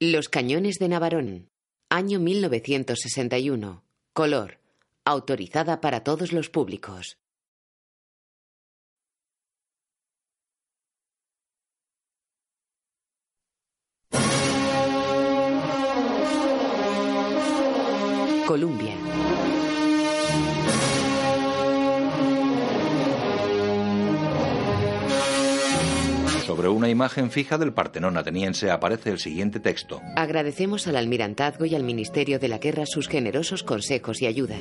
Los 0.00 0.28
cañones 0.28 0.78
de 0.78 0.88
Navarón. 0.88 1.50
Año 1.90 2.20
1961. 2.20 3.82
Color. 4.12 4.60
Autorizada 5.04 5.80
para 5.80 6.04
todos 6.04 6.32
los 6.32 6.50
públicos. 6.50 7.18
Columbia. 18.46 18.97
Sobre 26.58 26.70
una 26.70 26.90
imagen 26.90 27.30
fija 27.30 27.56
del 27.56 27.72
Partenón 27.72 28.16
ateniense 28.16 28.72
aparece 28.72 29.10
el 29.10 29.20
siguiente 29.20 29.60
texto. 29.60 30.00
Agradecemos 30.16 30.88
al 30.88 30.96
almirantazgo 30.96 31.66
y 31.66 31.76
al 31.76 31.84
Ministerio 31.84 32.40
de 32.40 32.48
la 32.48 32.58
Guerra 32.58 32.84
sus 32.84 33.06
generosos 33.06 33.62
consejos 33.62 34.20
y 34.22 34.26
ayuda. 34.26 34.56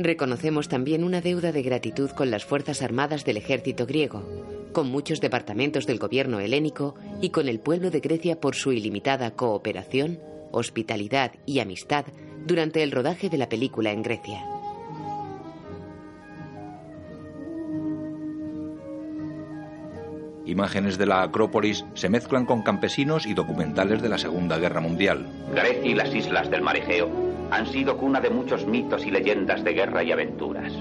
Reconocemos 0.00 0.68
también 0.68 1.04
una 1.04 1.20
deuda 1.20 1.52
de 1.52 1.62
gratitud 1.62 2.10
con 2.10 2.32
las 2.32 2.44
Fuerzas 2.44 2.82
Armadas 2.82 3.24
del 3.24 3.36
ejército 3.36 3.86
griego, 3.86 4.28
con 4.72 4.88
muchos 4.88 5.20
departamentos 5.20 5.86
del 5.86 6.00
gobierno 6.00 6.40
helénico 6.40 6.96
y 7.20 7.30
con 7.30 7.48
el 7.48 7.60
pueblo 7.60 7.92
de 7.92 8.00
Grecia 8.00 8.40
por 8.40 8.56
su 8.56 8.72
ilimitada 8.72 9.30
cooperación, 9.30 10.18
hospitalidad 10.50 11.34
y 11.46 11.60
amistad 11.60 12.06
durante 12.48 12.82
el 12.82 12.90
rodaje 12.90 13.28
de 13.28 13.38
la 13.38 13.48
película 13.48 13.92
en 13.92 14.02
Grecia. 14.02 14.55
Imágenes 20.46 20.96
de 20.96 21.06
la 21.06 21.22
Acrópolis 21.22 21.84
se 21.94 22.08
mezclan 22.08 22.46
con 22.46 22.62
campesinos 22.62 23.26
y 23.26 23.34
documentales 23.34 24.00
de 24.00 24.08
la 24.08 24.16
Segunda 24.16 24.58
Guerra 24.58 24.80
Mundial. 24.80 25.26
Grecia 25.52 25.84
y 25.84 25.94
las 25.94 26.14
islas 26.14 26.48
del 26.50 26.62
mar 26.62 26.76
Egeo 26.76 27.10
han 27.50 27.66
sido 27.66 27.96
cuna 27.96 28.20
de 28.20 28.30
muchos 28.30 28.64
mitos 28.64 29.04
y 29.04 29.10
leyendas 29.10 29.64
de 29.64 29.72
guerra 29.72 30.04
y 30.04 30.12
aventuras. 30.12 30.72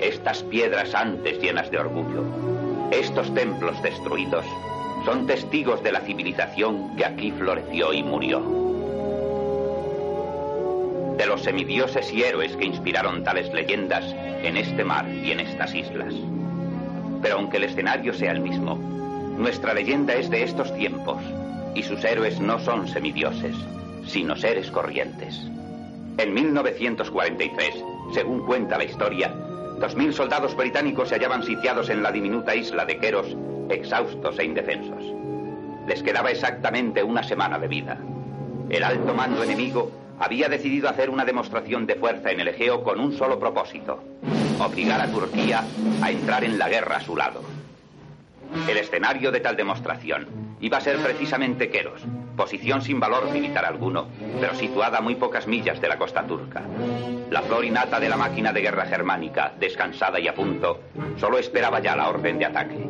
Estas 0.00 0.42
piedras 0.42 0.94
antes 0.96 1.40
llenas 1.40 1.70
de 1.70 1.78
orgullo, 1.78 2.24
estos 2.90 3.32
templos 3.32 3.80
destruidos, 3.82 4.44
son 5.04 5.28
testigos 5.28 5.80
de 5.84 5.92
la 5.92 6.00
civilización 6.00 6.96
que 6.96 7.04
aquí 7.04 7.30
floreció 7.30 7.92
y 7.92 8.02
murió. 8.02 8.65
De 11.16 11.26
los 11.26 11.42
semidioses 11.42 12.12
y 12.12 12.22
héroes 12.22 12.56
que 12.56 12.66
inspiraron 12.66 13.24
tales 13.24 13.52
leyendas 13.52 14.04
en 14.42 14.56
este 14.56 14.84
mar 14.84 15.08
y 15.08 15.32
en 15.32 15.40
estas 15.40 15.74
islas. 15.74 16.14
Pero 17.22 17.36
aunque 17.36 17.56
el 17.56 17.64
escenario 17.64 18.12
sea 18.12 18.32
el 18.32 18.40
mismo, 18.40 18.76
nuestra 18.76 19.74
leyenda 19.74 20.14
es 20.14 20.30
de 20.30 20.42
estos 20.42 20.74
tiempos 20.76 21.22
y 21.74 21.82
sus 21.82 22.04
héroes 22.04 22.40
no 22.40 22.58
son 22.58 22.88
semidioses, 22.88 23.54
sino 24.06 24.36
seres 24.36 24.70
corrientes. 24.70 25.46
En 26.18 26.32
1943, 26.32 27.84
según 28.12 28.46
cuenta 28.46 28.78
la 28.78 28.84
historia, 28.84 29.34
2.000 29.78 30.12
soldados 30.12 30.56
británicos 30.56 31.10
se 31.10 31.16
hallaban 31.16 31.42
sitiados 31.42 31.90
en 31.90 32.02
la 32.02 32.12
diminuta 32.12 32.54
isla 32.54 32.86
de 32.86 32.98
Queros 32.98 33.36
exhaustos 33.68 34.38
e 34.38 34.44
indefensos. 34.44 35.04
Les 35.86 36.02
quedaba 36.02 36.30
exactamente 36.30 37.02
una 37.02 37.22
semana 37.22 37.58
de 37.58 37.68
vida. 37.68 37.98
El 38.70 38.82
alto 38.82 39.12
mando 39.14 39.42
enemigo 39.42 39.90
había 40.18 40.48
decidido 40.48 40.88
hacer 40.88 41.10
una 41.10 41.24
demostración 41.24 41.86
de 41.86 41.96
fuerza 41.96 42.30
en 42.30 42.40
el 42.40 42.48
Egeo 42.48 42.82
con 42.82 43.00
un 43.00 43.12
solo 43.16 43.38
propósito, 43.38 44.02
obligar 44.58 45.00
a 45.00 45.10
Turquía 45.10 45.64
a 46.02 46.10
entrar 46.10 46.44
en 46.44 46.58
la 46.58 46.68
guerra 46.68 46.96
a 46.96 47.00
su 47.00 47.16
lado. 47.16 47.42
El 48.68 48.76
escenario 48.78 49.30
de 49.32 49.40
tal 49.40 49.56
demostración 49.56 50.26
iba 50.60 50.78
a 50.78 50.80
ser 50.80 50.98
precisamente 50.98 51.68
Keros, 51.68 52.02
posición 52.36 52.80
sin 52.80 53.00
valor 53.00 53.30
militar 53.30 53.64
alguno, 53.64 54.06
pero 54.40 54.54
situada 54.54 54.98
a 54.98 55.02
muy 55.02 55.16
pocas 55.16 55.46
millas 55.46 55.80
de 55.80 55.88
la 55.88 55.98
costa 55.98 56.26
turca. 56.26 56.62
La 57.30 57.42
flor 57.42 57.64
innata 57.64 58.00
de 58.00 58.08
la 58.08 58.16
máquina 58.16 58.52
de 58.52 58.62
guerra 58.62 58.86
germánica, 58.86 59.52
descansada 59.58 60.18
y 60.20 60.28
a 60.28 60.34
punto, 60.34 60.80
solo 61.18 61.38
esperaba 61.38 61.80
ya 61.80 61.96
la 61.96 62.08
orden 62.08 62.38
de 62.38 62.46
ataque. 62.46 62.88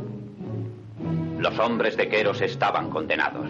Los 1.39 1.59
hombres 1.59 1.97
de 1.97 2.09
Queros 2.09 2.41
estaban 2.41 2.91
condenados, 2.91 3.47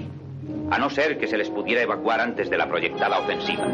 a 0.70 0.78
no 0.78 0.90
ser 0.90 1.18
que 1.18 1.26
se 1.26 1.36
les 1.36 1.50
pudiera 1.50 1.82
evacuar 1.82 2.20
antes 2.20 2.50
de 2.50 2.58
la 2.58 2.68
proyectada 2.68 3.18
ofensiva. 3.18 3.66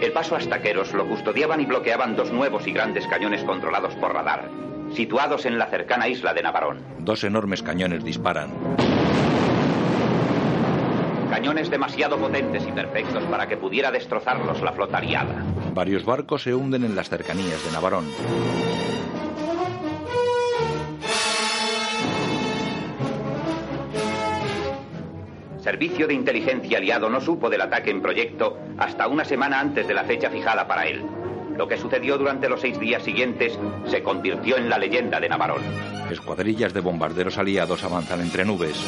El 0.00 0.12
paso 0.12 0.36
hasta 0.36 0.60
Queros 0.60 0.92
lo 0.92 1.06
custodiaban 1.08 1.60
y 1.60 1.66
bloqueaban 1.66 2.16
dos 2.16 2.30
nuevos 2.30 2.66
y 2.66 2.72
grandes 2.72 3.06
cañones 3.06 3.42
controlados 3.44 3.94
por 3.96 4.12
radar, 4.12 4.50
situados 4.92 5.46
en 5.46 5.58
la 5.58 5.66
cercana 5.66 6.08
isla 6.08 6.34
de 6.34 6.42
Navarón. 6.42 6.78
Dos 6.98 7.24
enormes 7.24 7.62
cañones 7.62 8.04
disparan. 8.04 8.50
Cañones 11.30 11.70
demasiado 11.70 12.18
potentes 12.18 12.66
y 12.66 12.72
perfectos 12.72 13.24
para 13.24 13.48
que 13.48 13.56
pudiera 13.56 13.90
destrozarlos 13.90 14.62
la 14.62 14.72
flota 14.72 14.98
aliada. 14.98 15.42
Varios 15.72 16.04
barcos 16.04 16.42
se 16.42 16.54
hunden 16.54 16.84
en 16.84 16.94
las 16.94 17.08
cercanías 17.08 17.64
de 17.64 17.72
Navarón. 17.72 18.04
Servicio 25.64 26.06
de 26.06 26.12
Inteligencia 26.12 26.76
aliado 26.76 27.08
no 27.08 27.22
supo 27.22 27.48
del 27.48 27.62
ataque 27.62 27.90
en 27.90 28.02
proyecto 28.02 28.58
hasta 28.76 29.08
una 29.08 29.24
semana 29.24 29.58
antes 29.58 29.88
de 29.88 29.94
la 29.94 30.04
fecha 30.04 30.28
fijada 30.28 30.68
para 30.68 30.86
él. 30.86 31.02
Lo 31.56 31.66
que 31.66 31.78
sucedió 31.78 32.18
durante 32.18 32.50
los 32.50 32.60
seis 32.60 32.78
días 32.78 33.02
siguientes 33.02 33.58
se 33.86 34.02
convirtió 34.02 34.58
en 34.58 34.68
la 34.68 34.76
leyenda 34.76 35.18
de 35.18 35.30
Navarón. 35.30 35.62
Escuadrillas 36.10 36.74
de 36.74 36.80
bombarderos 36.80 37.38
aliados 37.38 37.82
avanzan 37.82 38.20
entre 38.20 38.44
nubes. 38.44 38.78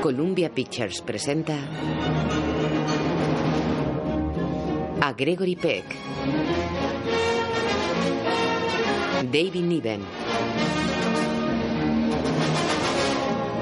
Columbia 0.00 0.48
Pictures 0.48 1.02
presenta 1.02 1.58
a 5.02 5.12
Gregory 5.12 5.56
Peck, 5.56 5.84
David 9.30 9.64
Niven. 9.64 10.00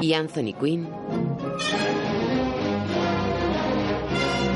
Y 0.01 0.15
Anthony 0.15 0.53
Quinn. 0.59 0.89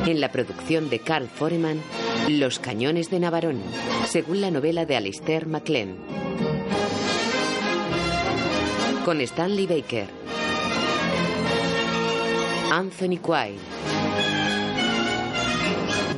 En 0.06 0.21
la 0.21 0.31
producción 0.31 0.89
de 0.89 1.00
Carl 1.00 1.28
Foreman 1.28 1.83
Los 2.28 2.59
Cañones 2.59 3.11
de 3.11 3.21
Navarón, 3.21 3.61
según 4.06 4.41
la 4.41 4.50
novela 4.50 4.87
de 4.87 4.97
Alistair 4.97 5.47
MacLean. 5.47 5.97
Con 9.05 9.21
Stanley 9.21 9.66
Baker, 9.66 10.09
Anthony 12.72 13.19
Quayle, 13.19 13.61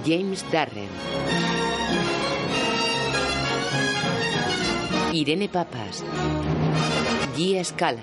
James 0.07 0.45
Darren, 0.51 0.89
Irene 5.13 5.49
Papas, 5.49 6.05
Gia 7.35 7.65
Scala, 7.65 8.03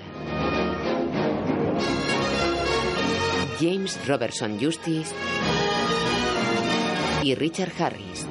James 3.60 3.98
Robertson 4.06 4.58
Justice 4.60 5.14
y 7.22 7.34
Richard 7.36 7.72
Harris. 7.78 8.26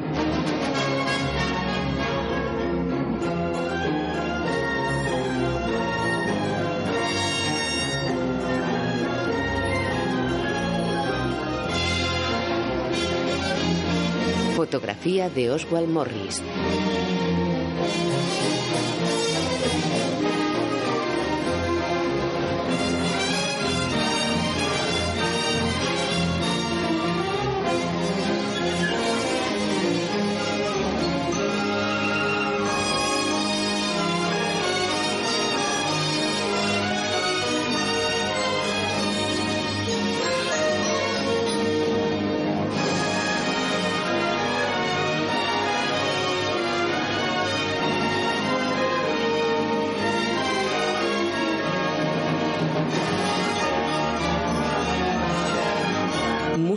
Fotografía 14.55 15.29
de 15.29 15.51
Oswald 15.51 15.87
Morris. 15.87 16.41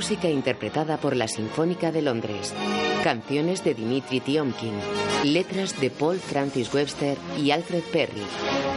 Música 0.09 0.31
interpretada 0.31 0.97
por 0.97 1.15
la 1.15 1.29
Sinfónica 1.29 1.93
de 1.93 2.01
Londres. 2.01 2.55
Canciones 3.05 3.63
de 3.63 3.75
Dimitri 3.75 4.21
Tiomkin. 4.21 4.73
Letras 5.23 5.79
de 5.83 5.91
Paul 5.91 6.19
Francis 6.19 6.73
Webster 6.73 7.19
y 7.39 7.51
Alfred 7.51 7.83
Perry. 7.93 8.23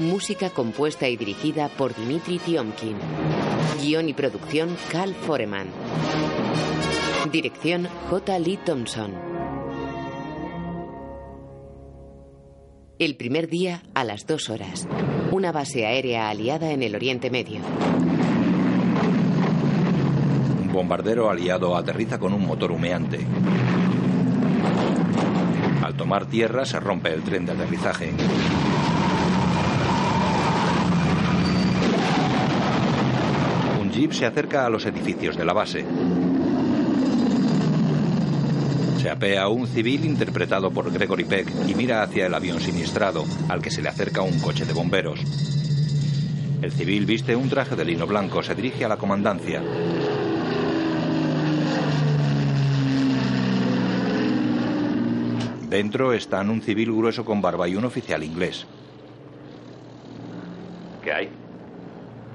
Música 0.02 0.50
compuesta 0.50 1.08
y 1.08 1.16
dirigida 1.16 1.70
por 1.70 1.96
Dimitri 1.96 2.38
Tiomkin. 2.40 2.98
Guión 3.82 4.10
y 4.10 4.14
producción 4.14 4.76
Cal 4.92 5.16
Foreman. 5.16 5.70
Dirección 7.32 7.88
J. 8.10 8.40
Lee 8.40 8.60
Thompson. 8.66 9.14
El 13.00 13.16
primer 13.16 13.48
día 13.48 13.84
a 13.94 14.04
las 14.04 14.28
dos 14.28 14.50
horas. 14.50 14.86
Una 15.32 15.54
base 15.54 15.86
aérea 15.86 16.30
aliada 16.30 16.72
en 16.72 16.84
el 16.84 16.94
Oriente 16.94 17.30
Medio. 17.30 17.62
Bombardero 20.72 21.30
aliado 21.30 21.76
aterriza 21.76 22.18
con 22.18 22.34
un 22.34 22.46
motor 22.46 22.72
humeante. 22.72 23.20
Al 25.84 25.96
tomar 25.96 26.26
tierra 26.26 26.66
se 26.66 26.80
rompe 26.80 27.14
el 27.14 27.24
tren 27.24 27.46
de 27.46 27.52
aterrizaje. 27.52 28.14
Un 33.82 33.92
jeep 33.92 34.14
se 34.14 34.26
acerca 34.26 34.66
a 34.66 34.70
los 34.70 34.86
edificios 34.86 35.36
de 35.36 35.46
la 35.46 35.54
base. 35.54 35.86
Se 39.02 39.10
apea 39.10 39.50
un 39.50 39.68
civil 39.68 40.06
interpretado 40.06 40.72
por 40.72 40.92
Gregory 40.92 41.26
Peck 41.26 41.52
y 41.68 41.76
mira 41.76 42.04
hacia 42.04 42.28
el 42.28 42.34
avión 42.34 42.62
siniestrado, 42.62 43.26
al 43.50 43.62
que 43.62 43.72
se 43.72 43.82
le 43.82 43.90
acerca 43.90 44.22
un 44.22 44.40
coche 44.40 44.66
de 44.66 44.74
bomberos. 44.74 45.20
El 46.62 46.72
civil 46.72 47.08
viste 47.08 47.36
un 47.36 47.50
traje 47.50 47.76
de 47.76 47.84
lino 47.84 48.06
blanco, 48.06 48.44
se 48.44 48.54
dirige 48.54 48.86
a 48.86 48.88
la 48.88 48.98
comandancia. 48.98 49.64
Dentro 55.72 56.12
están 56.12 56.50
un 56.50 56.62
civil 56.62 56.92
grueso 56.92 57.24
con 57.24 57.42
barba 57.42 57.66
y 57.66 57.78
un 57.78 57.86
oficial 57.86 58.22
inglés. 58.24 58.68
¿Qué 61.02 61.14
hay? 61.14 61.30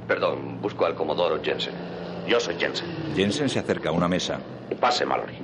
Perdón, 0.09 0.63
busco 0.63 0.87
al 0.87 0.95
Comodoro 0.95 1.39
Jensen. 1.45 1.75
Yo 2.27 2.41
soy 2.41 2.55
Jensen. 2.55 2.89
Jensen 3.15 3.51
se 3.51 3.59
acerca 3.59 3.91
a 3.91 3.93
una 3.93 4.09
mesa. 4.09 4.41
Pase, 4.81 5.05
Mallory. 5.05 5.35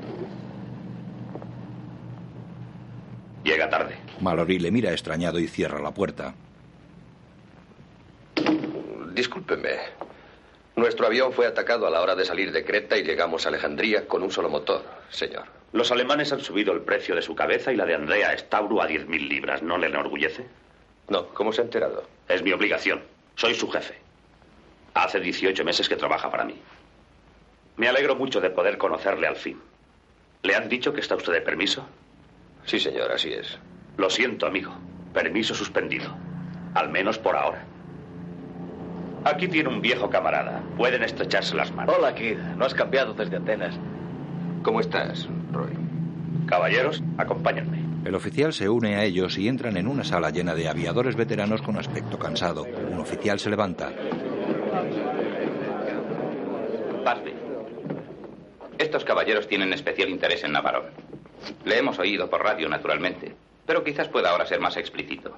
Llega 3.45 3.69
tarde. 3.69 3.99
Mallory 4.23 4.59
le 4.59 4.71
mira 4.71 4.91
extrañado 4.91 5.39
y 5.39 5.47
cierra 5.47 5.79
la 5.79 5.91
puerta. 5.91 6.33
Discúlpeme. 9.13 9.69
Nuestro 10.77 11.09
avión 11.09 11.35
fue 11.35 11.47
atacado 11.47 11.87
a 11.87 11.91
la 11.91 12.01
hora 12.01 12.17
de 12.17 12.25
salir 12.25 12.53
de 12.53 12.65
Creta 12.65 12.97
y 12.97 13.03
llegamos 13.03 13.45
a 13.45 13.51
Alejandría 13.51 14.09
con 14.09 14.23
un 14.23 14.31
solo 14.31 14.49
motor, 14.49 14.83
señor. 15.11 15.62
Los 15.73 15.91
alemanes 15.91 16.33
han 16.33 16.41
subido 16.41 16.73
el 16.73 16.83
precio 16.83 17.15
de 17.15 17.23
su 17.23 17.35
cabeza 17.35 17.73
y 17.73 17.77
la 17.77 17.87
de 17.87 17.95
Andrea 17.95 18.37
Stauro 18.37 18.83
a 18.83 18.89
10.000 18.89 19.29
libras. 19.29 19.63
¿No 19.63 19.79
le 19.79 19.87
enorgullece? 19.87 20.47
No, 21.09 21.29
¿cómo 21.29 21.53
se 21.53 21.63
ha 21.63 21.65
enterado? 21.65 22.05
Es 22.29 22.43
mi 22.43 22.53
obligación. 22.53 23.03
Soy 23.37 23.55
su 23.55 23.71
jefe. 23.71 23.95
Hace 24.95 25.21
18 25.21 25.65
meses 25.65 25.89
que 25.89 25.97
trabaja 25.97 26.31
para 26.31 26.45
mí. 26.45 26.55
Me 27.77 27.89
alegro 27.89 28.15
mucho 28.17 28.41
de 28.41 28.51
poder 28.51 28.77
conocerle 28.77 29.27
al 29.27 29.37
fin. 29.37 29.59
¿Le 30.43 30.55
han 30.55 30.69
dicho 30.69 30.93
que 30.93 31.01
está 31.01 31.15
usted 31.17 31.33
de 31.33 31.41
permiso? 31.41 31.87
Sí, 32.67 32.79
señor, 32.79 33.11
así 33.11 33.33
es. 33.33 33.59
Lo 33.97 34.11
siento, 34.11 34.47
amigo. 34.47 34.75
Permiso 35.15 35.55
suspendido. 35.55 36.15
Al 36.75 36.91
menos 36.91 37.19
por 37.19 37.35
ahora. 37.37 37.65
Aquí 39.25 39.49
tiene 39.49 39.69
un 39.71 39.81
viejo 39.81 40.11
camarada. 40.11 40.63
Pueden 40.77 41.03
estrecharse 41.03 41.55
las 41.55 41.73
manos. 41.73 41.95
Hola, 41.97 42.15
Kid. 42.15 42.37
No 42.57 42.67
has 42.67 42.75
cambiado 42.75 43.15
desde 43.15 43.37
Atenas. 43.37 43.75
¿Cómo 44.63 44.81
estás, 44.81 45.29
Roy? 45.53 45.73
Caballeros, 46.47 47.03
acompáñenme. 47.19 47.83
El 48.05 48.15
oficial 48.15 48.53
se 48.53 48.69
une 48.69 48.97
a 48.97 49.05
ellos 49.05 49.39
y 49.39 49.49
entran 49.49 49.77
en 49.77 49.87
una 49.87 50.05
sala 50.05 50.31
llena 50.31 50.55
de 50.55 50.69
aviadores 50.69 51.17
veteranos 51.17 51.63
con 51.63 51.79
aspecto 51.79 52.19
cansado. 52.19 52.65
Un 52.65 52.99
oficial 52.99 53.39
se 53.39 53.51
levanta. 53.51 53.91
Busby. 57.05 57.35
Estos 58.79 59.05
caballeros 59.05 59.47
tienen 59.49 59.73
especial 59.73 60.09
interés 60.09 60.45
en 60.45 60.53
Navarón. 60.53 60.87
Le 61.65 61.79
hemos 61.79 61.99
oído 61.99 62.29
por 62.29 62.43
radio, 62.43 62.69
naturalmente, 62.69 63.35
pero 63.67 63.83
quizás 63.83 64.09
pueda 64.09 64.31
ahora 64.31 64.47
ser 64.47 64.61
más 64.61 64.77
explícito. 64.77 65.37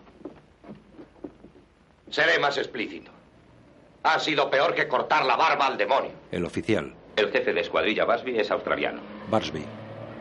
Seré 2.11 2.39
más 2.39 2.57
explícito. 2.59 3.11
Ha 4.03 4.19
sido 4.19 4.51
peor 4.51 4.75
que 4.75 4.87
cortar 4.87 5.25
la 5.25 5.37
barba 5.37 5.67
al 5.67 5.79
demonio. 5.79 6.13
El 6.31 6.45
oficial. 6.45 6.95
El 7.17 7.31
jefe 7.31 7.53
de 7.53 7.61
escuadrilla 7.61 8.05
Busby 8.05 8.39
es 8.39 8.51
australiano. 8.51 9.01
Barsby. 9.31 9.65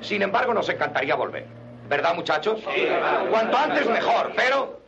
Sin 0.02 0.22
embargo, 0.22 0.54
nos 0.54 0.68
encantaría 0.70 1.16
volver. 1.16 1.46
¿Verdad, 1.88 2.16
muchachos? 2.16 2.60
Sí. 2.74 2.88
Cuanto 3.30 3.58
antes 3.58 3.88
mejor, 3.88 4.32
pero... 4.36 4.82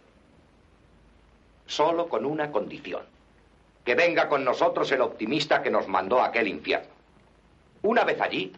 Solo 1.65 2.07
con 2.07 2.25
una 2.25 2.51
condición. 2.51 3.03
Que 3.83 3.95
venga 3.95 4.27
con 4.27 4.43
nosotros 4.43 4.91
el 4.91 5.01
optimista 5.01 5.61
que 5.61 5.69
nos 5.69 5.87
mandó 5.87 6.21
a 6.21 6.27
aquel 6.27 6.47
infierno. 6.47 6.89
Una 7.81 8.03
vez 8.03 8.19
allí, 8.21 8.51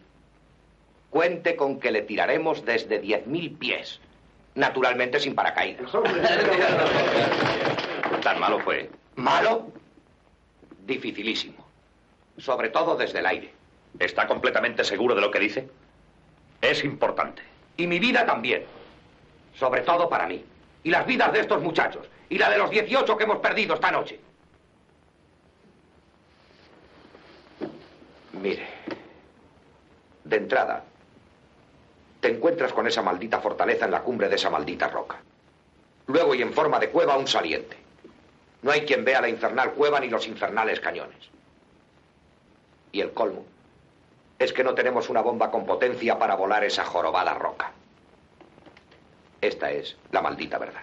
cuente 1.10 1.56
con 1.56 1.78
que 1.78 1.90
le 1.90 2.02
tiraremos 2.02 2.64
desde 2.64 3.02
10.000 3.02 3.58
pies. 3.58 4.00
Naturalmente 4.54 5.20
sin 5.20 5.34
paracaídas. 5.34 5.90
¿Tan 8.22 8.40
malo 8.40 8.58
fue? 8.60 8.90
¿Malo? 9.16 9.68
Dificilísimo. 10.86 11.66
Sobre 12.38 12.70
todo 12.70 12.96
desde 12.96 13.18
el 13.18 13.26
aire. 13.26 13.52
¿Está 13.98 14.26
completamente 14.26 14.84
seguro 14.84 15.14
de 15.14 15.20
lo 15.20 15.30
que 15.30 15.40
dice? 15.40 15.68
Es 16.60 16.84
importante. 16.84 17.42
Y 17.76 17.86
mi 17.86 17.98
vida 17.98 18.24
también. 18.24 18.64
Sobre 19.54 19.80
todo 19.82 20.08
para 20.08 20.26
mí. 20.26 20.44
Y 20.84 20.90
las 20.90 21.06
vidas 21.06 21.32
de 21.32 21.40
estos 21.40 21.60
muchachos. 21.62 22.06
Y 22.28 22.38
la 22.38 22.50
de 22.50 22.58
los 22.58 22.70
18 22.70 23.16
que 23.16 23.24
hemos 23.24 23.38
perdido 23.38 23.74
esta 23.74 23.90
noche. 23.90 24.20
Mire. 28.32 28.66
De 30.24 30.36
entrada, 30.36 30.84
te 32.20 32.28
encuentras 32.28 32.72
con 32.74 32.86
esa 32.86 33.00
maldita 33.00 33.40
fortaleza 33.40 33.86
en 33.86 33.90
la 33.90 34.02
cumbre 34.02 34.28
de 34.28 34.36
esa 34.36 34.50
maldita 34.50 34.88
roca. 34.88 35.16
Luego 36.06 36.34
y 36.34 36.42
en 36.42 36.52
forma 36.52 36.78
de 36.78 36.90
cueva 36.90 37.16
un 37.16 37.26
saliente. 37.26 37.76
No 38.60 38.70
hay 38.70 38.82
quien 38.82 39.04
vea 39.04 39.22
la 39.22 39.28
infernal 39.30 39.72
cueva 39.72 40.00
ni 40.00 40.08
los 40.08 40.28
infernales 40.28 40.80
cañones. 40.80 41.30
Y 42.92 43.00
el 43.00 43.12
colmo 43.12 43.44
es 44.38 44.52
que 44.52 44.62
no 44.62 44.74
tenemos 44.74 45.08
una 45.08 45.20
bomba 45.20 45.50
con 45.50 45.66
potencia 45.66 46.18
para 46.18 46.36
volar 46.36 46.64
esa 46.64 46.84
jorobada 46.84 47.34
roca. 47.34 47.72
Esta 49.40 49.70
es 49.70 49.96
la 50.12 50.22
maldita 50.22 50.58
verdad. 50.58 50.82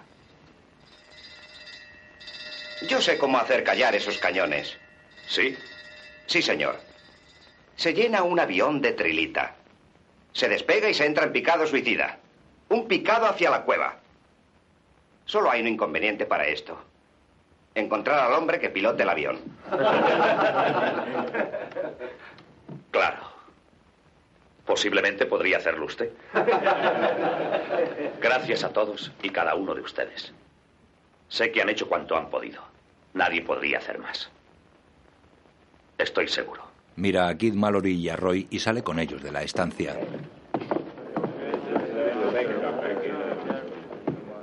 Yo 2.87 3.01
sé 3.01 3.17
cómo 3.17 3.37
hacer 3.37 3.63
callar 3.63 3.95
esos 3.95 4.17
cañones. 4.17 4.77
¿Sí? 5.27 5.57
Sí, 6.27 6.41
señor. 6.41 6.79
Se 7.75 7.93
llena 7.93 8.23
un 8.23 8.39
avión 8.39 8.81
de 8.81 8.93
trilita. 8.93 9.55
Se 10.33 10.49
despega 10.49 10.89
y 10.89 10.93
se 10.93 11.05
entra 11.05 11.25
en 11.25 11.31
picado 11.31 11.65
suicida. 11.65 12.17
Un 12.69 12.87
picado 12.87 13.25
hacia 13.25 13.49
la 13.49 13.63
cueva. 13.63 13.95
Solo 15.25 15.49
hay 15.49 15.61
un 15.61 15.67
inconveniente 15.67 16.25
para 16.25 16.45
esto. 16.45 16.77
Encontrar 17.73 18.19
al 18.19 18.33
hombre 18.33 18.59
que 18.59 18.69
pilote 18.69 19.03
el 19.03 19.09
avión. 19.09 19.39
Claro. 22.91 23.34
Posiblemente 24.65 25.25
podría 25.25 25.57
hacerlo 25.57 25.85
usted. 25.85 26.11
Gracias 28.21 28.63
a 28.63 28.69
todos 28.69 29.11
y 29.21 29.29
cada 29.29 29.55
uno 29.55 29.75
de 29.75 29.81
ustedes. 29.81 30.33
Sé 31.29 31.51
que 31.51 31.61
han 31.61 31.69
hecho 31.69 31.87
cuanto 31.87 32.15
han 32.15 32.29
podido. 32.29 32.63
Nadie 33.13 33.41
podría 33.41 33.77
hacer 33.77 33.99
más. 33.99 34.29
Estoy 35.97 36.27
seguro. 36.27 36.63
Mira 36.95 37.27
a 37.27 37.37
Kid 37.37 37.53
Mallory 37.53 37.93
y 37.93 38.09
a 38.09 38.15
Roy 38.15 38.47
y 38.49 38.59
sale 38.59 38.83
con 38.83 38.99
ellos 38.99 39.21
de 39.21 39.31
la 39.31 39.43
estancia. 39.43 39.95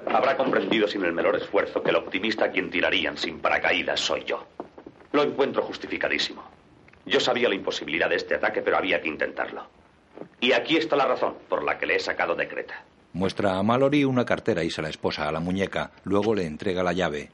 Habrá 0.06 0.36
comprendido 0.36 0.86
sin 0.86 1.04
el 1.04 1.12
menor 1.12 1.36
esfuerzo 1.36 1.82
que 1.82 1.90
el 1.90 1.96
optimista 1.96 2.44
a 2.46 2.50
quien 2.50 2.70
tirarían 2.70 3.16
sin 3.16 3.40
paracaídas 3.40 4.00
soy 4.00 4.24
yo. 4.24 4.46
Lo 5.12 5.22
encuentro 5.22 5.62
justificadísimo. 5.62 6.44
Yo 7.06 7.18
sabía 7.18 7.48
la 7.48 7.54
imposibilidad 7.54 8.08
de 8.08 8.16
este 8.16 8.34
ataque, 8.34 8.62
pero 8.62 8.76
había 8.76 9.00
que 9.00 9.08
intentarlo. 9.08 9.66
Y 10.40 10.52
aquí 10.52 10.76
está 10.76 10.96
la 10.96 11.06
razón 11.06 11.34
por 11.48 11.62
la 11.62 11.78
que 11.78 11.86
le 11.86 11.96
he 11.96 12.00
sacado 12.00 12.34
de 12.34 12.48
Creta. 12.48 12.82
Muestra 13.12 13.58
a 13.58 13.62
Mallory 13.62 14.04
una 14.04 14.24
cartera 14.24 14.64
y 14.64 14.70
se 14.70 14.82
la 14.82 14.88
esposa 14.88 15.28
a 15.28 15.32
la 15.32 15.40
muñeca. 15.40 15.90
Luego 16.04 16.34
le 16.34 16.46
entrega 16.46 16.82
la 16.82 16.92
llave. 16.92 17.30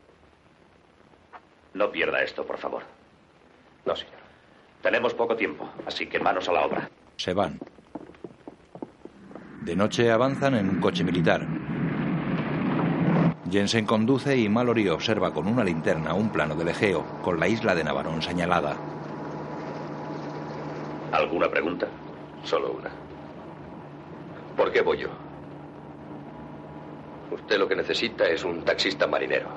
No 1.75 1.90
pierda 1.90 2.23
esto, 2.23 2.44
por 2.44 2.58
favor. 2.58 2.82
No, 3.87 3.94
señor. 3.94 4.14
Tenemos 4.82 5.14
poco 5.14 5.37
tiempo, 5.37 5.68
así 5.87 6.06
que 6.06 6.18
manos 6.18 6.49
a 6.49 6.52
la 6.52 6.64
obra. 6.64 6.90
Se 7.16 7.32
van. 7.32 7.58
De 9.62 9.76
noche 9.76 10.11
avanzan 10.11 10.54
en 10.54 10.68
un 10.68 10.80
coche 10.80 11.04
militar. 11.04 11.47
Jensen 13.50 13.87
conduce 13.87 14.37
y 14.37 14.49
Mallory 14.49 14.88
observa 14.88 15.32
con 15.32 15.47
una 15.47 15.64
linterna 15.64 16.14
un 16.14 16.30
plano 16.30 16.54
del 16.54 16.68
Egeo, 16.68 17.04
con 17.23 17.40
la 17.40 17.49
isla 17.49 17.75
de 17.75 17.85
Navarón 17.85 18.20
señalada. 18.20 18.76
¿Alguna 21.12 21.49
pregunta? 21.49 21.88
Solo 22.45 22.73
una. 22.73 22.90
¿Por 24.57 24.73
qué 24.73 24.80
voy 24.80 24.99
yo? 24.99 25.09
Usted 27.30 27.59
lo 27.59 27.68
que 27.68 27.76
necesita 27.76 28.26
es 28.26 28.45
un 28.45 28.62
taxista 28.64 29.07
marinero. 29.07 29.49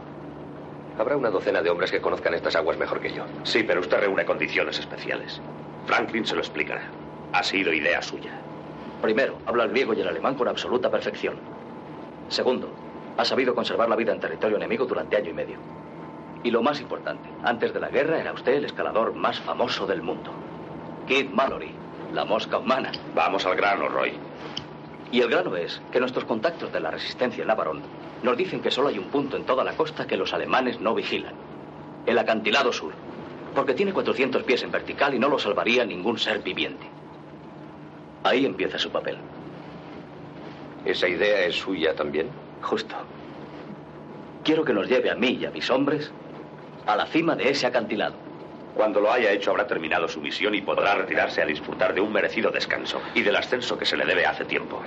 Habrá 0.99 1.15
una 1.15 1.29
docena 1.29 1.61
de 1.61 1.69
hombres 1.69 1.91
que 1.91 2.01
conozcan 2.01 2.33
estas 2.33 2.55
aguas 2.55 2.77
mejor 2.77 2.99
que 2.99 3.13
yo. 3.13 3.23
Sí, 3.43 3.63
pero 3.63 3.79
usted 3.79 3.99
reúne 3.99 4.25
condiciones 4.25 4.77
especiales. 4.77 5.41
Franklin 5.85 6.25
se 6.25 6.35
lo 6.35 6.41
explicará. 6.41 6.83
Ha 7.33 7.43
sido 7.43 7.73
idea 7.73 8.01
suya. 8.01 8.31
Primero, 9.01 9.37
habla 9.45 9.63
el 9.63 9.71
griego 9.71 9.93
y 9.93 10.01
el 10.01 10.07
alemán 10.07 10.35
con 10.35 10.47
absoluta 10.47 10.91
perfección. 10.91 11.35
Segundo, 12.27 12.69
ha 13.17 13.25
sabido 13.25 13.55
conservar 13.55 13.89
la 13.89 13.95
vida 13.95 14.11
en 14.11 14.19
territorio 14.19 14.57
enemigo 14.57 14.85
durante 14.85 15.17
año 15.17 15.31
y 15.31 15.33
medio. 15.33 15.57
Y 16.43 16.51
lo 16.51 16.61
más 16.61 16.79
importante, 16.81 17.29
antes 17.43 17.73
de 17.73 17.79
la 17.79 17.89
guerra 17.89 18.19
era 18.19 18.33
usted 18.33 18.53
el 18.53 18.65
escalador 18.65 19.13
más 19.15 19.39
famoso 19.39 19.87
del 19.87 20.01
mundo. 20.01 20.31
Kid 21.07 21.29
Mallory, 21.29 21.73
la 22.13 22.25
mosca 22.25 22.57
humana. 22.57 22.91
Vamos 23.15 23.45
al 23.45 23.55
grano, 23.55 23.87
Roy. 23.87 24.13
Y 25.11 25.21
el 25.21 25.29
grano 25.29 25.55
es 25.55 25.81
que 25.91 25.99
nuestros 25.99 26.25
contactos 26.25 26.71
de 26.71 26.79
la 26.79 26.91
resistencia 26.91 27.41
en 27.41 27.47
Navarón 27.47 27.81
nos 28.23 28.37
dicen 28.37 28.61
que 28.61 28.71
solo 28.71 28.89
hay 28.89 28.97
un 28.97 29.09
punto 29.09 29.37
en 29.37 29.45
toda 29.45 29.63
la 29.63 29.73
costa 29.73 30.07
que 30.07 30.17
los 30.17 30.33
alemanes 30.33 30.79
no 30.79 30.93
vigilan. 30.93 31.33
El 32.05 32.17
acantilado 32.17 32.71
sur. 32.71 32.93
Porque 33.55 33.73
tiene 33.73 33.91
400 33.93 34.43
pies 34.43 34.63
en 34.63 34.71
vertical 34.71 35.13
y 35.13 35.19
no 35.19 35.27
lo 35.27 35.37
salvaría 35.37 35.85
ningún 35.85 36.17
ser 36.17 36.39
viviente. 36.39 36.87
Ahí 38.23 38.45
empieza 38.45 38.77
su 38.77 38.89
papel. 38.91 39.17
¿Esa 40.85 41.07
idea 41.07 41.45
es 41.45 41.55
suya 41.55 41.93
también? 41.95 42.29
Justo. 42.61 42.95
Quiero 44.43 44.63
que 44.63 44.73
nos 44.73 44.87
lleve 44.87 45.11
a 45.11 45.15
mí 45.15 45.37
y 45.41 45.45
a 45.45 45.51
mis 45.51 45.69
hombres 45.69 46.11
a 46.87 46.95
la 46.95 47.05
cima 47.07 47.35
de 47.35 47.49
ese 47.49 47.67
acantilado. 47.67 48.15
Cuando 48.75 49.01
lo 49.01 49.11
haya 49.11 49.31
hecho 49.31 49.51
habrá 49.51 49.67
terminado 49.67 50.07
su 50.07 50.21
misión 50.21 50.55
y 50.55 50.61
podrá 50.61 50.95
retirarse 50.95 51.41
a 51.41 51.45
disfrutar 51.45 51.93
de 51.93 52.01
un 52.01 52.11
merecido 52.11 52.51
descanso 52.51 53.01
y 53.13 53.21
del 53.21 53.35
ascenso 53.35 53.77
que 53.77 53.85
se 53.85 53.97
le 53.97 54.05
debe 54.05 54.25
hace 54.25 54.45
tiempo. 54.45 54.81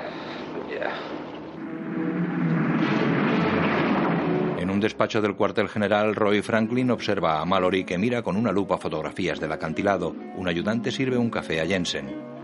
En 4.59 4.71
un 4.71 4.81
despacho 4.81 5.21
del 5.21 5.37
cuartel 5.37 5.69
general, 5.69 6.15
Roy 6.15 6.43
Franklin 6.43 6.91
observa 6.91 7.41
a 7.41 7.45
Mallory 7.45 7.85
que 7.85 7.99
mira 7.99 8.23
con 8.23 8.37
una 8.37 8.51
lupa 8.51 8.79
fotografías 8.79 9.39
del 9.39 9.53
acantilado. 9.53 10.15
Un 10.37 10.49
ayudante 10.49 10.91
sirve 10.91 11.17
un 11.17 11.31
café 11.31 11.61
a 11.61 11.67
Jensen. 11.67 12.35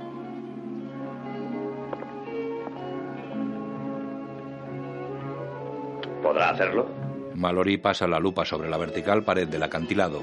¿Podrá 6.22 6.50
hacerlo? 6.50 6.86
Mallory 7.34 7.78
pasa 7.78 8.06
la 8.06 8.20
lupa 8.20 8.44
sobre 8.44 8.68
la 8.68 8.76
vertical 8.76 9.24
pared 9.24 9.48
del 9.48 9.62
acantilado. 9.62 10.22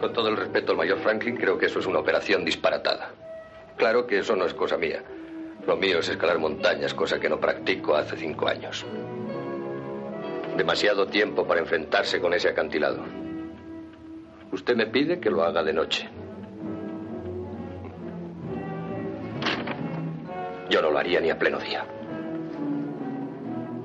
Con 0.00 0.14
todo 0.14 0.28
el 0.30 0.36
respeto 0.36 0.72
al 0.72 0.78
mayor 0.78 0.98
Franklin, 0.98 1.36
creo 1.36 1.58
que 1.58 1.66
eso 1.66 1.78
es 1.78 1.86
una 1.86 1.98
operación 1.98 2.42
disparatada. 2.44 3.10
Claro 3.76 4.06
que 4.06 4.18
eso 4.18 4.34
no 4.34 4.46
es 4.46 4.54
cosa 4.54 4.78
mía. 4.78 5.02
Lo 5.66 5.76
mío 5.76 5.98
es 5.98 6.08
escalar 6.08 6.38
montañas, 6.38 6.94
cosa 6.94 7.20
que 7.20 7.28
no 7.28 7.38
practico 7.38 7.94
hace 7.94 8.16
cinco 8.16 8.48
años. 8.48 8.86
Demasiado 10.56 11.06
tiempo 11.06 11.46
para 11.46 11.60
enfrentarse 11.60 12.18
con 12.18 12.32
ese 12.32 12.48
acantilado. 12.48 13.04
Usted 14.52 14.74
me 14.74 14.86
pide 14.86 15.20
que 15.20 15.30
lo 15.30 15.42
haga 15.42 15.62
de 15.62 15.72
noche. 15.74 16.08
Yo 20.70 20.80
no 20.80 20.90
lo 20.90 20.98
haría 20.98 21.20
ni 21.20 21.30
a 21.30 21.38
pleno 21.38 21.58
día. 21.58 21.84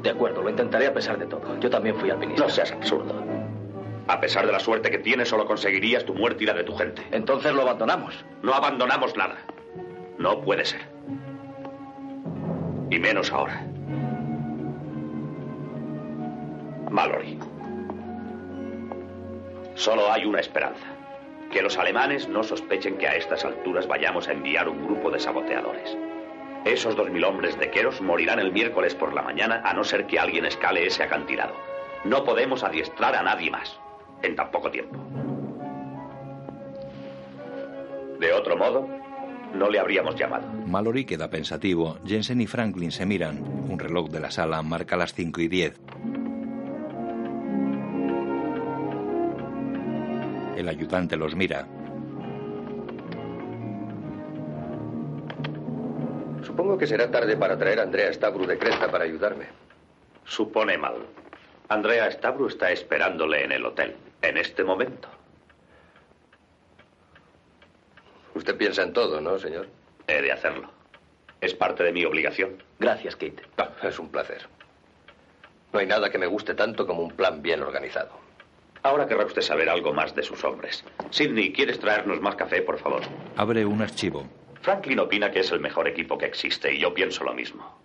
De 0.02 0.10
acuerdo, 0.10 0.42
lo 0.42 0.50
intentaré 0.50 0.88
a 0.88 0.94
pesar 0.94 1.18
de 1.18 1.26
todo. 1.26 1.60
Yo 1.60 1.70
también 1.70 1.96
fui 1.96 2.10
alpinista. 2.10 2.44
No 2.44 2.50
seas 2.50 2.72
absurdo. 2.72 3.14
A 4.08 4.20
pesar 4.20 4.46
de 4.46 4.52
la 4.52 4.60
suerte 4.60 4.92
que 4.92 5.00
tienes, 5.00 5.30
solo 5.30 5.48
conseguirías 5.48 6.06
tu 6.06 6.14
muerte 6.14 6.44
y 6.44 6.48
la 6.48 6.54
de 6.54 6.64
tu 6.64 6.76
gente. 6.76 7.02
Entonces 7.12 7.54
lo 7.54 7.64
abandonamos. 7.64 8.24
No 8.44 8.54
abandonamos 8.54 9.18
nada. 9.18 9.38
No 10.20 10.42
puede 10.42 10.64
ser. 10.64 10.82
Y 12.92 13.00
menos 13.00 13.32
ahora. 13.32 13.66
Mallory. 16.92 17.40
Solo 19.74 20.12
hay 20.12 20.26
una 20.26 20.40
esperanza. 20.40 20.86
Que 21.52 21.64
los 21.64 21.78
alemanes 21.78 22.28
no 22.30 22.44
sospechen 22.44 22.98
que 22.98 23.08
a 23.08 23.16
estas 23.16 23.44
alturas 23.44 23.88
vayamos 23.88 24.28
a 24.28 24.34
enviar 24.34 24.70
un 24.70 24.86
grupo 24.86 25.10
de 25.10 25.20
saboteadores. 25.20 25.98
Esos 26.64 26.96
dos 26.96 27.10
mil 27.10 27.24
hombres 27.24 27.58
de 27.58 27.72
Queros 27.72 28.02
morirán 28.02 28.40
el 28.40 28.52
miércoles 28.52 28.94
por 28.94 29.14
la 29.14 29.24
mañana 29.24 29.62
a 29.66 29.74
no 29.74 29.84
ser 29.84 30.06
que 30.06 30.20
alguien 30.20 30.46
escale 30.46 30.86
ese 30.86 31.04
acantilado. 31.04 31.56
No 32.04 32.24
podemos 32.24 32.64
adiestrar 32.64 33.16
a 33.16 33.24
nadie 33.24 33.50
más 33.50 33.80
en 34.26 34.36
tan 34.36 34.52
poco 34.52 34.70
tiempo. 34.72 34.98
De 38.20 38.34
otro 38.34 38.58
modo, 38.58 38.88
no 39.54 39.70
le 39.70 39.80
habríamos 39.80 40.16
llamado. 40.16 40.48
Mallory 40.66 41.06
queda 41.06 41.30
pensativo. 41.30 41.98
Jensen 42.06 42.42
y 42.42 42.48
Franklin 42.48 42.92
se 42.92 43.06
miran. 43.06 43.44
Un 43.70 43.80
reloj 43.80 44.10
de 44.10 44.20
la 44.20 44.32
sala 44.32 44.62
marca 44.62 44.98
las 44.98 45.14
5 45.14 45.42
y 45.42 45.48
10. 45.48 45.80
El 50.58 50.70
ayudante 50.70 51.18
los 51.18 51.36
mira. 51.36 51.68
Supongo 56.44 56.78
que 56.78 56.88
será 56.88 57.12
tarde 57.12 57.36
para 57.36 57.58
traer 57.58 57.80
a 57.80 57.84
Andrea 57.84 58.14
Stabru 58.14 58.46
de 58.46 58.58
Creta 58.58 58.90
para 58.90 59.04
ayudarme. 59.04 59.46
Supone 60.24 60.78
mal. 60.78 60.96
Andrea 61.68 62.10
Stabru 62.12 62.48
está 62.48 62.72
esperándole 62.72 63.44
en 63.44 63.52
el 63.52 63.66
hotel, 63.66 63.96
en 64.28 64.38
este 64.38 64.64
momento. 64.64 65.08
Usted 68.34 68.58
piensa 68.58 68.84
en 68.84 68.94
todo, 68.94 69.22
¿no, 69.22 69.40
señor? 69.40 69.68
He 70.08 70.22
de 70.22 70.32
hacerlo. 70.32 70.70
Es 71.42 71.54
parte 71.54 71.84
de 71.84 71.92
mi 71.92 72.06
obligación. 72.06 72.62
Gracias, 72.80 73.16
Kate. 73.16 73.44
Ah, 73.58 73.70
es 73.84 74.00
un 74.00 74.10
placer. 74.10 74.48
No 75.74 75.80
hay 75.80 75.86
nada 75.88 76.10
que 76.10 76.18
me 76.18 76.28
guste 76.28 76.54
tanto 76.54 76.86
como 76.86 77.02
un 77.02 77.12
plan 77.12 77.42
bien 77.42 77.62
organizado. 77.62 78.12
Ahora 78.84 79.08
querrá 79.08 79.26
usted 79.26 79.42
saber 79.42 79.68
algo 79.70 79.94
más 79.94 80.16
de 80.16 80.24
sus 80.24 80.44
hombres. 80.44 80.84
Sidney, 81.10 81.52
¿quieres 81.52 81.80
traernos 81.80 82.22
más 82.22 82.36
café, 82.36 82.62
por 82.62 82.78
favor? 82.78 83.02
Abre 83.36 83.66
un 83.66 83.82
archivo. 83.82 84.28
Franklin 84.62 85.00
opina 85.00 85.32
que 85.32 85.40
es 85.40 85.52
el 85.52 85.60
mejor 85.60 85.88
equipo 85.88 86.18
que 86.18 86.26
existe 86.26 86.74
y 86.74 86.80
yo 86.80 86.94
pienso 86.94 87.24
lo 87.24 87.34
mismo. 87.34 87.80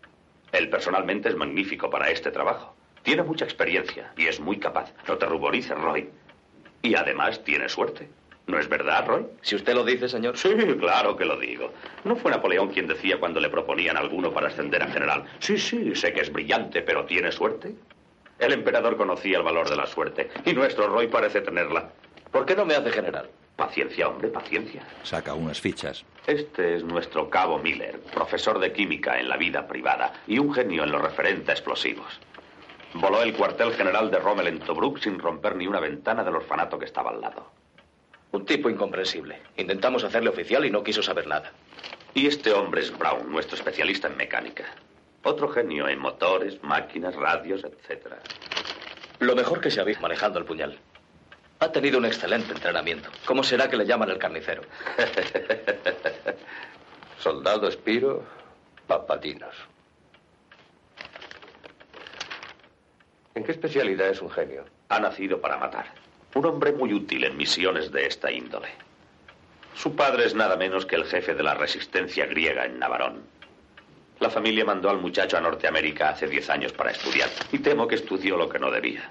Él 0.52 0.68
personalmente 0.68 1.28
es 1.28 1.36
magnífico 1.36 1.88
para 1.90 2.10
este 2.10 2.30
trabajo. 2.30 2.74
Tiene 3.02 3.22
mucha 3.22 3.44
experiencia 3.44 4.12
y 4.16 4.26
es 4.26 4.40
muy 4.40 4.58
capaz. 4.58 4.92
No 5.08 5.16
te 5.16 5.26
ruborices, 5.26 5.78
Roy. 5.78 6.10
Y 6.82 6.94
además 6.94 7.42
tiene 7.44 7.68
suerte. 7.68 8.08
¿No 8.46 8.58
es 8.58 8.68
verdad, 8.68 9.06
Roy? 9.06 9.26
Si 9.42 9.54
usted 9.54 9.74
lo 9.74 9.84
dice, 9.84 10.08
señor. 10.08 10.36
Sí, 10.36 10.50
claro 10.78 11.16
que 11.16 11.24
lo 11.24 11.38
digo. 11.38 11.72
¿No 12.04 12.16
fue 12.16 12.30
Napoleón 12.30 12.68
quien 12.70 12.88
decía 12.88 13.20
cuando 13.20 13.38
le 13.38 13.48
proponían 13.48 13.96
a 13.96 14.00
alguno 14.00 14.32
para 14.32 14.48
ascender 14.48 14.82
a 14.82 14.88
general? 14.88 15.24
Sí, 15.38 15.56
sí, 15.58 15.94
sé 15.94 16.12
que 16.12 16.22
es 16.22 16.32
brillante, 16.32 16.82
pero 16.82 17.04
¿tiene 17.04 17.30
suerte? 17.30 17.74
El 18.38 18.52
emperador 18.52 18.96
conocía 18.96 19.36
el 19.36 19.44
valor 19.44 19.68
de 19.68 19.76
la 19.76 19.86
suerte 19.86 20.30
y 20.46 20.52
nuestro 20.52 20.88
Roy 20.88 21.06
parece 21.06 21.42
tenerla. 21.42 21.90
¿Por 22.32 22.46
qué 22.46 22.56
no 22.56 22.64
me 22.64 22.74
hace 22.74 22.90
general? 22.90 23.28
Paciencia, 23.54 24.08
hombre, 24.08 24.28
paciencia. 24.28 24.82
Saca 25.02 25.34
unas 25.34 25.60
fichas. 25.60 26.04
Este 26.26 26.76
es 26.76 26.82
nuestro 26.82 27.28
cabo 27.28 27.58
Miller, 27.58 28.00
profesor 28.12 28.58
de 28.58 28.72
química 28.72 29.20
en 29.20 29.28
la 29.28 29.36
vida 29.36 29.68
privada 29.68 30.14
y 30.26 30.38
un 30.38 30.54
genio 30.54 30.84
en 30.84 30.92
lo 30.92 30.98
referente 30.98 31.50
a 31.50 31.54
explosivos. 31.54 32.18
Voló 32.94 33.22
el 33.22 33.34
cuartel 33.34 33.72
general 33.72 34.10
de 34.10 34.18
Rommel 34.18 34.48
en 34.48 34.58
Tobruk 34.58 34.98
sin 34.98 35.18
romper 35.18 35.54
ni 35.54 35.66
una 35.66 35.78
ventana 35.78 36.24
del 36.24 36.36
orfanato 36.36 36.78
que 36.78 36.86
estaba 36.86 37.10
al 37.10 37.20
lado. 37.20 37.46
Un 38.32 38.44
tipo 38.44 38.68
incomprensible. 38.68 39.40
Intentamos 39.56 40.02
hacerle 40.02 40.30
oficial 40.30 40.64
y 40.64 40.70
no 40.70 40.82
quiso 40.82 41.02
saber 41.02 41.26
nada. 41.26 41.52
Y 42.14 42.26
este 42.26 42.52
hombre 42.52 42.80
es 42.80 42.96
Brown, 42.96 43.30
nuestro 43.30 43.56
especialista 43.56 44.08
en 44.08 44.16
mecánica. 44.16 44.64
Otro 45.22 45.48
genio 45.48 45.88
en 45.88 46.00
motores, 46.00 46.62
máquinas, 46.62 47.14
radios, 47.14 47.62
etc. 47.64 48.14
Lo 49.20 49.36
mejor 49.36 49.60
que 49.60 49.70
se 49.70 49.80
ha 49.80 49.84
visto 49.84 50.02
manejando 50.02 50.38
el 50.38 50.44
puñal. 50.44 50.76
Ha 51.60 51.70
tenido 51.70 51.98
un 51.98 52.06
excelente 52.06 52.52
entrenamiento. 52.52 53.10
¿Cómo 53.24 53.44
será 53.44 53.68
que 53.68 53.76
le 53.76 53.86
llaman 53.86 54.10
el 54.10 54.18
carnicero? 54.18 54.62
Soldado 57.18 57.68
Espiro, 57.68 58.24
papatinos. 58.86 59.54
¿En 63.34 63.44
qué 63.44 63.52
especialidad 63.52 64.08
es 64.08 64.20
un 64.20 64.30
genio? 64.30 64.64
Ha 64.88 64.98
nacido 64.98 65.40
para 65.40 65.56
matar. 65.56 65.86
Un 66.34 66.46
hombre 66.46 66.72
muy 66.72 66.92
útil 66.92 67.24
en 67.24 67.36
misiones 67.36 67.92
de 67.92 68.06
esta 68.06 68.30
índole. 68.30 68.68
Su 69.74 69.94
padre 69.94 70.26
es 70.26 70.34
nada 70.34 70.56
menos 70.56 70.84
que 70.84 70.96
el 70.96 71.04
jefe 71.04 71.34
de 71.34 71.42
la 71.42 71.54
resistencia 71.54 72.26
griega 72.26 72.64
en 72.66 72.78
Navarón. 72.78 73.22
La 74.18 74.30
familia 74.30 74.64
mandó 74.64 74.90
al 74.90 74.98
muchacho 74.98 75.38
a 75.38 75.40
Norteamérica 75.40 76.10
hace 76.10 76.26
diez 76.26 76.50
años 76.50 76.72
para 76.72 76.90
estudiar 76.90 77.30
y 77.52 77.60
temo 77.60 77.86
que 77.88 77.94
estudió 77.94 78.36
lo 78.36 78.48
que 78.48 78.58
no 78.58 78.70
debía. 78.70 79.10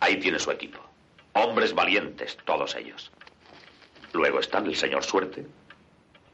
Ahí 0.00 0.16
tiene 0.16 0.38
su 0.38 0.50
equipo. 0.50 0.78
Hombres 1.34 1.74
valientes, 1.74 2.38
todos 2.44 2.74
ellos. 2.76 3.10
Luego 4.12 4.40
están 4.40 4.66
el 4.66 4.76
señor 4.76 5.04
Suerte, 5.04 5.46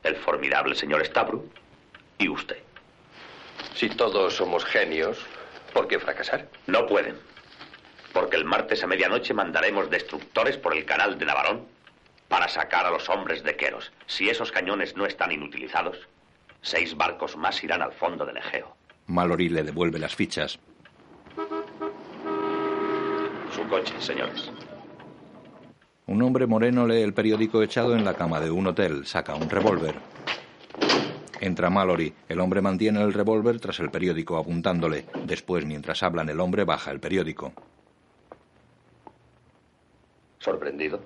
el 0.05 0.17
formidable 0.17 0.75
señor 0.75 1.05
Stabru 1.05 1.51
y 2.19 2.29
usted. 2.29 2.59
Si 3.75 3.89
todos 3.89 4.35
somos 4.35 4.65
genios, 4.65 5.19
¿por 5.75 5.89
qué 5.89 5.99
fracasar? 5.99 6.49
No 6.67 6.87
pueden. 6.87 7.17
Porque 8.15 8.37
el 8.37 8.47
martes 8.47 8.83
a 8.83 8.87
medianoche 8.87 9.35
mandaremos 9.35 9.91
destructores 9.91 10.57
por 10.57 10.75
el 10.75 10.87
canal 10.87 11.19
de 11.19 11.27
Navarón 11.27 11.67
para 12.29 12.49
sacar 12.49 12.87
a 12.87 12.91
los 12.91 13.09
hombres 13.11 13.43
de 13.43 13.57
Queros. 13.57 13.93
Si 14.07 14.31
esos 14.31 14.51
cañones 14.51 14.97
no 14.97 15.05
están 15.05 15.33
inutilizados, 15.33 15.99
seis 16.63 16.97
barcos 16.97 17.37
más 17.37 17.63
irán 17.63 17.83
al 17.83 17.93
fondo 17.93 18.25
del 18.25 18.39
Egeo. 18.39 18.75
Mallory 19.07 19.51
le 19.51 19.65
devuelve 19.65 19.99
las 19.99 20.15
fichas. 20.15 20.59
Su 23.55 23.69
coche, 23.69 23.95
señores. 23.99 24.51
Un 26.07 26.23
hombre 26.23 26.47
moreno 26.47 26.87
lee 26.87 27.03
el 27.03 27.15
periódico 27.15 27.63
echado 27.63 27.97
en 27.97 28.05
la 28.05 28.15
cama 28.15 28.41
de 28.41 28.51
un 28.51 28.67
hotel. 28.69 29.07
Saca 29.07 29.35
un 29.35 29.51
revólver. 29.51 29.95
Entra 31.45 31.69
Mallory. 31.69 32.11
El 32.27 32.41
hombre 32.41 32.63
mantiene 32.63 33.03
el 33.03 33.13
revólver 33.13 33.61
tras 33.61 33.79
el 33.79 33.91
periódico 33.91 34.39
apuntándole. 34.39 35.05
Después, 35.27 35.67
mientras 35.67 36.03
hablan, 36.03 36.31
el 36.31 36.41
hombre 36.41 36.65
baja 36.65 36.91
el 36.91 37.01
periódico. 37.01 37.53
¿Sorprendido? 40.39 41.01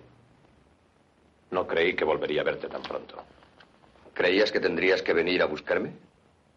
No 1.50 1.66
creí 1.66 1.96
que 1.96 2.04
volvería 2.04 2.42
a 2.42 2.44
verte 2.44 2.68
tan 2.68 2.82
pronto. 2.82 3.16
¿Creías 4.14 4.52
que 4.52 4.60
tendrías 4.60 5.02
que 5.02 5.12
venir 5.12 5.42
a 5.42 5.46
buscarme? 5.46 5.90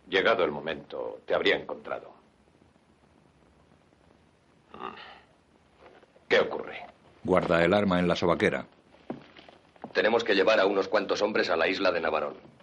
Llegado 0.07 0.43
el 0.45 0.51
momento, 0.51 1.21
te 1.25 1.33
habría 1.33 1.55
encontrado. 1.55 2.13
Mm. 4.75 4.93
¿Qué 6.27 6.39
ocurre? 6.39 6.85
Guarda 7.23 7.65
el 7.65 7.73
arma 7.73 7.97
en 7.97 8.07
la 8.07 8.15
sobaquera. 8.15 8.63
Tenemos 9.91 10.23
que 10.23 10.35
llevar 10.35 10.59
a 10.59 10.67
unos 10.67 10.87
cuantos 10.87 11.23
hombres 11.23 11.49
a 11.49 11.57
la 11.57 11.67
isla 11.67 11.91
de 11.91 11.99
Navarón. 11.99 12.60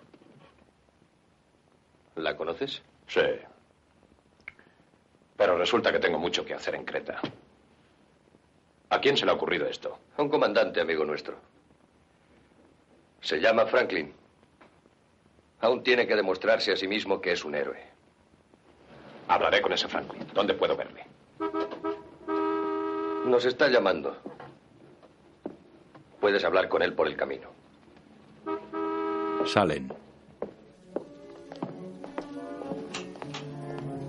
¿La 2.18 2.36
conoces? 2.36 2.82
Sí. 3.06 3.20
Pero 5.36 5.56
resulta 5.56 5.92
que 5.92 6.00
tengo 6.00 6.18
mucho 6.18 6.44
que 6.44 6.52
hacer 6.52 6.74
en 6.74 6.84
Creta. 6.84 7.20
¿A 8.90 9.00
quién 9.00 9.16
se 9.16 9.24
le 9.24 9.30
ha 9.30 9.34
ocurrido 9.34 9.66
esto? 9.66 9.98
A 10.16 10.22
un 10.22 10.28
comandante 10.28 10.80
amigo 10.80 11.04
nuestro. 11.04 11.36
Se 13.20 13.38
llama 13.40 13.66
Franklin. 13.66 14.12
Aún 15.60 15.82
tiene 15.84 16.06
que 16.08 16.16
demostrarse 16.16 16.72
a 16.72 16.76
sí 16.76 16.88
mismo 16.88 17.20
que 17.20 17.32
es 17.32 17.44
un 17.44 17.54
héroe. 17.54 17.82
Hablaré 19.28 19.62
con 19.62 19.72
ese 19.72 19.86
Franklin. 19.86 20.26
¿Dónde 20.34 20.54
puedo 20.54 20.76
verle? 20.76 21.04
Nos 23.26 23.44
está 23.44 23.68
llamando. 23.68 24.16
Puedes 26.20 26.42
hablar 26.44 26.68
con 26.68 26.82
él 26.82 26.94
por 26.94 27.06
el 27.06 27.16
camino. 27.16 27.50
Salen. 29.44 30.07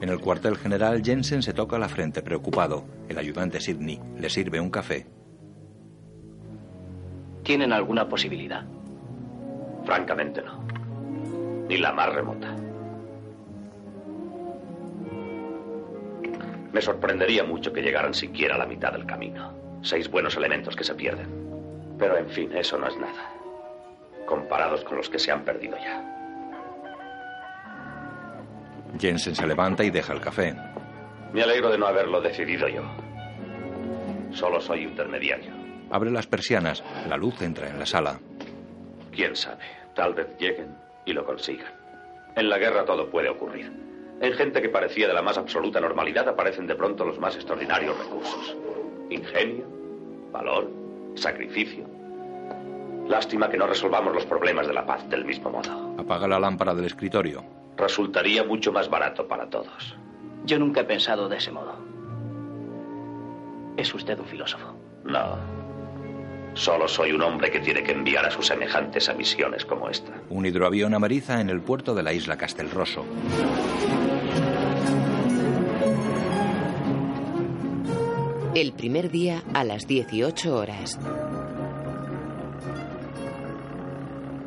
En 0.02 0.10
el 0.10 0.20
cuartel 0.22 0.58
general, 0.58 1.04
Jensen 1.04 1.44
se 1.44 1.54
toca 1.54 1.78
la 1.78 1.90
frente 1.90 2.22
preocupado. 2.22 2.86
El 3.10 3.18
ayudante 3.18 3.60
Sidney 3.60 4.00
le 4.18 4.30
sirve 4.30 4.60
un 4.60 4.70
café. 4.70 5.06
¿Tienen 7.44 7.74
alguna 7.74 8.08
posibilidad? 8.08 8.64
Francamente 9.86 10.42
no. 10.42 10.64
Ni 11.68 11.78
la 11.78 11.92
más 11.92 12.14
remota. 12.14 12.56
Me 16.72 16.82
sorprendería 16.82 17.44
mucho 17.44 17.74
que 17.74 17.82
llegaran 17.82 18.14
siquiera 18.14 18.56
a 18.56 18.60
la 18.60 18.68
mitad 18.68 18.94
del 18.94 19.06
camino. 19.06 19.54
Seis 19.82 20.10
buenos 20.10 20.38
elementos 20.38 20.76
que 20.76 20.84
se 20.84 20.96
pierden. 20.96 21.28
Pero 21.98 22.18
en 22.18 22.30
fin, 22.30 22.56
eso 22.56 22.78
no 22.78 22.88
es 22.88 22.98
nada. 22.98 23.34
Comparados 24.26 24.84
con 24.84 24.98
los 24.98 25.10
que 25.10 25.20
se 25.20 25.32
han 25.32 25.44
perdido 25.44 25.76
ya. 25.78 26.19
Jensen 28.98 29.36
se 29.36 29.46
levanta 29.46 29.84
y 29.84 29.90
deja 29.92 30.14
el 30.14 30.22
café. 30.22 30.56
Me 31.34 31.44
alegro 31.44 31.70
de 31.70 31.78
no 31.78 31.86
haberlo 31.88 32.22
decidido 32.22 32.68
yo. 32.68 32.82
Solo 34.32 34.62
soy 34.62 34.84
intermediario. 34.84 35.52
Abre 35.92 36.12
las 36.12 36.28
persianas. 36.28 36.84
La 37.08 37.18
luz 37.18 37.42
entra 37.42 37.70
en 37.70 37.80
la 37.80 37.86
sala. 37.86 38.20
Quién 39.12 39.36
sabe. 39.36 39.64
Tal 39.96 40.14
vez 40.14 40.28
lleguen 40.40 40.76
y 41.06 41.14
lo 41.14 41.26
consigan. 41.26 41.72
En 42.36 42.50
la 42.50 42.58
guerra 42.58 42.86
todo 42.86 43.10
puede 43.10 43.30
ocurrir. 43.30 43.72
En 44.22 44.34
gente 44.34 44.62
que 44.62 44.70
parecía 44.70 45.08
de 45.08 45.14
la 45.14 45.22
más 45.22 45.38
absoluta 45.38 45.80
normalidad 45.80 46.28
aparecen 46.28 46.68
de 46.68 46.76
pronto 46.76 47.06
los 47.06 47.20
más 47.20 47.36
extraordinarios 47.36 47.98
recursos. 47.98 48.56
Ingenio, 49.10 49.66
valor, 50.32 50.70
sacrificio. 51.16 51.86
Lástima 53.08 53.50
que 53.50 53.58
no 53.58 53.66
resolvamos 53.66 54.14
los 54.14 54.26
problemas 54.26 54.68
de 54.68 54.74
la 54.74 54.86
paz 54.86 55.10
del 55.10 55.26
mismo 55.26 55.50
modo. 55.50 55.96
Apaga 55.98 56.28
la 56.28 56.40
lámpara 56.40 56.76
del 56.76 56.86
escritorio. 56.86 57.44
Resultaría 57.80 58.44
mucho 58.44 58.74
más 58.74 58.90
barato 58.90 59.28
para 59.28 59.50
todos. 59.50 59.96
Yo 60.46 60.60
nunca 60.60 60.82
he 60.82 60.84
pensado 60.84 61.30
de 61.30 61.38
ese 61.38 61.52
modo. 61.52 61.76
Es 63.78 63.94
usted 63.94 64.20
un 64.20 64.26
filósofo. 64.26 64.76
No. 65.06 65.38
Solo 66.56 66.90
soy 66.90 67.14
un 67.14 67.22
hombre 67.22 67.50
que 67.50 67.60
tiene 67.60 67.82
que 67.82 67.94
enviar 67.94 68.26
a 68.26 68.32
sus 68.32 68.48
semejantes 68.48 69.08
a 69.08 69.14
misiones 69.14 69.64
como 69.64 69.90
esta. 69.90 70.12
Un 70.30 70.46
hidroavión 70.46 70.94
amariza 70.94 71.40
en 71.40 71.50
el 71.50 71.62
puerto 71.62 71.96
de 71.96 72.04
la 72.04 72.12
isla 72.12 72.36
Castelrosso. 72.36 73.06
El 78.56 78.74
primer 78.74 79.10
día 79.10 79.44
a 79.54 79.64
las 79.64 79.88
18 79.88 80.54
horas. 80.54 81.00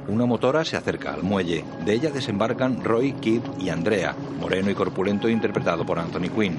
Una 0.09 0.27
motora 0.27 0.65
se 0.65 0.77
acerca 0.77 1.15
al 1.15 1.23
muelle. 1.23 1.65
De 1.85 1.93
ella 1.93 2.11
desembarcan 2.11 2.83
Roy, 2.83 3.13
Kid 3.13 3.43
y 3.59 3.69
Andrea, 3.69 4.17
moreno 4.41 4.71
y 4.71 4.75
corpulento 4.75 5.29
interpretado 5.29 5.87
por 5.87 5.99
Anthony 5.99 6.29
Quinn. 6.29 6.57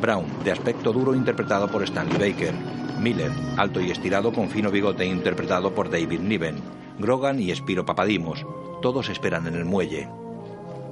Brown, 0.00 0.24
de 0.44 0.52
aspecto 0.52 0.92
duro 0.92 1.14
interpretado 1.14 1.68
por 1.68 1.82
Stanley 1.82 2.32
Baker. 2.32 2.54
Miller, 2.98 3.30
alto 3.58 3.80
y 3.80 3.90
estirado 3.90 4.32
con 4.32 4.48
fino 4.48 4.70
bigote 4.70 5.04
interpretado 5.04 5.74
por 5.74 5.90
David 5.90 6.20
Niven. 6.20 6.56
Grogan 6.98 7.38
y 7.38 7.54
Spiro 7.54 7.84
Papadimos. 7.84 8.46
Todos 8.80 9.10
esperan 9.10 9.46
en 9.46 9.54
el 9.54 9.66
muelle. 9.66 10.08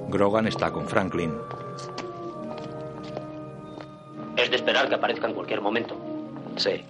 Grogan 0.09 0.47
está 0.47 0.71
con 0.71 0.87
Franklin. 0.87 1.33
Es 4.37 4.49
de 4.51 4.55
esperar 4.57 4.87
que 4.87 4.95
aparezca 4.95 5.27
en 5.27 5.33
cualquier 5.33 5.61
momento. 5.61 5.97
Sí. 6.57 6.83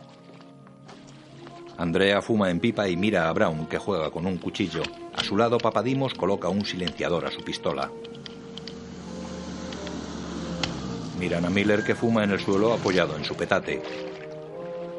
Andrea 1.77 2.21
fuma 2.21 2.49
en 2.49 2.59
pipa 2.59 2.87
y 2.87 2.95
mira 2.95 3.27
a 3.27 3.33
Brown, 3.33 3.65
que 3.67 3.77
juega 3.77 4.09
con 4.09 4.25
un 4.25 4.37
cuchillo. 4.37 4.81
A 5.13 5.23
su 5.23 5.35
lado, 5.35 5.57
Papadimos 5.57 6.13
coloca 6.13 6.47
un 6.47 6.65
silenciador 6.65 7.25
a 7.25 7.31
su 7.31 7.41
pistola. 7.43 7.91
Miran 11.19 11.45
a 11.45 11.49
Miller, 11.49 11.83
que 11.83 11.95
fuma 11.95 12.23
en 12.23 12.31
el 12.31 12.39
suelo 12.39 12.73
apoyado 12.73 13.17
en 13.17 13.25
su 13.25 13.35
petate. 13.35 13.81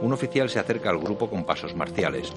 Un 0.00 0.12
oficial 0.12 0.50
se 0.50 0.58
acerca 0.58 0.90
al 0.90 0.98
grupo 0.98 1.30
con 1.30 1.44
pasos 1.44 1.74
marciales. 1.74 2.32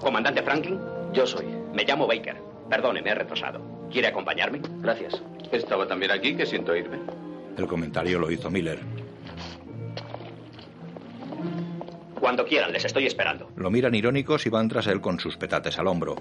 ¿Comandante 0.00 0.42
Franklin? 0.42 0.80
Yo 1.12 1.26
soy. 1.26 1.46
Me 1.74 1.84
llamo 1.84 2.06
Baker. 2.06 2.36
Perdone, 2.70 3.02
me 3.02 3.10
he 3.10 3.14
retrasado. 3.14 3.60
¿Quiere 3.90 4.08
acompañarme? 4.08 4.60
Gracias. 4.80 5.20
Estaba 5.50 5.86
también 5.86 6.10
aquí, 6.12 6.34
que 6.34 6.46
siento 6.46 6.74
irme. 6.74 6.98
El 7.58 7.66
comentario 7.66 8.18
lo 8.18 8.30
hizo 8.30 8.50
Miller. 8.50 8.78
Cuando 12.22 12.44
quieran, 12.44 12.72
les 12.72 12.84
estoy 12.84 13.04
esperando. 13.06 13.50
Lo 13.56 13.68
miran 13.68 13.96
irónicos 13.96 14.46
y 14.46 14.48
van 14.48 14.68
tras 14.68 14.86
él 14.86 15.00
con 15.00 15.18
sus 15.18 15.36
petates 15.36 15.76
al 15.80 15.88
hombro. 15.88 16.14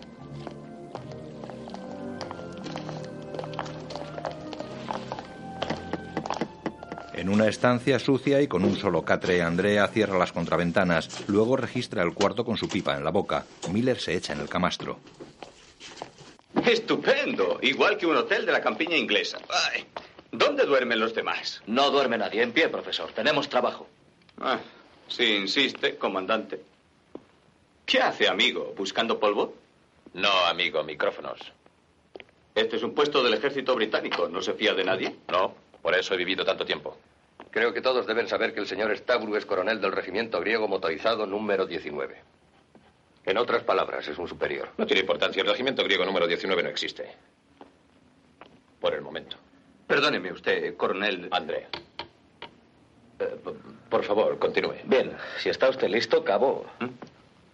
En 7.13 7.29
una 7.29 7.47
estancia 7.47 7.99
sucia 7.99 8.41
y 8.41 8.47
con 8.47 8.65
un 8.65 8.77
solo 8.77 9.05
catre, 9.05 9.43
Andrea 9.43 9.87
cierra 9.89 10.17
las 10.17 10.31
contraventanas. 10.31 11.23
Luego 11.27 11.55
registra 11.55 12.01
el 12.01 12.15
cuarto 12.15 12.43
con 12.43 12.57
su 12.57 12.67
pipa 12.67 12.97
en 12.97 13.03
la 13.03 13.11
boca. 13.11 13.45
Miller 13.71 13.99
se 13.99 14.15
echa 14.15 14.33
en 14.33 14.39
el 14.39 14.49
camastro. 14.49 14.97
Estupendo. 16.65 17.59
Igual 17.61 17.97
que 17.97 18.07
un 18.07 18.17
hotel 18.17 18.47
de 18.47 18.51
la 18.51 18.61
campiña 18.61 18.97
inglesa. 18.97 19.37
Ay, 19.71 19.85
¿Dónde 20.31 20.65
duermen 20.65 20.99
los 20.99 21.13
demás? 21.13 21.61
No 21.67 21.91
duerme 21.91 22.17
nadie. 22.17 22.41
En 22.41 22.53
pie, 22.53 22.69
profesor. 22.69 23.11
Tenemos 23.11 23.49
trabajo. 23.49 23.87
Ah, 24.39 24.57
si 25.07 25.35
insiste, 25.35 25.97
comandante. 25.97 26.61
¿Qué 27.85 27.99
hace, 27.99 28.27
amigo? 28.27 28.73
¿Buscando 28.75 29.19
polvo? 29.19 29.53
No, 30.13 30.31
amigo, 30.45 30.83
micrófonos. 30.83 31.39
Este 32.53 32.75
es 32.75 32.83
un 32.83 32.93
puesto 32.93 33.23
del 33.23 33.33
ejército 33.33 33.75
británico. 33.75 34.27
¿No 34.27 34.41
se 34.41 34.53
fía 34.53 34.73
de 34.73 34.83
nadie? 34.83 35.15
No, 35.29 35.55
por 35.81 35.95
eso 35.95 36.13
he 36.13 36.17
vivido 36.17 36.43
tanto 36.43 36.65
tiempo. 36.65 36.97
Creo 37.49 37.73
que 37.73 37.81
todos 37.81 38.07
deben 38.07 38.27
saber 38.27 38.53
que 38.53 38.61
el 38.61 38.67
señor 38.67 38.95
Stavru 38.97 39.35
es 39.35 39.45
coronel 39.45 39.81
del 39.81 39.91
regimiento 39.91 40.39
griego 40.39 40.67
motorizado 40.67 41.25
número 41.25 41.65
19. 41.65 42.21
En 43.25 43.37
otras 43.37 43.63
palabras, 43.63 44.07
es 44.07 44.17
un 44.17 44.27
superior. 44.27 44.69
No 44.77 44.85
tiene 44.85 45.01
importancia. 45.01 45.41
El 45.41 45.49
regimiento 45.49 45.83
griego 45.83 46.05
número 46.05 46.27
19 46.27 46.63
no 46.63 46.69
existe. 46.69 47.11
Por 48.79 48.93
el 48.93 49.01
momento. 49.01 49.37
Perdóneme 49.85 50.31
usted, 50.31 50.75
coronel. 50.75 51.27
Andrea. 51.31 51.67
Eh, 53.21 53.35
por 53.89 54.03
favor, 54.03 54.37
continúe. 54.39 54.75
Bien, 54.85 55.15
si 55.39 55.49
está 55.49 55.69
usted 55.69 55.87
listo, 55.89 56.23
cabo. 56.23 56.65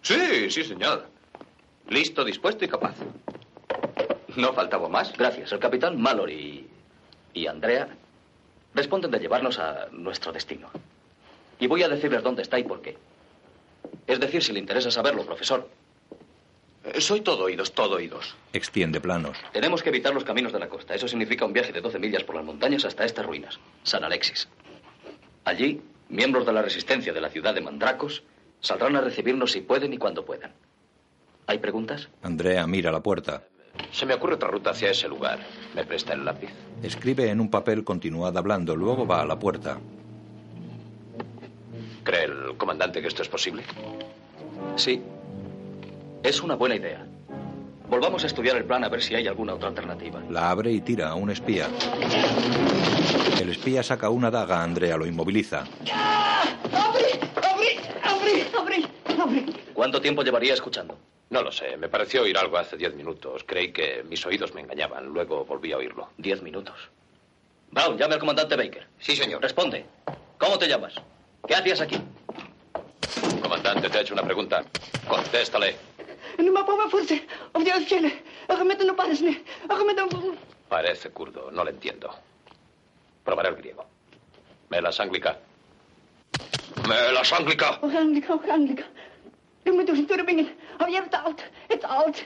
Sí, 0.02 0.50
sí, 0.50 0.64
señor. 0.64 1.08
Listo, 1.90 2.24
dispuesto 2.24 2.64
y 2.66 2.68
capaz. 2.68 2.96
¿No 4.36 4.54
faltaba 4.54 4.88
más? 4.88 5.12
Gracias. 5.14 5.52
El 5.52 5.60
capitán 5.60 6.00
Mallory 6.00 6.68
y 7.34 7.48
Andrea 7.48 7.90
responden 8.74 9.12
de 9.12 9.20
llevarnos 9.20 9.60
a 9.60 9.88
nuestro 9.92 10.32
destino. 10.32 10.70
Y 11.60 11.68
voy 11.68 11.84
a 11.84 11.90
decirles 11.90 12.24
dónde 12.24 12.44
está 12.44 12.60
y 12.60 12.64
por 12.64 12.82
qué. 12.82 12.98
Es 14.06 14.20
decir, 14.20 14.44
si 14.44 14.54
le 14.54 14.60
interesa 14.60 14.92
saberlo, 14.92 15.26
profesor. 15.26 15.68
Eh, 16.86 17.02
soy 17.02 17.22
todo 17.22 17.46
oídos, 17.46 17.74
todo 17.74 17.96
oídos. 17.96 18.36
Extiende 18.54 19.02
planos. 19.02 19.38
Tenemos 19.52 19.82
que 19.82 19.90
evitar 19.90 20.14
los 20.14 20.24
caminos 20.24 20.54
de 20.54 20.60
la 20.60 20.70
costa. 20.70 20.94
Eso 20.94 21.08
significa 21.08 21.46
un 21.46 21.54
viaje 21.54 21.74
de 21.74 21.82
12 21.82 22.00
millas 22.00 22.24
por 22.24 22.36
las 22.36 22.46
montañas 22.46 22.86
hasta 22.86 23.04
estas 23.06 23.26
ruinas, 23.26 23.60
San 23.84 24.04
Alexis. 24.04 24.48
Allí, 25.48 25.82
miembros 26.10 26.46
de 26.46 26.52
la 26.52 26.62
resistencia 26.62 27.14
de 27.14 27.22
la 27.22 27.30
ciudad 27.30 27.56
de 27.56 27.62
Mandracos 27.62 28.22
saldrán 28.60 28.98
a 28.98 29.02
recibirnos 29.02 29.54
si 29.54 29.62
pueden 29.62 29.94
y 29.94 29.98
cuando 29.98 30.26
puedan. 30.26 30.52
¿Hay 31.46 31.60
preguntas? 31.60 32.10
Andrea 32.22 32.68
mira 32.68 32.92
la 32.92 33.02
puerta. 33.02 33.44
Se 33.94 34.06
me 34.06 34.14
ocurre 34.14 34.34
otra 34.34 34.50
ruta 34.50 34.72
hacia 34.72 34.92
ese 34.92 35.08
lugar. 35.08 35.40
¿Me 35.74 35.86
presta 35.86 36.12
el 36.12 36.26
lápiz? 36.26 36.50
Escribe 36.84 37.30
en 37.30 37.40
un 37.40 37.50
papel 37.50 37.86
continuada 37.86 38.40
hablando, 38.40 38.76
luego 38.76 39.08
va 39.08 39.22
a 39.22 39.26
la 39.26 39.40
puerta. 39.40 39.80
¿Cree 42.04 42.26
el 42.26 42.58
comandante 42.58 43.02
que 43.02 43.08
esto 43.08 43.22
es 43.22 43.30
posible? 43.30 43.64
Sí. 44.76 45.02
Es 46.24 46.42
una 46.42 46.56
buena 46.56 46.76
idea. 46.76 47.08
Volvamos 47.90 48.24
a 48.24 48.28
estudiar 48.28 48.58
el 48.58 48.66
plan 48.66 48.84
a 48.84 48.90
ver 48.90 49.02
si 49.02 49.16
hay 49.16 49.28
alguna 49.28 49.54
otra 49.54 49.70
alternativa. 49.70 50.22
La 50.30 50.50
abre 50.50 50.72
y 50.72 50.82
tira 50.82 51.10
a 51.10 51.16
un 51.16 51.30
espía. 51.30 51.68
El 53.42 53.50
espía 53.50 53.82
saca 53.82 54.10
una 54.10 54.30
daga 54.30 54.60
a 54.60 54.64
Andrea, 54.64 54.98
lo 54.98 55.06
inmoviliza. 55.06 55.64
¡Abre! 55.94 57.20
¡Abre! 57.36 57.80
¡Abre! 58.04 58.46
¡Abre! 58.58 58.88
¡Abre! 59.22 59.46
¿Cuánto 59.74 60.02
tiempo 60.02 60.22
llevaría 60.24 60.54
escuchando? 60.54 60.98
No 61.30 61.42
lo 61.42 61.52
sé. 61.52 61.78
Me 61.78 61.88
pareció 61.88 62.24
oír 62.24 62.38
algo 62.38 62.58
hace 62.58 62.76
diez 62.78 62.94
minutos. 62.94 63.44
Creí 63.46 63.72
que 63.72 64.04
mis 64.10 64.26
oídos 64.26 64.54
me 64.54 64.62
engañaban. 64.62 65.06
Luego 65.06 65.46
volví 65.46 65.72
a 65.72 65.78
oírlo. 65.78 66.10
Diez 66.18 66.42
minutos. 66.42 66.76
Brown, 67.72 67.98
llame 67.98 68.16
al 68.16 68.20
comandante 68.20 68.56
Baker. 68.56 68.88
Sí, 69.00 69.16
señor. 69.16 69.42
Responde. 69.42 69.86
¿Cómo 70.38 70.58
te 70.58 70.68
llamas? 70.68 70.94
¿Qué 71.48 71.56
hacías 71.56 71.82
aquí? 71.82 71.98
Comandante, 73.42 73.90
te 73.90 73.98
ha 73.98 74.02
hecho 74.02 74.14
una 74.14 74.24
pregunta. 74.24 74.64
Contéstale. 75.08 75.76
Nu 76.38 76.52
maar 76.52 76.64
papa 76.64 76.88
forse. 76.90 77.22
Of 77.52 77.64
die 77.64 77.74
uitstellen. 77.74 78.12
Argumenten 78.48 78.86
no 78.86 78.94
pares 78.94 79.20
ne. 79.20 79.42
Argumenten... 79.68 80.38
Parece 80.68 81.10
kurdo. 81.10 81.50
No 81.52 81.64
lo 81.64 81.70
entiendo. 81.70 82.10
Probaré 83.24 83.50
el 83.50 83.56
griego. 83.56 83.86
Melas 84.70 85.00
anglica. 85.00 85.38
Melas 86.88 87.32
anglica. 87.34 87.78
Orgaanlijk, 87.82 88.30
orgaanlijk. 88.30 88.86
U 89.64 89.72
moet 89.72 89.88
dus 89.88 90.06
turbingen. 90.08 90.48
Of 90.80 90.88
je. 90.88 91.04
Betaald. 91.68 92.26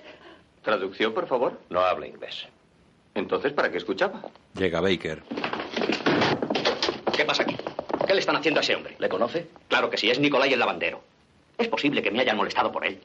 Traducción, 0.62 1.14
por 1.14 1.28
favor. 1.28 1.58
No 1.70 1.80
habla 1.80 2.06
inglés. 2.06 2.48
Entonces, 3.14 3.54
¿para 3.54 3.72
qué 3.72 3.78
escuchaba? 3.78 4.22
Llega 4.54 4.82
Baker. 4.82 5.24
¿Qué 7.16 7.26
pasa 7.26 7.44
aquí? 7.44 7.56
¿Qué 8.08 8.14
le 8.14 8.20
están 8.20 8.36
haciendo 8.36 8.60
a 8.60 8.64
ese 8.64 8.76
hombre? 8.76 8.96
¿Le 9.00 9.10
conoce? 9.10 9.48
Claro 9.68 9.90
que 9.90 9.98
sí, 9.98 10.10
es 10.10 10.20
Nicolai 10.20 10.54
el 10.54 10.60
lavandero. 10.60 11.02
Es 11.58 11.68
posible 11.68 12.02
que 12.02 12.12
me 12.12 12.22
hayan 12.22 12.38
molestado 12.38 12.72
por 12.72 12.86
él. 12.86 13.00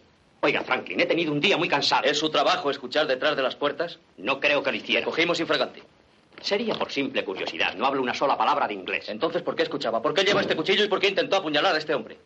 Oiga, 0.47 0.63
Franklin, 0.63 1.01
he 1.01 1.07
tenido 1.07 1.33
un 1.33 1.41
día 1.41 1.57
muy 1.57 1.69
cansado. 1.69 2.05
¿Es 2.05 2.21
su 2.21 2.31
trabajo 2.31 2.71
escuchar 2.71 3.09
detrás 3.09 3.35
de 3.35 3.43
las 3.43 3.57
puertas? 3.57 3.99
No 4.17 4.39
creo 4.39 4.63
que 4.63 4.71
lo 4.71 4.77
hiciera. 4.77 5.05
Cogimos 5.05 5.41
infragante. 5.41 5.83
Sería 6.41 6.77
por 6.77 6.93
simple 6.93 7.25
curiosidad. 7.25 7.75
No 7.75 7.85
hablo 7.85 8.01
una 8.01 8.15
sola 8.15 8.39
palabra 8.39 8.69
de 8.69 8.75
inglés. 8.75 9.09
Entonces, 9.09 9.43
¿por 9.43 9.57
qué 9.57 9.65
escuchaba? 9.65 10.01
¿Por 10.01 10.15
qué 10.15 10.23
lleva 10.23 10.41
este 10.41 10.55
cuchillo 10.55 10.85
y 10.85 10.89
por 10.89 11.01
qué 11.01 11.09
intentó 11.09 11.35
apuñalar 11.35 11.75
a 11.75 11.79
este 11.79 11.97
hombre? 11.97 12.19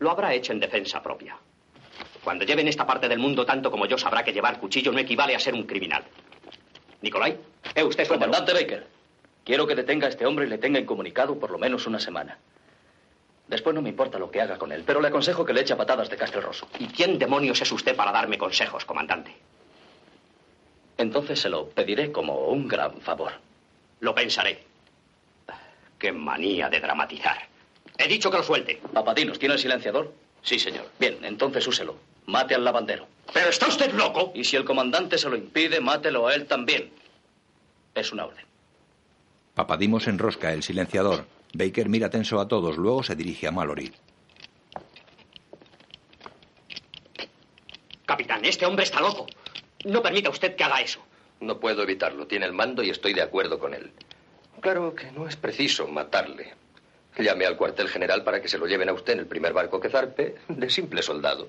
Lo 0.00 0.10
habrá 0.10 0.34
hecho 0.34 0.50
en 0.52 0.58
defensa 0.58 1.00
propia. 1.00 1.36
Cuando 2.24 2.44
lleve 2.44 2.62
en 2.62 2.66
esta 2.66 2.88
parte 2.88 3.08
del 3.08 3.20
mundo 3.20 3.46
tanto 3.46 3.70
como 3.70 3.86
yo, 3.86 3.96
sabrá 3.98 4.24
que 4.24 4.32
llevar 4.32 4.58
cuchillo 4.58 4.90
no 4.90 4.98
equivale 4.98 5.36
a 5.36 5.38
ser 5.38 5.54
un 5.54 5.62
criminal. 5.62 6.02
Nicolai, 7.02 7.38
¿eh 7.72 7.84
usted. 7.84 8.08
Comandante 8.08 8.52
Baker, 8.52 8.84
quiero 9.44 9.64
que 9.64 9.76
detenga 9.76 10.08
a 10.08 10.10
este 10.10 10.26
hombre 10.26 10.46
y 10.46 10.48
le 10.48 10.58
tenga 10.58 10.80
incomunicado 10.80 11.38
por 11.38 11.52
lo 11.52 11.58
menos 11.58 11.86
una 11.86 12.00
semana. 12.00 12.36
Después 13.48 13.74
no 13.74 13.82
me 13.82 13.90
importa 13.90 14.18
lo 14.18 14.30
que 14.30 14.40
haga 14.40 14.56
con 14.56 14.72
él, 14.72 14.84
pero 14.86 15.00
le 15.00 15.08
aconsejo 15.08 15.44
que 15.44 15.52
le 15.52 15.60
eche 15.60 15.76
patadas 15.76 16.08
de 16.08 16.16
Castelroso. 16.16 16.66
¿Y 16.78 16.86
quién 16.86 17.18
demonios 17.18 17.60
es 17.60 17.70
usted 17.72 17.94
para 17.94 18.10
darme 18.12 18.38
consejos, 18.38 18.84
comandante? 18.84 19.34
Entonces 20.96 21.40
se 21.40 21.48
lo 21.50 21.68
pediré 21.68 22.10
como 22.10 22.48
un 22.48 22.66
gran 22.68 23.00
favor. 23.00 23.32
Lo 24.00 24.14
pensaré. 24.14 24.64
Qué 25.98 26.12
manía 26.12 26.68
de 26.68 26.80
dramatizar. 26.80 27.48
He 27.98 28.08
dicho 28.08 28.30
que 28.30 28.38
lo 28.38 28.42
suelte. 28.42 28.80
Papadinos, 28.92 29.38
¿tiene 29.38 29.54
el 29.54 29.60
silenciador? 29.60 30.12
Sí, 30.42 30.58
señor. 30.58 30.86
Bien, 30.98 31.18
entonces 31.24 31.66
úselo. 31.66 31.96
Mate 32.26 32.54
al 32.54 32.64
lavandero. 32.64 33.06
¿Pero 33.32 33.48
está 33.50 33.66
usted 33.68 33.92
loco? 33.92 34.32
Y 34.34 34.44
si 34.44 34.56
el 34.56 34.64
comandante 34.64 35.18
se 35.18 35.28
lo 35.28 35.36
impide, 35.36 35.80
mátelo 35.80 36.26
a 36.26 36.34
él 36.34 36.46
también. 36.46 36.90
Es 37.94 38.12
una 38.12 38.26
orden. 38.26 38.44
Papadimos 39.54 40.06
enrosca 40.06 40.52
el 40.52 40.62
silenciador. 40.62 41.26
Baker 41.54 41.88
mira 41.88 42.10
tenso 42.10 42.40
a 42.40 42.48
todos, 42.48 42.76
luego 42.76 43.02
se 43.02 43.14
dirige 43.14 43.46
a 43.46 43.52
Mallory. 43.52 43.92
Capitán, 48.04 48.44
este 48.44 48.66
hombre 48.66 48.84
está 48.84 49.00
loco. 49.00 49.26
No 49.84 50.02
permita 50.02 50.30
usted 50.30 50.56
que 50.56 50.64
haga 50.64 50.80
eso. 50.80 51.00
No 51.40 51.58
puedo 51.60 51.82
evitarlo. 51.82 52.26
Tiene 52.26 52.46
el 52.46 52.52
mando 52.52 52.82
y 52.82 52.90
estoy 52.90 53.12
de 53.14 53.22
acuerdo 53.22 53.58
con 53.58 53.72
él. 53.74 53.92
Claro 54.60 54.94
que 54.94 55.10
no 55.12 55.28
es 55.28 55.36
preciso 55.36 55.86
matarle. 55.86 56.54
Llame 57.18 57.46
al 57.46 57.56
cuartel 57.56 57.88
general 57.88 58.24
para 58.24 58.42
que 58.42 58.48
se 58.48 58.58
lo 58.58 58.66
lleven 58.66 58.88
a 58.88 58.92
usted 58.92 59.12
en 59.12 59.20
el 59.20 59.26
primer 59.26 59.52
barco 59.52 59.78
que 59.78 59.88
zarpe, 59.88 60.34
de 60.48 60.70
simple 60.70 61.02
soldado. 61.02 61.48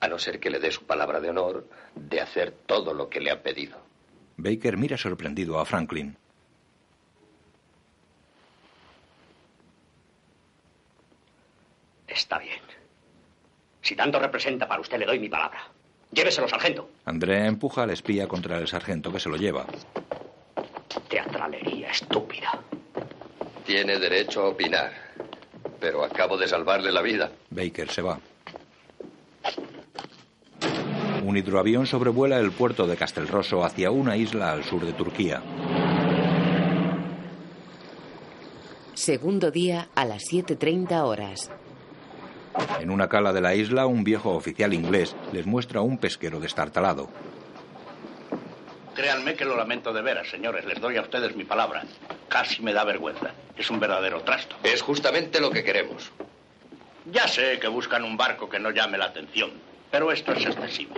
A 0.00 0.08
no 0.08 0.18
ser 0.18 0.38
que 0.38 0.50
le 0.50 0.58
dé 0.58 0.70
su 0.70 0.84
palabra 0.84 1.20
de 1.20 1.30
honor 1.30 1.66
de 1.94 2.20
hacer 2.20 2.52
todo 2.66 2.92
lo 2.92 3.08
que 3.08 3.20
le 3.20 3.30
ha 3.30 3.42
pedido. 3.42 3.78
Baker 4.36 4.76
mira 4.76 4.98
sorprendido 4.98 5.58
a 5.58 5.64
Franklin. 5.64 6.18
Está 12.16 12.38
bien. 12.38 12.60
Si 13.82 13.94
tanto 13.94 14.18
representa 14.18 14.66
para 14.66 14.80
usted, 14.80 14.98
le 14.98 15.04
doy 15.04 15.18
mi 15.18 15.28
palabra. 15.28 15.68
Lléveselo, 16.10 16.48
sargento. 16.48 16.88
Andrea 17.04 17.46
empuja 17.46 17.82
al 17.82 17.90
espía 17.90 18.26
contra 18.26 18.58
el 18.58 18.66
sargento 18.66 19.12
que 19.12 19.20
se 19.20 19.28
lo 19.28 19.36
lleva. 19.36 19.66
Teatralería 21.08 21.90
estúpida. 21.90 22.58
Tiene 23.66 23.98
derecho 23.98 24.42
a 24.42 24.48
opinar, 24.48 24.92
pero 25.78 26.04
acabo 26.04 26.38
de 26.38 26.48
salvarle 26.48 26.90
la 26.90 27.02
vida. 27.02 27.30
Baker 27.50 27.90
se 27.90 28.00
va. 28.00 28.18
Un 31.22 31.36
hidroavión 31.36 31.86
sobrevuela 31.86 32.38
el 32.38 32.52
puerto 32.52 32.86
de 32.86 32.96
Castelrosso 32.96 33.62
hacia 33.62 33.90
una 33.90 34.16
isla 34.16 34.52
al 34.52 34.64
sur 34.64 34.86
de 34.86 34.92
Turquía. 34.94 35.42
Segundo 38.94 39.50
día 39.50 39.88
a 39.94 40.04
las 40.04 40.22
7.30 40.32 41.02
horas. 41.04 41.50
En 42.80 42.90
una 42.90 43.08
cala 43.08 43.32
de 43.32 43.40
la 43.40 43.54
isla, 43.54 43.86
un 43.86 44.04
viejo 44.04 44.34
oficial 44.34 44.72
inglés 44.72 45.14
les 45.32 45.46
muestra 45.46 45.80
un 45.80 45.98
pesquero 45.98 46.40
destartalado. 46.40 47.08
Créanme 48.94 49.34
que 49.34 49.44
lo 49.44 49.56
lamento 49.56 49.92
de 49.92 50.00
veras, 50.00 50.28
señores. 50.28 50.64
Les 50.64 50.80
doy 50.80 50.96
a 50.96 51.02
ustedes 51.02 51.36
mi 51.36 51.44
palabra. 51.44 51.84
Casi 52.28 52.62
me 52.62 52.72
da 52.72 52.82
vergüenza. 52.84 53.32
Es 53.56 53.70
un 53.70 53.78
verdadero 53.78 54.22
trasto. 54.22 54.56
Es 54.62 54.80
justamente 54.80 55.40
lo 55.40 55.50
que 55.50 55.62
queremos. 55.62 56.10
Ya 57.12 57.28
sé 57.28 57.58
que 57.60 57.68
buscan 57.68 58.04
un 58.04 58.16
barco 58.16 58.48
que 58.48 58.58
no 58.58 58.70
llame 58.70 58.98
la 58.98 59.06
atención, 59.06 59.52
pero 59.90 60.10
esto 60.10 60.32
es 60.32 60.46
excesivo. 60.46 60.94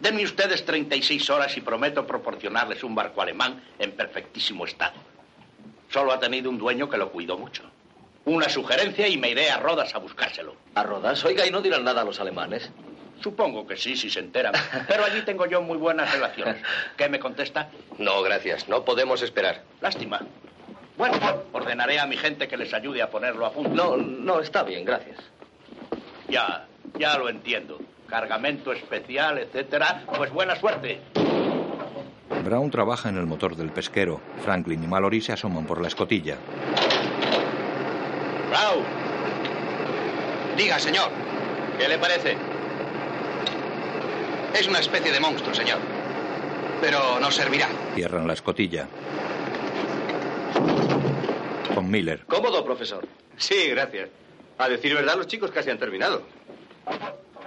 Denme 0.00 0.24
ustedes 0.24 0.64
36 0.64 1.28
horas 1.30 1.56
y 1.56 1.60
prometo 1.60 2.06
proporcionarles 2.06 2.84
un 2.84 2.94
barco 2.94 3.20
alemán 3.20 3.62
en 3.78 3.92
perfectísimo 3.92 4.64
estado. 4.64 4.94
Solo 5.90 6.12
ha 6.12 6.20
tenido 6.20 6.50
un 6.50 6.58
dueño 6.58 6.88
que 6.88 6.98
lo 6.98 7.10
cuidó 7.10 7.36
mucho. 7.36 7.64
Una 8.26 8.48
sugerencia 8.48 9.06
y 9.06 9.18
me 9.18 9.30
iré 9.30 9.50
a 9.50 9.58
Rodas 9.58 9.94
a 9.94 9.98
buscárselo. 9.98 10.56
¿A 10.74 10.82
Rodas? 10.82 11.24
Oiga, 11.24 11.46
¿y 11.46 11.50
no 11.50 11.60
dirán 11.60 11.84
nada 11.84 12.00
a 12.02 12.04
los 12.04 12.18
alemanes? 12.20 12.70
Supongo 13.22 13.66
que 13.66 13.76
sí, 13.76 13.96
si 13.96 14.10
se 14.10 14.20
enteran. 14.20 14.54
Pero 14.88 15.04
allí 15.04 15.22
tengo 15.22 15.46
yo 15.46 15.60
muy 15.62 15.76
buenas 15.76 16.10
relaciones. 16.12 16.56
¿Qué 16.96 17.08
me 17.08 17.18
contesta? 17.18 17.68
No, 17.98 18.22
gracias. 18.22 18.68
No 18.68 18.84
podemos 18.84 19.20
esperar. 19.22 19.62
Lástima. 19.80 20.20
Bueno, 20.96 21.18
ordenaré 21.52 21.98
a 21.98 22.06
mi 22.06 22.16
gente 22.16 22.48
que 22.48 22.56
les 22.56 22.72
ayude 22.72 23.02
a 23.02 23.10
ponerlo 23.10 23.46
a 23.46 23.52
punto. 23.52 23.70
No, 23.70 23.96
no, 23.96 24.40
está 24.40 24.62
bien, 24.62 24.84
gracias. 24.84 25.18
Ya, 26.28 26.66
ya 26.98 27.18
lo 27.18 27.28
entiendo. 27.28 27.78
Cargamento 28.08 28.72
especial, 28.72 29.38
etcétera. 29.38 30.04
Pues 30.16 30.30
buena 30.32 30.56
suerte. 30.56 31.00
Brown 32.44 32.70
trabaja 32.70 33.08
en 33.08 33.16
el 33.16 33.26
motor 33.26 33.56
del 33.56 33.70
pesquero. 33.70 34.20
Franklin 34.44 34.84
y 34.84 34.86
Mallory 34.86 35.20
se 35.20 35.32
asoman 35.32 35.66
por 35.66 35.80
la 35.80 35.88
escotilla. 35.88 36.36
Brown. 38.54 38.84
Diga, 40.56 40.78
señor. 40.78 41.10
¿Qué 41.76 41.88
le 41.88 41.98
parece? 41.98 42.36
Es 44.54 44.68
una 44.68 44.78
especie 44.78 45.10
de 45.10 45.18
monstruo, 45.18 45.52
señor. 45.52 45.78
Pero 46.80 47.18
nos 47.18 47.34
servirá. 47.34 47.68
Cierran 47.96 48.28
la 48.28 48.34
escotilla. 48.34 48.86
Con 51.74 51.90
Miller. 51.90 52.24
Cómodo, 52.26 52.64
profesor. 52.64 53.04
Sí, 53.36 53.70
gracias. 53.70 54.10
A 54.58 54.68
decir 54.68 54.94
verdad, 54.94 55.16
los 55.16 55.26
chicos 55.26 55.50
casi 55.50 55.70
han 55.70 55.78
terminado. 55.78 56.22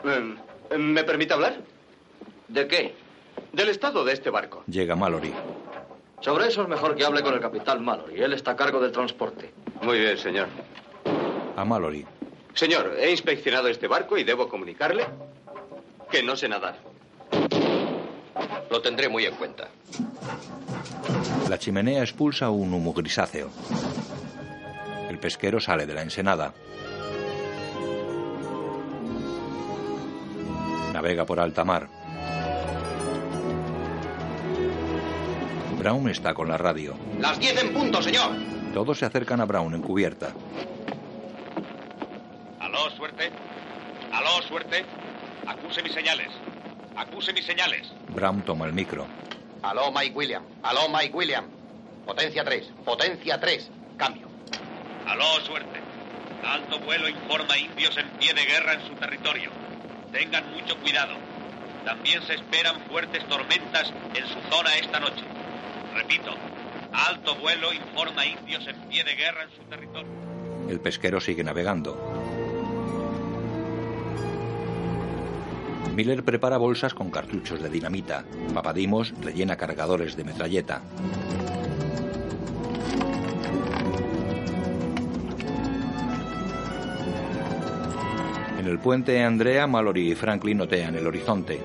Eh, 0.04 0.78
¿Me 0.78 1.06
permite 1.06 1.34
hablar? 1.34 1.56
¿De 2.50 2.68
qué? 2.68 2.96
Del 3.54 3.70
estado 3.70 4.04
de 4.04 4.12
este 4.12 4.30
barco. 4.30 4.66
Llega 4.68 4.98
Mallory. 4.98 5.34
Sobre 6.20 6.48
eso 6.48 6.64
es 6.64 6.68
mejor 6.68 6.96
que 6.96 7.06
hable 7.06 7.22
con 7.22 7.34
el 7.34 7.40
capitán 7.40 7.86
Mallory. 7.86 8.22
Él 8.22 8.34
está 8.34 8.52
a 8.52 8.56
cargo 8.58 8.82
del 8.82 8.92
transporte. 8.92 9.54
Muy 9.82 10.00
bien, 10.00 10.18
señor. 10.18 10.48
A 11.58 11.66
Mallory. 11.66 12.06
Señor, 12.54 12.96
he 13.00 13.10
inspeccionado 13.10 13.68
este 13.68 13.88
barco 13.88 14.16
y 14.16 14.24
debo 14.24 14.48
comunicarle 14.48 15.06
que 16.12 16.22
no 16.22 16.36
sé 16.36 16.48
nadar. 16.48 16.78
Lo 18.70 18.82
tendré 18.82 19.10
muy 19.10 19.26
en 19.26 19.36
cuenta. 19.36 19.68
La 21.50 21.58
chimenea 21.58 22.02
expulsa 22.02 22.52
un 22.52 22.74
humo 22.74 22.94
grisáceo. 22.94 23.50
El 25.10 25.18
pesquero 25.18 25.60
sale 25.60 25.88
de 25.88 25.96
la 25.96 26.04
ensenada. 26.04 26.54
Navega 30.94 31.26
por 31.26 31.40
alta 31.40 31.64
mar. 31.64 31.88
Brown 35.80 36.08
está 36.10 36.36
con 36.36 36.50
la 36.50 36.58
radio. 36.58 36.96
Las 37.20 37.40
10 37.40 37.64
en 37.64 37.74
punto, 37.74 38.02
señor. 38.04 38.32
Todos 38.76 39.00
se 39.00 39.06
acercan 39.06 39.42
a 39.42 39.46
Brown 39.46 39.74
en 39.74 39.82
cubierta. 39.82 40.34
Aló, 42.78 42.92
suerte. 42.96 43.32
Aló, 44.14 44.42
suerte. 44.48 44.86
Acuse 45.48 45.82
mis 45.82 45.94
señales. 45.94 46.28
Acuse 46.96 47.34
mis 47.34 47.44
señales. 47.44 47.92
Brown 48.10 48.44
toma 48.44 48.68
el 48.68 48.74
micro. 48.74 49.08
Aló, 49.64 49.92
Mike 49.92 50.16
William. 50.16 50.44
Aló, 50.62 50.82
Mike 50.88 51.16
William. 51.18 51.46
Potencia 52.06 52.44
3. 52.44 52.72
Potencia 52.86 53.40
3. 53.40 53.72
Cambio. 53.98 54.28
Aló, 55.08 55.26
suerte. 55.44 55.80
Alto 56.46 56.80
vuelo 56.82 57.10
informa 57.10 57.58
indios 57.58 57.98
en 57.98 58.10
pie 58.20 58.36
de 58.36 58.46
guerra 58.46 58.74
en 58.74 58.88
su 58.88 58.94
territorio. 58.94 59.50
Tengan 60.12 60.52
mucho 60.52 60.78
cuidado. 60.78 61.16
También 61.84 62.22
se 62.28 62.36
esperan 62.36 62.80
fuertes 62.82 63.28
tormentas 63.28 63.92
en 64.14 64.28
su 64.28 64.40
zona 64.52 64.76
esta 64.76 65.00
noche. 65.00 65.24
Repito, 65.96 66.32
alto 66.94 67.36
vuelo 67.38 67.74
informa 67.74 68.24
indios 68.24 68.68
en 68.68 68.76
pie 68.88 69.04
de 69.04 69.16
guerra 69.16 69.44
en 69.46 69.50
su 69.50 69.64
territorio. 69.64 70.12
El 70.70 70.80
pesquero 70.80 71.20
sigue 71.20 71.44
navegando. 71.44 72.37
Miller 75.96 76.24
prepara 76.24 76.58
bolsas 76.58 76.94
con 76.94 77.10
cartuchos 77.10 77.62
de 77.62 77.70
dinamita. 77.70 78.24
Papadimos 78.54 79.14
rellena 79.22 79.56
cargadores 79.56 80.16
de 80.16 80.24
metralleta. 80.24 80.82
En 88.60 88.68
el 88.68 88.80
puente, 88.80 89.24
Andrea, 89.24 89.66
Mallory 89.66 90.12
y 90.12 90.16
Franklin 90.16 90.58
notean 90.58 90.96
el 90.96 91.08
horizonte. 91.08 91.62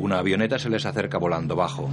Una 0.00 0.18
avioneta 0.18 0.58
se 0.58 0.68
les 0.68 0.84
acerca 0.86 1.18
volando 1.18 1.54
bajo. 1.54 1.88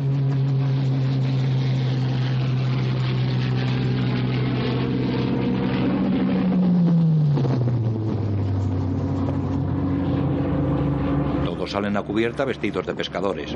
Todos 11.46 11.67
salen 11.78 11.96
a 11.96 12.02
cubierta 12.02 12.44
vestidos 12.44 12.88
de 12.88 12.96
pescadores. 12.96 13.56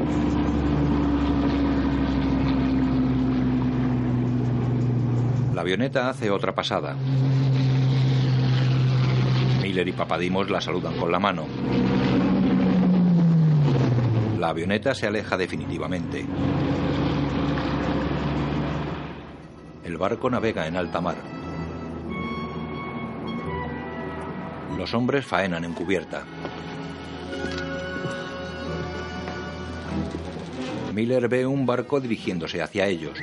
La 5.55 5.61
avioneta 5.61 6.07
hace 6.07 6.29
otra 6.29 6.53
pasada. 6.53 6.95
Miller 9.63 9.87
y 9.87 9.91
Papadimos 9.93 10.51
la 10.51 10.61
saludan 10.61 10.93
con 10.97 11.11
la 11.11 11.17
mano. 11.17 11.47
La 14.37 14.49
avioneta 14.49 14.93
se 14.93 15.07
aleja 15.07 15.35
definitivamente. 15.35 16.23
El 19.83 19.97
barco 19.97 20.29
navega 20.29 20.67
en 20.67 20.75
alta 20.75 21.01
mar. 21.01 21.15
Los 24.77 24.93
hombres 24.93 25.25
faenan 25.25 25.65
en 25.65 25.73
cubierta. 25.73 26.21
Miller 30.91 31.27
ve 31.27 31.45
un 31.45 31.65
barco 31.65 31.99
dirigiéndose 31.99 32.61
hacia 32.61 32.87
ellos. 32.87 33.17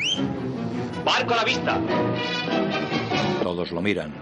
¡Barco 1.05 1.35
a 1.35 1.37
la 1.37 1.45
vista! 1.45 1.81
Todos 3.43 3.73
lo 3.73 3.81
miran. 3.81 4.13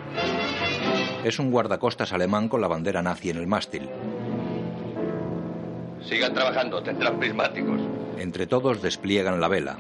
Es 1.25 1.39
un 1.39 1.51
guardacostas 1.51 2.13
alemán 2.13 2.49
con 2.49 2.61
la 2.61 2.69
bandera 2.69 3.03
nazi 3.03 3.31
en 3.31 3.39
el 3.39 3.47
mástil. 3.47 3.89
Sigan 6.03 6.35
trabajando, 6.35 6.83
tendrán 6.83 7.19
prismáticos. 7.19 7.81
Entre 8.19 8.47
todos 8.47 8.81
despliegan 8.81 9.41
la 9.41 9.49
vela. 9.49 9.77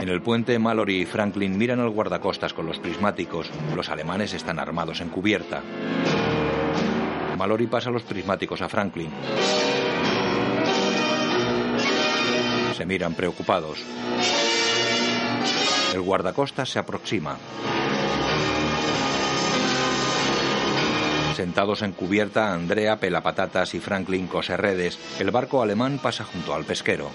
En 0.00 0.08
el 0.08 0.22
puente, 0.22 0.58
Mallory 0.58 1.02
y 1.02 1.06
Franklin 1.06 1.56
miran 1.56 1.80
al 1.80 1.90
guardacostas 1.90 2.52
con 2.52 2.66
los 2.66 2.78
prismáticos. 2.78 3.50
Los 3.74 3.88
alemanes 3.88 4.34
están 4.34 4.58
armados 4.58 5.00
en 5.00 5.08
cubierta. 5.08 5.62
Mallory 7.40 7.68
pasa 7.68 7.88
los 7.88 8.02
prismáticos 8.02 8.60
a 8.60 8.68
Franklin. 8.68 9.08
Se 12.76 12.84
miran 12.84 13.14
preocupados. 13.14 13.78
El 15.94 16.02
guardacostas 16.02 16.68
se 16.68 16.78
aproxima. 16.78 17.38
Sentados 21.34 21.80
en 21.80 21.92
cubierta, 21.92 22.52
Andrea 22.52 23.00
pela 23.00 23.22
patatas 23.22 23.72
y 23.72 23.80
Franklin 23.80 24.26
cose 24.26 24.58
redes. 24.58 24.98
El 25.18 25.30
barco 25.30 25.62
alemán 25.62 25.98
pasa 25.98 26.24
junto 26.24 26.52
al 26.52 26.66
pesquero. 26.66 27.08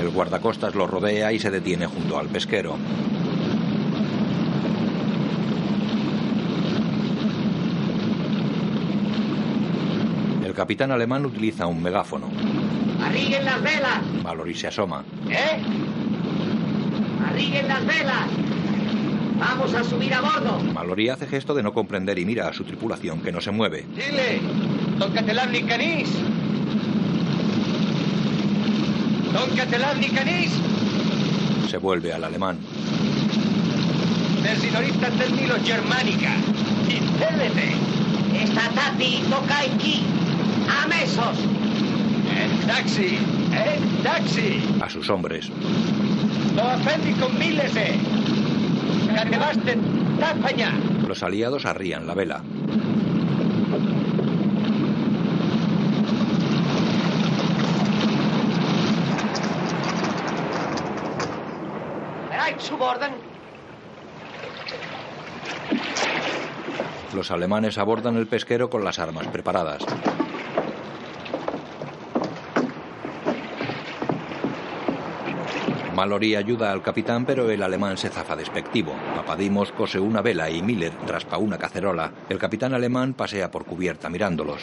El 0.00 0.08
guardacostas 0.08 0.74
lo 0.74 0.86
rodea 0.86 1.30
y 1.30 1.38
se 1.38 1.50
detiene 1.50 1.86
junto 1.86 2.18
al 2.18 2.28
pesquero. 2.28 2.78
Capitán 10.58 10.90
alemán 10.90 11.24
utiliza 11.24 11.68
un 11.68 11.80
megáfono. 11.80 12.28
¡Arriguen 13.00 13.44
las 13.44 13.62
velas! 13.62 14.02
Mallory 14.24 14.56
se 14.56 14.66
asoma. 14.66 15.04
¿Eh? 15.30 15.62
¡Arriguen 17.28 17.68
las 17.68 17.86
velas! 17.86 18.26
¡Vamos 19.38 19.72
a 19.72 19.84
subir 19.84 20.12
a 20.12 20.20
bordo! 20.20 20.58
Mallory 20.74 21.10
hace 21.10 21.28
gesto 21.28 21.54
de 21.54 21.62
no 21.62 21.72
comprender 21.72 22.18
y 22.18 22.24
mira 22.24 22.48
a 22.48 22.52
su 22.52 22.64
tripulación 22.64 23.22
que 23.22 23.30
no 23.30 23.40
se 23.40 23.52
mueve. 23.52 23.86
Dile, 23.94 24.40
don 24.98 25.12
Catelabni 25.12 25.62
Canís. 25.62 26.10
Don 29.32 29.56
Catelabni 29.56 30.08
Canís. 30.08 30.50
Se 31.70 31.78
vuelve 31.78 32.12
al 32.12 32.24
alemán. 32.24 32.58
Del 34.42 34.56
signorista 34.56 35.08
Termilo 35.10 35.54
Germánica. 35.64 36.34
Intélete. 36.88 37.76
Esta 38.42 38.68
tati 38.70 39.22
toca 39.30 39.60
aquí. 39.60 40.17
¡Amesos! 40.68 41.38
El 42.36 42.66
taxi. 42.66 43.18
El 43.52 44.02
taxi. 44.02 44.62
A 44.80 44.88
sus 44.88 45.08
hombres. 45.10 45.50
Los 51.06 51.22
aliados 51.22 51.66
arrían 51.66 52.06
la 52.06 52.14
vela. 52.14 52.42
Los 67.14 67.30
alemanes 67.30 67.78
abordan 67.78 68.16
el 68.16 68.26
pesquero 68.26 68.70
con 68.70 68.84
las 68.84 68.98
armas 68.98 69.26
preparadas. 69.28 69.84
Mallory 75.98 76.36
ayuda 76.36 76.70
al 76.70 76.80
capitán, 76.80 77.26
pero 77.26 77.50
el 77.50 77.60
alemán 77.60 77.98
se 77.98 78.08
zafa 78.08 78.36
despectivo. 78.36 78.94
Papadimos 79.16 79.72
cose 79.72 79.98
una 79.98 80.22
vela 80.22 80.48
y 80.48 80.62
Miller 80.62 80.92
raspa 81.08 81.38
una 81.38 81.58
cacerola. 81.58 82.12
El 82.28 82.38
capitán 82.38 82.72
alemán 82.72 83.14
pasea 83.14 83.50
por 83.50 83.64
cubierta 83.64 84.08
mirándolos. 84.08 84.62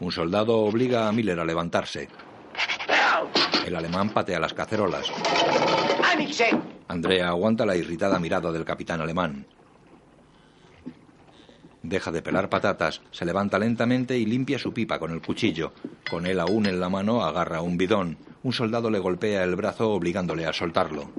Un 0.00 0.12
soldado 0.12 0.58
obliga 0.58 1.08
a 1.08 1.12
Miller 1.12 1.40
a 1.40 1.44
levantarse. 1.46 2.10
El 3.64 3.74
alemán 3.74 4.10
patea 4.10 4.38
las 4.38 4.52
cacerolas. 4.52 5.10
Andrea 6.88 7.28
aguanta 7.28 7.64
la 7.64 7.76
irritada 7.76 8.18
mirada 8.18 8.52
del 8.52 8.66
capitán 8.66 9.00
alemán. 9.00 9.46
Deja 11.82 12.12
de 12.12 12.20
pelar 12.20 12.50
patatas, 12.50 13.00
se 13.10 13.24
levanta 13.24 13.58
lentamente 13.58 14.18
y 14.18 14.26
limpia 14.26 14.58
su 14.58 14.72
pipa 14.74 14.98
con 14.98 15.12
el 15.12 15.22
cuchillo. 15.22 15.72
Con 16.10 16.26
él 16.26 16.38
aún 16.38 16.66
en 16.66 16.78
la 16.78 16.90
mano 16.90 17.22
agarra 17.24 17.62
un 17.62 17.78
bidón. 17.78 18.18
Un 18.42 18.52
soldado 18.52 18.90
le 18.90 18.98
golpea 18.98 19.44
el 19.44 19.56
brazo 19.56 19.90
obligándole 19.90 20.46
a 20.46 20.52
soltarlo. 20.52 21.10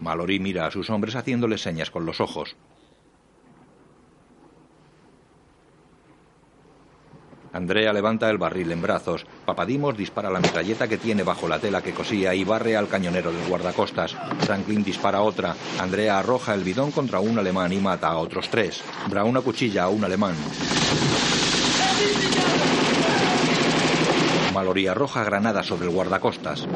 Mallory 0.00 0.40
mira 0.40 0.66
a 0.66 0.70
sus 0.70 0.88
hombres 0.88 1.16
haciéndole 1.16 1.58
señas 1.58 1.90
con 1.90 2.06
los 2.06 2.20
ojos. 2.20 2.56
Andrea 7.52 7.92
levanta 7.92 8.30
el 8.30 8.38
barril 8.38 8.70
en 8.70 8.80
brazos. 8.80 9.26
Papadimos 9.44 9.96
dispara 9.96 10.30
la 10.30 10.40
metralleta 10.40 10.86
que 10.86 10.98
tiene 10.98 11.24
bajo 11.24 11.48
la 11.48 11.58
tela 11.58 11.82
que 11.82 11.92
cosía 11.92 12.34
y 12.34 12.44
barre 12.44 12.76
al 12.76 12.88
cañonero 12.88 13.32
del 13.32 13.48
guardacostas. 13.48 14.16
Franklin 14.40 14.84
dispara 14.84 15.22
otra. 15.22 15.56
Andrea 15.80 16.18
arroja 16.18 16.54
el 16.54 16.62
bidón 16.62 16.92
contra 16.92 17.20
un 17.20 17.38
alemán 17.38 17.72
y 17.72 17.78
mata 17.78 18.08
a 18.08 18.18
otros 18.18 18.48
tres. 18.50 18.82
Brown 19.08 19.36
acuchilla 19.36 19.84
a 19.84 19.88
un 19.88 20.04
alemán. 20.04 20.34
Mallory 24.54 24.86
arroja 24.86 25.24
granadas 25.24 25.66
sobre 25.66 25.86
el 25.86 25.94
guardacostas. 25.94 26.66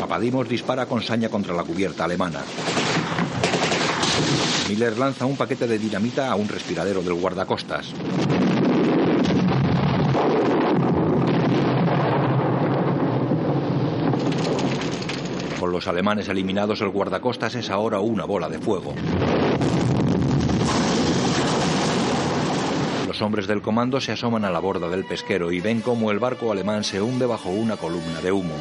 Papadimos 0.00 0.48
dispara 0.48 0.86
con 0.86 1.02
saña 1.02 1.28
contra 1.28 1.54
la 1.54 1.64
cubierta 1.64 2.04
alemana. 2.04 2.42
Miller 4.68 4.98
lanza 4.98 5.26
un 5.26 5.36
paquete 5.36 5.66
de 5.66 5.78
dinamita 5.78 6.30
a 6.30 6.34
un 6.36 6.48
respiradero 6.48 7.02
del 7.02 7.14
guardacostas. 7.14 7.94
Con 15.58 15.72
los 15.72 15.88
alemanes 15.88 16.28
eliminados, 16.28 16.80
el 16.80 16.90
guardacostas 16.90 17.54
es 17.54 17.70
ahora 17.70 18.00
una 18.00 18.24
bola 18.24 18.48
de 18.48 18.58
fuego. 18.58 18.94
Los 23.06 23.22
hombres 23.22 23.46
del 23.46 23.62
comando 23.62 24.00
se 24.00 24.12
asoman 24.12 24.44
a 24.44 24.50
la 24.50 24.60
borda 24.60 24.88
del 24.88 25.04
pesquero 25.04 25.50
y 25.50 25.60
ven 25.60 25.80
cómo 25.80 26.10
el 26.10 26.18
barco 26.18 26.52
alemán 26.52 26.84
se 26.84 27.00
hunde 27.00 27.26
bajo 27.26 27.48
una 27.48 27.76
columna 27.76 28.20
de 28.20 28.30
humo. 28.30 28.54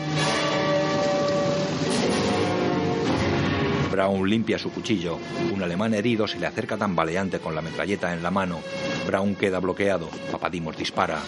Brown 3.97 4.29
limpia 4.29 4.59
su 4.59 4.71
cuchillo. 4.71 5.17
Un 5.51 5.63
alemán 5.63 5.95
herido 5.95 6.27
se 6.27 6.37
le 6.37 6.45
acerca 6.45 6.77
tambaleante 6.77 7.39
con 7.39 7.55
la 7.55 7.63
metralleta 7.63 8.13
en 8.13 8.21
la 8.21 8.29
mano. 8.29 8.59
Brown 9.07 9.33
queda 9.33 9.57
bloqueado. 9.59 10.07
Papadimos 10.31 10.77
dispara. 10.77 11.19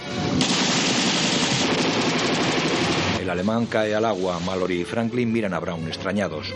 El 3.20 3.28
alemán 3.28 3.66
cae 3.66 3.96
al 3.96 4.06
agua. 4.06 4.40
Mallory 4.46 4.82
y 4.82 4.86
Franklin 4.86 5.32
miran 5.32 5.56
a 5.56 5.60
Brown 5.60 5.88
extrañados. 5.88 6.54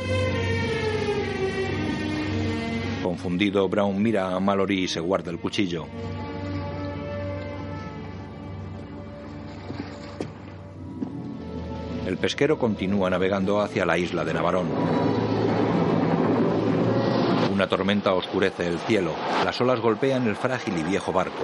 Confundido, 3.02 3.68
Brown 3.68 4.00
mira 4.00 4.36
a 4.36 4.40
Mallory 4.40 4.84
y 4.84 4.88
se 4.88 5.00
guarda 5.00 5.32
el 5.32 5.40
cuchillo. 5.40 5.88
El 12.06 12.18
pesquero 12.18 12.60
continúa 12.60 13.10
navegando 13.10 13.62
hacia 13.62 13.84
la 13.84 13.98
isla 13.98 14.24
de 14.24 14.34
Navarón. 14.36 15.23
Una 17.54 17.68
tormenta 17.68 18.16
oscurece 18.16 18.68
el 18.68 18.80
cielo. 18.80 19.12
Las 19.46 19.62
olas 19.62 19.80
golpean 19.80 20.26
el 20.26 20.36
frágil 20.36 20.76
y 20.76 20.82
viejo 20.82 21.12
barco. 21.12 21.44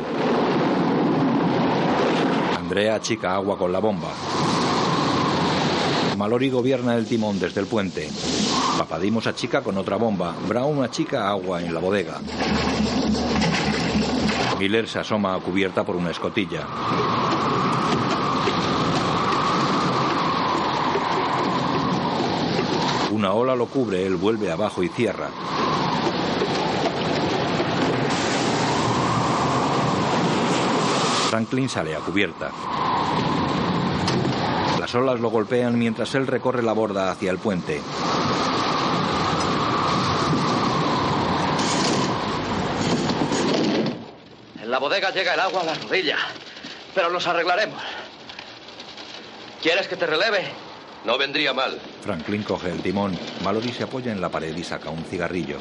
Andrea 2.57 2.95
achica 2.95 3.35
agua 3.35 3.59
con 3.59 3.71
la 3.71 3.77
bomba. 3.77 4.09
Mallory 6.17 6.49
gobierna 6.49 6.95
el 6.95 7.05
timón 7.05 7.39
desde 7.39 7.61
el 7.61 7.67
puente. 7.67 8.09
Papadimos 8.79 9.27
achica 9.27 9.61
con 9.61 9.77
otra 9.77 9.97
bomba. 9.97 10.33
Brown 10.47 10.83
achica 10.83 11.29
agua 11.29 11.61
en 11.61 11.75
la 11.75 11.79
bodega. 11.79 12.19
Miller 14.57 14.87
se 14.87 14.97
asoma 14.97 15.35
a 15.35 15.39
cubierta 15.39 15.85
por 15.85 15.95
una 15.95 16.09
escotilla. 16.09 16.65
Una 23.11 23.33
ola 23.33 23.55
lo 23.55 23.67
cubre, 23.67 24.07
él 24.07 24.15
vuelve 24.15 24.51
abajo 24.51 24.81
y 24.81 24.87
cierra. 24.87 25.29
Franklin 31.29 31.69
sale 31.69 31.95
a 31.95 31.99
cubierta. 31.99 32.49
Las 34.79 34.95
olas 34.95 35.19
lo 35.19 35.29
golpean 35.29 35.77
mientras 35.77 36.15
él 36.15 36.25
recorre 36.25 36.63
la 36.63 36.73
borda 36.73 37.11
hacia 37.11 37.29
el 37.29 37.37
puente. 37.37 37.79
En 44.59 44.71
la 44.71 44.79
bodega 44.79 45.11
llega 45.11 45.35
el 45.35 45.39
agua 45.39 45.61
a 45.61 45.65
la 45.65 45.75
rodilla, 45.75 46.17
pero 46.95 47.11
nos 47.11 47.27
arreglaremos. 47.27 47.79
¿Quieres 49.61 49.87
que 49.87 49.97
te 49.97 50.07
releve? 50.07 50.45
No 51.05 51.19
vendría 51.19 51.53
mal. 51.53 51.79
Franklin 52.01 52.41
coge 52.41 52.71
el 52.71 52.81
timón. 52.81 53.15
Mallory 53.43 53.71
se 53.71 53.83
apoya 53.83 54.11
en 54.11 54.19
la 54.19 54.29
pared 54.29 54.57
y 54.57 54.63
saca 54.63 54.89
un 54.89 55.03
cigarrillo. 55.03 55.59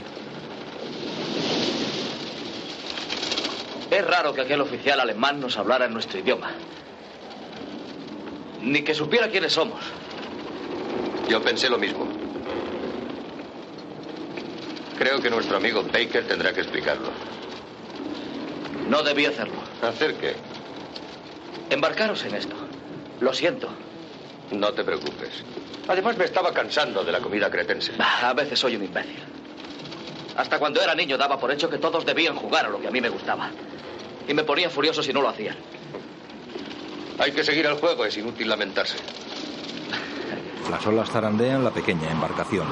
Es 3.90 4.06
raro 4.06 4.34
que 4.34 4.42
aquel 4.42 4.60
oficial 4.60 5.00
alemán 5.00 5.40
nos 5.40 5.56
hablara 5.56 5.86
en 5.86 5.94
nuestro 5.94 6.18
idioma. 6.18 6.50
Ni 8.62 8.82
que 8.82 8.94
supiera 8.94 9.28
quiénes 9.28 9.52
somos. 9.52 9.80
Yo 11.28 11.42
pensé 11.42 11.70
lo 11.70 11.78
mismo. 11.78 12.06
Creo 14.98 15.20
que 15.20 15.30
nuestro 15.30 15.56
amigo 15.56 15.82
Baker 15.84 16.26
tendrá 16.26 16.52
que 16.52 16.60
explicarlo. 16.60 17.10
No 18.88 19.02
debí 19.02 19.26
hacerlo. 19.26 19.54
¿Hacer 19.82 20.14
qué? 20.14 20.34
Embarcaros 21.70 22.24
en 22.24 22.34
esto. 22.34 22.56
Lo 23.20 23.32
siento. 23.32 23.68
No 24.50 24.72
te 24.72 24.82
preocupes. 24.82 25.44
Además 25.86 26.16
me 26.16 26.24
estaba 26.24 26.52
cansando 26.52 27.04
de 27.04 27.12
la 27.12 27.20
comida 27.20 27.50
cretense. 27.50 27.92
A 27.98 28.32
veces 28.32 28.58
soy 28.58 28.76
un 28.76 28.84
imbécil. 28.84 29.22
Hasta 30.38 30.60
cuando 30.60 30.80
era 30.80 30.94
niño 30.94 31.18
daba 31.18 31.36
por 31.36 31.50
hecho 31.50 31.68
que 31.68 31.78
todos 31.78 32.06
debían 32.06 32.36
jugar 32.36 32.66
a 32.66 32.68
lo 32.68 32.80
que 32.80 32.86
a 32.86 32.92
mí 32.92 33.00
me 33.00 33.08
gustaba. 33.08 33.50
Y 34.28 34.32
me 34.32 34.44
ponía 34.44 34.70
furioso 34.70 35.02
si 35.02 35.12
no 35.12 35.20
lo 35.20 35.28
hacían. 35.28 35.56
Hay 37.18 37.32
que 37.32 37.42
seguir 37.42 37.66
el 37.66 37.74
juego, 37.74 38.04
es 38.04 38.16
inútil 38.16 38.48
lamentarse. 38.48 38.98
Las 40.70 40.86
olas 40.86 41.10
zarandean 41.10 41.64
la 41.64 41.72
pequeña 41.72 42.08
embarcación. 42.12 42.68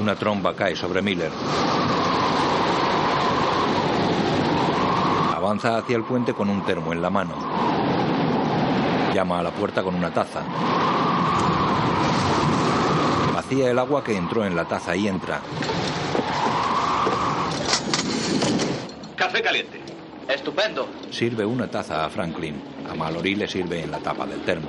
Una 0.00 0.14
tromba 0.14 0.54
cae 0.54 0.76
sobre 0.76 1.02
Miller. 1.02 1.32
Avanza 5.34 5.78
hacia 5.78 5.96
el 5.96 6.04
puente 6.04 6.34
con 6.34 6.48
un 6.48 6.64
termo 6.64 6.92
en 6.92 7.02
la 7.02 7.10
mano. 7.10 7.34
Llama 9.12 9.40
a 9.40 9.42
la 9.42 9.50
puerta 9.50 9.82
con 9.82 9.96
una 9.96 10.14
taza. 10.14 10.44
Vacía 13.50 13.72
el 13.72 13.80
agua 13.80 14.04
que 14.04 14.16
entró 14.16 14.44
en 14.44 14.54
la 14.54 14.64
taza 14.64 14.94
y 14.94 15.08
entra. 15.08 15.40
Café 19.16 19.42
caliente. 19.42 19.80
Estupendo. 20.28 20.88
Sirve 21.10 21.44
una 21.44 21.68
taza 21.68 22.04
a 22.04 22.10
Franklin. 22.10 22.62
A 22.88 22.94
Mallory 22.94 23.34
le 23.34 23.48
sirve 23.48 23.82
en 23.82 23.90
la 23.90 23.98
tapa 23.98 24.24
del 24.24 24.40
termo. 24.42 24.68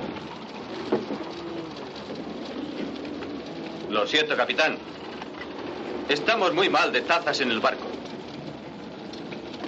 Lo 3.88 4.04
siento, 4.04 4.36
capitán. 4.36 4.76
Estamos 6.08 6.52
muy 6.52 6.68
mal 6.68 6.90
de 6.90 7.02
tazas 7.02 7.40
en 7.40 7.52
el 7.52 7.60
barco. 7.60 7.86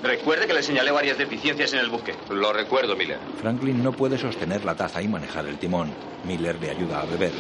Recuerde 0.03 0.49
que 0.49 0.55
le 0.55 0.63
señalé 0.65 0.91
varias 0.91 1.19
deficiencias 1.19 1.73
en 1.73 1.79
el 1.79 1.89
buque. 1.89 2.17
Lo 2.31 2.53
recuerdo, 2.53 2.97
Miller. 2.97 3.21
Franklin 3.41 3.81
no 3.81 3.93
puede 3.93 4.19
sostener 4.19 4.65
la 4.65 4.75
taza 4.75 5.01
y 5.01 5.07
manejar 5.07 5.47
el 5.47 5.59
timón. 5.59 5.93
Miller 6.25 6.59
le 6.61 6.71
ayuda 6.71 7.03
a 7.03 7.05
beber. 7.05 7.31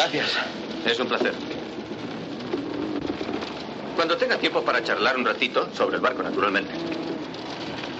Gracias. 0.00 0.32
Es 0.86 0.98
un 0.98 1.08
placer. 1.08 1.34
Cuando 3.94 4.16
tenga 4.16 4.38
tiempo 4.38 4.62
para 4.62 4.82
charlar 4.82 5.14
un 5.18 5.26
ratito, 5.26 5.68
sobre 5.74 5.96
el 5.96 6.00
barco, 6.00 6.22
naturalmente. 6.22 6.72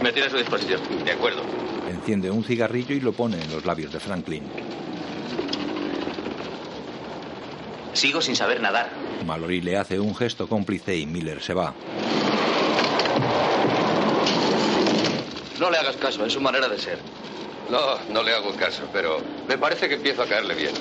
Me 0.03 0.11
tiene 0.11 0.29
a 0.29 0.31
su 0.31 0.39
disposición. 0.39 0.81
De 1.05 1.13
acuerdo. 1.13 1.43
Enciende 1.91 2.31
un 2.31 2.43
cigarrillo 2.43 2.95
y 2.95 3.01
lo 3.01 3.13
pone 3.13 3.39
en 3.39 3.53
los 3.53 3.67
labios 3.67 3.93
de 3.93 4.01
Franklin. 4.01 4.45
Sigo 7.93 8.23
sin 8.23 8.35
saber 8.35 8.63
nadar. 8.63 8.89
Mallory 9.27 9.61
le 9.61 9.77
hace 9.77 10.01
un 10.01 10.17
gesto 10.17 10.49
cómplice 10.49 10.97
y 10.97 11.05
Miller 11.05 11.43
se 11.43 11.53
va. 11.53 11.75
No 15.59 15.71
le 15.71 15.77
hagas 15.77 15.97
caso, 15.97 16.25
es 16.25 16.33
su 16.33 16.41
manera 16.41 16.67
de 16.67 16.79
ser. 16.79 16.99
No, 17.71 17.99
no 18.11 18.23
le 18.23 18.33
hago 18.33 18.57
caso, 18.57 18.89
pero 18.91 19.21
me 19.47 19.59
parece 19.59 19.87
que 19.87 19.97
empiezo 19.97 20.23
a 20.23 20.27
caerle 20.27 20.55
bien. 20.55 20.73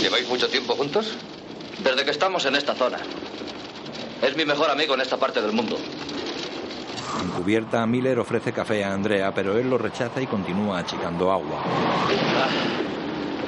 ¿Lleváis 0.00 0.28
mucho 0.28 0.48
tiempo 0.48 0.74
juntos? 0.74 1.14
Desde 1.82 2.04
que 2.04 2.10
estamos 2.10 2.44
en 2.46 2.54
esta 2.54 2.74
zona. 2.74 2.98
Es 4.22 4.36
mi 4.36 4.44
mejor 4.44 4.70
amigo 4.70 4.94
en 4.94 5.00
esta 5.00 5.16
parte 5.16 5.40
del 5.40 5.52
mundo. 5.52 5.76
Encubierta, 7.22 7.86
Miller 7.86 8.18
ofrece 8.18 8.52
café 8.52 8.84
a 8.84 8.92
Andrea, 8.92 9.32
pero 9.34 9.58
él 9.58 9.70
lo 9.70 9.78
rechaza 9.78 10.20
y 10.20 10.26
continúa 10.26 10.78
achicando 10.78 11.30
agua. 11.32 11.62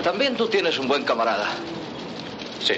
También 0.03 0.37
tú 0.37 0.49
tienes 0.49 0.79
un 0.79 0.89
buen 0.89 1.05
camarada. 1.05 1.49
Sí. 2.61 2.75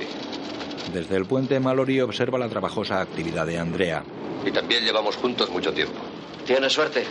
Desde 0.93 1.16
el 1.16 1.27
puente 1.27 1.61
Mallory 1.61 2.01
observa 2.01 2.39
la 2.39 2.49
trabajosa 2.49 3.01
actividad 3.01 3.47
de 3.47 3.59
Andrea. 3.59 4.03
Y 4.45 4.51
también 4.51 4.85
llevamos 4.85 5.16
juntos 5.16 5.49
mucho 5.51 5.73
tiempo. 5.73 6.01
Tienes 6.47 6.73
suerte. 6.73 7.07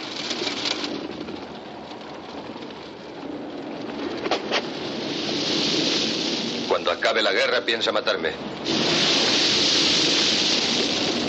La 7.21 7.31
guerra 7.31 7.61
piensa 7.61 7.91
matarme. 7.91 8.31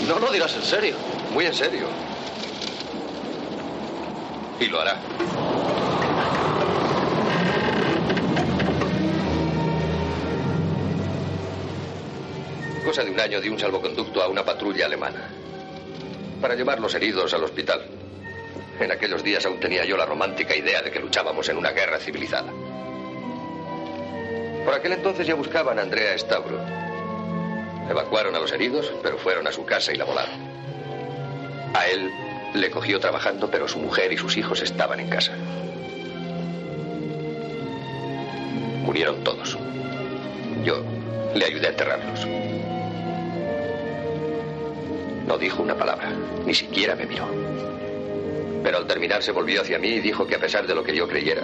No 0.07 0.17
lo 0.17 0.31
dirás 0.31 0.55
en 0.55 0.63
serio. 0.63 0.95
Muy 1.31 1.45
en 1.45 1.53
serio. 1.53 1.87
Y 4.59 4.65
lo 4.65 4.81
hará. 4.81 4.99
Cosa 12.83 13.03
de 13.03 13.11
un 13.11 13.19
año 13.19 13.39
de 13.39 13.49
un 13.51 13.59
salvoconducto 13.59 14.21
a 14.23 14.27
una 14.27 14.43
patrulla 14.43 14.87
alemana. 14.87 15.29
Para 16.41 16.55
llevar 16.55 16.79
los 16.79 16.95
heridos 16.95 17.33
al 17.35 17.43
hospital. 17.43 17.81
En 18.79 18.91
aquellos 18.91 19.23
días 19.23 19.45
aún 19.45 19.59
tenía 19.59 19.85
yo 19.85 19.95
la 19.95 20.07
romántica 20.07 20.55
idea 20.55 20.81
de 20.81 20.89
que 20.89 20.99
luchábamos 20.99 21.47
en 21.49 21.57
una 21.57 21.69
guerra 21.69 21.99
civilizada. 21.99 22.51
Por 24.65 24.73
aquel 24.73 24.93
entonces 24.93 25.27
ya 25.27 25.35
buscaban 25.35 25.77
a 25.79 25.81
Andrea 25.81 26.17
Stavro. 26.17 26.59
Evacuaron 27.89 28.35
a 28.35 28.39
los 28.39 28.51
heridos, 28.51 28.91
pero 29.03 29.17
fueron 29.17 29.45
a 29.47 29.51
su 29.51 29.65
casa 29.65 29.91
y 29.91 29.97
la 29.97 30.05
volaron. 30.05 30.35
A 31.73 31.87
él 31.87 32.09
le 32.53 32.71
cogió 32.71 32.99
trabajando, 32.99 33.49
pero 33.51 33.67
su 33.67 33.79
mujer 33.79 34.13
y 34.13 34.17
sus 34.17 34.37
hijos 34.37 34.61
estaban 34.61 34.99
en 34.99 35.09
casa. 35.09 35.33
Murieron 38.83 39.23
todos. 39.23 39.57
Yo 40.63 40.83
le 41.35 41.45
ayudé 41.45 41.67
a 41.67 41.69
enterrarlos. 41.71 42.27
No 45.27 45.37
dijo 45.37 45.63
una 45.63 45.75
palabra, 45.75 46.09
ni 46.45 46.53
siquiera 46.53 46.95
me 46.95 47.05
miró. 47.05 47.25
Pero 48.63 48.77
al 48.77 48.87
terminar 48.87 49.23
se 49.23 49.31
volvió 49.31 49.61
hacia 49.61 49.79
mí 49.79 49.87
y 49.89 49.99
dijo 49.99 50.25
que 50.27 50.35
a 50.35 50.39
pesar 50.39 50.67
de 50.67 50.75
lo 50.75 50.83
que 50.83 50.95
yo 50.95 51.07
creyera, 51.07 51.43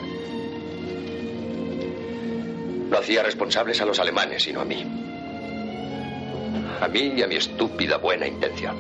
lo 2.90 2.98
hacía 2.98 3.24
responsables 3.24 3.80
a 3.82 3.86
los 3.86 4.00
alemanes 4.00 4.48
y 4.48 4.54
no 4.54 4.62
a 4.62 4.66
mí. 4.66 4.86
A 6.82 6.88
mí 6.88 7.14
y 7.16 7.22
a 7.22 7.28
mi 7.28 7.36
estúpida 7.36 7.98
buena 7.98 8.28
intención. 8.28 8.78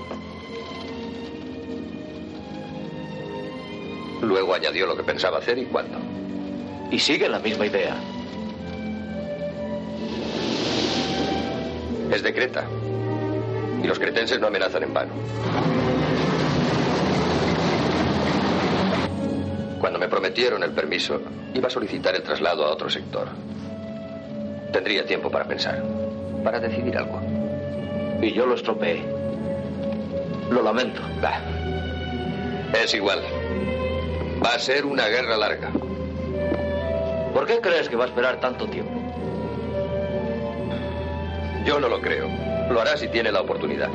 Luego 4.21 4.53
añadió 4.53 4.85
lo 4.85 4.97
que 4.97 5.03
pensaba 5.03 5.37
hacer 5.37 5.57
y 5.57 5.65
cuándo. 5.65 5.97
Y 6.91 6.99
sigue 6.99 7.29
la 7.29 7.39
misma 7.39 7.67
idea. 7.67 7.95
Es 12.11 12.23
de 12.23 12.33
Creta. 12.33 12.65
Y 13.83 13.87
los 13.87 13.99
cretenses 13.99 14.39
no 14.39 14.47
amenazan 14.47 14.83
en 14.83 14.93
vano. 14.93 15.13
Cuando 19.79 19.99
me 19.99 20.09
prometieron 20.09 20.63
el 20.63 20.71
permiso, 20.71 21.21
iba 21.53 21.67
a 21.67 21.71
solicitar 21.71 22.15
el 22.15 22.23
traslado 22.23 22.65
a 22.65 22.71
otro 22.71 22.89
sector. 22.89 23.29
Tendría 24.71 25.05
tiempo 25.05 25.31
para 25.31 25.45
pensar, 25.45 25.83
para 26.43 26.59
decidir 26.59 26.97
algo. 26.97 27.19
Y 28.21 28.31
yo 28.33 28.45
lo 28.45 28.55
estropeé. 28.55 29.03
Lo 30.51 30.61
lamento. 30.61 31.01
Es 32.81 32.93
igual. 32.93 33.19
Va 34.43 34.53
a 34.53 34.59
ser 34.59 34.85
una 34.85 35.07
guerra 35.07 35.37
larga. 35.37 35.69
¿Por 37.33 37.45
qué 37.45 37.59
crees 37.61 37.89
que 37.89 37.95
va 37.95 38.05
a 38.05 38.07
esperar 38.07 38.39
tanto 38.39 38.67
tiempo? 38.67 38.99
Yo 41.65 41.79
no 41.79 41.87
lo 41.87 41.99
creo. 42.01 42.27
Lo 42.69 42.81
hará 42.81 42.95
si 42.97 43.07
tiene 43.07 43.31
la 43.31 43.41
oportunidad. 43.41 43.89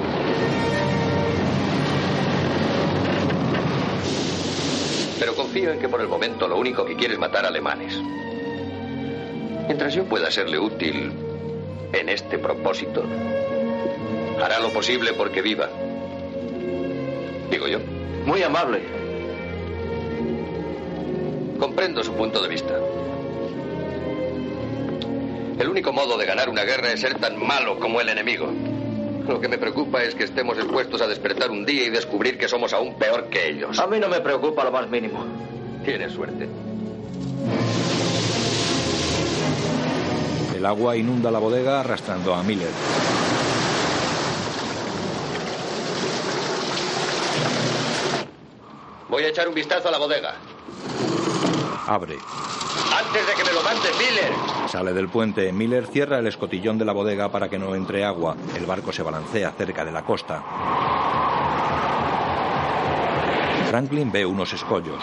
Pero 5.18 5.34
confío 5.34 5.72
en 5.72 5.78
que 5.78 5.88
por 5.88 6.00
el 6.00 6.08
momento 6.08 6.48
lo 6.48 6.56
único 6.56 6.84
que 6.84 6.96
quiere 6.96 7.14
es 7.14 7.20
matar 7.20 7.46
alemanes. 7.46 7.98
Mientras 9.66 9.94
yo 9.94 10.04
pueda 10.04 10.30
serle 10.30 10.58
útil 10.58 11.12
en 11.92 12.08
este 12.08 12.38
propósito, 12.38 13.04
hará 14.42 14.60
lo 14.60 14.70
posible 14.70 15.12
porque 15.14 15.42
viva. 15.42 15.68
Digo 17.50 17.68
yo. 17.68 17.78
Muy 18.26 18.42
amable. 18.42 18.80
Comprendo 21.58 22.02
su 22.02 22.12
punto 22.14 22.42
de 22.42 22.48
vista. 22.48 22.74
El 25.58 25.68
único 25.68 25.92
modo 25.92 26.18
de 26.18 26.26
ganar 26.26 26.48
una 26.48 26.64
guerra 26.64 26.92
es 26.92 27.00
ser 27.00 27.14
tan 27.18 27.38
malo 27.38 27.78
como 27.78 28.00
el 28.00 28.08
enemigo. 28.08 28.50
Lo 29.28 29.40
que 29.40 29.48
me 29.48 29.56
preocupa 29.56 30.02
es 30.02 30.14
que 30.14 30.24
estemos 30.24 30.58
expuestos 30.58 31.00
a 31.00 31.06
despertar 31.06 31.50
un 31.50 31.64
día 31.64 31.84
y 31.84 31.90
descubrir 31.90 32.36
que 32.36 32.48
somos 32.48 32.72
aún 32.72 32.98
peor 32.98 33.28
que 33.28 33.48
ellos. 33.48 33.78
A 33.78 33.86
mí 33.86 33.98
no 34.00 34.08
me 34.08 34.20
preocupa 34.20 34.64
lo 34.64 34.72
más 34.72 34.88
mínimo. 34.90 35.24
Tienes 35.84 36.12
suerte. 36.12 36.48
El 40.64 40.68
agua 40.68 40.96
inunda 40.96 41.30
la 41.30 41.38
bodega 41.38 41.80
arrastrando 41.80 42.34
a 42.34 42.42
Miller. 42.42 42.70
Voy 49.10 49.24
a 49.24 49.28
echar 49.28 49.46
un 49.46 49.54
vistazo 49.54 49.88
a 49.88 49.90
la 49.90 49.98
bodega. 49.98 50.36
Abre. 51.86 52.16
Antes 52.98 53.26
de 53.26 53.34
que 53.34 53.44
me 53.44 53.52
lo 53.52 53.62
mandes, 53.62 53.92
Miller. 53.98 54.32
Sale 54.66 54.94
del 54.94 55.10
puente. 55.10 55.52
Miller 55.52 55.86
cierra 55.86 56.18
el 56.18 56.28
escotillón 56.28 56.78
de 56.78 56.86
la 56.86 56.92
bodega 56.92 57.28
para 57.28 57.50
que 57.50 57.58
no 57.58 57.74
entre 57.74 58.02
agua. 58.02 58.34
El 58.56 58.64
barco 58.64 58.90
se 58.90 59.02
balancea 59.02 59.52
cerca 59.52 59.84
de 59.84 59.92
la 59.92 60.02
costa. 60.02 60.42
Franklin 63.68 64.10
ve 64.10 64.24
unos 64.24 64.50
escollos. 64.54 65.02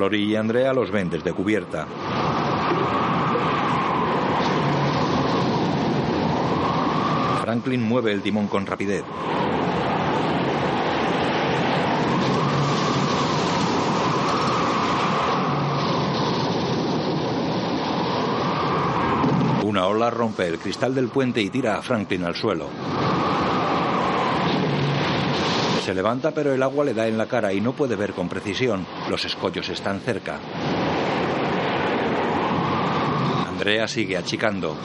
Mallory 0.00 0.32
y 0.32 0.34
Andrea 0.34 0.72
los 0.72 0.90
ven 0.90 1.10
desde 1.10 1.30
cubierta. 1.34 1.86
Franklin 7.42 7.82
mueve 7.82 8.10
el 8.12 8.22
timón 8.22 8.48
con 8.48 8.64
rapidez. 8.64 9.04
Una 19.64 19.86
ola 19.86 20.08
rompe 20.08 20.48
el 20.48 20.58
cristal 20.58 20.94
del 20.94 21.08
puente 21.08 21.42
y 21.42 21.50
tira 21.50 21.76
a 21.76 21.82
Franklin 21.82 22.24
al 22.24 22.34
suelo. 22.34 22.70
Se 25.90 25.94
levanta 25.94 26.30
pero 26.30 26.54
el 26.54 26.62
agua 26.62 26.84
le 26.84 26.94
da 26.94 27.08
en 27.08 27.18
la 27.18 27.26
cara 27.26 27.52
y 27.52 27.60
no 27.60 27.72
puede 27.72 27.96
ver 27.96 28.12
con 28.12 28.28
precisión. 28.28 28.86
Los 29.08 29.24
escollos 29.24 29.68
están 29.70 29.98
cerca. 29.98 30.38
Andrea 33.48 33.88
sigue 33.88 34.16
achicando. 34.16 34.76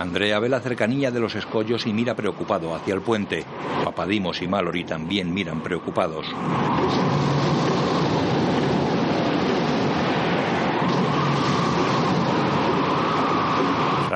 Andrea 0.00 0.38
ve 0.38 0.48
la 0.48 0.60
cercanía 0.60 1.10
de 1.10 1.20
los 1.20 1.34
escollos 1.34 1.86
y 1.86 1.92
mira 1.92 2.14
preocupado 2.14 2.74
hacia 2.74 2.94
el 2.94 3.02
puente. 3.02 3.44
Papadimos 3.84 4.40
y 4.40 4.48
Mallory 4.48 4.84
también 4.84 5.34
miran 5.34 5.62
preocupados. 5.62 6.24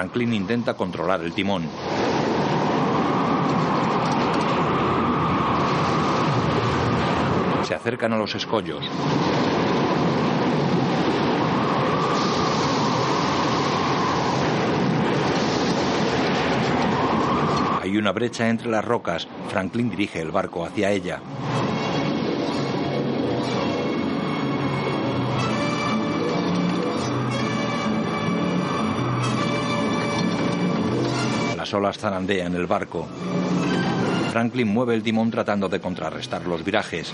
Franklin 0.03 0.34
intenta 0.34 0.74
controlar 0.74 1.22
el 1.22 1.32
timón. 1.32 1.62
Se 7.62 7.72
acercan 7.72 8.12
a 8.12 8.18
los 8.18 8.34
escollos. 8.34 8.84
Hay 17.80 17.96
una 17.96 18.11
brecha 18.11 18.48
entre 18.48 18.68
las 18.68 18.84
rocas. 18.84 19.28
Franklin 19.50 19.88
dirige 19.88 20.20
el 20.20 20.32
barco 20.32 20.64
hacia 20.66 20.90
ella. 20.90 21.20
sola 31.73 31.91
zarandea 31.91 32.45
en 32.45 32.55
el 32.55 32.66
barco. 32.66 33.09
Franklin 34.31 34.68
mueve 34.68 34.95
el 34.95 35.03
timón 35.03 35.31
tratando 35.31 35.70
de 35.70 35.81
contrarrestar 35.81 36.47
los 36.47 36.62
virajes. 36.62 37.11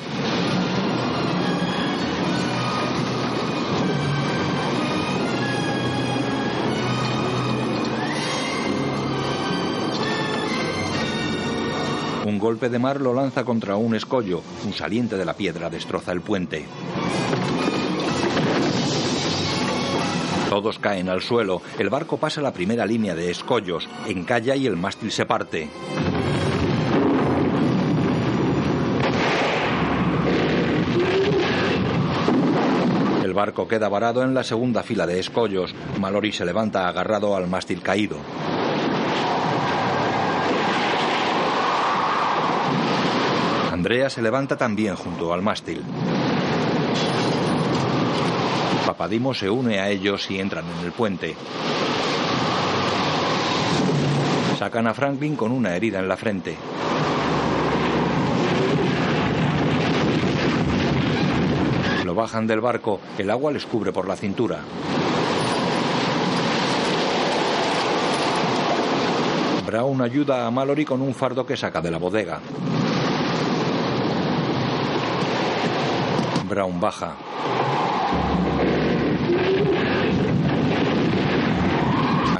Un 12.27 12.41
golpe 12.41 12.69
de 12.69 12.81
mar 12.81 13.01
lo 13.01 13.15
lanza 13.15 13.45
contra 13.45 13.77
un 13.77 13.95
escollo. 13.95 14.43
Un 14.67 14.73
saliente 14.73 15.17
de 15.17 15.25
la 15.25 15.35
piedra 15.35 15.71
destroza 15.71 16.11
el 16.11 16.21
puente. 16.21 16.67
Todos 20.49 20.78
caen 20.78 21.09
al 21.09 21.20
suelo. 21.20 21.61
El 21.78 21.90
barco 21.90 22.16
pasa 22.16 22.40
la 22.40 22.53
primera 22.53 22.86
línea 22.86 23.14
de 23.14 23.30
escollos, 23.30 23.88
encalla 24.07 24.57
y 24.57 24.66
el 24.66 24.76
mástil 24.76 25.12
se 25.12 25.26
parte. 25.26 25.68
El 33.22 33.34
barco 33.34 33.68
queda 33.68 33.88
varado 33.88 34.22
en 34.22 34.32
la 34.32 34.42
segunda 34.42 34.82
fila 34.82 35.07
de 35.07 35.20
escollos. 35.20 35.74
Mallory 36.01 36.32
se 36.32 36.46
levanta 36.46 36.88
agarrado 36.88 37.36
al 37.36 37.46
mástil 37.46 37.82
caído. 37.82 38.16
Andrea 43.70 44.11
se 44.11 44.22
levanta 44.22 44.57
también 44.57 44.96
junto 44.96 45.32
al 45.32 45.42
mástil. 45.42 45.84
Papadimo 48.99 49.32
se 49.32 49.49
une 49.49 49.78
a 49.78 49.88
ellos 49.88 50.28
y 50.28 50.40
entran 50.40 50.64
en 50.76 50.84
el 50.84 50.90
puente. 50.90 51.36
Sacan 54.59 54.88
a 54.88 54.92
Franklin 54.92 55.36
con 55.36 55.53
una 55.53 55.76
herida 55.76 56.01
en 56.01 56.09
la 56.09 56.16
frente. 56.16 56.57
Lo 62.05 62.12
bajan 62.16 62.49
del 62.49 62.61
barco, 62.61 62.99
el 63.16 63.30
agua 63.30 63.53
les 63.53 63.66
cubre 63.66 63.92
por 63.92 64.09
la 64.09 64.16
cintura. 64.16 64.62
Brown 69.64 70.03
ayuda 70.03 70.44
a 70.44 70.51
Mallory 70.51 70.84
con 70.84 71.03
un 71.03 71.14
fardo 71.14 71.46
que 71.46 71.57
saca 71.57 71.80
de 71.80 71.92
la 71.92 71.99
bodega. 71.99 72.40
Brown 76.49 76.80
baja. 76.80 77.14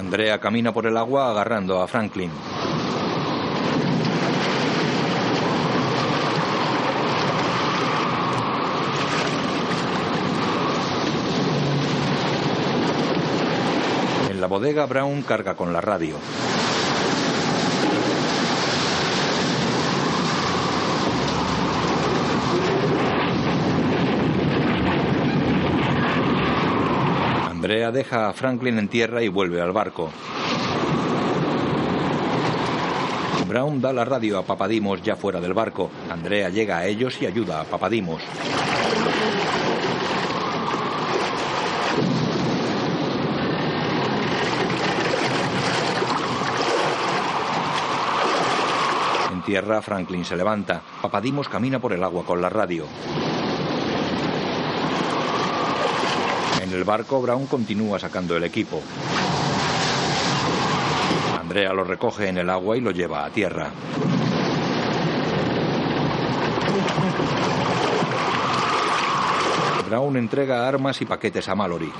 Andrea 0.09 0.41
camina 0.41 0.73
por 0.73 0.87
el 0.87 0.97
agua 0.97 1.31
agarrando 1.31 1.83
a 1.83 1.87
Franklin. 1.87 2.31
En 14.31 14.41
la 14.41 14.47
bodega, 14.47 14.87
Brown 14.87 15.21
carga 15.21 15.55
con 15.55 15.75
la 15.75 15.83
radio. 15.83 16.17
Andrea 27.69 27.93
deja 27.93 28.31
a 28.31 28.33
Franklin 28.33 28.79
en 28.79 28.89
tierra 28.89 29.23
y 29.23 29.29
vuelve 29.29 29.61
al 29.61 29.73
barco. 29.73 30.11
Brown 33.47 33.79
da 33.79 33.93
la 33.93 34.07
radio 34.07 34.39
a 34.39 34.43
Papadimos 34.43 35.03
ya 35.03 35.17
fuera 35.17 35.39
del 35.39 35.53
barco. 35.53 35.91
Andrea 36.09 36.49
llega 36.49 36.79
a 36.79 36.87
ellos 36.87 37.21
y 37.21 37.27
ayuda 37.27 37.61
a 37.61 37.65
Papadimos. 37.65 38.23
En 49.31 49.43
tierra, 49.43 49.83
Franklin 49.83 50.25
se 50.25 50.37
levanta. 50.37 50.81
Papadimos 51.03 51.51
camina 51.51 51.79
por 51.79 51.93
el 51.93 52.03
agua 52.03 52.25
con 52.25 52.41
la 52.41 52.49
radio. 52.49 52.87
En 56.68 56.68
el 56.79 56.85
barco, 56.85 57.21
Brown 57.21 57.47
continúa 57.47 57.99
sacando 57.99 58.37
el 58.37 58.45
equipo. 58.45 58.81
Andrea 61.41 61.73
lo 61.73 61.83
recoge 61.83 62.29
en 62.29 62.39
el 62.39 62.49
agua 62.49 62.77
y 62.77 62.81
lo 62.81 62.93
lleva 62.93 63.25
a 63.25 63.31
tierra. 63.31 63.73
Brown 69.89 70.17
entrega 70.17 70.69
armas 70.69 71.01
y 71.03 71.05
paquetes 71.05 71.49
a 71.49 71.57
Mallory. 71.57 71.91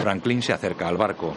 Franklin 0.00 0.42
se 0.42 0.52
acerca 0.52 0.86
al 0.86 0.96
barco. 0.96 1.34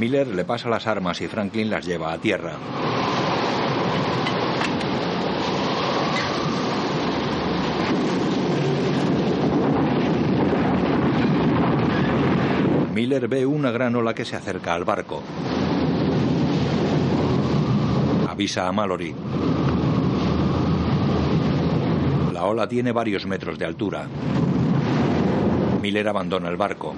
Miller 0.00 0.28
le 0.28 0.46
pasa 0.46 0.70
las 0.70 0.86
armas 0.86 1.20
y 1.20 1.28
Franklin 1.28 1.68
las 1.68 1.84
lleva 1.84 2.14
a 2.14 2.16
tierra. 2.16 2.54
Miller 12.94 13.28
ve 13.28 13.44
una 13.44 13.70
gran 13.70 13.94
ola 13.94 14.14
que 14.14 14.24
se 14.24 14.36
acerca 14.36 14.72
al 14.72 14.84
barco. 14.84 15.22
Avisa 18.26 18.68
a 18.68 18.72
Mallory. 18.72 19.14
La 22.32 22.46
ola 22.46 22.66
tiene 22.66 22.92
varios 22.92 23.26
metros 23.26 23.58
de 23.58 23.66
altura. 23.66 24.06
Miller 25.82 26.08
abandona 26.08 26.48
el 26.48 26.56
barco. 26.56 26.94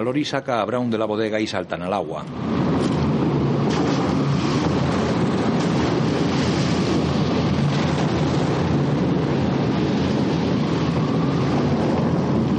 Mallory 0.00 0.24
saca 0.24 0.62
a 0.62 0.64
Brown 0.64 0.90
de 0.90 0.96
la 0.96 1.04
bodega 1.04 1.38
y 1.40 1.46
saltan 1.46 1.82
al 1.82 1.92
agua. 1.92 2.24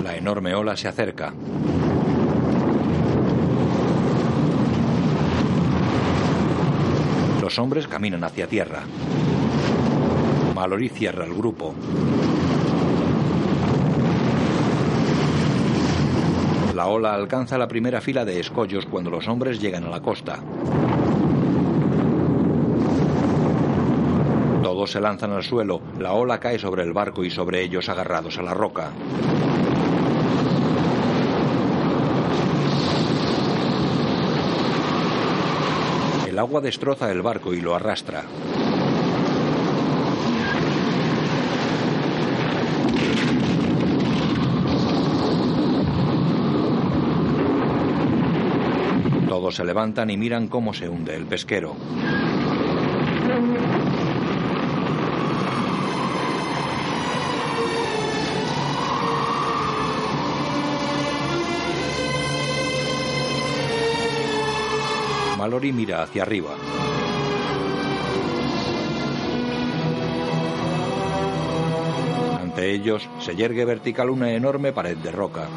La 0.03 0.15
enorme 0.15 0.53
ola 0.53 0.77
se 0.77 0.87
acerca. 0.87 1.33
Los 7.41 7.57
hombres 7.57 7.87
caminan 7.87 8.23
hacia 8.23 8.45
tierra. 8.45 8.83
Mallory 10.53 10.89
cierra 10.89 11.25
el 11.25 11.33
grupo. 11.33 11.73
La 16.81 16.87
ola 16.87 17.13
alcanza 17.13 17.59
la 17.59 17.67
primera 17.67 18.01
fila 18.01 18.25
de 18.25 18.39
escollos 18.39 18.87
cuando 18.87 19.11
los 19.11 19.27
hombres 19.27 19.61
llegan 19.61 19.83
a 19.83 19.89
la 19.91 20.01
costa. 20.01 20.39
Todos 24.63 24.89
se 24.89 24.99
lanzan 24.99 25.31
al 25.31 25.43
suelo, 25.43 25.79
la 25.99 26.13
ola 26.13 26.39
cae 26.39 26.57
sobre 26.57 26.81
el 26.81 26.91
barco 26.91 27.23
y 27.23 27.29
sobre 27.29 27.61
ellos 27.61 27.87
agarrados 27.87 28.39
a 28.39 28.41
la 28.41 28.55
roca. 28.55 28.89
El 36.27 36.39
agua 36.39 36.61
destroza 36.61 37.11
el 37.11 37.21
barco 37.21 37.53
y 37.53 37.61
lo 37.61 37.75
arrastra. 37.75 38.23
Se 49.51 49.65
levantan 49.65 50.09
y 50.09 50.15
miran 50.15 50.47
cómo 50.47 50.73
se 50.73 50.87
hunde 50.87 51.13
el 51.13 51.25
pesquero. 51.25 51.75
Mallory 65.37 65.73
mira 65.73 66.03
hacia 66.03 66.23
arriba. 66.23 66.51
Ante 72.39 72.71
ellos 72.71 73.09
se 73.19 73.35
yergue 73.35 73.65
vertical 73.65 74.09
una 74.09 74.31
enorme 74.31 74.71
pared 74.71 74.95
de 74.95 75.11
roca. 75.11 75.49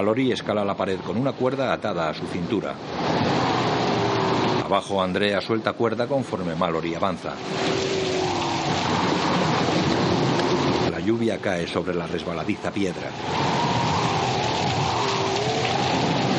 Mallory 0.00 0.32
escala 0.32 0.64
la 0.64 0.74
pared 0.74 0.98
con 1.00 1.18
una 1.18 1.32
cuerda 1.32 1.74
atada 1.74 2.08
a 2.08 2.14
su 2.14 2.26
cintura. 2.26 2.74
Abajo 4.64 5.02
Andrea 5.02 5.42
suelta 5.42 5.74
cuerda 5.74 6.06
conforme 6.06 6.54
Mallory 6.54 6.94
avanza. 6.94 7.34
La 10.90 11.00
lluvia 11.00 11.36
cae 11.36 11.66
sobre 11.66 11.94
la 11.94 12.06
resbaladiza 12.06 12.70
piedra. 12.70 13.10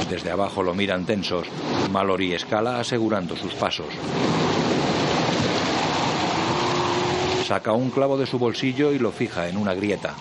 Desde 0.10 0.32
abajo 0.32 0.64
lo 0.64 0.74
miran 0.74 1.06
tensos. 1.06 1.46
Mallory 1.92 2.34
escala 2.34 2.80
asegurando 2.80 3.36
sus 3.36 3.54
pasos. 3.54 3.94
Saca 7.46 7.74
un 7.74 7.92
clavo 7.92 8.18
de 8.18 8.26
su 8.26 8.40
bolsillo 8.40 8.92
y 8.92 8.98
lo 8.98 9.12
fija 9.12 9.48
en 9.50 9.58
una 9.58 9.76
grieta. 9.76 10.16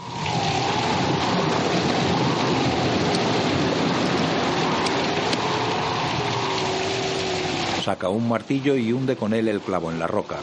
Saca 7.90 8.08
un 8.08 8.28
martillo 8.28 8.76
y 8.76 8.92
hunde 8.92 9.16
con 9.16 9.34
él 9.34 9.48
el 9.48 9.60
clavo 9.60 9.90
en 9.90 9.98
la 9.98 10.06
roca. 10.06 10.36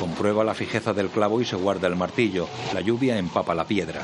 Comprueba 0.00 0.42
la 0.42 0.54
fijeza 0.54 0.92
del 0.92 1.08
clavo 1.10 1.40
y 1.40 1.44
se 1.44 1.54
guarda 1.54 1.86
el 1.86 1.94
martillo. 1.94 2.48
La 2.72 2.80
lluvia 2.80 3.16
empapa 3.16 3.54
la 3.54 3.64
piedra. 3.64 4.02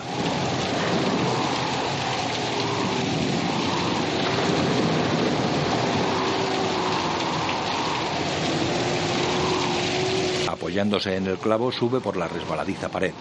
Apoyándose 10.81 11.15
en 11.15 11.27
el 11.27 11.37
clavo, 11.37 11.71
sube 11.71 12.01
por 12.01 12.17
la 12.17 12.27
resbaladiza 12.27 12.89
pared. 12.89 13.13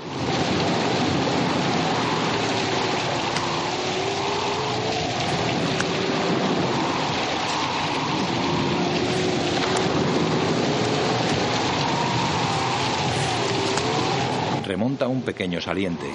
Remonta 14.66 15.10
un 15.10 15.22
pequeño 15.22 15.60
saliente. 15.60 16.14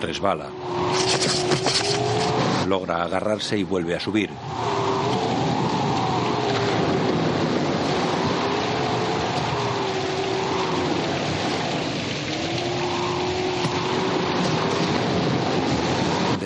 Resbala. 0.00 0.48
Logra 2.66 3.04
agarrarse 3.04 3.56
y 3.56 3.62
vuelve 3.62 3.94
a 3.94 4.00
subir. 4.00 4.30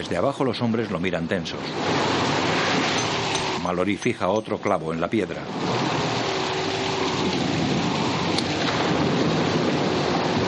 Desde 0.08 0.16
los 0.44 0.60
hombres 0.62 0.90
lo 0.90 1.00
miran 1.00 1.26
tensos. 1.26 1.60
Mallory 3.62 3.96
fija 3.96 4.28
otro 4.28 4.58
clavo 4.58 4.92
en 4.92 5.00
la 5.00 5.08
piedra. 5.08 5.42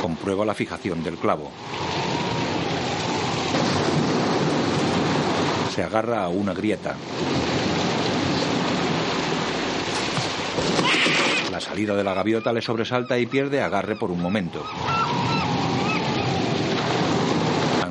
Comprueba 0.00 0.44
la 0.44 0.54
fijación 0.54 1.02
del 1.02 1.16
clavo. 1.16 1.50
Se 5.74 5.82
agarra 5.82 6.24
a 6.24 6.28
una 6.28 6.54
grieta. 6.54 6.96
La 11.50 11.60
salida 11.60 11.94
de 11.94 12.04
la 12.04 12.14
gaviota 12.14 12.52
le 12.52 12.62
sobresalta 12.62 13.18
y 13.18 13.26
pierde 13.26 13.60
agarre 13.60 13.96
por 13.96 14.10
un 14.10 14.20
momento. 14.20 14.64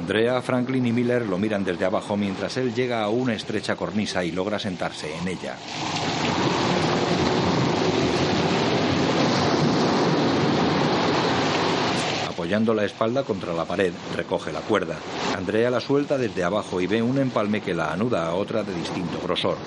Andrea, 0.09 0.41
Franklin 0.41 0.87
y 0.87 0.91
Miller 0.91 1.27
lo 1.27 1.37
miran 1.37 1.63
desde 1.63 1.85
abajo 1.85 2.17
mientras 2.17 2.57
él 2.57 2.73
llega 2.73 3.03
a 3.03 3.09
una 3.09 3.35
estrecha 3.35 3.75
cornisa 3.75 4.23
y 4.23 4.31
logra 4.31 4.57
sentarse 4.57 5.15
en 5.15 5.27
ella. 5.27 5.55
Apoyando 12.27 12.73
la 12.73 12.85
espalda 12.85 13.21
contra 13.21 13.53
la 13.53 13.65
pared, 13.65 13.93
recoge 14.15 14.51
la 14.51 14.61
cuerda. 14.61 14.95
Andrea 15.37 15.69
la 15.69 15.79
suelta 15.79 16.17
desde 16.17 16.43
abajo 16.43 16.81
y 16.81 16.87
ve 16.87 17.03
un 17.03 17.19
empalme 17.19 17.61
que 17.61 17.75
la 17.75 17.93
anuda 17.93 18.25
a 18.25 18.33
otra 18.33 18.63
de 18.63 18.73
distinto 18.73 19.19
grosor. 19.23 19.57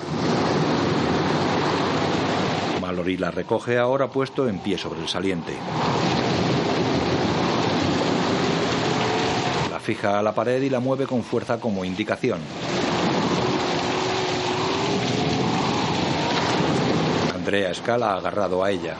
Mallory 2.81 3.15
la 3.15 3.31
recoge 3.31 3.77
ahora 3.77 4.09
puesto 4.09 4.49
en 4.49 4.59
pie 4.59 4.77
sobre 4.77 4.99
el 4.99 5.07
saliente. 5.07 5.53
Fija 9.83 10.17
a 10.17 10.23
la 10.23 10.33
pared 10.33 10.61
y 10.61 10.69
la 10.69 10.79
mueve 10.79 11.05
con 11.05 11.23
fuerza 11.23 11.59
como 11.59 11.83
indicación. 11.83 12.39
Andrea 17.35 17.71
escala 17.71 18.15
agarrado 18.15 18.63
a 18.63 18.71
ella. 18.71 18.95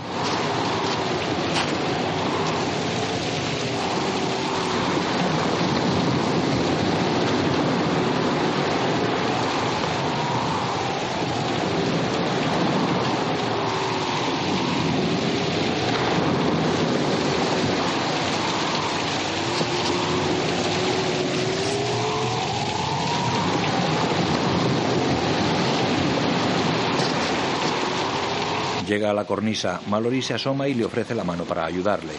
A 29.04 29.14
la 29.14 29.26
cornisa, 29.26 29.82
Mallory 29.90 30.22
se 30.22 30.34
asoma 30.34 30.68
y 30.68 30.74
le 30.74 30.86
ofrece 30.86 31.14
la 31.14 31.26
mano 31.26 31.44
para 31.44 31.66
ayudarle. 31.66 32.14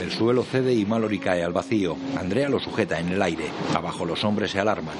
El 0.00 0.12
suelo 0.12 0.44
cede 0.44 0.72
y 0.74 0.86
Mallory 0.86 1.18
cae 1.18 1.42
al 1.42 1.52
vacío. 1.52 1.96
Andrea 2.16 2.48
lo 2.48 2.60
sujeta 2.60 3.00
en 3.00 3.08
el 3.08 3.20
aire. 3.20 3.46
Abajo 3.74 4.04
los 4.04 4.22
hombres 4.22 4.52
se 4.52 4.60
alarman. 4.60 4.94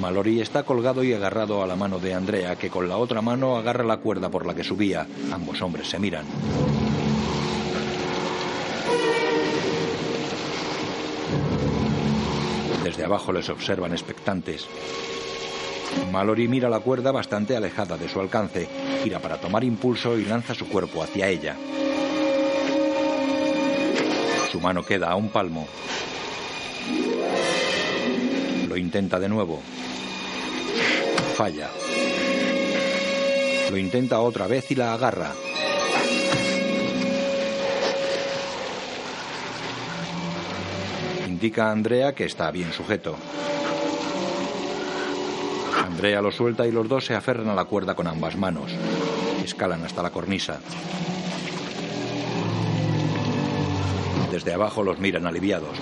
Mallory 0.00 0.40
está 0.40 0.64
colgado 0.64 1.04
y 1.04 1.12
agarrado 1.12 1.62
a 1.62 1.66
la 1.68 1.76
mano 1.76 2.00
de 2.00 2.12
Andrea, 2.12 2.56
que 2.56 2.68
con 2.68 2.88
la 2.88 2.96
otra 2.96 3.22
mano 3.22 3.56
agarra 3.56 3.84
la 3.84 3.98
cuerda 3.98 4.28
por 4.28 4.44
la 4.44 4.54
que 4.54 4.64
subía. 4.64 5.06
Ambos 5.32 5.62
hombres 5.62 5.88
se 5.88 6.00
miran. 6.00 6.24
Desde 12.86 13.04
abajo 13.04 13.32
les 13.32 13.48
observan 13.48 13.90
expectantes. 13.90 14.64
Mallory 16.12 16.46
mira 16.46 16.70
la 16.70 16.78
cuerda 16.78 17.10
bastante 17.10 17.56
alejada 17.56 17.98
de 17.98 18.08
su 18.08 18.20
alcance, 18.20 18.68
gira 19.02 19.18
para 19.18 19.40
tomar 19.40 19.64
impulso 19.64 20.16
y 20.16 20.24
lanza 20.24 20.54
su 20.54 20.68
cuerpo 20.68 21.02
hacia 21.02 21.26
ella. 21.26 21.56
Su 24.52 24.60
mano 24.60 24.84
queda 24.84 25.10
a 25.10 25.16
un 25.16 25.30
palmo. 25.30 25.66
Lo 28.68 28.76
intenta 28.76 29.18
de 29.18 29.28
nuevo. 29.30 29.60
Falla. 31.34 31.68
Lo 33.68 33.76
intenta 33.76 34.20
otra 34.20 34.46
vez 34.46 34.70
y 34.70 34.76
la 34.76 34.94
agarra. 34.94 35.32
Indica 41.36 41.68
a 41.68 41.72
Andrea 41.72 42.14
que 42.14 42.24
está 42.24 42.50
bien 42.50 42.72
sujeto. 42.72 43.14
Andrea 45.84 46.22
lo 46.22 46.32
suelta 46.32 46.66
y 46.66 46.72
los 46.72 46.88
dos 46.88 47.04
se 47.04 47.14
aferran 47.14 47.50
a 47.50 47.54
la 47.54 47.66
cuerda 47.66 47.94
con 47.94 48.06
ambas 48.06 48.38
manos. 48.38 48.72
Escalan 49.44 49.84
hasta 49.84 50.02
la 50.02 50.08
cornisa. 50.08 50.60
Desde 54.32 54.54
abajo 54.54 54.82
los 54.82 54.98
miran 54.98 55.26
aliviados. 55.26 55.76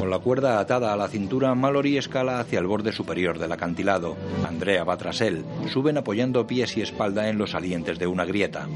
Con 0.00 0.10
la 0.10 0.18
cuerda 0.18 0.58
atada 0.58 0.92
a 0.92 0.96
la 0.96 1.06
cintura, 1.06 1.54
Mallory 1.54 1.98
escala 1.98 2.40
hacia 2.40 2.58
el 2.58 2.66
borde 2.66 2.90
superior 2.90 3.38
del 3.38 3.52
acantilado. 3.52 4.16
Andrea 4.44 4.82
va 4.82 4.96
tras 4.96 5.20
él. 5.20 5.44
Suben 5.72 5.98
apoyando 5.98 6.48
pies 6.48 6.76
y 6.76 6.82
espalda 6.82 7.28
en 7.28 7.38
los 7.38 7.52
salientes 7.52 8.00
de 8.00 8.08
una 8.08 8.24
grieta. 8.24 8.66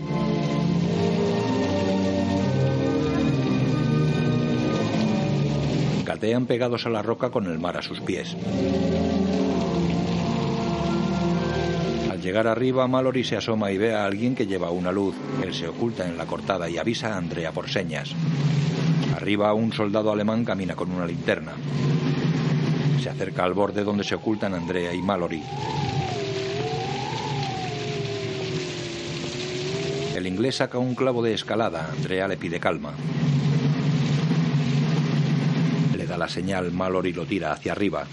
Pegados 6.21 6.85
a 6.85 6.91
la 6.91 7.01
roca 7.01 7.31
con 7.31 7.47
el 7.47 7.59
mar 7.59 7.79
a 7.79 7.83
sus 7.83 7.99
pies. 8.01 8.37
Al 12.11 12.21
llegar 12.21 12.47
arriba, 12.47 12.87
Mallory 12.87 13.25
se 13.25 13.39
asoma 13.39 13.73
y 13.73 13.79
ve 13.79 13.95
a 13.95 14.05
alguien 14.05 14.35
que 14.35 14.47
lleva 14.47 14.71
una 14.71 14.93
luz. 14.93 15.14
Él 15.43 15.55
se 15.55 15.66
oculta 15.66 16.07
en 16.07 16.18
la 16.18 16.27
cortada 16.27 16.68
y 16.68 16.77
avisa 16.77 17.14
a 17.14 17.16
Andrea 17.16 17.53
por 17.53 17.71
señas. 17.71 18.14
Arriba, 19.16 19.55
un 19.55 19.73
soldado 19.73 20.12
alemán 20.12 20.45
camina 20.45 20.75
con 20.75 20.91
una 20.91 21.07
linterna. 21.07 21.53
Se 23.03 23.09
acerca 23.09 23.45
al 23.45 23.55
borde 23.55 23.83
donde 23.83 24.05
se 24.05 24.14
ocultan 24.14 24.53
Andrea 24.53 24.93
y 24.93 25.01
Mallory. 25.01 25.43
El 30.14 30.27
inglés 30.27 30.57
saca 30.57 30.77
un 30.77 30.95
clavo 30.95 31.23
de 31.23 31.33
escalada. 31.33 31.89
Andrea 31.97 32.29
le 32.29 32.37
pide 32.37 32.61
calma. 32.61 32.93
La 36.21 36.29
señal. 36.29 36.71
Mallory 36.71 37.14
lo 37.14 37.25
tira 37.25 37.51
hacia 37.51 37.73
arriba. 37.73 38.05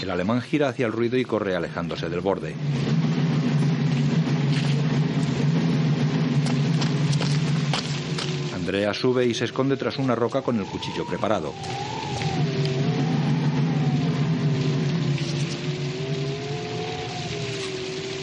El 0.00 0.10
alemán 0.10 0.40
gira 0.40 0.70
hacia 0.70 0.86
el 0.86 0.92
ruido 0.92 1.18
y 1.18 1.24
corre 1.26 1.54
alejándose 1.54 2.08
del 2.08 2.20
borde. 2.20 2.54
Andrea 8.54 8.94
sube 8.94 9.26
y 9.26 9.34
se 9.34 9.44
esconde 9.44 9.76
tras 9.76 9.98
una 9.98 10.14
roca 10.14 10.40
con 10.40 10.58
el 10.58 10.64
cuchillo 10.64 11.04
preparado. 11.06 11.52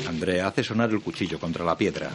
Andrea 0.09 0.47
hace 0.47 0.63
sonar 0.63 0.89
el 0.89 1.01
cuchillo 1.01 1.39
contra 1.39 1.63
la 1.63 1.77
piedra. 1.77 2.09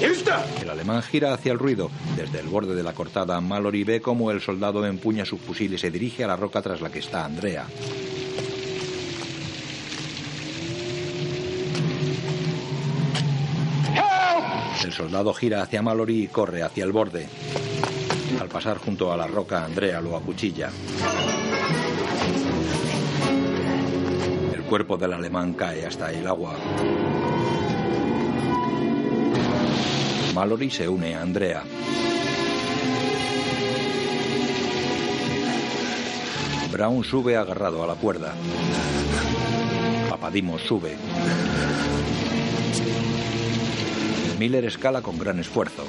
El 0.00 0.70
alemán 0.70 1.02
gira 1.02 1.34
hacia 1.34 1.52
el 1.52 1.58
ruido. 1.58 1.90
Desde 2.16 2.40
el 2.40 2.46
borde 2.46 2.74
de 2.74 2.82
la 2.82 2.94
cortada, 2.94 3.38
Mallory 3.40 3.84
ve 3.84 4.00
cómo 4.00 4.30
el 4.30 4.40
soldado 4.40 4.86
empuña 4.86 5.26
su 5.26 5.36
fusil 5.36 5.74
y 5.74 5.78
se 5.78 5.90
dirige 5.90 6.24
a 6.24 6.26
la 6.26 6.36
roca 6.36 6.62
tras 6.62 6.80
la 6.80 6.90
que 6.90 7.00
está 7.00 7.26
Andrea. 7.26 7.66
El 14.82 14.92
soldado 14.92 15.34
gira 15.34 15.62
hacia 15.62 15.82
Mallory 15.82 16.24
y 16.24 16.28
corre 16.28 16.62
hacia 16.62 16.84
el 16.84 16.92
borde. 16.92 17.28
Al 18.40 18.48
pasar 18.48 18.78
junto 18.78 19.12
a 19.12 19.16
la 19.18 19.26
roca, 19.26 19.66
Andrea 19.66 20.00
lo 20.00 20.16
acuchilla. 20.16 20.70
El 24.54 24.62
cuerpo 24.62 24.96
del 24.96 25.12
alemán 25.12 25.52
cae 25.52 25.84
hasta 25.84 26.10
el 26.10 26.26
agua. 26.26 26.56
Mallory 30.40 30.70
se 30.70 30.88
une 30.88 31.14
a 31.14 31.20
Andrea. 31.20 31.62
Brown 36.72 37.04
sube 37.04 37.36
agarrado 37.36 37.84
a 37.84 37.86
la 37.86 37.94
cuerda. 37.94 38.32
Papadimos 40.08 40.62
sube. 40.62 40.96
Miller 44.38 44.64
escala 44.64 45.02
con 45.02 45.18
gran 45.18 45.40
esfuerzo. 45.40 45.84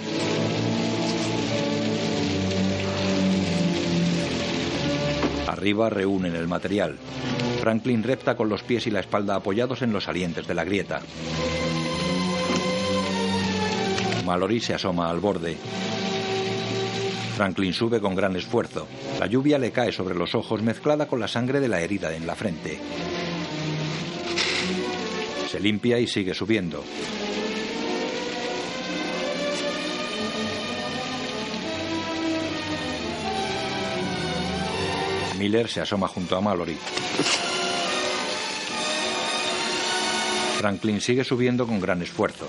Arriba 5.47 5.89
reúnen 5.89 6.35
el 6.35 6.49
material. 6.49 6.97
Franklin 7.61 8.03
repta 8.03 8.35
con 8.35 8.49
los 8.49 8.63
pies 8.63 8.85
y 8.85 8.91
la 8.91 8.99
espalda 8.99 9.35
apoyados 9.35 9.81
en 9.81 9.93
los 9.93 10.03
salientes 10.03 10.45
de 10.45 10.55
la 10.55 10.65
grieta. 10.65 10.99
Mallory 14.25 14.59
se 14.59 14.73
asoma 14.73 15.09
al 15.09 15.19
borde. 15.19 15.57
Franklin 17.35 17.73
sube 17.73 17.99
con 17.99 18.13
gran 18.13 18.35
esfuerzo. 18.35 18.87
La 19.19 19.25
lluvia 19.25 19.57
le 19.57 19.71
cae 19.71 19.91
sobre 19.91 20.15
los 20.15 20.35
ojos 20.35 20.61
mezclada 20.61 21.07
con 21.07 21.19
la 21.19 21.27
sangre 21.27 21.59
de 21.59 21.67
la 21.67 21.81
herida 21.81 22.15
en 22.15 22.27
la 22.27 22.35
frente. 22.35 22.79
Se 25.49 25.59
limpia 25.59 25.99
y 25.99 26.07
sigue 26.07 26.33
subiendo. 26.33 26.83
Miller 35.39 35.67
se 35.67 35.81
asoma 35.81 36.07
junto 36.07 36.37
a 36.37 36.41
Mallory. 36.41 36.77
Franklin 40.59 41.01
sigue 41.01 41.23
subiendo 41.23 41.65
con 41.65 41.79
gran 41.79 42.03
esfuerzo. 42.03 42.47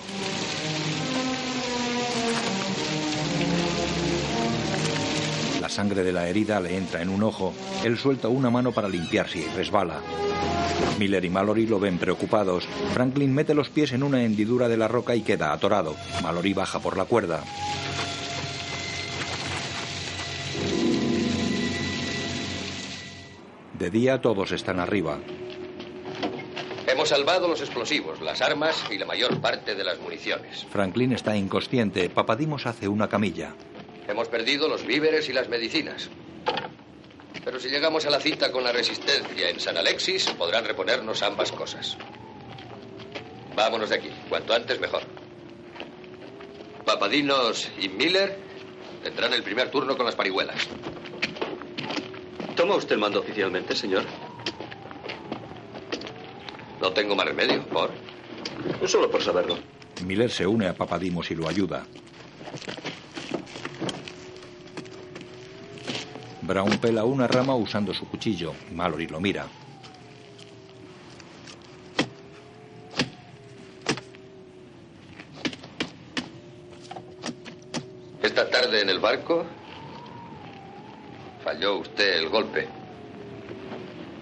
Sangre 5.82 6.04
de 6.04 6.12
la 6.12 6.28
herida 6.28 6.60
le 6.60 6.76
entra 6.76 7.02
en 7.02 7.08
un 7.08 7.24
ojo. 7.24 7.52
Él 7.82 7.98
suelta 7.98 8.28
una 8.28 8.50
mano 8.50 8.70
para 8.70 8.88
limpiarse 8.88 9.40
y 9.40 9.46
resbala. 9.56 10.00
Miller 11.00 11.24
y 11.24 11.28
Mallory 11.28 11.66
lo 11.66 11.80
ven 11.80 11.98
preocupados. 11.98 12.68
Franklin 12.94 13.34
mete 13.34 13.52
los 13.52 13.68
pies 13.68 13.90
en 13.90 14.04
una 14.04 14.22
hendidura 14.22 14.68
de 14.68 14.76
la 14.76 14.86
roca 14.86 15.16
y 15.16 15.22
queda 15.22 15.52
atorado. 15.52 15.96
Mallory 16.22 16.54
baja 16.54 16.78
por 16.78 16.96
la 16.96 17.04
cuerda. 17.04 17.42
De 23.76 23.90
día 23.90 24.20
todos 24.20 24.52
están 24.52 24.78
arriba. 24.78 25.18
Hemos 26.86 27.08
salvado 27.08 27.48
los 27.48 27.60
explosivos, 27.60 28.20
las 28.20 28.40
armas 28.40 28.84
y 28.88 28.98
la 28.98 29.06
mayor 29.06 29.40
parte 29.40 29.74
de 29.74 29.82
las 29.82 29.98
municiones. 29.98 30.64
Franklin 30.70 31.12
está 31.12 31.36
inconsciente. 31.36 32.08
Papadimos 32.08 32.66
hace 32.66 32.86
una 32.86 33.08
camilla. 33.08 33.56
Hemos 34.12 34.28
perdido 34.28 34.68
los 34.68 34.84
víveres 34.84 35.30
y 35.30 35.32
las 35.32 35.48
medicinas. 35.48 36.10
Pero 37.42 37.58
si 37.58 37.70
llegamos 37.70 38.04
a 38.04 38.10
la 38.10 38.20
cita 38.20 38.52
con 38.52 38.62
la 38.62 38.70
resistencia 38.70 39.48
en 39.48 39.58
San 39.58 39.78
Alexis, 39.78 40.26
podrán 40.32 40.66
reponernos 40.66 41.22
ambas 41.22 41.50
cosas. 41.50 41.96
Vámonos 43.56 43.88
de 43.88 43.96
aquí. 43.96 44.10
Cuanto 44.28 44.52
antes, 44.52 44.78
mejor. 44.80 45.00
Papadinos 46.84 47.70
y 47.80 47.88
Miller 47.88 48.36
tendrán 49.02 49.32
el 49.32 49.42
primer 49.42 49.70
turno 49.70 49.96
con 49.96 50.04
las 50.04 50.14
parihuelas. 50.14 50.68
¿Toma 52.54 52.76
usted 52.76 52.96
el 52.96 52.98
mando 52.98 53.20
oficialmente, 53.20 53.74
señor? 53.74 54.04
No 56.82 56.92
tengo 56.92 57.16
más 57.16 57.24
remedio, 57.24 57.64
por. 57.64 57.90
Solo 58.86 59.10
por 59.10 59.22
saberlo. 59.22 59.58
Miller 60.04 60.30
se 60.30 60.46
une 60.46 60.66
a 60.66 60.74
Papadimos 60.74 61.30
y 61.30 61.34
lo 61.34 61.48
ayuda. 61.48 61.86
Brown 66.42 66.78
pela 66.78 67.04
una 67.04 67.28
rama 67.28 67.54
usando 67.54 67.94
su 67.94 68.08
cuchillo. 68.08 68.52
Mallory 68.74 69.06
lo 69.06 69.20
mira. 69.20 69.46
Esta 78.20 78.50
tarde 78.50 78.82
en 78.82 78.90
el 78.90 78.98
barco 78.98 79.44
falló 81.44 81.78
usted 81.78 82.18
el 82.18 82.28
golpe. 82.28 82.68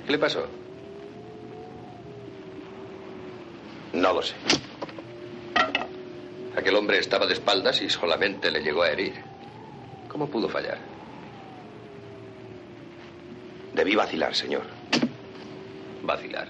¿Qué 0.04 0.12
le 0.12 0.18
pasó? 0.18 0.46
No 3.94 4.12
lo 4.12 4.22
sé. 4.22 4.34
Aquel 6.56 6.76
hombre 6.76 6.98
estaba 6.98 7.26
de 7.26 7.32
espaldas 7.32 7.80
y 7.80 7.88
solamente 7.88 8.50
le 8.50 8.60
llegó 8.60 8.82
a 8.82 8.90
herir. 8.90 9.14
¿Cómo 10.08 10.28
pudo 10.28 10.48
fallar? 10.48 10.89
Debí 13.80 13.96
vacilar, 13.96 14.34
señor. 14.34 14.64
Vacilar. 16.02 16.48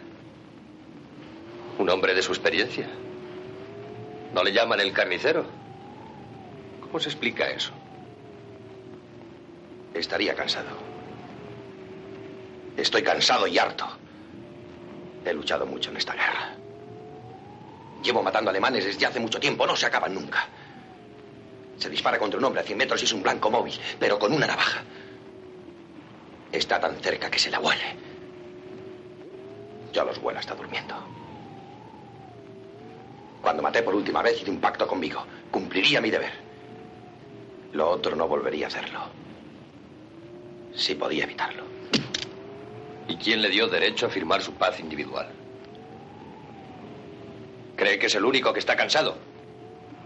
¿Un 1.78 1.88
hombre 1.88 2.12
de 2.12 2.22
su 2.22 2.32
experiencia? 2.32 2.88
¿No 4.34 4.42
le 4.42 4.52
llaman 4.52 4.80
el 4.80 4.92
carnicero? 4.92 5.44
¿Cómo 6.80 6.98
se 6.98 7.08
explica 7.08 7.48
eso? 7.48 7.70
Estaría 9.94 10.34
cansado. 10.34 10.70
Estoy 12.76 13.04
cansado 13.04 13.46
y 13.46 13.58
harto. 13.58 13.86
He 15.24 15.32
luchado 15.32 15.66
mucho 15.66 15.90
en 15.90 15.98
esta 15.98 16.14
guerra. 16.14 16.56
Llevo 18.02 18.24
matando 18.24 18.50
alemanes 18.50 18.86
desde 18.86 19.06
hace 19.06 19.20
mucho 19.20 19.38
tiempo. 19.38 19.68
No 19.68 19.76
se 19.76 19.86
acaban 19.86 20.14
nunca. 20.14 20.48
Se 21.78 21.88
dispara 21.88 22.18
contra 22.18 22.40
un 22.40 22.44
hombre 22.46 22.62
a 22.62 22.64
100 22.64 22.76
metros 22.76 23.00
y 23.02 23.04
es 23.04 23.12
un 23.12 23.22
blanco 23.22 23.52
móvil, 23.52 23.78
pero 24.00 24.18
con 24.18 24.32
una 24.32 24.48
navaja. 24.48 24.82
Está 26.52 26.80
tan 26.80 26.96
cerca 27.00 27.30
que 27.30 27.38
se 27.38 27.50
la 27.50 27.60
huele. 27.60 27.96
Yo 29.92 30.04
los 30.04 30.18
huelo 30.18 30.38
hasta 30.38 30.54
durmiendo. 30.54 30.94
Cuando 33.40 33.62
maté 33.62 33.82
por 33.82 33.94
última 33.94 34.22
vez 34.22 34.40
hice 34.40 34.50
un 34.50 34.60
pacto 34.60 34.86
conmigo. 34.86 35.24
Cumpliría 35.50 36.00
mi 36.00 36.10
deber. 36.10 36.32
Lo 37.72 37.88
otro 37.90 38.16
no 38.16 38.26
volvería 38.28 38.66
a 38.66 38.68
hacerlo. 38.68 39.00
Si 40.74 40.94
podía 40.94 41.24
evitarlo. 41.24 41.64
¿Y 43.08 43.16
quién 43.16 43.42
le 43.42 43.48
dio 43.48 43.66
derecho 43.66 44.06
a 44.06 44.10
firmar 44.10 44.42
su 44.42 44.54
paz 44.54 44.78
individual? 44.80 45.28
¿Cree 47.76 47.98
que 47.98 48.06
es 48.06 48.14
el 48.14 48.24
único 48.24 48.52
que 48.52 48.60
está 48.60 48.76
cansado? 48.76 49.16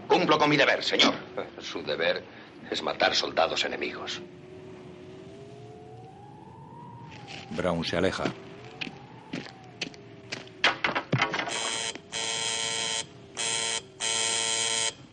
Cumplo 0.07 0.37
con 0.37 0.49
mi 0.49 0.57
deber, 0.57 0.83
señor. 0.83 1.13
Su 1.59 1.83
deber 1.83 2.23
es 2.71 2.81
matar 2.81 3.15
soldados 3.15 3.65
enemigos. 3.65 4.21
Brown 7.51 7.83
se 7.83 7.97
aleja. 7.97 8.25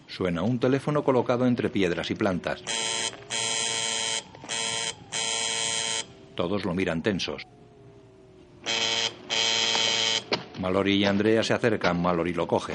Suena 0.07 0.43
un 0.43 0.61
teléfono 0.61 1.03
colocado 1.03 1.47
entre 1.47 1.69
piedras 1.71 2.11
y 2.11 2.15
plantas. 2.15 2.63
Todos 6.35 6.65
lo 6.65 6.75
miran 6.75 7.03
tensos. 7.03 7.47
Mallory 10.61 10.95
y 10.95 11.05
Andrea 11.05 11.43
se 11.43 11.55
acercan. 11.55 12.01
Mallory 12.01 12.35
lo 12.35 12.47
coge. 12.47 12.75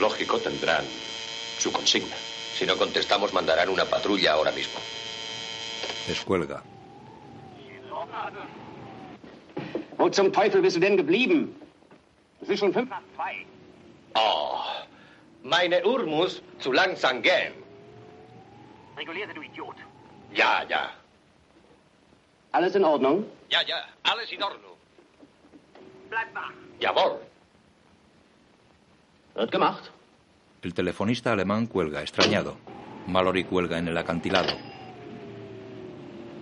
Lógico, 0.00 0.38
tendrán 0.38 0.84
su 1.58 1.70
consigna. 1.70 2.16
Si 2.54 2.66
no 2.66 2.76
contestamos, 2.76 3.32
mandarán 3.32 3.68
una 3.68 3.84
patrulla 3.84 4.32
ahora 4.32 4.52
mismo. 4.52 4.80
Descuelga. 6.06 6.62
Wo 9.98 10.08
zum 10.10 10.32
Teufel 10.32 10.62
bist 10.62 10.76
du 10.76 10.80
denn 10.80 10.96
geblieben? 10.96 11.54
Es 12.40 12.48
ist 12.48 12.58
schon 12.60 12.72
fünf 12.72 12.88
nach 12.88 13.02
zwei. 13.14 13.44
Oh, 14.14 14.60
meine 15.42 15.84
Uhr 15.84 16.04
muss 16.06 16.42
zu 16.58 16.72
langsam 16.72 17.20
gehen. 17.22 17.52
Reguliere, 18.96 19.32
du 19.34 19.42
Idiot. 19.42 19.76
Ja, 20.32 20.64
ja. 20.68 20.90
Alles 22.52 22.74
in 22.74 22.84
Ordnung? 22.84 23.24
Ja, 23.50 23.60
ja, 23.66 23.76
alles 24.02 24.32
in 24.32 24.42
Ordnung. 24.42 24.76
Bleib 26.08 26.34
wach. 26.34 26.52
Jawohl. 26.80 27.20
Wird 29.40 29.52
gemacht. 29.52 29.90
El 30.60 30.74
telefonista 30.74 31.32
alemán 31.32 31.66
cuelga, 31.66 32.02
extrañado. 32.02 32.58
Mallory 33.06 33.44
cuelga 33.44 33.78
en 33.78 33.88
el 33.88 33.96
acantilado. 33.96 34.52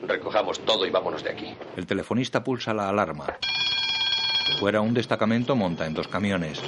Recojamos 0.05 0.59
todo 0.65 0.85
y 0.85 0.91
vámonos 0.91 1.23
de 1.23 1.31
aquí. 1.31 1.55
El 1.77 1.87
telefonista 1.87 2.43
pulsa 2.43 2.75
la 2.75 2.89
alarma. 2.89 3.39
Fuera 4.59 4.81
un 4.81 4.95
destacamento 4.95 5.55
monta 5.55 5.87
en 5.87 5.95
dos 5.95 6.09
camiones. 6.09 6.61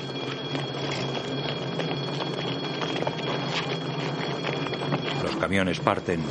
Los 5.24 5.34
camiones 5.34 5.80
parten. 5.80 6.22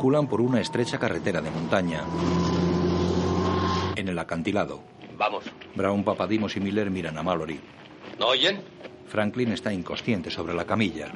Circulan 0.00 0.28
por 0.28 0.40
una 0.40 0.62
estrecha 0.62 0.98
carretera 0.98 1.42
de 1.42 1.50
montaña. 1.50 2.02
En 3.96 4.08
el 4.08 4.18
acantilado, 4.18 4.82
Vamos. 5.18 5.44
Brown, 5.74 6.02
Papadimos 6.04 6.56
y 6.56 6.60
Miller 6.60 6.90
miran 6.90 7.18
a 7.18 7.22
Mallory. 7.22 7.60
¿No 8.18 8.28
oyen? 8.28 8.62
Franklin 9.08 9.52
está 9.52 9.74
inconsciente 9.74 10.30
sobre 10.30 10.54
la 10.54 10.64
camilla. 10.64 11.12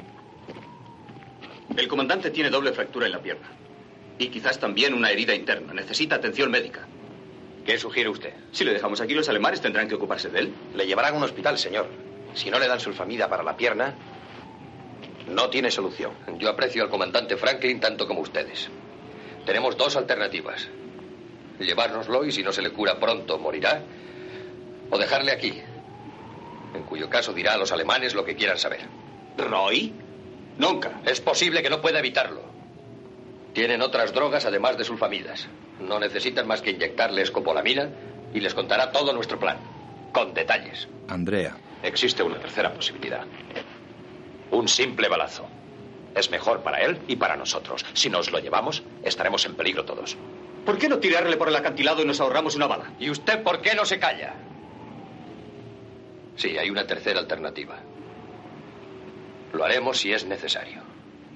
El 1.75 1.87
comandante 1.87 2.29
tiene 2.29 2.51
doble 2.51 2.73
fractura 2.73 3.07
en 3.07 3.13
la 3.13 3.23
pierna. 3.23 3.47
Y 4.19 4.27
quizás 4.27 4.59
también 4.59 4.93
una 4.93 5.09
herida 5.09 5.33
interna. 5.33 5.73
Necesita 5.73 6.17
atención 6.17 6.51
médica. 6.51 6.81
¿Qué 7.65 7.79
sugiere 7.79 8.09
usted? 8.09 8.35
Si 8.51 8.63
le 8.63 8.73
dejamos 8.73 9.01
aquí, 9.01 9.15
los 9.15 9.27
alemanes 9.27 9.61
tendrán 9.61 9.87
que 9.87 9.95
ocuparse 9.95 10.29
de 10.29 10.41
él. 10.41 10.53
Le 10.75 10.85
llevarán 10.85 11.15
a 11.15 11.17
un 11.17 11.23
hospital, 11.23 11.57
señor. 11.57 11.87
Si 12.35 12.51
no 12.51 12.59
le 12.59 12.67
dan 12.67 12.79
sulfamida 12.79 13.27
para 13.27 13.41
la 13.41 13.57
pierna, 13.57 13.95
no 15.27 15.49
tiene 15.49 15.71
solución. 15.71 16.11
Yo 16.37 16.51
aprecio 16.51 16.83
al 16.83 16.89
comandante 16.91 17.35
Franklin 17.35 17.79
tanto 17.79 18.05
como 18.07 18.21
ustedes. 18.21 18.69
Tenemos 19.45 19.77
dos 19.77 19.95
alternativas. 19.95 20.67
Llevárnoslo 21.59 22.25
y 22.25 22.31
si 22.31 22.43
no 22.43 22.51
se 22.51 22.61
le 22.61 22.71
cura 22.71 22.99
pronto 22.99 23.37
morirá. 23.37 23.81
O 24.89 24.97
dejarle 24.97 25.31
aquí. 25.31 25.61
En 26.73 26.83
cuyo 26.83 27.09
caso 27.09 27.33
dirá 27.33 27.53
a 27.53 27.57
los 27.57 27.71
alemanes 27.71 28.13
lo 28.13 28.25
que 28.25 28.35
quieran 28.35 28.57
saber. 28.57 28.81
¿Roy? 29.37 29.93
Nunca. 30.57 31.01
Es 31.05 31.21
posible 31.21 31.61
que 31.63 31.69
no 31.69 31.81
pueda 31.81 31.99
evitarlo. 31.99 32.41
Tienen 33.53 33.81
otras 33.81 34.13
drogas 34.13 34.45
además 34.45 34.77
de 34.77 34.83
sulfamidas. 34.83 35.47
No 35.79 35.99
necesitan 35.99 36.47
más 36.47 36.61
que 36.61 36.71
inyectarle 36.71 37.21
escopolamina 37.21 37.89
y 38.33 38.39
les 38.41 38.53
contará 38.53 38.91
todo 38.91 39.13
nuestro 39.13 39.39
plan. 39.39 39.57
Con 40.11 40.33
detalles. 40.33 40.87
Andrea. 41.07 41.55
Existe 41.83 42.23
una 42.23 42.39
tercera 42.39 42.73
posibilidad. 42.73 43.25
Un 44.51 44.67
simple 44.67 45.07
balazo. 45.07 45.47
Es 46.15 46.31
mejor 46.31 46.61
para 46.63 46.81
él 46.81 46.99
y 47.07 47.17
para 47.17 47.35
nosotros. 47.35 47.85
Si 47.93 48.09
nos 48.09 48.31
lo 48.31 48.39
llevamos, 48.39 48.83
estaremos 49.03 49.45
en 49.45 49.55
peligro 49.55 49.83
todos. 49.83 50.15
¿Por 50.65 50.77
qué 50.77 50.87
no 50.87 50.99
tirarle 50.99 51.37
por 51.37 51.49
el 51.49 51.55
acantilado 51.55 52.01
y 52.01 52.05
nos 52.05 52.21
ahorramos 52.21 52.55
una 52.55 52.67
bala? 52.67 52.93
¿Y 52.99 53.09
usted 53.09 53.43
por 53.43 53.61
qué 53.61 53.75
no 53.75 53.85
se 53.85 53.99
calla? 53.99 54.33
Sí, 56.37 56.57
hay 56.57 56.69
una 56.69 56.87
tercera 56.87 57.19
alternativa. 57.19 57.77
Lo 59.53 59.63
haremos 59.63 59.99
si 59.99 60.11
es 60.11 60.25
necesario. 60.25 60.81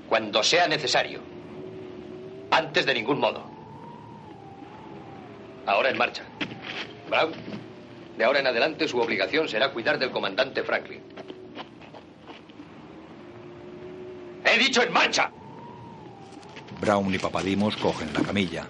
Cuando 0.08 0.44
sea 0.44 0.68
necesario. 0.68 1.20
Antes 2.52 2.86
de 2.86 2.94
ningún 2.94 3.20
modo. 3.20 3.44
Ahora 5.66 5.90
en 5.90 5.98
marcha. 5.98 6.24
Brown, 7.10 7.34
de 8.18 8.24
ahora 8.24 8.40
en 8.40 8.48
adelante 8.48 8.88
su 8.88 9.00
obligación 9.00 9.48
será 9.48 9.72
cuidar 9.72 10.00
del 10.00 10.12
comandante 10.12 10.64
Franklin. 10.64 11.02
¡He 14.46 14.58
dicho 14.58 14.82
en 14.82 14.94
marcha! 14.94 15.32
Brown 16.82 17.14
y 17.14 17.18
Papadimos 17.18 17.76
cogen 17.78 18.14
la 18.14 18.22
camilla. 18.22 18.70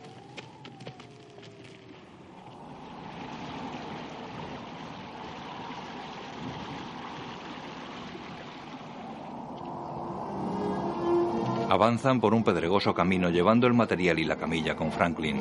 Avanzan 11.70 12.20
por 12.20 12.34
un 12.34 12.44
pedregoso 12.44 12.96
camino 12.96 13.30
llevando 13.30 13.68
el 13.68 13.76
material 13.76 14.18
y 14.18 14.26
la 14.26 14.38
camilla 14.38 14.76
con 14.76 14.92
Franklin. 14.92 15.40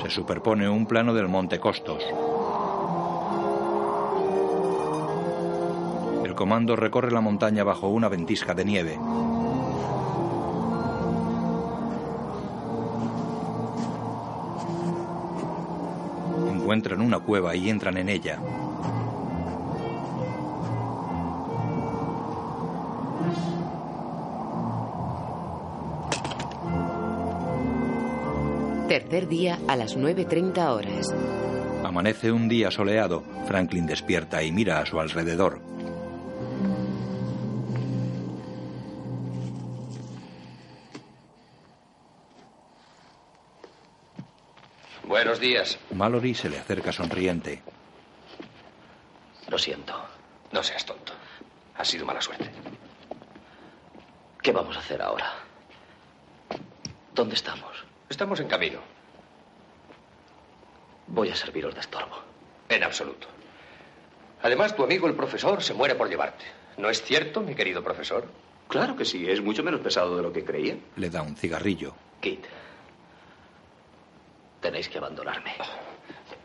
Se 0.00 0.08
superpone 0.08 0.68
un 0.68 0.86
plano 0.86 1.12
del 1.12 1.26
monte 1.26 1.58
Costos. 1.58 2.04
Comando 6.42 6.74
recorre 6.74 7.12
la 7.12 7.20
montaña 7.20 7.62
bajo 7.62 7.86
una 7.86 8.08
ventisca 8.08 8.52
de 8.52 8.64
nieve. 8.64 8.98
Encuentran 16.52 17.00
una 17.00 17.20
cueva 17.20 17.54
y 17.54 17.70
entran 17.70 17.96
en 17.96 18.08
ella. 18.08 18.40
Tercer 28.88 29.28
día 29.28 29.60
a 29.68 29.76
las 29.76 29.96
9.30 29.96 30.74
horas. 30.74 31.14
Amanece 31.84 32.32
un 32.32 32.48
día 32.48 32.72
soleado. 32.72 33.22
Franklin 33.46 33.86
despierta 33.86 34.42
y 34.42 34.50
mira 34.50 34.80
a 34.80 34.86
su 34.86 34.98
alrededor. 34.98 35.60
Buenos 45.22 45.38
días. 45.38 45.78
Mallory 45.94 46.34
se 46.34 46.48
le 46.50 46.58
acerca 46.58 46.90
sonriente. 46.90 47.62
Lo 49.48 49.56
siento. 49.56 49.94
No 50.50 50.64
seas 50.64 50.84
tonto. 50.84 51.12
Ha 51.76 51.84
sido 51.84 52.04
mala 52.04 52.20
suerte. 52.20 52.50
¿Qué 54.42 54.50
vamos 54.50 54.76
a 54.76 54.80
hacer 54.80 55.00
ahora? 55.00 55.32
¿Dónde 57.14 57.36
estamos? 57.36 57.84
Estamos 58.08 58.40
en 58.40 58.48
camino. 58.48 58.80
Voy 61.06 61.28
a 61.28 61.36
serviros 61.36 61.72
de 61.72 61.82
estorbo. 61.82 62.16
En 62.68 62.82
absoluto. 62.82 63.28
Además, 64.42 64.74
tu 64.74 64.82
amigo 64.82 65.06
el 65.06 65.14
profesor 65.14 65.62
se 65.62 65.72
muere 65.72 65.94
por 65.94 66.08
llevarte. 66.08 66.46
¿No 66.78 66.90
es 66.90 67.00
cierto, 67.00 67.42
mi 67.42 67.54
querido 67.54 67.84
profesor? 67.84 68.26
Claro 68.66 68.96
que 68.96 69.04
sí, 69.04 69.30
es 69.30 69.40
mucho 69.40 69.62
menos 69.62 69.82
pesado 69.82 70.16
de 70.16 70.22
lo 70.24 70.32
que 70.32 70.44
creía. 70.44 70.78
Le 70.96 71.10
da 71.10 71.22
un 71.22 71.36
cigarrillo. 71.36 71.94
Kit, 72.20 72.44
tenéis 74.62 74.88
que 74.88 74.98
abandonarme. 74.98 75.52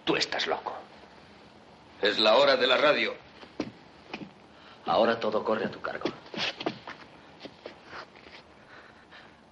Tú 0.03 0.17
estás 0.17 0.47
loco. 0.47 0.73
Es 2.01 2.19
la 2.19 2.35
hora 2.35 2.57
de 2.57 2.67
la 2.67 2.77
radio. 2.77 3.13
Ahora 4.85 5.19
todo 5.19 5.43
corre 5.43 5.65
a 5.65 5.71
tu 5.71 5.79
cargo. 5.79 6.09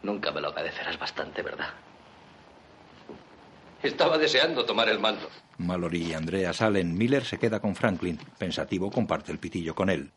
Nunca 0.01 0.31
me 0.31 0.41
lo 0.41 0.49
agradecerás 0.49 0.99
bastante, 0.99 1.41
¿verdad? 1.41 1.69
Estaba 3.81 4.17
deseando 4.17 4.65
tomar 4.65 4.89
el 4.89 4.99
mando. 4.99 5.29
Mallory 5.57 6.07
y 6.07 6.13
Andrea 6.13 6.53
salen. 6.53 6.97
Miller 6.97 7.23
se 7.23 7.37
queda 7.37 7.59
con 7.59 7.75
Franklin. 7.75 8.19
Pensativo 8.37 8.91
comparte 8.91 9.31
el 9.31 9.39
pitillo 9.39 9.75
con 9.75 9.89
él. 9.89 10.11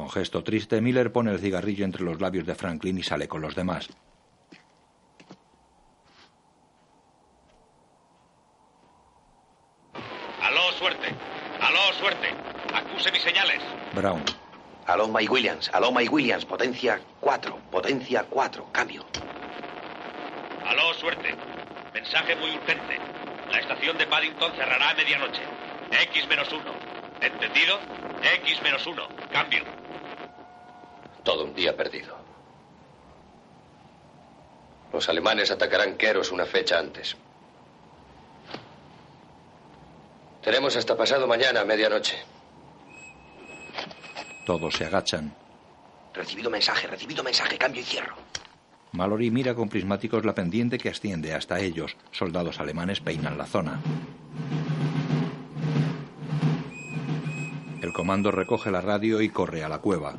Con 0.00 0.08
gesto 0.08 0.42
triste, 0.42 0.80
Miller 0.80 1.12
pone 1.12 1.30
el 1.30 1.38
cigarrillo 1.38 1.84
entre 1.84 2.02
los 2.02 2.22
labios 2.22 2.46
de 2.46 2.54
Franklin 2.54 2.96
y 2.96 3.02
sale 3.02 3.28
con 3.28 3.42
los 3.42 3.54
demás. 3.54 3.90
suerte. 10.78 11.14
Aló, 11.60 11.92
suerte. 11.98 12.28
Acuse 12.72 13.12
mis 13.12 13.20
señales. 13.20 13.60
Brown. 13.94 14.24
Aló, 14.86 15.06
Mike 15.06 15.30
Williams. 15.30 15.70
Aló, 15.74 15.92
Mike 15.92 16.08
Williams. 16.08 16.46
Potencia 16.46 16.98
4. 17.20 17.58
Potencia 17.70 18.24
4. 18.24 18.72
Cambio. 18.72 19.04
Aló, 20.66 20.94
suerte. 20.94 21.34
Mensaje 21.92 22.36
muy 22.36 22.52
urgente. 22.52 22.98
La 23.52 23.58
estación 23.58 23.98
de 23.98 24.06
Paddington 24.06 24.52
cerrará 24.56 24.88
a 24.88 24.94
medianoche. 24.94 25.42
X 25.90 26.26
menos 26.26 26.50
uno. 26.50 26.72
¿Entendido? 27.20 27.78
X 28.46 28.62
menos 28.62 28.86
uno. 28.86 29.06
Cambio. 29.30 29.79
Todo 31.24 31.44
un 31.44 31.54
día 31.54 31.76
perdido. 31.76 32.16
Los 34.92 35.08
alemanes 35.08 35.50
atacarán 35.50 35.96
Keros 35.96 36.32
una 36.32 36.46
fecha 36.46 36.78
antes. 36.78 37.16
Tenemos 40.42 40.74
hasta 40.76 40.96
pasado 40.96 41.26
mañana 41.26 41.60
a 41.60 41.64
medianoche. 41.64 42.16
Todos 44.46 44.74
se 44.74 44.86
agachan. 44.86 45.34
Recibido 46.14 46.50
mensaje, 46.50 46.86
recibido 46.86 47.22
mensaje. 47.22 47.56
Cambio 47.58 47.82
y 47.82 47.84
cierro. 47.84 48.16
Mallory 48.92 49.30
mira 49.30 49.54
con 49.54 49.68
prismáticos 49.68 50.24
la 50.24 50.34
pendiente 50.34 50.78
que 50.78 50.88
asciende 50.88 51.34
hasta 51.34 51.60
ellos. 51.60 51.96
Soldados 52.10 52.58
alemanes 52.58 53.00
peinan 53.00 53.38
la 53.38 53.46
zona. 53.46 53.80
El 57.80 57.92
comando 57.92 58.30
recoge 58.30 58.70
la 58.70 58.80
radio 58.80 59.22
y 59.22 59.28
corre 59.28 59.62
a 59.62 59.68
la 59.68 59.78
cueva. 59.78 60.16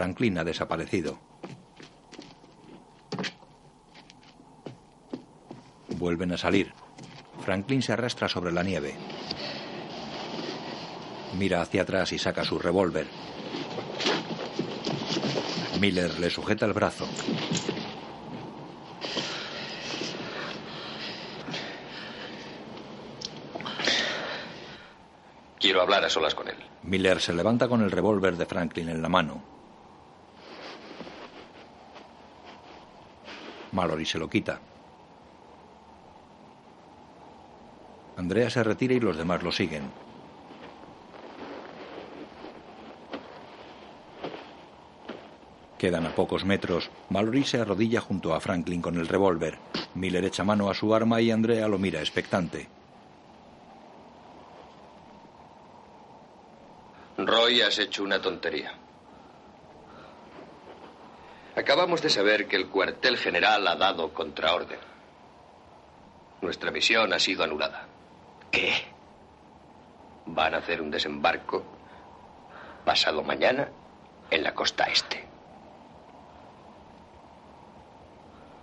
Franklin 0.00 0.38
ha 0.38 0.44
desaparecido. 0.44 1.18
Vuelven 5.88 6.32
a 6.32 6.38
salir. 6.38 6.72
Franklin 7.44 7.82
se 7.82 7.92
arrastra 7.92 8.26
sobre 8.26 8.50
la 8.50 8.62
nieve. 8.62 8.96
Mira 11.38 11.60
hacia 11.60 11.82
atrás 11.82 12.14
y 12.14 12.18
saca 12.18 12.46
su 12.46 12.58
revólver. 12.58 13.08
Miller 15.78 16.18
le 16.18 16.30
sujeta 16.30 16.64
el 16.64 16.72
brazo. 16.72 17.06
Quiero 25.58 25.82
hablar 25.82 26.06
a 26.06 26.08
solas 26.08 26.34
con 26.34 26.48
él. 26.48 26.56
Miller 26.84 27.20
se 27.20 27.34
levanta 27.34 27.68
con 27.68 27.82
el 27.82 27.90
revólver 27.90 28.38
de 28.38 28.46
Franklin 28.46 28.88
en 28.88 29.02
la 29.02 29.10
mano. 29.10 29.59
Mallory 33.80 34.04
se 34.04 34.18
lo 34.18 34.28
quita. 34.28 34.60
Andrea 38.18 38.50
se 38.50 38.62
retira 38.62 38.92
y 38.92 39.00
los 39.00 39.16
demás 39.16 39.42
lo 39.42 39.50
siguen. 39.50 39.90
Quedan 45.78 46.04
a 46.04 46.14
pocos 46.14 46.44
metros. 46.44 46.90
Mallory 47.08 47.42
se 47.44 47.58
arrodilla 47.58 48.02
junto 48.02 48.34
a 48.34 48.40
Franklin 48.40 48.82
con 48.82 48.96
el 48.96 49.08
revólver. 49.08 49.56
Miller 49.94 50.26
echa 50.26 50.44
mano 50.44 50.68
a 50.68 50.74
su 50.74 50.94
arma 50.94 51.22
y 51.22 51.30
Andrea 51.30 51.66
lo 51.66 51.78
mira 51.78 52.00
expectante. 52.00 52.68
Roy, 57.16 57.62
has 57.62 57.78
hecho 57.78 58.02
una 58.02 58.20
tontería. 58.20 58.74
Acabamos 61.60 62.00
de 62.00 62.08
saber 62.08 62.48
que 62.48 62.56
el 62.56 62.68
cuartel 62.68 63.18
general 63.18 63.68
ha 63.68 63.76
dado 63.76 64.14
contraorden. 64.14 64.78
Nuestra 66.40 66.70
misión 66.70 67.12
ha 67.12 67.18
sido 67.18 67.44
anulada. 67.44 67.86
¿Qué? 68.50 68.72
Van 70.24 70.54
a 70.54 70.56
hacer 70.56 70.80
un 70.80 70.90
desembarco 70.90 71.62
pasado 72.82 73.22
mañana 73.22 73.68
en 74.30 74.42
la 74.42 74.54
costa 74.54 74.84
este. 74.84 75.22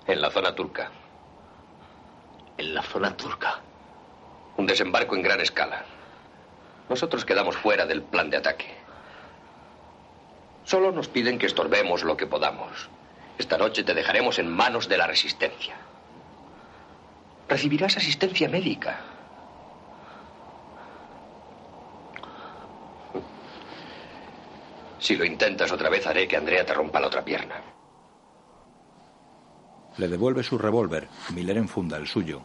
En 0.07 0.19
la 0.19 0.31
zona 0.31 0.55
turca. 0.55 0.89
En 2.57 2.73
la 2.73 2.81
zona 2.81 3.15
turca. 3.15 3.61
Un 4.57 4.65
desembarco 4.65 5.15
en 5.15 5.21
gran 5.21 5.39
escala. 5.39 5.85
Nosotros 6.89 7.23
quedamos 7.23 7.57
fuera 7.57 7.85
del 7.85 8.01
plan 8.01 8.31
de 8.31 8.37
ataque. 8.37 8.76
Solo 10.68 10.91
nos 10.91 11.07
piden 11.07 11.39
que 11.39 11.45
estorbemos 11.45 12.03
lo 12.03 12.18
que 12.18 12.28
podamos. 12.28 12.89
Esta 13.38 13.57
noche 13.57 13.86
te 13.86 13.93
dejaremos 13.93 14.38
en 14.38 14.51
manos 14.51 14.89
de 14.89 14.97
la 14.97 15.07
resistencia. 15.07 15.78
Recibirás 17.47 17.95
asistencia 17.95 18.49
médica. 18.49 18.99
Si 24.99 25.15
lo 25.15 25.24
intentas 25.24 25.72
otra 25.72 25.89
vez, 25.89 26.05
haré 26.05 26.28
que 26.28 26.36
Andrea 26.36 26.65
te 26.65 26.74
rompa 26.74 26.99
la 26.99 27.07
otra 27.07 27.24
pierna. 27.24 27.61
Le 29.95 30.09
devuelve 30.09 30.43
su 30.43 30.57
revólver. 30.57 31.07
Miller 31.34 31.55
enfunda 31.55 31.95
el 31.95 32.07
suyo. 32.07 32.41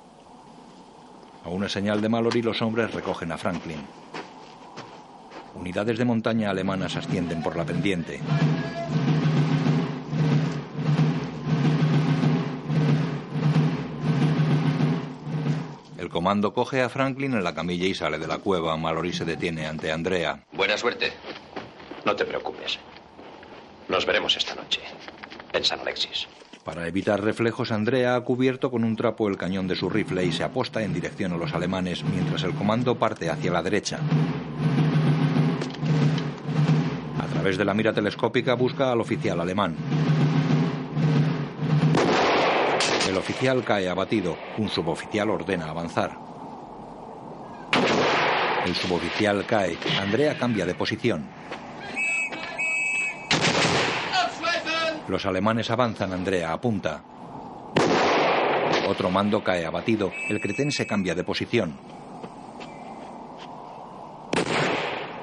A 1.44 1.48
una 1.48 1.68
señal 1.68 2.00
de 2.00 2.08
Mallory, 2.08 2.42
los 2.42 2.62
hombres 2.62 2.94
recogen 2.94 3.32
a 3.32 3.36
Franklin. 3.36 3.84
Unidades 5.54 5.98
de 5.98 6.04
montaña 6.04 6.50
alemanas 6.50 6.96
ascienden 6.96 7.42
por 7.42 7.56
la 7.56 7.64
pendiente. 7.64 8.20
El 15.98 16.08
comando 16.08 16.52
coge 16.52 16.82
a 16.82 16.88
Franklin 16.88 17.34
en 17.34 17.44
la 17.44 17.54
camilla 17.54 17.86
y 17.86 17.94
sale 17.94 18.18
de 18.18 18.26
la 18.26 18.38
cueva. 18.38 18.76
Mallory 18.76 19.12
se 19.12 19.24
detiene 19.24 19.66
ante 19.66 19.92
Andrea. 19.92 20.44
Buena 20.52 20.76
suerte. 20.76 21.12
No 22.04 22.16
te 22.16 22.24
preocupes. 22.24 22.78
Nos 23.88 24.04
veremos 24.04 24.36
esta 24.36 24.54
noche. 24.54 24.80
En 25.52 25.64
San 25.64 25.80
Alexis. 25.80 26.26
Para 26.64 26.86
evitar 26.86 27.22
reflejos, 27.22 27.72
Andrea 27.72 28.14
ha 28.14 28.20
cubierto 28.20 28.70
con 28.70 28.84
un 28.84 28.96
trapo 28.96 29.28
el 29.28 29.36
cañón 29.36 29.66
de 29.66 29.74
su 29.74 29.90
rifle 29.90 30.24
y 30.24 30.32
se 30.32 30.44
aposta 30.44 30.82
en 30.82 30.94
dirección 30.94 31.32
a 31.32 31.36
los 31.36 31.54
alemanes 31.54 32.04
mientras 32.04 32.44
el 32.44 32.54
comando 32.54 32.96
parte 32.96 33.30
hacia 33.30 33.50
la 33.50 33.62
derecha. 33.62 33.98
Través 37.42 37.58
de 37.58 37.64
la 37.64 37.74
mira 37.74 37.92
telescópica 37.92 38.54
busca 38.54 38.92
al 38.92 39.00
oficial 39.00 39.40
alemán. 39.40 39.74
El 43.08 43.16
oficial 43.16 43.64
cae 43.64 43.88
abatido. 43.88 44.38
Un 44.58 44.68
suboficial 44.68 45.28
ordena 45.28 45.68
avanzar. 45.68 46.16
El 48.64 48.72
suboficial 48.76 49.44
cae. 49.44 49.76
Andrea 50.00 50.38
cambia 50.38 50.64
de 50.64 50.76
posición. 50.76 51.24
Los 55.08 55.26
alemanes 55.26 55.68
avanzan, 55.68 56.12
Andrea 56.12 56.52
apunta. 56.52 57.02
Otro 58.88 59.10
mando 59.10 59.42
cae 59.42 59.66
abatido. 59.66 60.12
El 60.28 60.40
cretén 60.40 60.70
se 60.70 60.86
cambia 60.86 61.16
de 61.16 61.24
posición. 61.24 61.76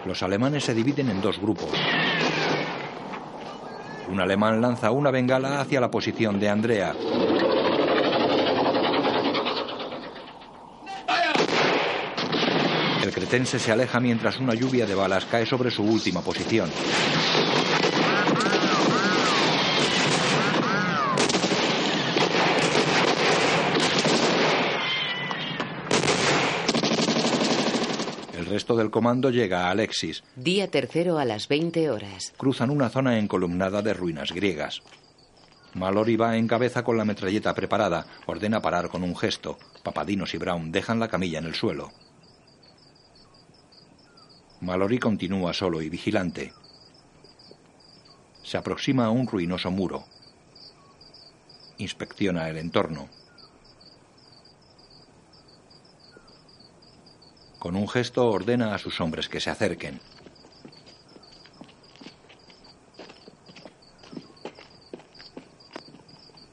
Los 0.05 0.21
alemanes 0.21 0.65
se 0.65 0.73
dividen 0.73 1.09
en 1.11 1.21
dos 1.21 1.39
grupos. 1.39 1.71
Un 4.09 4.19
alemán 4.19 4.59
lanza 4.59 4.89
una 4.89 5.11
bengala 5.11 5.61
hacia 5.61 5.79
la 5.79 5.91
posición 5.91 6.39
de 6.39 6.49
Andrea. 6.49 6.95
El 13.03 13.11
cretense 13.13 13.59
se 13.59 13.71
aleja 13.71 13.99
mientras 13.99 14.39
una 14.39 14.55
lluvia 14.55 14.87
de 14.87 14.95
balas 14.95 15.25
cae 15.25 15.45
sobre 15.45 15.69
su 15.69 15.83
última 15.83 16.21
posición. 16.21 16.71
El 28.35 28.45
resto 28.59 28.75
del 28.75 28.91
comando 28.91 29.29
llega 29.29 29.67
a 29.67 29.71
Alexis. 29.71 30.21
Día 30.35 30.69
tercero 30.69 31.17
a 31.17 31.23
las 31.23 31.47
20 31.47 31.89
horas. 31.91 32.33
Cruzan 32.35 32.71
una 32.71 32.89
zona 32.89 33.17
encolumnada 33.17 33.81
de 33.81 33.93
ruinas 33.93 34.33
griegas. 34.33 34.81
Mallory 35.75 36.17
va 36.17 36.35
en 36.35 36.45
cabeza 36.45 36.83
con 36.83 36.97
la 36.97 37.05
metralleta 37.05 37.55
preparada. 37.55 38.05
Ordena 38.25 38.61
parar 38.61 38.89
con 38.89 39.03
un 39.03 39.15
gesto. 39.15 39.57
Papadinos 39.81 40.33
y 40.33 40.37
Brown 40.39 40.73
dejan 40.73 40.99
la 40.99 41.07
camilla 41.07 41.39
en 41.39 41.45
el 41.45 41.55
suelo. 41.55 41.91
Mallory 44.59 44.99
continúa 44.99 45.53
solo 45.53 45.81
y 45.81 45.89
vigilante. 45.89 46.51
Se 48.43 48.57
aproxima 48.57 49.05
a 49.05 49.09
un 49.09 49.25
ruinoso 49.25 49.71
muro. 49.71 50.03
Inspecciona 51.77 52.49
el 52.49 52.57
entorno. 52.57 53.07
Con 57.59 57.75
un 57.75 57.89
gesto 57.89 58.27
ordena 58.29 58.73
a 58.73 58.77
sus 58.77 58.99
hombres 59.01 59.27
que 59.27 59.41
se 59.41 59.49
acerquen. 59.49 59.99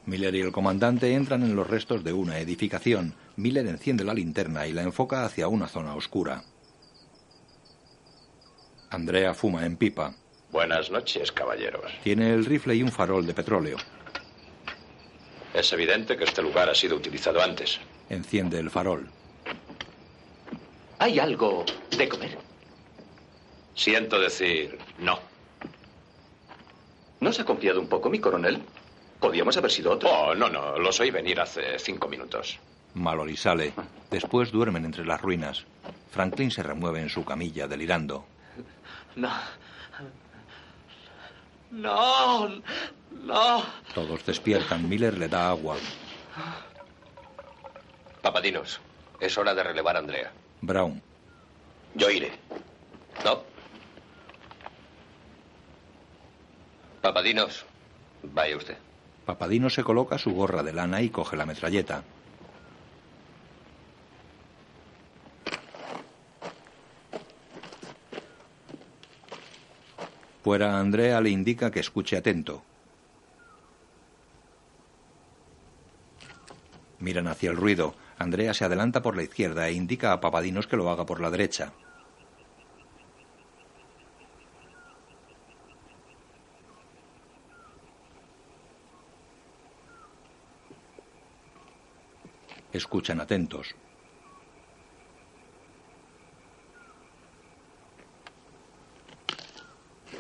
Miller 0.05 0.35
y 0.35 0.41
el 0.41 0.53
comandante 0.53 1.15
entran 1.15 1.43
en 1.43 1.57
los 1.57 1.69
restos 1.69 2.05
de 2.05 2.13
una 2.13 2.39
edificación. 2.39 3.15
Miller 3.37 3.67
enciende 3.67 4.05
la 4.05 4.15
linterna 4.15 4.67
y 4.67 4.73
la 4.73 4.83
enfoca 4.83 5.25
hacia 5.25 5.49
una 5.49 5.69
zona 5.69 5.95
oscura. 5.95 6.43
Andrea 8.91 9.35
fuma 9.35 9.67
en 9.67 9.77
pipa. 9.77 10.15
Buenas 10.51 10.91
noches, 10.91 11.33
caballeros. 11.33 11.93
Tiene 12.03 12.33
el 12.33 12.45
rifle 12.45 12.77
y 12.77 12.83
un 12.83 12.93
farol 12.93 13.27
de 13.27 13.35
petróleo. 13.35 13.77
Es 15.53 15.73
evidente 15.73 16.17
que 16.17 16.25
este 16.25 16.43
lugar 16.43 16.71
ha 16.71 16.75
sido 16.75 16.97
utilizado 16.97 17.43
antes. 17.43 17.81
Enciende 18.09 18.59
el 18.59 18.71
farol. 18.71 19.09
¿Hay 20.99 21.19
algo 21.19 21.65
de 21.97 22.09
comer? 22.09 22.39
Siento 23.75 24.19
decir 24.19 24.79
no. 24.99 25.19
¿No 27.21 27.33
se 27.33 27.43
ha 27.43 27.45
confiado 27.45 27.81
un 27.81 27.89
poco, 27.89 28.09
mi 28.09 28.19
coronel? 28.19 28.63
Podíamos 29.21 29.57
haber 29.57 29.71
sido 29.71 29.93
otros. 29.93 30.13
Oh, 30.15 30.35
no, 30.35 30.49
no. 30.49 30.79
Los 30.79 31.01
oí 31.01 31.11
venir 31.11 31.41
hace 31.41 31.79
cinco 31.79 32.09
minutos. 32.09 32.59
Mallory 32.95 33.37
sale. 33.37 33.73
Después 34.11 34.51
duermen 34.53 34.85
entre 34.85 35.05
las 35.05 35.21
ruinas. 35.21 35.65
Franklin 36.11 36.51
se 36.51 36.63
remueve 36.63 37.01
en 37.01 37.09
su 37.09 37.25
camilla, 37.25 37.67
delirando. 37.67 38.25
No. 39.17 39.31
No. 41.71 42.49
No. 43.11 43.63
Todos 43.95 44.25
despiertan. 44.25 44.89
Miller 44.89 45.17
le 45.19 45.29
da 45.29 45.49
agua. 45.51 45.77
Papadinos, 48.23 48.81
es 49.21 49.37
hora 49.39 49.55
de 49.55 49.63
relevar 49.63 49.97
a 49.97 50.01
Andrea. 50.01 50.33
Brown. 50.61 51.03
Yo 51.95 52.11
iré. 52.11 52.33
¿No? 53.25 53.43
Papadinos, 57.01 57.65
vaya 58.23 58.57
usted. 58.57 58.77
Papadino 59.25 59.71
se 59.71 59.83
coloca 59.83 60.19
su 60.19 60.33
gorra 60.33 60.63
de 60.63 60.73
lana 60.73 61.03
y 61.03 61.11
coge 61.11 61.37
la 61.37 61.47
metralleta. 61.47 62.03
Fuera, 70.45 70.79
Andrea 70.79 71.21
le 71.21 71.31
indica 71.31 71.73
que 71.73 71.81
escuche 71.81 72.17
atento. 72.17 72.63
Miran 77.01 77.27
hacia 77.27 77.51
el 77.51 77.57
ruido. 77.57 77.95
Andrea 78.19 78.55
se 78.55 78.65
adelanta 78.65 79.03
por 79.03 79.15
la 79.15 79.23
izquierda 79.23 79.69
e 79.69 79.73
indica 79.73 80.13
a 80.13 80.21
Papadinos 80.21 80.67
que 80.67 80.77
lo 80.77 80.91
haga 80.91 81.05
por 81.05 81.21
la 81.21 81.31
derecha. 81.31 81.73
Escuchan 92.73 93.21
atentos. 93.21 93.75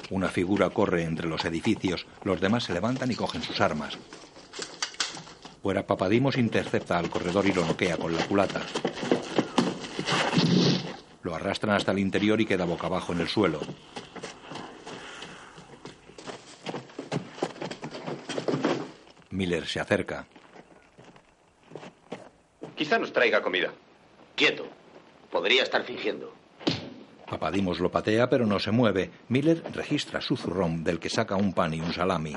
Una 0.08 0.28
figura 0.28 0.70
corre 0.70 1.02
entre 1.02 1.28
los 1.28 1.44
edificios. 1.44 2.06
Los 2.22 2.40
demás 2.40 2.64
se 2.64 2.72
levantan 2.72 3.10
y 3.10 3.16
cogen 3.16 3.42
sus 3.42 3.60
armas. 3.60 3.98
Fuera 5.66 5.84
Papadimos 5.84 6.36
intercepta 6.36 6.96
al 6.96 7.10
corredor 7.10 7.44
y 7.44 7.52
lo 7.52 7.66
noquea 7.66 7.96
con 7.96 8.14
la 8.14 8.24
culata. 8.24 8.62
Lo 11.24 11.34
arrastran 11.34 11.74
hasta 11.74 11.90
el 11.90 11.98
interior 11.98 12.40
y 12.40 12.46
queda 12.46 12.64
boca 12.64 12.86
abajo 12.86 13.12
en 13.12 13.20
el 13.20 13.26
suelo. 13.26 13.58
Miller 19.30 19.66
se 19.66 19.80
acerca. 19.80 20.28
Quizá 22.76 23.00
nos 23.00 23.12
traiga 23.12 23.42
comida. 23.42 23.72
Quieto. 24.36 24.68
Podría 25.32 25.64
estar 25.64 25.82
fingiendo. 25.82 26.32
Papadimos 27.28 27.80
lo 27.80 27.90
patea, 27.90 28.30
pero 28.30 28.46
no 28.46 28.60
se 28.60 28.70
mueve. 28.70 29.10
Miller 29.26 29.64
registra 29.74 30.20
su 30.20 30.36
zurrón, 30.36 30.84
del 30.84 31.00
que 31.00 31.10
saca 31.10 31.34
un 31.34 31.52
pan 31.52 31.74
y 31.74 31.80
un 31.80 31.92
salami. 31.92 32.36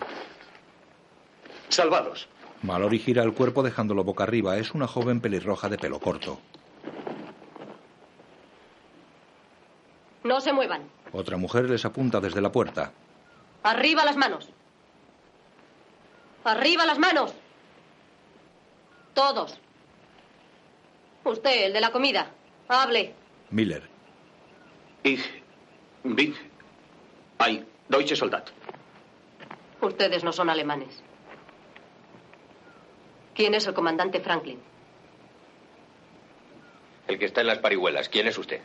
Salvados. 1.67 2.27
Mallory 2.63 2.99
gira 2.99 3.23
el 3.23 3.33
cuerpo 3.33 3.63
dejándolo 3.63 4.03
boca 4.03 4.23
arriba. 4.23 4.57
Es 4.57 4.73
una 4.73 4.87
joven 4.87 5.21
pelirroja 5.21 5.69
de 5.69 5.77
pelo 5.77 5.99
corto. 5.99 6.39
No 10.23 10.41
se 10.41 10.51
muevan. 10.51 10.83
Otra 11.13 11.37
mujer 11.37 11.69
les 11.69 11.85
apunta 11.85 12.19
desde 12.19 12.41
la 12.41 12.51
puerta. 12.51 12.91
Arriba 13.63 14.03
las 14.05 14.17
manos. 14.17 14.49
Arriba 16.43 16.85
las 16.85 16.99
manos. 16.99 17.33
Todos. 19.13 19.57
Usted, 21.23 21.65
el 21.67 21.73
de 21.73 21.81
la 21.81 21.91
comida. 21.91 22.31
Hable. 22.67 23.13
Miller. 23.49 23.89
Ich 25.03 25.23
bin 26.03 26.35
ein 27.39 27.65
deutsche 27.87 28.15
Soldat. 28.15 28.51
Ustedes 29.81 30.23
no 30.23 30.31
son 30.33 30.49
alemanes. 30.49 31.01
¿Quién 33.39 33.53
es 33.53 33.65
el 33.67 33.73
comandante 33.73 34.19
Franklin? 34.19 34.59
El 37.07 37.17
que 37.17 37.23
está 37.23 37.39
en 37.39 37.47
las 37.47 37.59
parihuelas. 37.59 38.09
¿Quién 38.09 38.27
es 38.27 38.37
usted? 38.37 38.59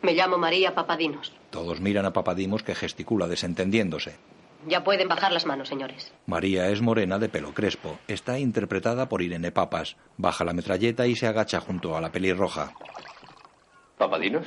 Me 0.00 0.14
llamo 0.14 0.38
María 0.38 0.74
Papadinos. 0.74 1.34
Todos 1.50 1.82
miran 1.82 2.06
a 2.06 2.14
Papadimos 2.14 2.62
que 2.62 2.74
gesticula 2.74 3.26
desentendiéndose. 3.28 4.16
Ya 4.66 4.82
pueden 4.82 5.06
bajar 5.08 5.32
las 5.32 5.44
manos, 5.44 5.68
señores. 5.68 6.14
María 6.24 6.70
es 6.70 6.80
morena 6.80 7.18
de 7.18 7.28
pelo 7.28 7.52
crespo. 7.52 7.98
Está 8.08 8.38
interpretada 8.38 9.06
por 9.06 9.20
Irene 9.20 9.52
Papas. 9.52 9.98
Baja 10.16 10.46
la 10.46 10.54
metralleta 10.54 11.06
y 11.06 11.14
se 11.14 11.26
agacha 11.26 11.60
junto 11.60 11.94
a 11.94 12.00
la 12.00 12.10
pelirroja. 12.10 12.72
¿Papadinos? 13.98 14.46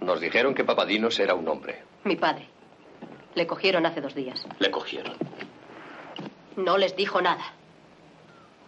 Nos 0.00 0.18
dijeron 0.18 0.54
que 0.54 0.64
Papadinos 0.64 1.20
era 1.20 1.34
un 1.34 1.46
hombre. 1.46 1.82
Mi 2.04 2.16
padre. 2.16 2.48
Le 3.34 3.46
cogieron 3.46 3.84
hace 3.84 4.00
dos 4.00 4.14
días. 4.14 4.46
Le 4.60 4.70
cogieron. 4.70 5.12
No 6.56 6.78
les 6.78 6.96
dijo 6.96 7.20
nada. 7.20 7.52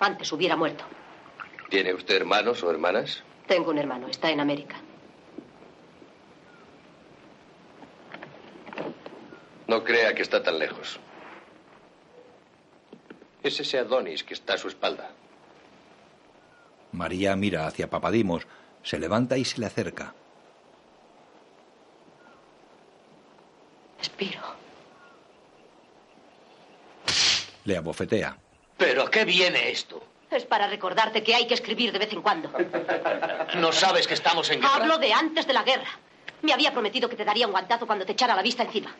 Antes 0.01 0.33
hubiera 0.33 0.57
muerto. 0.57 0.85
¿Tiene 1.71 1.95
usted 1.95 2.17
hermanos 2.17 2.63
o 2.63 2.71
hermanas? 2.71 3.23
Tengo 3.47 3.71
un 3.71 3.79
hermano. 3.79 4.09
Está 4.09 4.31
en 4.31 4.41
América. 4.41 4.77
No 9.67 9.83
crea 9.83 10.15
que 10.15 10.23
está 10.23 10.43
tan 10.43 10.59
lejos. 10.59 11.01
Es 13.43 13.61
ese 13.61 13.79
Adonis 13.79 14.25
que 14.25 14.35
está 14.35 14.55
a 14.55 14.59
su 14.59 14.69
espalda. 14.69 15.11
María 16.93 17.35
mira 17.35 17.67
hacia 17.67 17.91
Papadimos, 17.91 18.47
se 18.83 18.99
levanta 18.99 19.37
y 19.37 19.45
se 19.45 19.61
le 19.61 19.67
acerca. 19.67 20.15
Espiro. 24.01 24.41
Le 27.65 27.77
abofetea. 27.77 28.37
¿Pero 28.77 29.03
a 29.03 29.11
qué 29.11 29.25
viene 29.25 29.71
esto? 29.71 30.03
Es 30.31 30.45
para 30.45 30.67
recordarte 30.67 31.23
que 31.23 31.35
hay 31.35 31.47
que 31.47 31.55
escribir 31.55 31.93
de 31.93 31.99
vez 31.99 32.13
en 32.13 32.23
cuando. 32.23 32.51
¿No 33.57 33.73
sabes 33.73 34.07
que 34.07 34.15
estamos 34.15 34.51
en 34.51 34.61
guerra? 34.61 34.75
Hablo 34.75 34.99
de 34.99 35.13
antes 35.13 35.47
de 35.47 35.53
la 35.53 35.63
guerra. 35.63 35.91
Me 36.43 36.53
había 36.53 36.73
prometido 36.73 37.09
que 37.09 37.17
te 37.17 37.25
daría 37.25 37.47
un 37.47 37.53
guantazo 37.53 37.87
cuando 37.87 38.05
te 38.05 38.13
echara 38.13 38.35
la 38.35 38.43
vista 38.43 38.65
encima. 38.65 38.95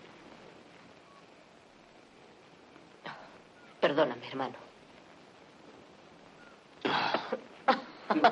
Perdóname, 3.81 4.27
hermano. 4.29 4.55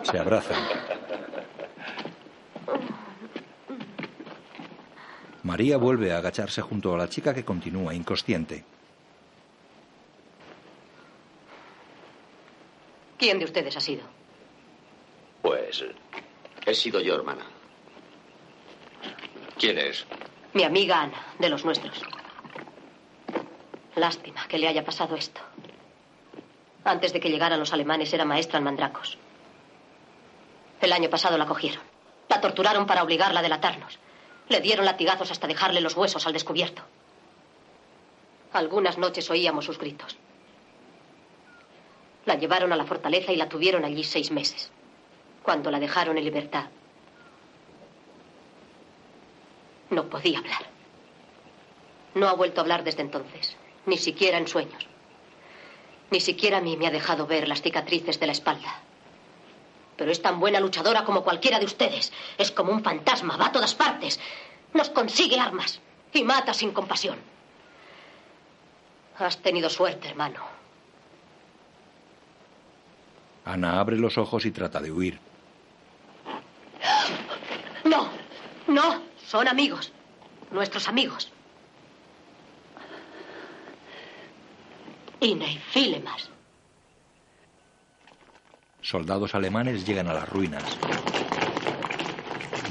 Se 0.03 0.19
abrazan. 0.19 0.63
María 5.43 5.77
vuelve 5.77 6.13
a 6.13 6.19
agacharse 6.19 6.63
junto 6.63 6.95
a 6.95 6.99
la 6.99 7.09
chica 7.09 7.35
que 7.35 7.45
continúa 7.45 7.95
inconsciente. 7.95 8.65
¿Quién 13.23 13.39
de 13.39 13.45
ustedes 13.45 13.77
ha 13.77 13.81
sido? 13.81 14.03
Pues 15.43 15.85
he 16.67 16.75
sido 16.75 16.99
yo, 16.99 17.15
hermana. 17.15 17.47
¿Quién 19.61 19.79
es? 19.79 20.05
Mi 20.55 20.65
amiga 20.65 21.01
Ana, 21.03 21.25
de 21.39 21.49
los 21.49 21.65
nuestros. 21.65 22.03
Lástima 23.95 24.49
que 24.49 24.59
le 24.59 24.67
haya 24.67 24.85
pasado 24.85 25.15
esto. 25.15 25.41
Antes 26.83 27.13
de 27.13 27.21
que 27.21 27.31
llegaran 27.31 27.61
los 27.61 27.73
alemanes 27.73 28.13
era 28.13 28.25
maestra 28.25 28.59
en 28.59 28.65
mandracos. 28.65 29.17
El 30.81 30.93
año 30.93 31.09
pasado 31.09 31.39
la 31.39 31.47
cogieron. 31.47 31.85
La 32.29 32.41
torturaron 32.41 32.87
para 32.87 33.05
obligarla 33.05 33.39
a 33.39 33.45
delatarnos. 33.45 34.01
Le 34.49 34.61
dieron 34.61 34.85
latigazos 34.85 35.31
hasta 35.31 35.47
dejarle 35.47 35.81
los 35.81 35.97
huesos 35.97 36.27
al 36.27 36.33
descubierto. 36.33 36.83
Algunas 38.53 38.99
noches 38.99 39.31
oíamos 39.31 39.67
sus 39.67 39.79
gritos. 39.79 40.17
La 42.25 42.37
llevaron 42.37 42.73
a 42.73 42.77
la 42.77 42.85
fortaleza 42.85 43.33
y 43.33 43.37
la 43.37 43.49
tuvieron 43.49 43.85
allí 43.85 44.05
seis 44.05 44.31
meses. 44.31 44.71
Cuando 45.43 45.71
la 45.71 45.81
dejaron 45.81 46.17
en 46.19 46.25
libertad, 46.25 46.67
no 49.91 50.09
podía 50.09 50.39
hablar. 50.39 50.67
No 52.15 52.29
ha 52.29 52.35
vuelto 52.35 52.61
a 52.61 52.63
hablar 52.63 52.85
desde 52.85 53.03
entonces, 53.03 53.57
ni 53.87 53.99
siquiera 53.99 54.39
en 54.39 54.47
sueños. 54.47 54.87
Ni 56.11 56.21
siquiera 56.21 56.59
a 56.59 56.61
mí 56.61 56.77
me 56.77 56.87
ha 56.87 56.91
dejado 56.91 57.27
ver 57.27 57.49
las 57.49 57.63
cicatrices 57.63 58.21
de 58.21 58.27
la 58.27 58.33
espalda. 58.33 58.81
Pero 59.97 60.13
es 60.13 60.21
tan 60.21 60.39
buena 60.39 60.61
luchadora 60.61 61.05
como 61.05 61.25
cualquiera 61.25 61.59
de 61.59 61.65
ustedes. 61.65 62.13
Es 62.39 62.51
como 62.51 62.71
un 62.71 62.85
fantasma, 62.85 63.37
va 63.37 63.47
a 63.47 63.53
todas 63.53 63.75
partes. 63.75 64.21
Nos 64.75 64.91
consigue 64.91 65.41
armas 65.41 65.81
y 66.13 66.23
mata 66.23 66.55
sin 66.55 66.73
compasión. 66.73 67.19
Has 69.19 69.39
tenido 69.39 69.71
suerte, 69.71 70.09
hermano. 70.09 70.52
Ana 73.45 73.81
abre 73.81 73.99
los 73.99 74.19
ojos 74.19 74.47
y 74.47 74.51
trata 74.51 74.81
de 74.81 74.93
huir. 74.93 75.19
No, 77.85 78.09
no, 78.69 79.03
son 79.27 79.49
amigos. 79.49 79.93
Nuestros 80.51 80.89
amigos. 80.89 81.33
Ina 85.21 85.51
y 85.51 85.59
Filemas. 85.59 86.29
Soldados 88.81 89.35
alemanes 89.35 89.87
llegan 89.87 90.09
a 90.09 90.15
las 90.15 90.29
ruinas. 90.29 90.65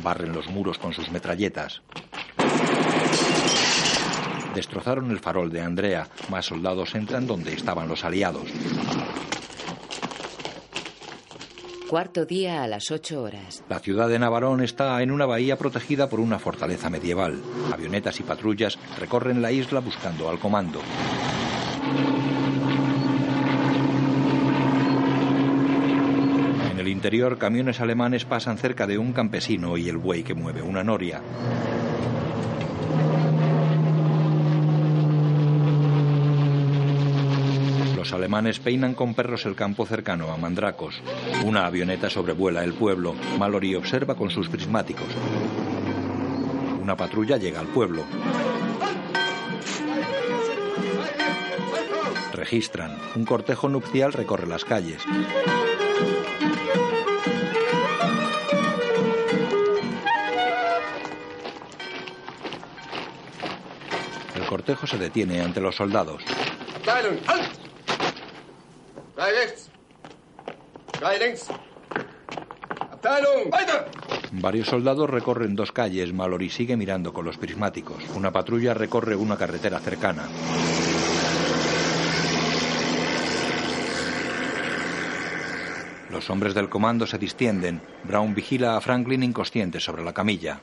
Barren 0.04 0.34
los 0.34 0.48
muros 0.48 0.78
con 0.78 0.94
sus 0.94 1.10
metralletas. 1.12 1.82
Destrozaron 4.54 5.10
el 5.12 5.20
farol 5.20 5.50
de 5.50 5.62
Andrea. 5.62 6.08
Más 6.30 6.46
soldados 6.46 6.94
entran 6.96 7.26
donde 7.26 7.54
estaban 7.54 7.88
los 7.88 8.04
aliados. 8.04 8.48
Cuarto 11.92 12.26
día 12.26 12.64
a 12.64 12.68
las 12.68 12.90
ocho 12.90 13.22
horas. 13.22 13.66
La 13.68 13.80
ciudad 13.80 14.08
de 14.08 14.18
Navarón 14.18 14.64
está 14.64 15.04
en 15.04 15.12
una 15.12 15.26
bahía 15.26 15.58
protegida 15.58 16.08
por 16.08 16.22
una 16.22 16.40
fortaleza 16.40 16.90
medieval. 16.90 17.42
Avionetas 17.70 18.18
y 18.22 18.24
patrullas 18.24 18.80
recorren 18.98 19.42
la 19.42 19.52
isla 19.52 19.82
buscando 19.82 20.30
al 20.30 20.40
comando. 20.40 20.80
En 26.72 26.80
el 26.80 26.88
interior, 26.88 27.38
camiones 27.38 27.82
alemanes 27.82 28.24
pasan 28.24 28.58
cerca 28.58 28.88
de 28.88 28.98
un 28.98 29.12
campesino 29.12 29.76
y 29.76 29.90
el 29.90 29.98
buey 29.98 30.24
que 30.24 30.34
mueve 30.34 30.62
una 30.62 30.86
noria. 30.86 31.22
Alemanes 38.14 38.60
peinan 38.60 38.94
con 38.94 39.14
perros 39.14 39.46
el 39.46 39.56
campo 39.56 39.86
cercano 39.86 40.32
a 40.32 40.38
Mandracos. 40.38 41.02
Una 41.46 41.66
avioneta 41.66 42.10
sobrevuela 42.10 42.64
el 42.64 42.74
pueblo. 42.74 43.16
Mallory 43.40 43.76
observa 43.76 44.16
con 44.16 44.30
sus 44.30 44.50
prismáticos. 44.50 45.08
Una 46.82 46.98
patrulla 46.98 47.38
llega 47.38 47.60
al 47.60 47.68
pueblo. 47.68 48.04
Registran. 52.34 52.98
Un 53.16 53.26
cortejo 53.26 53.70
nupcial 53.70 54.14
recorre 54.14 54.48
las 54.48 54.66
calles. 54.66 55.02
El 64.36 64.46
cortejo 64.48 64.88
se 64.88 64.98
detiene 64.98 65.42
ante 65.42 65.62
los 65.62 65.76
soldados. 65.76 66.24
Varios 74.34 74.68
soldados 74.68 75.10
recorren 75.10 75.56
dos 75.56 75.72
calles. 75.72 76.14
Mallory 76.14 76.50
sigue 76.50 76.78
mirando 76.78 77.12
con 77.12 77.26
los 77.26 77.38
prismáticos. 77.38 78.04
Una 78.16 78.32
patrulla 78.32 78.74
recorre 78.74 79.16
una 79.16 79.38
carretera 79.38 79.80
cercana. 79.80 80.28
Los 86.12 86.30
hombres 86.30 86.54
del 86.54 86.70
comando 86.70 87.08
se 87.08 87.18
distienden. 87.18 87.82
Brown 88.04 88.36
vigila 88.36 88.78
a 88.78 88.82
Franklin 88.82 89.24
inconsciente 89.24 89.80
sobre 89.80 90.04
la 90.04 90.14
camilla. 90.14 90.60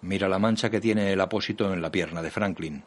Mira 0.00 0.28
la 0.28 0.38
mancha 0.38 0.70
que 0.70 0.80
tiene 0.80 1.12
el 1.12 1.20
apósito 1.20 1.74
en 1.74 1.82
la 1.82 1.90
pierna 1.90 2.22
de 2.22 2.30
Franklin. 2.30 2.84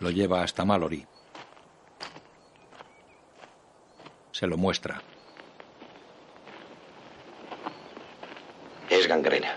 Lo 0.00 0.10
lleva 0.10 0.42
hasta 0.42 0.64
Mallory. 0.64 1.06
Se 4.32 4.46
lo 4.46 4.56
muestra. 4.56 5.00
Es 8.90 9.06
gangrena. 9.06 9.56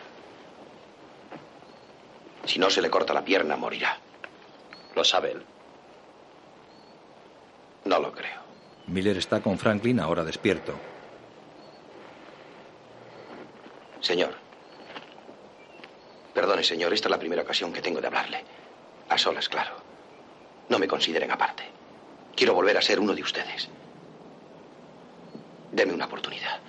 Si 2.45 2.57
no 2.59 2.69
se 2.69 2.81
le 2.81 2.89
corta 2.89 3.13
la 3.13 3.23
pierna, 3.23 3.57
morirá. 3.57 3.97
Lo 4.95 5.03
sabe 5.03 5.31
él. 5.33 5.45
No 7.85 7.99
lo 7.99 8.11
creo. 8.11 8.41
Miller 8.87 9.17
está 9.17 9.41
con 9.41 9.57
Franklin 9.57 9.99
ahora 9.99 10.23
despierto. 10.23 10.73
Señor. 13.99 14.33
Perdone, 16.33 16.63
señor, 16.63 16.93
esta 16.93 17.07
es 17.07 17.11
la 17.11 17.19
primera 17.19 17.41
ocasión 17.41 17.73
que 17.73 17.81
tengo 17.81 17.99
de 17.99 18.07
hablarle. 18.07 18.43
A 19.09 19.17
solas, 19.17 19.49
claro. 19.49 19.88
No 20.69 20.79
me 20.79 20.87
consideren 20.87 21.31
aparte. 21.31 21.63
Quiero 22.35 22.53
volver 22.53 22.77
a 22.77 22.81
ser 22.81 22.99
uno 22.99 23.13
de 23.13 23.21
ustedes. 23.23 23.67
Deme 25.71 25.93
una 25.93 26.05
oportunidad. 26.05 26.59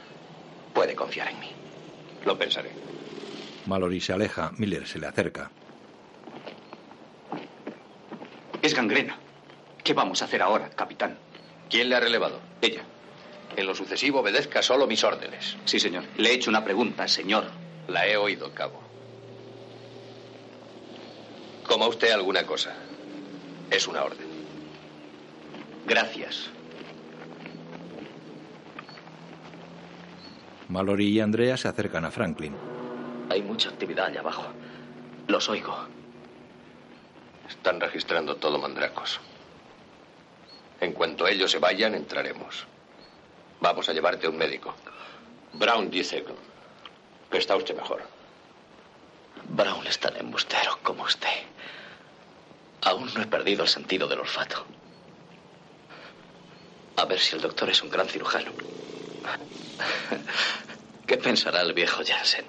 Puede 0.75 0.95
confiar 0.95 1.29
en 1.29 1.41
mí. 1.41 1.51
Lo 2.25 2.37
pensaré. 2.39 2.71
Mallory 3.67 4.01
se 4.01 4.13
aleja. 4.13 4.51
Miller 4.57 4.87
se 4.87 4.99
le 4.99 5.07
acerca. 5.07 5.51
Es 8.63 8.75
gangrena. 8.75 9.19
¿Qué 9.83 9.95
vamos 9.95 10.21
a 10.23 10.27
hacer 10.27 10.43
ahora, 10.43 10.69
capitán? 10.71 11.19
¿Quién 11.69 11.89
le 11.89 11.97
ha 11.97 12.01
relevado? 12.01 12.41
Ella. 12.61 12.83
En 13.57 13.67
lo 13.67 13.75
sucesivo 13.75 14.21
obedezca 14.21 14.63
solo 14.63 14.87
mis 14.87 15.03
órdenes. 15.03 15.57
Sí, 15.65 15.81
señor. 15.81 16.05
Le 16.17 16.31
he 16.31 16.35
hecho 16.35 16.51
una 16.51 16.65
pregunta, 16.65 17.09
señor. 17.09 17.47
La 17.89 18.07
he 18.07 18.17
oído, 18.17 18.53
cabo. 18.55 18.81
Coma 21.67 21.87
usted 21.89 22.11
alguna 22.13 22.45
cosa. 22.45 22.75
Es 23.71 23.87
una 23.87 24.03
orden. 24.05 24.27
Gracias. 25.87 26.51
Mallory 30.69 31.09
y 31.09 31.21
Andrea 31.21 31.57
se 31.57 31.69
acercan 31.69 32.05
a 32.05 32.11
Franklin. 32.11 32.55
Hay 33.29 33.43
mucha 33.43 33.71
actividad 33.71 34.07
allá 34.07 34.21
abajo. 34.21 34.45
Los 35.27 35.49
oigo. 35.49 35.77
Están 37.49 37.81
registrando 37.81 38.37
todo 38.37 38.59
Mandracos. 38.59 39.21
En 40.81 40.93
cuanto 40.93 41.27
ellos 41.27 41.51
se 41.51 41.59
vayan, 41.59 41.95
entraremos. 41.95 42.67
Vamos 43.61 43.89
a 43.89 43.93
llevarte 43.93 44.27
a 44.27 44.31
un 44.31 44.37
médico. 44.37 44.75
Brown 45.53 45.91
dice 45.91 46.25
que 47.31 47.39
está 47.39 47.57
usted 47.57 47.77
mejor. 47.77 48.03
Brown 49.49 49.87
es 49.87 49.99
tan 49.99 50.17
embustero 50.17 50.79
como 50.83 51.03
usted. 51.03 51.29
Aún 52.83 53.11
no 53.15 53.23
he 53.23 53.27
perdido 53.27 53.63
el 53.63 53.69
sentido 53.69 54.09
del 54.09 54.21
olfato. 54.21 54.65
A 56.97 57.05
ver 57.05 57.19
si 57.19 57.37
el 57.37 57.43
doctor 57.43 57.71
es 57.71 57.83
un 57.83 57.91
gran 57.91 58.09
cirujano. 58.09 58.53
¿Qué 61.07 61.17
pensará 61.17 61.63
el 61.63 61.73
viejo 61.73 62.03
Jansen? 62.05 62.45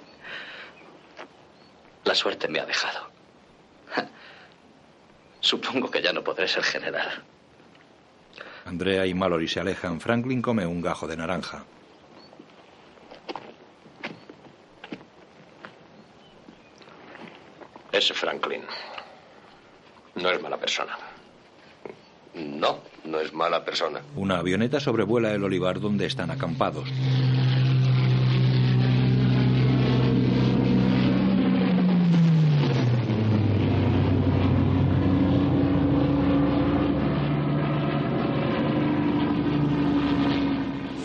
La 2.04 2.14
suerte 2.14 2.48
me 2.48 2.60
ha 2.60 2.66
dejado. 2.66 3.10
Supongo 5.40 5.90
que 5.90 6.02
ya 6.02 6.12
no 6.12 6.22
podré 6.22 6.48
ser 6.48 6.62
general. 6.62 7.22
Andrea 8.64 9.06
y 9.06 9.14
Mallory 9.14 9.48
se 9.48 9.60
alejan. 9.60 10.00
Franklin 10.00 10.40
come 10.40 10.66
un 10.66 10.80
gajo 10.80 11.06
de 11.06 11.16
naranja. 11.16 11.64
Ese 17.92 18.14
Franklin 18.14 18.64
no 20.14 20.30
es 20.30 20.42
mala 20.42 20.58
persona. 20.58 20.96
No, 22.34 22.78
no 23.04 23.20
es 23.20 23.32
mala 23.32 23.64
persona. 23.64 24.00
Una 24.16 24.38
avioneta 24.38 24.80
sobrevuela 24.80 25.32
el 25.32 25.44
olivar 25.44 25.80
donde 25.80 26.06
están 26.06 26.30
acampados. 26.30 26.88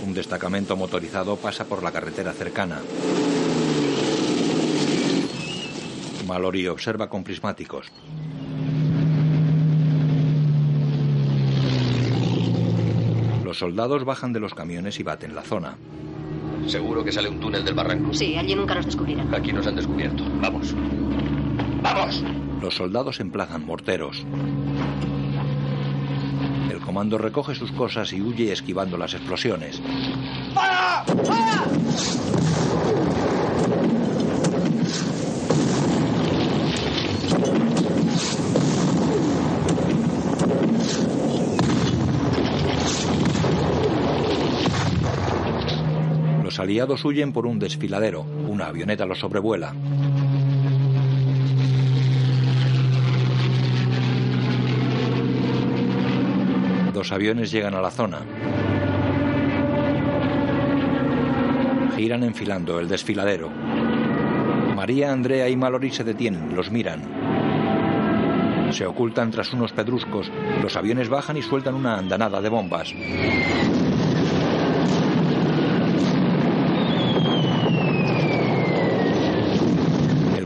Un 0.06 0.14
destacamento 0.14 0.78
motorizado 0.78 1.36
pasa 1.36 1.66
por 1.66 1.84
la 1.84 1.92
carretera 1.92 2.32
cercana. 2.34 2.82
Mallory 6.26 6.68
observa 6.68 7.10
con 7.10 7.24
prismáticos. 7.24 7.92
Los 13.58 13.72
soldados 13.72 14.06
bajan 14.06 14.34
de 14.34 14.40
los 14.40 14.54
camiones 14.54 15.00
y 15.00 15.04
baten 15.04 15.34
la 15.34 15.42
zona. 15.42 15.76
¿Seguro 16.68 17.04
que 17.04 17.12
sale 17.12 17.28
un 17.28 17.40
túnel 17.40 17.66
del 17.66 17.74
barranco? 17.74 18.14
Sí, 18.14 18.36
allí 18.36 18.54
nunca 18.54 18.76
nos 18.76 18.86
descubrirán. 18.86 19.34
Aquí 19.34 19.52
nos 19.52 19.66
han 19.66 19.76
descubierto. 19.76 20.24
Vamos. 20.40 20.76
¡Vamos! 21.82 22.24
Los 22.62 22.76
soldados 22.76 23.20
emplazan 23.20 23.66
morteros. 23.66 24.24
El 26.70 26.80
comando 26.82 27.18
recoge 27.18 27.56
sus 27.56 27.72
cosas 27.72 28.14
y 28.14 28.22
huye 28.22 28.52
esquivando 28.52 28.96
las 28.96 29.16
explosiones. 29.16 29.82
¡Para! 30.54 31.04
¡Para! 31.26 31.58
Los 46.58 46.64
aliados 46.64 47.06
huyen 47.06 47.34
por 47.34 47.46
un 47.46 47.60
desfiladero. 47.60 48.24
Una 48.48 48.66
avioneta 48.66 49.06
los 49.06 49.20
sobrevuela. 49.20 49.76
Dos 56.96 57.12
aviones 57.12 57.52
llegan 57.52 57.76
a 57.76 57.82
la 57.82 57.92
zona. 57.92 58.22
Giran 61.96 62.24
enfilando 62.24 62.80
el 62.80 62.88
desfiladero. 62.88 63.52
María, 64.76 65.12
Andrea 65.12 65.48
y 65.50 65.56
Mallory 65.56 65.92
se 65.92 66.04
detienen, 66.04 66.56
los 66.56 66.72
miran. 66.72 67.04
Se 68.72 68.88
ocultan 68.88 69.30
tras 69.30 69.54
unos 69.54 69.74
pedruscos. 69.74 70.32
Los 70.64 70.76
aviones 70.76 71.08
bajan 71.08 71.38
y 71.38 71.44
sueltan 71.44 71.76
una 71.76 72.00
andanada 72.00 72.42
de 72.42 72.50
bombas. 72.50 72.96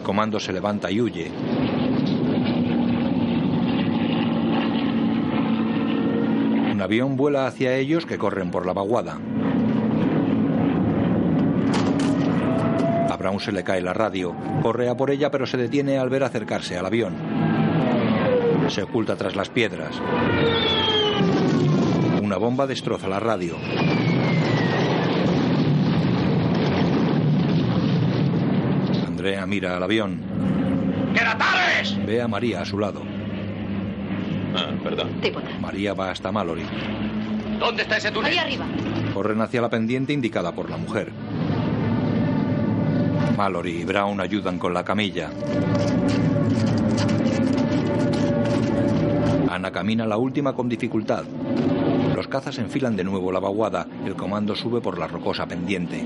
El 0.02 0.08
comando 0.22 0.40
se 0.40 0.54
levanta 0.54 0.92
y 0.92 1.02
huye. 1.02 1.32
Un 6.72 6.80
avión 6.80 7.18
vuela 7.18 7.48
hacia 7.48 7.76
ellos 7.76 8.06
que 8.06 8.20
corren 8.20 8.52
por 8.52 8.68
la 8.68 8.74
vaguada. 8.74 9.18
A 13.10 13.18
Brown 13.18 13.40
se 13.40 13.52
le 13.52 13.64
cae 13.64 13.82
la 13.82 13.94
radio. 13.94 14.36
Corre 14.62 14.90
a 14.90 14.96
por 14.96 15.10
ella 15.10 15.32
pero 15.32 15.48
se 15.48 15.58
detiene 15.58 15.98
al 15.98 16.12
ver 16.12 16.24
acercarse 16.24 16.78
al 16.78 16.86
avión. 16.86 17.16
Se 18.68 18.84
oculta 18.84 19.16
tras 19.16 19.36
las 19.36 19.50
piedras. 19.50 20.00
Una 22.22 22.38
bomba 22.38 22.68
destroza 22.68 23.08
la 23.08 23.20
radio. 23.20 23.56
Andrea 29.22 29.46
mira 29.46 29.78
al 29.78 29.84
avión. 29.84 30.20
¡Que 31.14 31.24
la 31.24 31.38
pares! 31.38 31.96
Ve 32.08 32.24
a 32.24 32.28
María 32.28 32.62
a 32.62 32.66
su 32.66 32.80
lado. 32.80 33.04
Ah, 34.56 34.72
perdón. 34.84 35.10
María 35.62 35.94
va 35.94 36.10
hasta 36.10 36.32
Mallory. 36.32 36.64
¿Dónde 37.60 37.84
está 37.84 37.98
ese 37.98 38.10
túnel? 38.10 38.32
Ahí 38.32 38.40
arriba. 38.40 38.66
Corren 39.14 39.40
hacia 39.42 39.62
la 39.62 39.70
pendiente 39.70 40.12
indicada 40.12 40.54
por 40.54 40.72
la 40.72 40.78
mujer. 40.78 41.12
Mallory 43.38 43.82
y 43.82 43.84
Brown 43.84 44.20
ayudan 44.20 44.58
con 44.58 44.74
la 44.74 44.84
camilla. 44.84 45.30
Ana 49.52 49.72
camina 49.72 50.08
la 50.08 50.18
última 50.18 50.54
con 50.54 50.68
dificultad. 50.68 51.26
Los 52.16 52.28
cazas 52.28 52.58
enfilan 52.58 52.96
de 52.96 53.04
nuevo 53.04 53.32
la 53.32 53.40
vaguada. 53.40 53.86
El 54.04 54.16
comando 54.16 54.56
sube 54.56 54.82
por 54.82 54.98
la 54.98 55.06
rocosa 55.06 55.46
pendiente. 55.46 56.04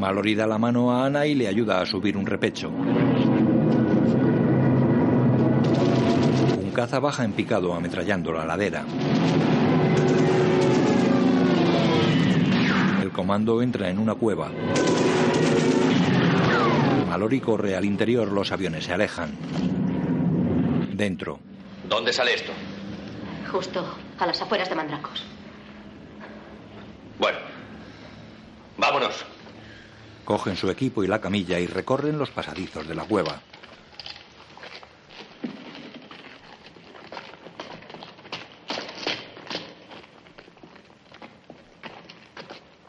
Mallory 0.00 0.34
da 0.34 0.46
la 0.46 0.56
mano 0.56 0.90
a 0.90 1.04
Ana 1.04 1.26
y 1.26 1.34
le 1.34 1.46
ayuda 1.46 1.82
a 1.82 1.84
subir 1.84 2.16
un 2.16 2.24
repecho. 2.24 2.70
Un 2.70 3.12
caza 6.74 6.98
baja 6.98 7.22
en 7.22 7.32
picado 7.32 7.74
ametrallando 7.74 8.32
la 8.32 8.46
ladera. 8.46 8.82
El 13.02 13.10
comando 13.10 13.60
entra 13.60 13.90
en 13.90 13.98
una 13.98 14.14
cueva. 14.14 14.50
Mallory 17.06 17.40
corre 17.40 17.76
al 17.76 17.84
interior, 17.84 18.32
los 18.32 18.52
aviones 18.52 18.84
se 18.84 18.94
alejan. 18.94 19.36
Dentro. 20.94 21.40
¿Dónde 21.86 22.14
sale 22.14 22.32
esto? 22.32 22.52
Justo 23.52 23.84
a 24.18 24.24
las 24.24 24.40
afueras 24.40 24.70
de 24.70 24.76
Mandracos. 24.76 25.26
Bueno, 27.18 27.36
vámonos. 28.78 29.26
Cogen 30.30 30.54
su 30.54 30.70
equipo 30.70 31.02
y 31.02 31.08
la 31.08 31.20
camilla 31.20 31.58
y 31.58 31.66
recorren 31.66 32.16
los 32.16 32.30
pasadizos 32.30 32.86
de 32.86 32.94
la 32.94 33.02
cueva. 33.02 33.40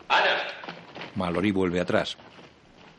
¡Ana! 0.07 0.37
Mallory 1.15 1.49
vuelve 1.49 1.79
atrás. 1.79 2.15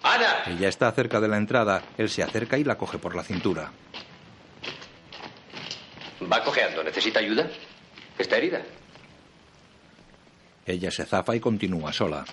¡Ana! 0.02 0.43
Ella 0.48 0.69
está 0.69 0.90
cerca 0.90 1.20
de 1.20 1.28
la 1.28 1.36
entrada. 1.36 1.81
Él 1.97 2.10
se 2.10 2.24
acerca 2.24 2.59
y 2.59 2.64
la 2.64 2.77
coge 2.77 2.98
por 2.98 3.14
la 3.14 3.23
cintura. 3.23 3.70
Va 6.20 6.43
cojeando. 6.43 6.82
¿Necesita 6.82 7.20
ayuda? 7.20 7.48
¿Está 8.19 8.39
herida? 8.39 8.60
Ella 10.66 10.90
se 10.90 11.06
zafa 11.06 11.36
y 11.36 11.39
continúa 11.39 11.93
sola. 11.93 12.24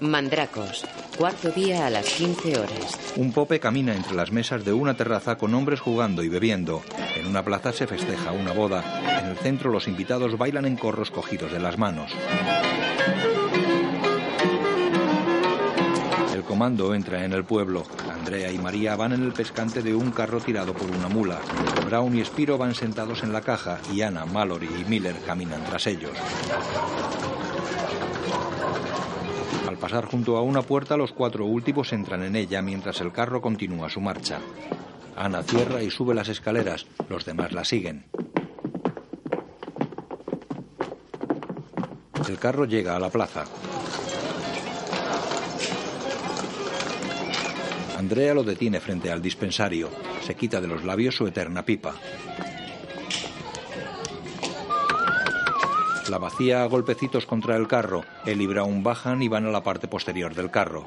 Mandracos. 0.00 0.84
Cuarto 1.16 1.50
día 1.50 1.86
a 1.86 1.90
las 1.90 2.06
15 2.06 2.58
horas. 2.58 3.12
Un 3.16 3.32
pope 3.32 3.60
camina 3.60 3.94
entre 3.94 4.14
las 4.14 4.32
mesas 4.32 4.64
de 4.64 4.72
una 4.72 4.96
terraza 4.96 5.36
con 5.36 5.54
hombres 5.54 5.80
jugando 5.80 6.22
y 6.22 6.28
bebiendo. 6.28 6.82
En 7.16 7.26
una 7.26 7.44
plaza 7.44 7.72
se 7.72 7.86
festeja 7.86 8.32
una 8.32 8.52
boda. 8.52 9.20
En 9.20 9.26
el 9.26 9.36
centro 9.36 9.70
los 9.70 9.86
invitados 9.86 10.36
bailan 10.36 10.66
en 10.66 10.76
corros 10.76 11.10
cogidos 11.10 11.52
de 11.52 11.60
las 11.60 11.78
manos. 11.78 12.10
El 16.34 16.42
comando 16.42 16.94
entra 16.94 17.24
en 17.24 17.32
el 17.32 17.44
pueblo. 17.44 17.84
Andrea 18.12 18.50
y 18.50 18.58
María 18.58 18.96
van 18.96 19.12
en 19.12 19.22
el 19.22 19.32
pescante 19.32 19.82
de 19.82 19.94
un 19.94 20.10
carro 20.10 20.40
tirado 20.40 20.74
por 20.74 20.90
una 20.90 21.08
mula. 21.08 21.38
Brown 21.86 22.16
y 22.16 22.24
Spiro 22.24 22.58
van 22.58 22.74
sentados 22.74 23.22
en 23.22 23.32
la 23.32 23.42
caja 23.42 23.78
y 23.92 24.02
Ana, 24.02 24.26
Mallory 24.26 24.68
y 24.80 24.84
Miller 24.90 25.14
caminan 25.24 25.64
tras 25.64 25.86
ellos. 25.86 26.12
Pasar 29.84 30.06
junto 30.06 30.38
a 30.38 30.42
una 30.42 30.62
puerta, 30.62 30.96
los 30.96 31.12
cuatro 31.12 31.44
últimos 31.44 31.92
entran 31.92 32.22
en 32.22 32.36
ella 32.36 32.62
mientras 32.62 33.02
el 33.02 33.12
carro 33.12 33.42
continúa 33.42 33.90
su 33.90 34.00
marcha. 34.00 34.40
Ana 35.14 35.42
cierra 35.42 35.82
y 35.82 35.90
sube 35.90 36.14
las 36.14 36.30
escaleras, 36.30 36.86
los 37.10 37.26
demás 37.26 37.52
la 37.52 37.66
siguen. 37.66 38.06
El 42.26 42.38
carro 42.38 42.64
llega 42.64 42.96
a 42.96 42.98
la 42.98 43.10
plaza. 43.10 43.44
Andrea 47.98 48.32
lo 48.32 48.42
detiene 48.42 48.80
frente 48.80 49.12
al 49.12 49.20
dispensario. 49.20 49.90
Se 50.22 50.34
quita 50.34 50.62
de 50.62 50.68
los 50.68 50.82
labios 50.82 51.14
su 51.14 51.26
eterna 51.26 51.62
pipa. 51.62 51.92
La 56.08 56.18
vacía 56.18 56.62
a 56.62 56.66
golpecitos 56.66 57.24
contra 57.24 57.56
el 57.56 57.66
carro. 57.66 58.04
Él 58.26 58.42
y 58.42 58.46
Brown 58.46 58.82
bajan 58.82 59.22
y 59.22 59.28
van 59.28 59.46
a 59.46 59.50
la 59.50 59.62
parte 59.62 59.88
posterior 59.88 60.34
del 60.34 60.50
carro. 60.50 60.86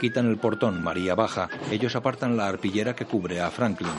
Quitan 0.00 0.26
el 0.26 0.38
portón, 0.38 0.82
María 0.82 1.14
baja. 1.14 1.48
Ellos 1.70 1.94
apartan 1.94 2.36
la 2.36 2.48
arpillera 2.48 2.96
que 2.96 3.04
cubre 3.04 3.40
a 3.40 3.50
Franklin. 3.50 3.92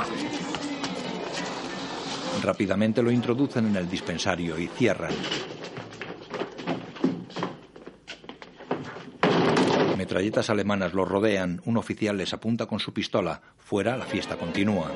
Rápidamente 2.44 3.02
lo 3.02 3.12
introducen 3.12 3.68
en 3.68 3.78
el 3.78 3.90
dispensario 3.90 4.60
y 4.60 4.68
cierran. 4.68 5.14
Metralletas 9.98 10.50
alemanas 10.50 10.94
los 10.94 11.08
rodean. 11.08 11.62
Un 11.64 11.78
oficial 11.78 12.18
les 12.18 12.34
apunta 12.34 12.66
con 12.66 12.82
su 12.82 12.94
pistola. 12.94 13.42
Fuera, 13.58 13.96
la 13.96 14.06
fiesta 14.06 14.36
continúa. 14.36 14.92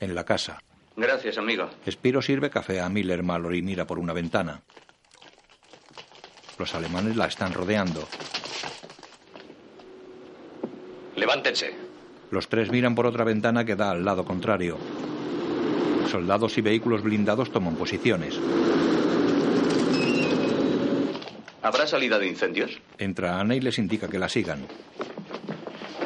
En 0.00 0.14
la 0.14 0.24
casa. 0.24 0.62
Gracias, 0.96 1.38
amigo. 1.38 1.68
Spiro 1.90 2.22
sirve 2.22 2.50
café 2.50 2.80
a 2.80 2.88
Miller. 2.88 3.22
Mallory 3.22 3.62
mira 3.62 3.86
por 3.86 3.98
una 3.98 4.12
ventana. 4.12 4.60
Los 6.58 6.74
alemanes 6.74 7.16
la 7.16 7.26
están 7.26 7.52
rodeando. 7.52 8.06
Levántense. 11.16 11.74
Los 12.30 12.48
tres 12.48 12.70
miran 12.70 12.94
por 12.94 13.06
otra 13.06 13.24
ventana 13.24 13.64
que 13.64 13.76
da 13.76 13.90
al 13.90 14.04
lado 14.04 14.24
contrario. 14.24 14.78
Soldados 16.10 16.56
y 16.58 16.60
vehículos 16.60 17.02
blindados 17.02 17.50
toman 17.50 17.74
posiciones. 17.76 18.38
¿Habrá 21.64 21.86
salida 21.86 22.18
de 22.18 22.26
incendios? 22.26 22.78
Entra 22.98 23.40
Ana 23.40 23.56
y 23.56 23.60
les 23.60 23.78
indica 23.78 24.06
que 24.06 24.18
la 24.18 24.28
sigan. 24.28 24.66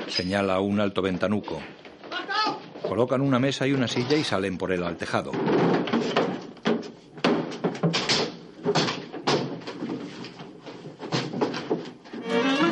Señala 0.06 0.60
un 0.60 0.78
alto 0.78 1.02
ventanuco. 1.02 1.60
Colocan 2.80 3.20
una 3.20 3.40
mesa 3.40 3.66
y 3.66 3.72
una 3.72 3.88
silla 3.88 4.16
y 4.16 4.22
salen 4.22 4.56
por 4.56 4.70
él 4.70 4.84
al 4.84 4.96
tejado. 4.96 5.32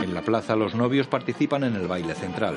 En 0.05 0.15
la 0.15 0.23
plaza 0.23 0.55
los 0.55 0.77
novios 0.77 1.09
participan 1.09 1.65
en 1.65 1.75
el 1.75 1.89
baile 1.89 2.15
central. 2.15 2.57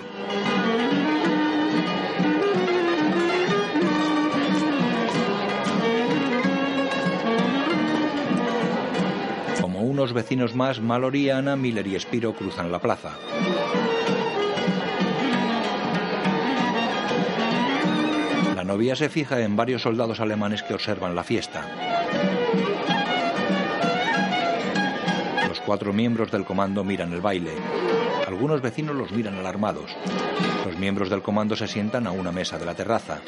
Unos 10.00 10.14
vecinos 10.14 10.56
más, 10.56 10.80
Mallory, 10.80 11.30
Ana, 11.30 11.58
Miller 11.58 11.86
y 11.86 12.00
Spiro 12.00 12.34
cruzan 12.34 12.72
la 12.72 12.80
plaza. 12.80 13.18
La 18.56 18.64
novia 18.64 18.96
se 18.96 19.10
fija 19.10 19.42
en 19.42 19.58
varios 19.58 19.82
soldados 19.82 20.22
alemanes 20.22 20.64
que 20.64 20.74
observan 20.74 21.16
la 21.16 21.26
fiesta. 21.26 21.68
Los 25.50 25.60
cuatro 25.60 25.92
miembros 25.92 26.32
del 26.32 26.46
comando 26.46 26.86
miran 26.86 27.12
el 27.12 27.20
baile. 27.20 27.52
Algunos 28.26 28.62
vecinos 28.62 28.96
los 28.96 29.12
miran 29.12 29.36
alarmados. 29.36 29.92
Los 30.66 30.78
miembros 30.78 31.10
del 31.10 31.22
comando 31.22 31.58
se 31.58 31.68
sientan 31.68 32.08
a 32.08 32.12
una 32.12 32.32
mesa 32.32 32.58
de 32.58 32.66
la 32.66 32.74
terraza. 32.74 33.20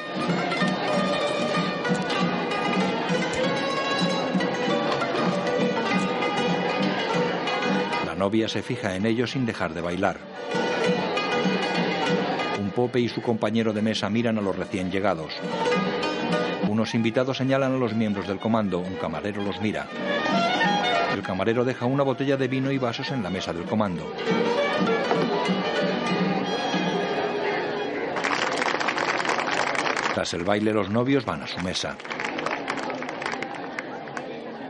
Novia 8.21 8.47
se 8.47 8.61
fija 8.61 8.95
en 8.95 9.07
ellos 9.07 9.31
sin 9.31 9.47
dejar 9.47 9.73
de 9.73 9.81
bailar. 9.81 10.19
Un 12.59 12.69
pope 12.69 12.99
y 12.99 13.09
su 13.09 13.19
compañero 13.19 13.73
de 13.73 13.81
mesa 13.81 14.11
miran 14.11 14.37
a 14.37 14.41
los 14.41 14.55
recién 14.55 14.91
llegados. 14.91 15.33
Unos 16.69 16.93
invitados 16.93 17.37
señalan 17.37 17.73
a 17.73 17.77
los 17.79 17.95
miembros 17.95 18.27
del 18.27 18.37
comando, 18.37 18.77
un 18.77 18.93
camarero 18.97 19.41
los 19.41 19.59
mira. 19.59 19.87
El 21.11 21.23
camarero 21.23 21.65
deja 21.65 21.87
una 21.87 22.03
botella 22.03 22.37
de 22.37 22.47
vino 22.47 22.71
y 22.71 22.77
vasos 22.77 23.09
en 23.09 23.23
la 23.23 23.31
mesa 23.31 23.53
del 23.53 23.63
comando. 23.63 24.13
Tras 30.13 30.31
el 30.35 30.43
baile 30.43 30.73
los 30.73 30.91
novios 30.91 31.25
van 31.25 31.41
a 31.41 31.47
su 31.47 31.59
mesa. 31.61 31.97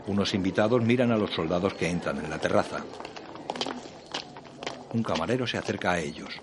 Unos 0.06 0.32
invitados 0.32 0.82
miran 0.82 1.12
a 1.12 1.18
los 1.18 1.32
soldados 1.32 1.74
que 1.74 1.90
entran 1.90 2.16
en 2.24 2.30
la 2.30 2.38
terraza. 2.38 2.82
Un 4.92 5.02
camarero 5.02 5.46
se 5.46 5.58
acerca 5.58 5.92
a 5.92 5.98
ellos. 5.98 6.40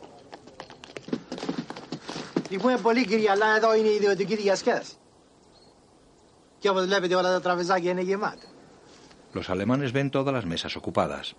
Los 9.33 9.49
alemanes 9.49 9.91
ven 9.93 10.09
todas 10.09 10.33
las 10.33 10.45
mesas 10.45 10.75
ocupadas. 10.75 11.35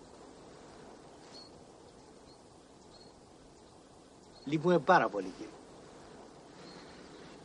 Die 4.46 4.58
moet 4.58 4.84
para 4.84 5.08
poligiri. 5.08 5.48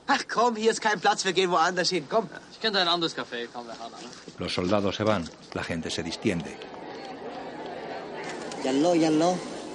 Ach 0.08 0.24
komm, 0.28 0.56
hier 0.56 0.72
ist 0.72 0.82
kein 0.82 1.00
Platz, 1.00 1.26
wir 1.26 1.34
gehen 1.34 1.52
woanders 1.52 1.90
hin. 1.90 2.06
Komm. 2.10 2.30
Ich 2.52 2.60
kenne 2.60 2.80
ein 2.80 2.88
anderes 2.88 3.16
Café, 3.16 3.48
komm, 3.52 3.68
wir 3.68 3.74
fahren 3.74 3.94
an. 3.94 4.04
Los 4.40 4.54
soldados 4.54 4.96
se 4.96 5.04
van, 5.04 5.28
la 5.54 5.64
gente 5.64 5.90
se 5.90 6.04
distiende. 6.04 6.56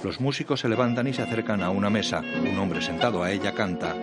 yallo. 0.00 0.02
Los 0.02 0.20
músicos 0.20 0.60
se 0.60 0.68
levantan 0.68 1.06
y 1.06 1.12
se 1.12 1.22
acercan 1.22 1.62
a 1.62 1.70
una 1.70 1.90
mesa. 1.90 2.22
Un 2.40 2.58
hombre 2.58 2.80
sentado 2.80 3.22
a 3.22 3.30
ella 3.30 3.52
canta. 3.52 3.94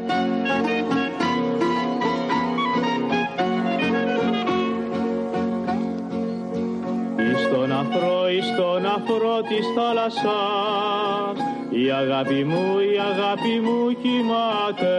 Στον 7.45 7.71
αφρό, 7.71 8.23
στον 8.53 8.85
αφρό 8.85 9.41
της 9.41 9.65
θάλασσας 9.75 11.37
η 11.69 11.91
αγάπη 11.91 12.43
μου, 12.43 12.79
η 12.79 12.99
αγάπη 12.99 13.59
μου 13.59 13.91
κοιμάται 14.01 14.97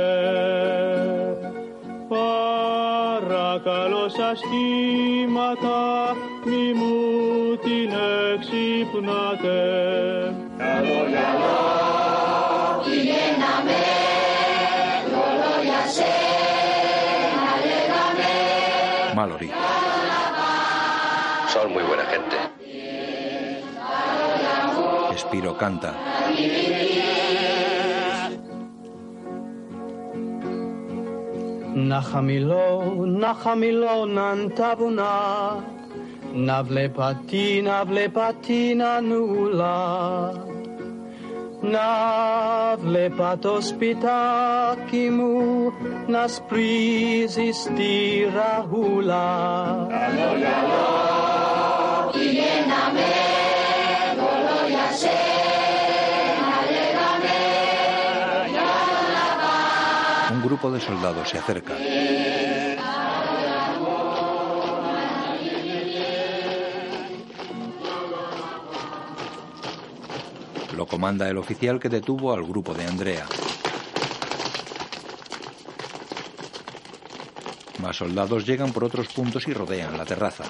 Παρακαλώ 2.08 4.08
σας 4.08 4.40
κύματα 4.40 6.16
μη 6.44 6.72
μου 6.72 7.56
την 7.56 7.92
εξυπνάτε 8.34 9.62
Mallory. 19.15 19.51
Son 21.47 21.71
muy 21.73 21.83
buena 21.83 22.03
gente. 22.05 22.35
Espiro 25.15 25.57
canta. 25.57 25.93
Najamilo, 31.73 32.95
najamilo, 33.05 34.05
nantabuna. 34.05 35.78
Nable 36.33 36.89
patina, 36.89 37.83
nable 37.83 38.09
patina 38.09 39.01
nula. 39.01 40.33
Nable 41.63 43.09
patos 43.17 43.73
pitakimu, 43.73 45.71
nas 46.07 46.39
prizis 46.47 47.67
tira 47.75 48.61
hula. 48.61 49.89
Un 60.31 60.41
grupo 60.43 60.71
de 60.71 60.79
soldados 60.79 61.27
se 61.29 61.37
acerca. 61.37 61.73
Lo 70.79 70.87
comanda 70.87 71.27
el 71.27 71.37
oficial 71.37 71.77
que 71.77 71.89
detuvo 71.89 72.31
al 72.33 72.41
grupo 72.41 72.73
de 72.73 72.85
Andrea. 72.85 73.27
Más 77.81 77.97
soldados 77.97 78.45
llegan 78.45 78.71
por 78.71 78.85
otros 78.85 79.09
puntos 79.09 79.45
y 79.49 79.53
rodean 79.53 79.97
la 79.97 80.05
terraza. 80.05 80.45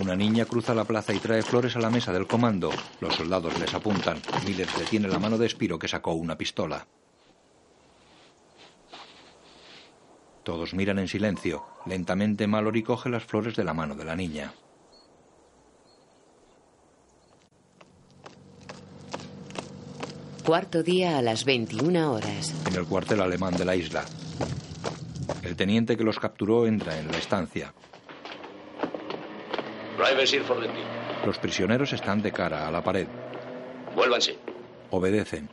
Una 0.00 0.14
niña 0.14 0.44
cruza 0.44 0.72
la 0.72 0.84
plaza 0.84 1.12
y 1.14 1.18
trae 1.18 1.42
flores 1.42 1.74
a 1.74 1.80
la 1.80 1.90
mesa 1.90 2.12
del 2.12 2.28
comando. 2.28 2.70
Los 3.00 3.16
soldados 3.16 3.58
les 3.58 3.74
apuntan. 3.74 4.22
Miller 4.46 4.68
detiene 4.78 5.08
la 5.08 5.18
mano 5.18 5.36
de 5.36 5.48
Spiro 5.48 5.80
que 5.80 5.88
sacó 5.88 6.12
una 6.12 6.38
pistola. 6.38 6.86
Todos 10.44 10.74
miran 10.74 11.00
en 11.00 11.08
silencio. 11.08 11.64
Lentamente 11.86 12.46
Mallory 12.46 12.84
coge 12.84 13.08
las 13.08 13.24
flores 13.24 13.56
de 13.56 13.64
la 13.64 13.74
mano 13.74 13.96
de 13.96 14.04
la 14.04 14.14
niña. 14.14 14.52
Cuarto 20.44 20.82
día 20.82 21.18
a 21.18 21.22
las 21.22 21.44
21 21.44 22.12
horas. 22.12 22.54
En 22.66 22.74
el 22.76 22.86
cuartel 22.86 23.20
alemán 23.20 23.56
de 23.56 23.64
la 23.64 23.76
isla. 23.76 24.04
El 25.42 25.54
teniente 25.54 25.96
que 25.96 26.04
los 26.04 26.18
capturó 26.18 26.66
entra 26.66 26.98
en 26.98 27.10
la 27.10 27.18
estancia. 27.18 27.72
Drivers 29.98 30.32
ir 30.32 30.42
for 30.42 30.58
the 30.58 30.66
team. 30.66 30.86
Los 31.26 31.38
prisioneros 31.38 31.92
están 31.92 32.22
de 32.22 32.32
cara 32.32 32.66
a 32.66 32.70
la 32.70 32.82
pared. 32.82 33.06
Vuélvanse. 33.94 34.38
Obedecen. 34.90 35.48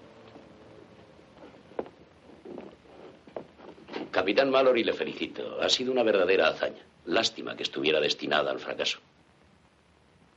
Capitán 4.11 4.49
Mallory, 4.49 4.83
le 4.83 4.93
felicito. 4.93 5.61
Ha 5.61 5.69
sido 5.69 5.91
una 5.91 6.03
verdadera 6.03 6.47
hazaña. 6.47 6.81
Lástima 7.05 7.55
que 7.55 7.63
estuviera 7.63 7.99
destinada 7.99 8.51
al 8.51 8.59
fracaso. 8.59 8.99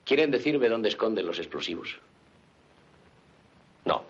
¿Quieren 0.04 0.30
decirme 0.30 0.68
dónde 0.68 0.88
esconden 0.88 1.26
los 1.26 1.38
explosivos? 1.38 1.98
No. 3.84 4.02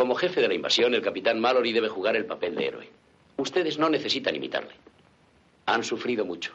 Como 0.00 0.14
jefe 0.14 0.40
de 0.40 0.48
la 0.48 0.54
invasión, 0.54 0.94
el 0.94 1.02
capitán 1.02 1.38
Mallory 1.40 1.74
debe 1.74 1.90
jugar 1.90 2.16
el 2.16 2.24
papel 2.24 2.54
de 2.54 2.66
héroe. 2.66 2.88
Ustedes 3.36 3.76
no 3.76 3.90
necesitan 3.90 4.34
imitarle. 4.34 4.72
Han 5.66 5.84
sufrido 5.84 6.24
mucho. 6.24 6.54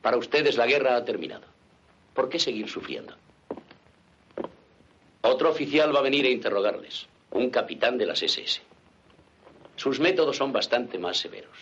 Para 0.00 0.16
ustedes 0.16 0.56
la 0.56 0.68
guerra 0.68 0.94
ha 0.94 1.04
terminado. 1.04 1.42
¿Por 2.14 2.28
qué 2.28 2.38
seguir 2.38 2.68
sufriendo? 2.68 3.16
Otro 5.22 5.50
oficial 5.50 5.92
va 5.92 5.98
a 5.98 6.02
venir 6.02 6.24
a 6.24 6.28
interrogarles. 6.28 7.08
Un 7.32 7.50
capitán 7.50 7.98
de 7.98 8.06
las 8.06 8.22
SS. 8.22 8.60
Sus 9.74 9.98
métodos 9.98 10.36
son 10.36 10.52
bastante 10.52 11.00
más 11.00 11.16
severos. 11.16 11.58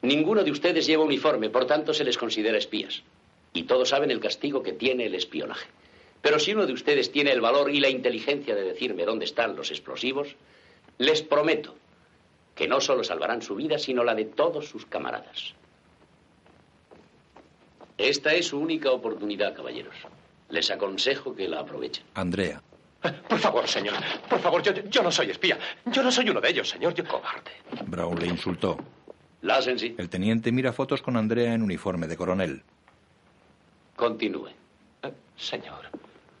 Ninguno 0.00 0.42
de 0.42 0.52
ustedes 0.52 0.86
lleva 0.86 1.04
uniforme, 1.04 1.50
por 1.50 1.66
tanto 1.66 1.92
se 1.92 2.04
les 2.04 2.16
considera 2.16 2.56
espías. 2.56 3.02
Y 3.52 3.64
todos 3.64 3.90
saben 3.90 4.10
el 4.10 4.20
castigo 4.20 4.62
que 4.62 4.72
tiene 4.72 5.04
el 5.04 5.14
espionaje. 5.14 5.66
Pero 6.24 6.38
si 6.38 6.54
uno 6.54 6.64
de 6.64 6.72
ustedes 6.72 7.12
tiene 7.12 7.32
el 7.32 7.42
valor 7.42 7.70
y 7.70 7.80
la 7.80 7.90
inteligencia 7.90 8.54
de 8.54 8.62
decirme 8.62 9.04
dónde 9.04 9.26
están 9.26 9.54
los 9.54 9.70
explosivos, 9.70 10.34
les 10.96 11.20
prometo 11.20 11.76
que 12.54 12.66
no 12.66 12.80
solo 12.80 13.04
salvarán 13.04 13.42
su 13.42 13.54
vida, 13.54 13.78
sino 13.78 14.02
la 14.02 14.14
de 14.14 14.24
todos 14.24 14.66
sus 14.66 14.86
camaradas. 14.86 15.52
Esta 17.98 18.32
es 18.32 18.46
su 18.46 18.58
única 18.58 18.90
oportunidad, 18.90 19.54
caballeros. 19.54 19.96
Les 20.48 20.70
aconsejo 20.70 21.36
que 21.36 21.46
la 21.46 21.60
aprovechen. 21.60 22.06
Andrea. 22.14 22.62
Por 23.28 23.38
favor, 23.38 23.68
señor. 23.68 23.96
Por 24.30 24.40
favor, 24.40 24.62
yo, 24.62 24.72
yo 24.72 25.02
no 25.02 25.12
soy 25.12 25.28
espía. 25.28 25.58
Yo 25.84 26.02
no 26.02 26.10
soy 26.10 26.30
uno 26.30 26.40
de 26.40 26.48
ellos, 26.48 26.70
señor. 26.70 26.94
Yo 26.94 27.04
cobarde. 27.04 27.50
Brown 27.84 28.18
le 28.18 28.28
insultó. 28.28 28.78
Lásense. 29.42 29.94
El 29.98 30.08
teniente 30.08 30.50
mira 30.52 30.72
fotos 30.72 31.02
con 31.02 31.18
Andrea 31.18 31.52
en 31.52 31.62
uniforme 31.62 32.06
de 32.06 32.16
coronel. 32.16 32.62
Continúe. 33.94 34.48
Eh, 35.02 35.12
señor, 35.36 35.90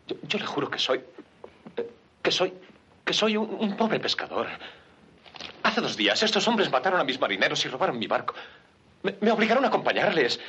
yo, 0.08 0.16
yo 0.22 0.38
le 0.38 0.46
juro 0.46 0.70
que 0.70 0.78
soy. 0.78 1.00
que 2.22 2.30
soy. 2.30 2.52
que 3.04 3.12
soy 3.12 3.36
un, 3.36 3.56
un 3.60 3.76
pobre 3.76 4.00
pescador. 4.00 4.46
Hace 5.62 5.80
dos 5.80 5.96
días 5.96 6.22
estos 6.22 6.46
hombres 6.48 6.70
mataron 6.70 7.00
a 7.00 7.04
mis 7.04 7.20
marineros 7.20 7.64
y 7.64 7.68
robaron 7.68 7.98
mi 7.98 8.06
barco. 8.06 8.34
Me, 9.02 9.14
me 9.20 9.30
obligaron 9.30 9.64
a 9.64 9.68
acompañarles. 9.68 10.40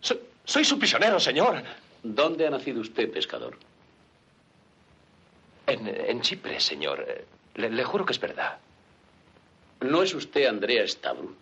Soy, 0.00 0.20
soy 0.44 0.64
su 0.64 0.78
prisionero, 0.78 1.18
señor. 1.20 1.62
¿Dónde 2.02 2.46
ha 2.46 2.50
nacido 2.50 2.80
usted, 2.80 3.10
pescador? 3.12 3.58
En, 5.66 5.86
en 5.88 6.20
Chipre, 6.20 6.60
señor. 6.60 7.24
Le, 7.54 7.70
le 7.70 7.84
juro 7.84 8.04
que 8.04 8.12
es 8.12 8.20
verdad. 8.20 8.58
¿No 9.80 10.02
es 10.02 10.14
usted 10.14 10.46
Andrea 10.46 10.86
Stavru? 10.86 11.34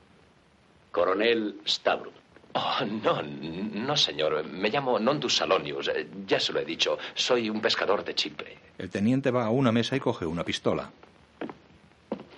Coronel 0.90 1.60
Stavru. 1.66 2.12
Oh, 2.56 2.84
no, 2.84 3.20
no, 3.22 3.96
señor. 3.96 4.44
Me 4.46 4.70
llamo 4.70 4.98
Nondus 4.98 5.36
Salonius. 5.36 5.88
Eh, 5.88 6.08
Ya 6.26 6.38
se 6.38 6.52
lo 6.52 6.60
he 6.60 6.64
dicho. 6.64 6.96
Soy 7.14 7.50
un 7.50 7.60
pescador 7.60 8.04
de 8.04 8.14
Chipre. 8.14 8.56
El 8.78 8.90
teniente 8.90 9.30
va 9.32 9.46
a 9.46 9.50
una 9.50 9.72
mesa 9.72 9.96
y 9.96 10.00
coge 10.00 10.24
una 10.24 10.44
pistola. 10.44 10.90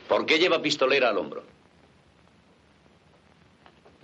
¿Por 0.09 0.25
qué 0.25 0.39
lleva 0.39 0.63
pistolera 0.63 1.11
al 1.11 1.19
hombro? 1.19 1.45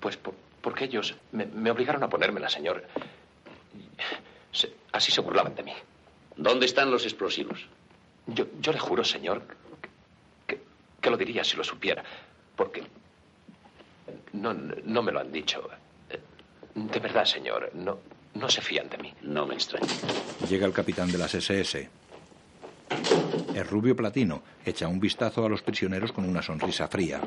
Pues 0.01 0.17
por- 0.17 0.35
porque 0.61 0.85
ellos 0.85 1.15
me, 1.33 1.47
me 1.47 1.71
obligaron 1.71 2.03
a 2.03 2.09
ponérmela, 2.09 2.49
señor. 2.51 2.85
Se- 4.53 4.73
así 4.93 5.11
se 5.13 5.21
burlaban 5.21 5.55
de 5.55 5.63
mí. 5.63 5.73
¿Dónde 6.37 6.67
están 6.67 6.91
los 6.91 7.05
explosivos? 7.05 7.67
Yo, 8.27 8.47
yo 8.61 8.73
le 8.73 8.79
juro, 8.79 9.03
señor, 9.05 9.43
que, 10.47 10.61
que 11.01 11.11
lo 11.11 11.17
diría 11.17 11.43
si 11.45 11.57
lo 11.57 11.65
supiera. 11.65 12.03
Porque 12.57 12.83
no, 14.33 14.53
no 14.53 15.03
me 15.03 15.13
lo 15.13 15.21
han 15.21 15.33
dicho. 15.33 15.69
De 16.75 16.99
verdad, 17.01 17.25
señor, 17.25 17.71
no, 17.75 17.99
no 18.35 18.49
se 18.49 18.61
fían 18.61 18.89
de 18.89 18.99
mí. 18.99 19.13
No 19.23 19.47
me 19.47 19.55
extraña. 19.55 19.87
Llega 20.49 20.67
el 20.67 20.73
capitán 20.73 21.11
de 21.13 21.19
las 21.19 21.35
SS. 21.35 21.89
El 23.55 23.65
rubio 23.67 23.95
platino 23.95 24.43
echa 24.65 24.89
un 24.89 24.99
vistazo 25.01 25.45
a 25.45 25.49
los 25.49 25.63
prisioneros 25.63 26.13
con 26.13 26.29
una 26.29 26.43
sonrisa 26.43 26.89
fría. 26.89 27.21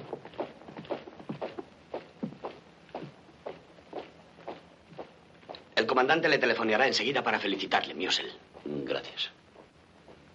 El 5.75 5.85
comandante 5.85 6.29
le 6.29 6.37
telefoneará 6.37 6.87
enseguida 6.87 7.23
para 7.23 7.39
felicitarle, 7.39 7.93
Musel. 7.93 8.31
Gracias. 8.65 9.29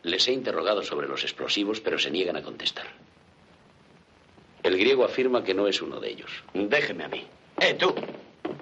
Les 0.03 0.27
he 0.28 0.32
interrogado 0.32 0.82
sobre 0.82 1.09
los 1.09 1.23
explosivos, 1.24 1.81
pero 1.81 1.99
se 1.99 2.11
niegan 2.11 2.37
a 2.37 2.43
contestar. 2.43 2.87
El 4.62 4.77
griego 4.78 5.05
afirma 5.05 5.43
que 5.43 5.55
no 5.55 5.66
es 5.66 5.81
uno 5.82 5.99
de 6.01 6.11
ellos. 6.11 6.31
Déjeme 6.55 7.05
a 7.05 7.09
mí. 7.09 7.27
Eh, 7.61 7.74
tú. 7.74 7.95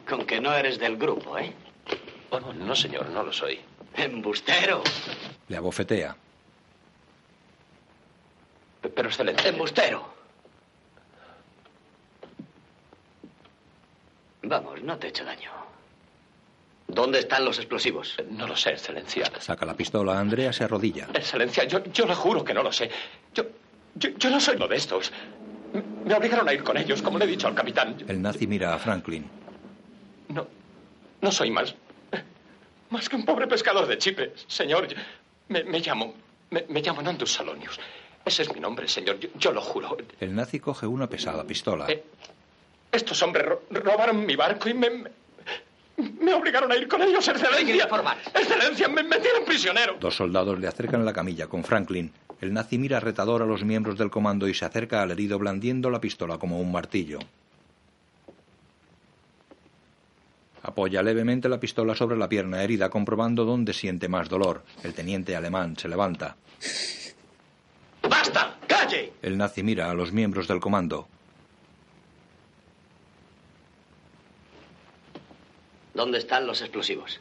Con 0.09 0.25
que 0.25 0.41
no 0.41 0.55
eres 0.55 0.79
del 0.79 0.97
grupo, 0.97 1.39
¿eh? 1.39 1.53
Oh, 2.31 2.41
no, 2.41 2.53
no, 2.53 2.75
señor, 2.75 3.09
no 3.11 3.23
lo 3.23 3.33
soy. 3.33 3.61
Embustero. 3.95 4.83
Le 5.49 5.57
abofetea. 5.57 6.17
Pero, 8.95 9.09
excelente. 9.09 9.49
Embustero. 9.49 10.09
Vamos, 14.43 14.83
no 14.83 14.97
te 14.99 15.09
he 15.09 15.11
hecho 15.11 15.25
daño. 15.25 15.51
¿Dónde 16.87 17.19
están 17.19 17.45
los 17.45 17.59
explosivos? 17.59 18.17
No 18.31 18.47
lo 18.47 18.57
sé, 18.57 18.71
excelencia. 18.71 19.31
Saca 19.41 19.67
la 19.67 19.75
pistola. 19.75 20.19
Andrea 20.19 20.53
se 20.55 20.65
arrodilla. 20.65 21.09
Excelencia, 21.13 21.65
yo, 21.65 21.85
yo 21.85 22.07
le 22.07 22.15
juro 22.15 22.43
que 22.45 22.55
no 22.55 22.63
lo 22.63 22.73
sé. 22.73 22.91
Yo, 23.35 23.45
yo, 23.95 24.11
yo 24.17 24.31
no 24.31 24.41
soy 24.41 24.57
uno 24.57 24.69
de 24.69 24.77
estos. 24.77 25.13
Me 26.05 26.15
obligaron 26.15 26.49
a 26.49 26.55
ir 26.55 26.63
con 26.65 26.79
ellos, 26.79 27.03
como 27.03 27.19
le 27.19 27.27
he 27.27 27.29
dicho 27.29 27.47
al 27.47 27.55
capitán. 27.55 27.95
El 28.09 28.23
nazi 28.23 28.47
mira 28.47 28.73
a 28.75 28.79
Franklin. 28.79 29.29
No, 30.29 30.47
no 31.21 31.33
soy 31.33 31.51
más. 31.51 31.75
Más 32.91 33.09
que 33.09 33.17
un 33.17 33.25
pobre 33.25 33.47
pescador 33.47 33.87
de 33.87 33.99
Chipre, 33.99 34.33
señor. 34.47 34.89
Yo- 34.89 34.97
Me, 35.49 35.65
me 35.65 35.81
llamo. 35.81 36.15
Me, 36.51 36.65
me 36.69 36.81
llamo 36.81 37.03
Nandus 37.03 37.33
Salonius. 37.33 37.79
Ese 38.25 38.43
es 38.43 38.53
mi 38.55 38.61
nombre, 38.61 38.89
señor. 38.89 39.19
Yo, 39.19 39.29
yo 39.39 39.53
lo 39.53 39.61
juro. 39.61 39.97
El 40.21 40.35
nazi 40.35 40.61
coge 40.61 40.87
una 40.87 41.07
pesada 41.09 41.45
pistola. 41.45 41.87
Eh, 41.89 42.03
Estos 42.93 43.23
hombres 43.23 43.47
ro- 43.47 43.63
robaron 43.71 44.25
mi 44.25 44.37
barco 44.37 44.69
y 44.69 44.75
me. 44.75 44.91
me- 44.91 45.11
Me 46.21 46.33
obligaron 46.33 46.71
a 46.71 46.77
ir 46.77 46.87
con 46.87 47.03
ellos, 47.03 47.27
excelencia. 47.27 47.89
Excelencia, 48.35 48.89
me 48.89 49.03
metieron 49.03 49.45
prisionero. 49.45 49.97
Dos 49.99 50.15
soldados 50.15 50.59
le 50.61 50.69
acercan 50.69 51.05
la 51.05 51.13
camilla 51.13 51.49
con 51.49 51.65
Franklin. 51.65 52.13
El 52.41 52.53
nazi 52.53 52.79
mira 52.79 53.01
retador 53.01 53.43
a 53.43 53.47
los 53.47 53.65
miembros 53.65 53.99
del 53.99 54.09
comando 54.11 54.47
y 54.47 54.55
se 54.55 54.65
acerca 54.65 55.03
al 55.03 55.11
herido 55.11 55.39
blandiendo 55.41 55.91
la 55.91 56.01
pistola 56.01 56.39
como 56.39 56.61
un 56.61 56.71
martillo. 56.71 57.19
Apoya 60.63 61.03
levemente 61.03 61.49
la 61.49 61.61
pistola 61.61 61.95
sobre 61.95 62.17
la 62.17 62.29
pierna 62.29 62.63
herida, 62.63 62.91
comprobando 62.91 63.45
dónde 63.45 63.73
siente 63.73 64.09
más 64.09 64.29
dolor. 64.29 64.65
El 64.83 64.95
teniente 64.95 65.37
alemán 65.37 65.77
se 65.77 65.89
levanta. 65.89 66.37
¡Basta! 68.03 68.57
¡Calle! 68.67 69.13
El 69.23 69.39
nazi 69.39 69.63
mira 69.63 69.91
a 69.91 69.95
los 69.95 70.13
miembros 70.13 70.49
del 70.49 70.61
comando. 70.61 71.09
¿Dónde 75.95 76.19
están 76.19 76.47
los 76.47 76.61
explosivos? 76.61 77.21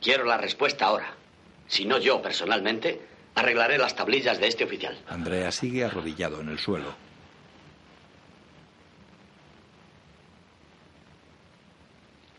Quiero 0.00 0.24
la 0.24 0.36
respuesta 0.36 0.86
ahora. 0.86 1.14
Si 1.68 1.84
no, 1.84 1.98
yo 1.98 2.20
personalmente 2.22 3.00
arreglaré 3.34 3.78
las 3.78 3.94
tablillas 3.94 4.40
de 4.40 4.48
este 4.48 4.64
oficial. 4.64 4.96
Andrea 5.08 5.52
sigue 5.52 5.84
arrodillado 5.84 6.40
en 6.40 6.48
el 6.48 6.58
suelo. 6.58 6.94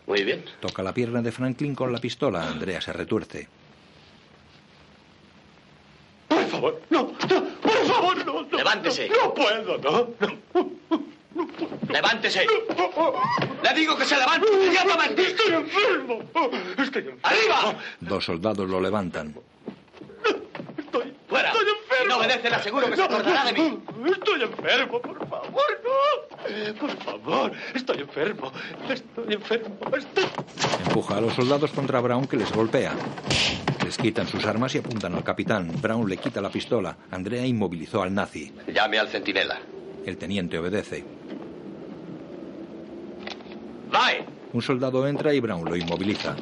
Muy 0.08 0.24
bien. 0.24 0.44
Toca 0.62 0.82
la 0.82 0.94
pierna 0.94 1.22
de 1.22 1.32
Franklin 1.32 1.76
con 1.76 1.92
la 1.92 2.00
pistola. 2.00 2.48
Andrea 2.48 2.82
se 2.82 2.94
retuerce. 2.94 3.48
Por 6.28 6.46
favor, 6.46 6.82
no, 6.90 7.14
no, 7.30 7.44
por 7.62 7.86
favor, 7.86 8.26
no. 8.26 8.44
no 8.44 8.58
Levántese. 8.58 9.10
No, 9.10 9.16
no 9.26 9.34
puedo, 9.34 9.78
no. 9.78 10.08
¡Levántese! 11.90 12.46
¡Le 13.64 13.74
digo 13.76 13.98
que 13.98 14.06
se 14.06 14.18
levante 14.18 14.48
inmediatamente! 14.52 15.22
Estoy 15.22 15.54
enfermo. 15.54 16.20
Estoy 16.78 17.02
enfermo. 17.04 17.20
¡Arriba! 17.24 17.76
Dos 18.02 18.26
soldados 18.26 18.70
lo 18.70 18.82
levantan. 18.82 19.36
¡Fuera! 21.30 21.50
Estoy 21.52 21.68
enfermo. 21.70 21.88
Si 21.88 21.96
no 22.08 22.18
obedece, 22.18 22.50
le 22.50 22.56
aseguro 22.56 22.90
que 22.90 22.96
se 22.96 23.04
acordará 23.04 23.46
de 23.46 23.54
mí. 23.54 23.80
Estoy 24.12 24.42
enfermo, 24.44 25.02
por 25.02 25.28
favor, 25.28 25.82
no. 25.84 26.80
Por 26.80 26.98
favor, 27.04 27.52
estoy 27.76 28.00
enfermo. 28.00 28.52
Estoy 28.90 29.34
enfermo. 29.34 29.78
Estoy... 29.96 30.26
Empuja 30.86 31.18
a 31.18 31.22
los 31.22 31.34
soldados 31.34 31.72
contra 31.72 32.00
Brown 32.00 32.28
que 32.28 32.38
les 32.38 32.52
golpea. 32.52 32.94
Les 33.84 33.98
quitan 33.98 34.28
sus 34.28 34.46
armas 34.46 34.74
y 34.76 34.80
apuntan 34.80 35.16
al 35.16 35.24
capitán. 35.24 35.72
Brown 35.82 36.10
le 36.10 36.18
quita 36.18 36.42
la 36.42 36.50
pistola. 36.50 36.98
Andrea 37.12 37.46
inmovilizó 37.46 38.02
al 38.02 38.14
nazi. 38.14 38.54
Llame 38.68 39.00
al 39.00 39.08
centinela. 39.08 39.60
El 40.06 40.18
teniente 40.18 40.58
obedece. 40.58 41.04
¡Vai! 43.92 44.26
Un 44.54 44.62
soldado 44.62 45.08
entra 45.08 45.34
y 45.34 45.40
Brown 45.40 45.66
lo 45.66 45.76
inmoviliza. 45.76 46.36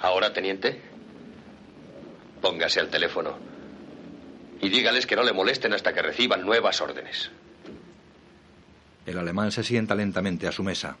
Ahora, 0.00 0.32
teniente, 0.32 0.80
póngase 2.44 2.78
al 2.78 2.90
teléfono 2.90 3.38
y 4.60 4.68
dígales 4.68 5.06
que 5.06 5.16
no 5.16 5.22
le 5.22 5.32
molesten 5.32 5.72
hasta 5.72 5.94
que 5.94 6.02
reciban 6.02 6.44
nuevas 6.44 6.78
órdenes. 6.82 7.30
El 9.06 9.16
alemán 9.16 9.50
se 9.50 9.64
sienta 9.64 9.94
lentamente 9.94 10.46
a 10.46 10.52
su 10.52 10.62
mesa. 10.62 10.94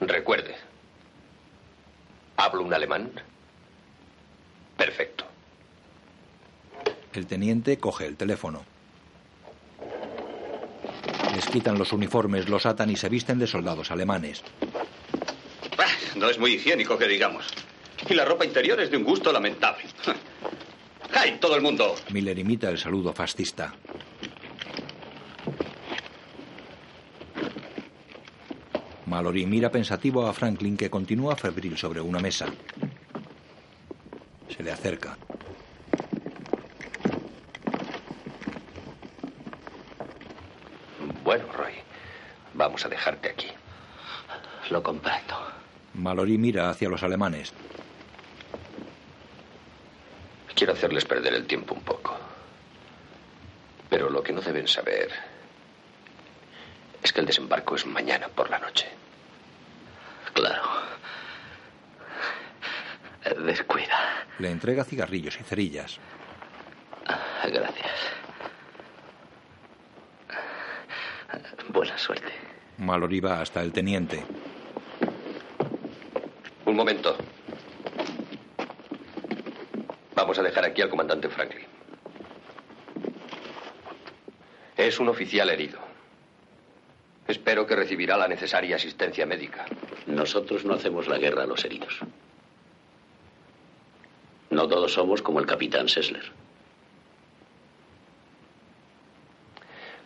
Recuerde, 0.00 0.54
¿hablo 2.36 2.62
un 2.62 2.74
alemán? 2.74 3.10
Perfecto. 4.76 5.24
El 7.14 7.26
teniente 7.26 7.78
coge 7.78 8.04
el 8.06 8.16
teléfono. 8.18 8.64
Les 11.34 11.46
quitan 11.46 11.78
los 11.78 11.94
uniformes, 11.94 12.50
los 12.50 12.66
atan 12.66 12.90
y 12.90 12.96
se 12.96 13.08
visten 13.08 13.38
de 13.38 13.46
soldados 13.46 13.90
alemanes. 13.90 14.42
No 16.16 16.28
es 16.28 16.38
muy 16.38 16.54
higiénico, 16.54 16.98
que 16.98 17.08
digamos. 17.08 17.46
Y 18.08 18.14
la 18.14 18.24
ropa 18.24 18.44
interior 18.44 18.80
es 18.80 18.90
de 18.90 18.96
un 18.96 19.04
gusto 19.04 19.32
lamentable. 19.32 19.84
¡Hay 21.14 21.38
todo 21.38 21.56
el 21.56 21.62
mundo! 21.62 21.94
Miller 22.10 22.38
imita 22.38 22.68
el 22.68 22.78
saludo 22.78 23.12
fascista. 23.12 23.74
Mallory 29.06 29.46
mira 29.46 29.70
pensativo 29.70 30.26
a 30.26 30.32
Franklin 30.32 30.76
que 30.76 30.90
continúa 30.90 31.36
febril 31.36 31.76
sobre 31.78 32.00
una 32.00 32.18
mesa. 32.18 32.46
Se 34.48 34.62
le 34.62 34.72
acerca. 34.72 35.16
Bueno, 41.22 41.44
Roy, 41.52 41.72
vamos 42.54 42.84
a 42.84 42.88
dejarte 42.88 43.30
aquí. 43.30 43.48
Lo 44.70 44.82
comprendo. 44.82 45.34
Mallory 45.94 46.36
mira 46.38 46.70
hacia 46.70 46.88
los 46.88 47.02
alemanes. 47.02 47.52
Quiero 50.56 50.72
hacerles 50.72 51.04
perder 51.04 51.34
el 51.34 51.46
tiempo 51.46 51.74
un 51.74 51.82
poco. 51.82 52.16
Pero 53.90 54.08
lo 54.08 54.22
que 54.22 54.32
no 54.32 54.40
deben 54.40 54.66
saber 54.66 55.10
es 57.02 57.12
que 57.12 57.20
el 57.20 57.26
desembarco 57.26 57.76
es 57.76 57.84
mañana 57.84 58.28
por 58.28 58.48
la 58.48 58.58
noche. 58.58 58.88
Claro. 60.32 60.62
Descuida. 63.44 64.26
Le 64.38 64.50
entrega 64.50 64.84
cigarrillos 64.84 65.38
y 65.38 65.44
cerillas. 65.44 65.98
Gracias. 67.44 68.00
Buena 71.68 71.98
suerte. 71.98 72.32
Mallory 72.78 73.20
va 73.20 73.42
hasta 73.42 73.62
el 73.62 73.72
teniente. 73.72 74.24
Un 76.64 76.74
momento. 76.74 77.16
Vamos 80.36 80.48
a 80.48 80.50
dejar 80.50 80.66
aquí 80.70 80.82
al 80.82 80.90
comandante 80.90 81.30
Franklin. 81.30 81.64
Es 84.76 85.00
un 85.00 85.08
oficial 85.08 85.48
herido. 85.48 85.78
Espero 87.26 87.66
que 87.66 87.74
recibirá 87.74 88.18
la 88.18 88.28
necesaria 88.28 88.76
asistencia 88.76 89.24
médica. 89.24 89.64
Nosotros 90.06 90.66
no 90.66 90.74
hacemos 90.74 91.08
la 91.08 91.16
guerra 91.16 91.44
a 91.44 91.46
los 91.46 91.64
heridos. 91.64 92.00
No 94.50 94.68
todos 94.68 94.92
somos 94.92 95.22
como 95.22 95.40
el 95.40 95.46
capitán 95.46 95.88
Sessler. 95.88 96.30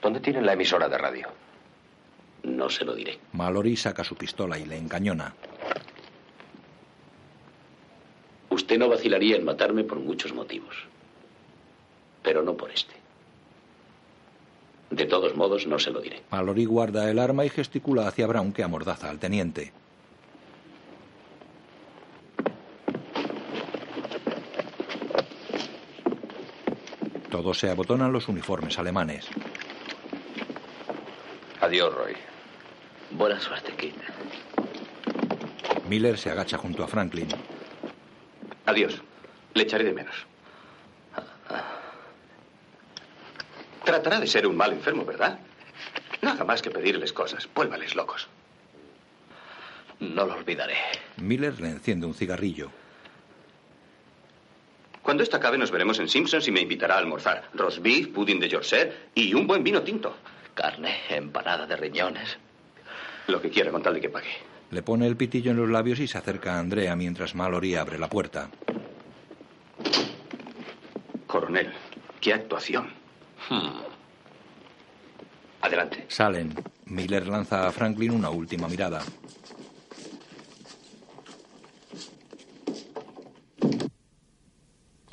¿Dónde 0.01 0.20
tienen 0.20 0.47
la 0.47 0.52
emisora 0.52 0.89
de 0.89 0.97
radio? 0.97 1.27
No 2.44 2.70
se 2.70 2.85
lo 2.85 2.94
diré. 2.94 3.19
Mallory 3.32 3.77
saca 3.77 4.05
su 4.05 4.15
pistola 4.15 4.61
y 4.61 4.65
le 4.65 4.77
encañona. 4.77 5.35
Usted 8.61 8.78
no 8.78 8.91
vacilaría 8.91 9.37
en 9.37 9.45
matarme 9.45 9.85
por 9.85 9.99
muchos 9.99 10.35
motivos. 10.35 10.77
Pero 12.23 12.43
no 12.43 12.59
por 12.59 12.70
este. 12.70 12.95
De 14.91 15.07
todos 15.07 15.35
modos, 15.35 15.66
no 15.66 15.78
se 15.78 15.91
lo 15.91 16.01
diré. 16.03 16.23
Mallory 16.31 16.66
guarda 16.66 17.11
el 17.11 17.19
arma 17.19 17.47
y 17.47 17.49
gesticula 17.49 18.07
hacia 18.07 18.27
Brown 18.27 18.53
que 18.53 18.62
amordaza 18.62 19.09
al 19.09 19.19
teniente. 19.19 19.73
Todos 27.31 27.59
se 27.59 27.70
abotonan 27.70 28.12
los 28.12 28.28
uniformes 28.28 28.78
alemanes. 28.78 29.27
Adiós, 31.62 31.95
Roy. 31.95 32.15
Buena 33.12 33.41
suerte, 33.41 33.73
Kid. 33.73 33.95
Miller 35.89 36.19
se 36.19 36.28
agacha 36.31 36.59
junto 36.59 36.85
a 36.85 36.89
Franklin. 36.89 37.28
Adiós. 38.71 39.03
Le 39.55 39.65
echaré 39.65 39.83
de 39.83 39.93
menos. 39.93 40.15
Tratará 43.85 44.21
de 44.21 44.29
ser 44.29 44.47
un 44.47 44.57
mal 44.57 44.73
enfermo, 44.73 45.05
¿verdad? 45.05 45.41
Nada 46.23 46.45
más 46.45 46.63
que 46.63 46.71
pedirles 46.71 47.13
cosas. 47.13 47.49
Vuélvales 47.53 47.97
locos. 47.97 48.29
No 49.99 50.25
lo 50.25 50.35
olvidaré. 50.35 50.77
Miller 51.17 51.61
le 51.61 51.71
enciende 51.71 52.07
un 52.07 52.15
cigarrillo. 52.15 52.71
Cuando 55.03 55.25
esto 55.25 55.37
acabe 55.37 55.59
nos 55.59 55.73
veremos 55.73 55.99
en 55.99 56.09
Simpsons 56.09 56.47
y 56.47 56.53
me 56.53 56.61
invitará 56.61 56.95
a 56.95 56.99
almorzar. 56.99 57.51
Roast 57.55 57.81
beef, 57.83 58.07
pudding 58.15 58.39
de 58.39 58.49
Yorkshire 58.49 59.09
y 59.17 59.35
un 59.35 59.49
buen 59.49 59.65
vino 59.65 59.83
tinto. 59.83 60.15
Carne, 60.55 61.01
empanada 61.09 61.67
de 61.67 61.75
riñones. 61.75 62.39
Lo 63.27 63.43
que 63.43 63.51
quiera 63.51 63.73
con 63.73 63.83
tal 63.83 63.95
de 63.95 64.01
que 64.01 64.11
pague. 64.11 64.31
Le 64.71 64.83
pone 64.83 65.07
el 65.07 65.17
pitillo 65.17 65.51
en 65.51 65.57
los 65.57 65.69
labios 65.69 65.99
y 65.99 66.07
se 66.07 66.19
acerca 66.19 66.55
a 66.55 66.61
Andrea 66.61 66.95
mientras 66.95 67.35
Mallory 67.35 67.75
abre 67.75 67.99
la 67.99 68.09
puerta. 68.09 68.49
Coronel, 71.27 71.73
qué 72.21 72.35
actuación. 72.35 72.89
Hmm. 73.49 73.83
Adelante. 75.63 76.05
Salen. 76.09 76.55
Miller 76.87 77.27
lanza 77.27 77.67
a 77.67 77.73
Franklin 77.73 78.13
una 78.13 78.31
última 78.31 78.69
mirada. 78.69 79.03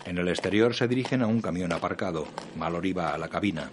En 0.05 0.17
el 0.17 0.27
exterior 0.29 0.73
se 0.73 0.87
dirigen 0.87 1.21
a 1.21 1.27
un 1.27 1.41
camión 1.41 1.71
aparcado. 1.73 2.27
Mallory 2.55 2.93
va 2.93 3.13
a 3.13 3.17
la 3.17 3.27
cabina. 3.27 3.71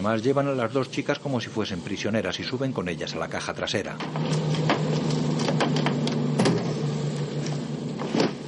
Demás 0.00 0.22
llevan 0.22 0.48
a 0.48 0.52
las 0.52 0.72
dos 0.72 0.90
chicas 0.90 1.18
como 1.18 1.42
si 1.42 1.50
fuesen 1.50 1.82
prisioneras 1.82 2.40
y 2.40 2.42
suben 2.42 2.72
con 2.72 2.88
ellas 2.88 3.14
a 3.14 3.18
la 3.18 3.28
caja 3.28 3.52
trasera. 3.52 3.98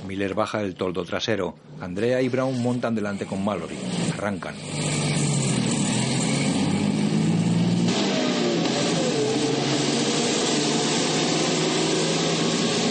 Miller 0.09 0.33
baja 0.33 0.62
el 0.62 0.74
toldo 0.74 1.05
trasero. 1.05 1.55
Andrea 1.79 2.23
y 2.23 2.31
Brown 2.31 2.62
montan 2.62 2.95
delante 2.95 3.27
con 3.27 3.45
Mallory. 3.45 3.77
Arrancan. 4.15 4.55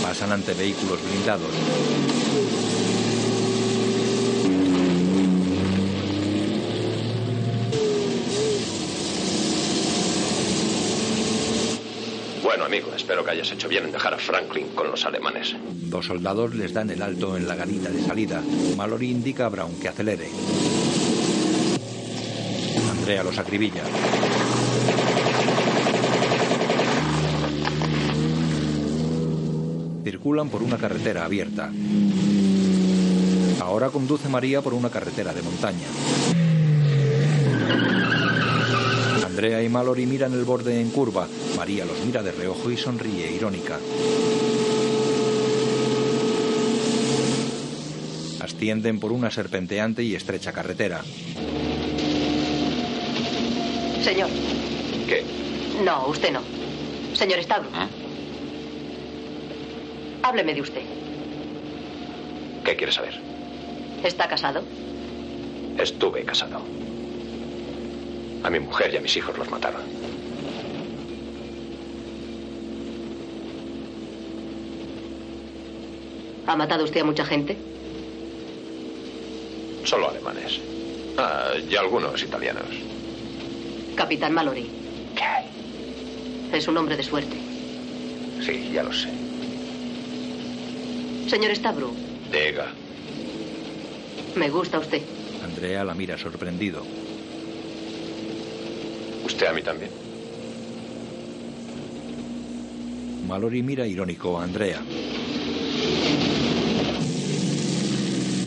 Pasan 0.04 0.34
ante 0.34 0.54
vehículos 0.54 1.00
blindados. 1.04 2.91
Amigo, 12.66 12.94
espero 12.96 13.24
que 13.24 13.32
hayas 13.32 13.52
hecho 13.52 13.68
bien 13.68 13.86
en 13.86 13.92
dejar 13.92 14.14
a 14.14 14.18
Franklin 14.18 14.68
con 14.70 14.90
los 14.90 15.06
alemanes. 15.06 15.56
Dos 15.66 16.06
soldados 16.06 16.54
les 16.56 16.74
dan 16.74 16.90
el 16.90 17.02
alto 17.02 17.36
en 17.36 17.48
la 17.48 17.56
garita 17.56 17.90
de 17.90 18.02
salida. 18.02 18.42
Mallory 18.78 19.10
indica 19.10 19.48
a 19.48 19.50
Brown 19.50 19.80
que 19.80 19.90
acelere. 19.90 20.30
Andrea 22.90 23.24
los 23.24 23.38
acribilla. 23.38 23.84
Circulan 30.04 30.50
por 30.50 30.64
una 30.64 30.78
carretera 30.78 31.26
abierta. 31.26 31.72
Ahora 33.62 33.90
conduce 33.90 34.30
María 34.30 34.62
por 34.62 34.74
una 34.74 34.90
carretera 34.90 35.34
de 35.34 35.42
montaña. 35.42 36.51
Andrea 39.42 39.64
y 39.64 39.70
Mallory 39.70 40.06
miran 40.06 40.34
el 40.34 40.44
borde 40.44 40.80
en 40.80 40.92
curva. 40.92 41.28
María 41.58 41.84
los 41.84 42.00
mira 42.06 42.22
de 42.22 42.32
reojo 42.32 42.70
y 42.70 42.78
sonríe 42.78 43.32
irónica. 43.32 43.80
Ascienden 48.40 49.00
por 49.00 49.12
una 49.12 49.32
serpenteante 49.32 50.04
y 50.04 50.14
estrecha 50.14 50.54
carretera. 50.54 51.02
Señor. 54.04 54.30
¿Qué? 55.08 55.24
No, 55.84 56.06
usted 56.10 56.32
no. 56.32 56.44
Señor 57.16 57.42
Stablo. 57.42 57.70
Hábleme 60.22 60.54
de 60.54 60.62
usted. 60.62 60.84
¿Qué 62.64 62.76
quieres 62.76 62.94
saber? 62.94 63.20
¿Está 64.04 64.28
casado? 64.28 64.64
Estuve 65.80 66.26
casado. 66.26 66.62
A 68.44 68.50
mi 68.50 68.60
mujer 68.60 68.94
y 68.94 68.98
a 68.98 69.02
mis 69.02 69.16
hijos 69.18 69.38
los 69.38 69.50
mataron. 69.50 69.82
¿Ha 76.48 76.56
matado 76.56 76.84
usted 76.84 77.02
a 77.02 77.06
mucha 77.06 77.26
gente? 77.26 77.58
Solo 79.86 80.10
alemanes. 80.10 80.60
Ah, 81.18 81.52
y 81.70 81.76
algunos 81.76 82.22
italianos. 82.22 82.66
Capitán 83.96 84.34
Mallory. 84.34 84.70
¿Qué? 85.16 86.58
Es 86.58 86.68
un 86.68 86.78
hombre 86.78 86.98
de 86.98 87.04
suerte. 87.04 87.38
Sí, 88.46 88.72
ya 88.74 88.84
lo 88.84 88.92
sé. 88.94 89.10
Señor 91.30 91.56
Stabru, 91.56 91.94
Diga. 92.32 92.68
me 94.36 94.50
gusta 94.50 94.80
usted. 94.80 95.02
Andrea 95.44 95.84
la 95.84 95.94
mira 95.94 96.18
sorprendido. 96.18 96.84
¿Usted 99.42 99.54
a 99.54 99.56
mí 99.56 99.64
también? 99.64 99.90
Mallory 103.28 103.64
mira 103.64 103.88
irónico 103.88 104.40
a 104.40 104.44
Andrea. 104.44 104.80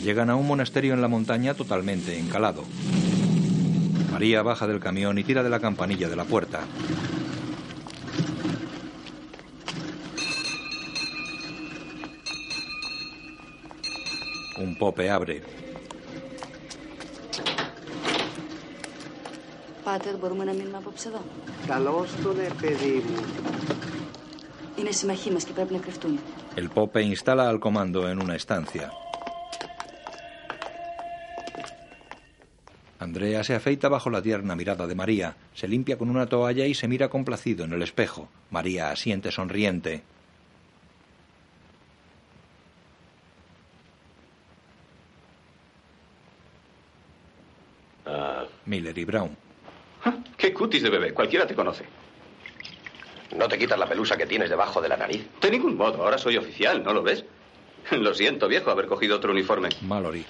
Llegan 0.05 0.29
a 0.29 0.37
un 0.37 0.47
monasterio 0.47 0.93
en 0.93 1.01
la 1.01 1.09
montaña 1.09 1.53
totalmente 1.53 2.17
encalado. 2.17 2.63
María 4.13 4.41
baja 4.41 4.67
del 4.67 4.79
camión 4.79 5.17
y 5.17 5.25
tira 5.25 5.43
de 5.43 5.49
la 5.49 5.59
campanilla 5.59 6.07
de 6.07 6.15
la 6.15 6.23
puerta. 6.23 6.61
Un 14.59 14.77
pope 14.77 15.09
abre. 15.09 15.64
Πάτερ, 19.94 20.16
μπορούμε 20.16 20.44
να 20.44 20.52
μείνουμε 20.52 20.76
απόψε 20.76 21.08
εδώ. 21.08 21.20
Καλώς 21.66 22.14
το 22.22 22.32
δε, 22.32 22.48
παιδί 22.60 23.04
μου. 23.08 23.24
Είναι 24.78 24.90
συμμαχοί 24.90 25.30
μας 25.30 25.44
και 25.44 25.52
πρέπει 25.52 25.72
να 25.72 25.78
κρυφτούν. 25.78 26.18
El 26.56 26.68
pope 26.74 27.02
instala 27.02 27.48
al 27.48 27.58
comando 27.58 28.08
en 28.08 28.18
una 28.18 28.34
estancia. 28.34 28.90
Andrea 32.98 33.42
se 33.42 33.54
afeita 33.54 33.88
bajo 33.88 34.10
la 34.10 34.20
tierna 34.20 34.54
mirada 34.54 34.86
de 34.86 34.94
María, 34.94 35.28
se 35.54 35.66
limpia 35.66 35.96
con 35.96 36.10
una 36.10 36.26
toalla 36.26 36.66
y 36.66 36.74
se 36.74 36.86
mira 36.86 37.08
complacido 37.08 37.64
en 37.64 37.72
el 37.72 37.82
espejo. 37.82 38.28
María 38.50 38.90
asiente 38.90 39.30
sonriente. 39.30 40.02
Miller 48.66 48.96
y 48.98 49.04
Brown. 49.04 49.43
Qué 50.37 50.53
cutis 50.53 50.83
de 50.83 50.89
bebé. 50.89 51.13
Cualquiera 51.13 51.45
te 51.47 51.55
conoce. 51.55 51.85
¿No 53.35 53.47
te 53.47 53.57
quitas 53.57 53.77
la 53.77 53.87
pelusa 53.87 54.17
que 54.17 54.25
tienes 54.25 54.49
debajo 54.49 54.81
de 54.81 54.89
la 54.89 54.97
nariz? 54.97 55.27
De 55.41 55.51
ningún 55.51 55.75
modo. 55.75 56.03
Ahora 56.03 56.17
soy 56.17 56.37
oficial, 56.37 56.83
¿no 56.83 56.93
lo 56.93 57.03
ves? 57.03 57.25
Lo 57.91 58.13
siento, 58.15 58.47
viejo, 58.47 58.71
haber 58.71 58.87
cogido 58.87 59.17
otro 59.17 59.31
uniforme. 59.31 59.69
Mallory. 59.81 60.25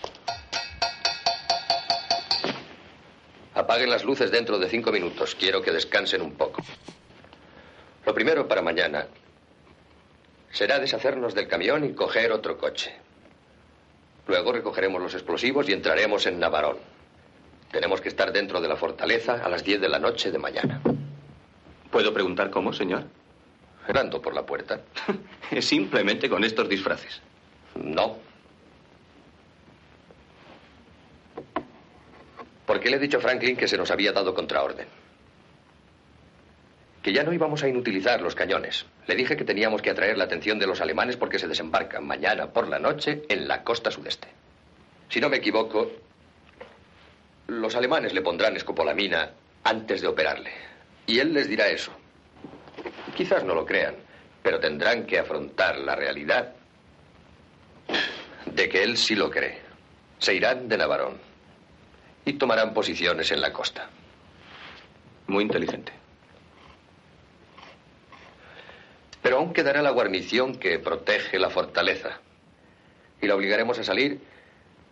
Apaguen 3.54 3.90
las 3.90 4.04
luces 4.04 4.30
dentro 4.30 4.60
de 4.60 4.70
cinco 4.70 4.92
minutos. 4.92 5.36
Quiero 5.36 5.62
que 5.62 5.72
descansen 5.72 6.22
un 6.22 6.34
poco. 6.34 6.62
Lo 8.06 8.14
primero 8.14 8.48
para 8.48 8.62
mañana 8.62 9.08
será 10.52 10.80
deshacernos 10.80 11.34
del 11.34 11.48
camión 11.48 11.86
y 11.86 11.94
coger 11.94 12.32
otro 12.32 12.58
coche. 12.58 12.94
Luego 14.28 14.52
recogeremos 14.52 15.02
los 15.02 15.14
explosivos 15.14 15.70
y 15.70 15.74
entraremos 15.74 16.26
en 16.26 16.40
Navarón. 16.40 16.78
Tenemos 17.72 18.02
que 18.02 18.10
estar 18.10 18.32
dentro 18.32 18.62
de 18.62 18.68
la 18.68 18.76
fortaleza 18.76 19.44
a 19.44 19.50
las 19.50 19.64
10 19.64 19.82
de 19.82 19.90
la 19.90 20.00
noche 20.00 20.32
de 20.32 20.38
mañana. 20.38 20.82
¿Puedo 21.92 22.14
preguntar 22.14 22.50
cómo, 22.50 22.74
señor? 22.74 23.06
Entrando 23.88 24.22
por 24.22 24.34
la 24.34 24.46
puerta. 24.46 24.82
Simplemente 25.62 26.30
con 26.30 26.44
estos 26.44 26.68
disfraces. 26.68 27.22
No. 27.76 28.18
Porque 32.66 32.90
le 32.90 32.98
he 32.98 33.00
dicho 33.00 33.18
a 33.18 33.22
Franklin 33.22 33.56
que 33.56 33.68
se 33.68 33.78
nos 33.78 33.92
había 33.92 34.12
dado 34.12 34.34
contraorden. 34.34 34.88
Que 37.04 37.14
ya 37.14 37.24
no 37.24 37.32
íbamos 37.32 37.62
a 37.62 37.68
inutilizar 37.68 38.22
los 38.22 38.34
cañones. 38.34 38.86
Le 39.06 39.16
dije 39.16 39.38
que 39.38 39.44
teníamos 39.44 39.82
que 39.84 39.92
atraer 39.92 40.18
la 40.18 40.24
atención 40.24 40.58
de 40.58 40.66
los 40.66 40.82
alemanes 40.82 41.18
porque 41.18 41.38
se 41.38 41.48
desembarcan 41.48 42.06
mañana 42.06 42.48
por 42.48 42.68
la 42.68 42.80
noche 42.80 43.24
en 43.30 43.48
la 43.48 43.64
costa 43.64 43.92
sudeste. 43.92 44.28
Si 45.10 45.22
no 45.22 45.30
me 45.30 45.38
equivoco, 45.38 45.92
los 47.48 47.76
alemanes 47.76 48.14
le 48.14 48.22
pondrán 48.22 48.56
escopolamina 48.56 49.32
antes 49.64 50.02
de 50.02 50.08
operarle. 50.08 50.52
Y 51.06 51.20
él 51.20 51.34
les 51.34 51.48
dirá 51.48 51.68
eso. 51.68 51.92
Quizás 53.16 53.44
no 53.44 53.54
lo 53.54 53.66
crean, 53.66 53.96
pero 54.42 54.60
tendrán 54.60 55.06
que 55.06 55.20
afrontar 55.20 55.78
la 55.80 55.96
realidad 55.96 56.54
de 58.46 58.70
que 58.70 58.84
él 58.84 58.98
sí 58.98 59.16
lo 59.16 59.30
cree. 59.30 59.60
Se 60.20 60.34
irán 60.34 60.68
de 60.68 60.78
Navarón 60.78 61.18
y 62.26 62.34
tomarán 62.34 62.74
posiciones 62.74 63.32
en 63.32 63.42
la 63.42 63.54
costa. 63.54 63.90
Muy 65.28 65.44
inteligente. 65.44 65.92
Pero 69.22 69.38
aún 69.38 69.54
quedará 69.54 69.82
la 69.82 69.90
guarnición 69.92 70.56
que 70.56 70.80
protege 70.80 71.40
la 71.40 71.50
fortaleza. 71.50 72.20
Y 73.22 73.28
la 73.28 73.36
obligaremos 73.36 73.80
a 73.80 73.84
salir 73.84 74.20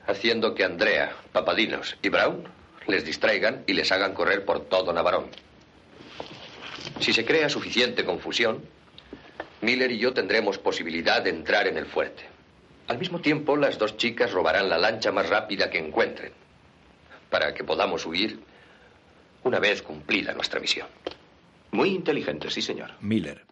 haciendo 0.07 0.53
que 0.53 0.63
Andrea, 0.63 1.15
Papadinos 1.31 1.97
y 2.01 2.09
Brown 2.09 2.43
les 2.87 3.05
distraigan 3.05 3.63
y 3.67 3.73
les 3.73 3.91
hagan 3.91 4.13
correr 4.13 4.45
por 4.45 4.65
todo 4.65 4.91
Navarón. 4.93 5.27
Si 6.99 7.13
se 7.13 7.25
crea 7.25 7.49
suficiente 7.49 8.03
confusión, 8.03 8.63
Miller 9.61 9.91
y 9.91 9.97
yo 9.97 10.13
tendremos 10.13 10.57
posibilidad 10.57 11.21
de 11.21 11.29
entrar 11.29 11.67
en 11.67 11.77
el 11.77 11.85
fuerte. 11.85 12.23
Al 12.87 12.97
mismo 12.97 13.21
tiempo, 13.21 13.55
las 13.55 13.77
dos 13.77 13.95
chicas 13.95 14.31
robarán 14.31 14.69
la 14.69 14.77
lancha 14.77 15.11
más 15.11 15.29
rápida 15.29 15.69
que 15.69 15.77
encuentren, 15.77 16.33
para 17.29 17.53
que 17.53 17.63
podamos 17.63 18.05
huir 18.05 18.39
una 19.43 19.59
vez 19.59 19.81
cumplida 19.81 20.33
nuestra 20.33 20.59
misión. 20.59 20.87
Muy 21.71 21.89
inteligente, 21.89 22.49
sí, 22.51 22.61
señor. 22.61 22.91
Miller. 22.99 23.45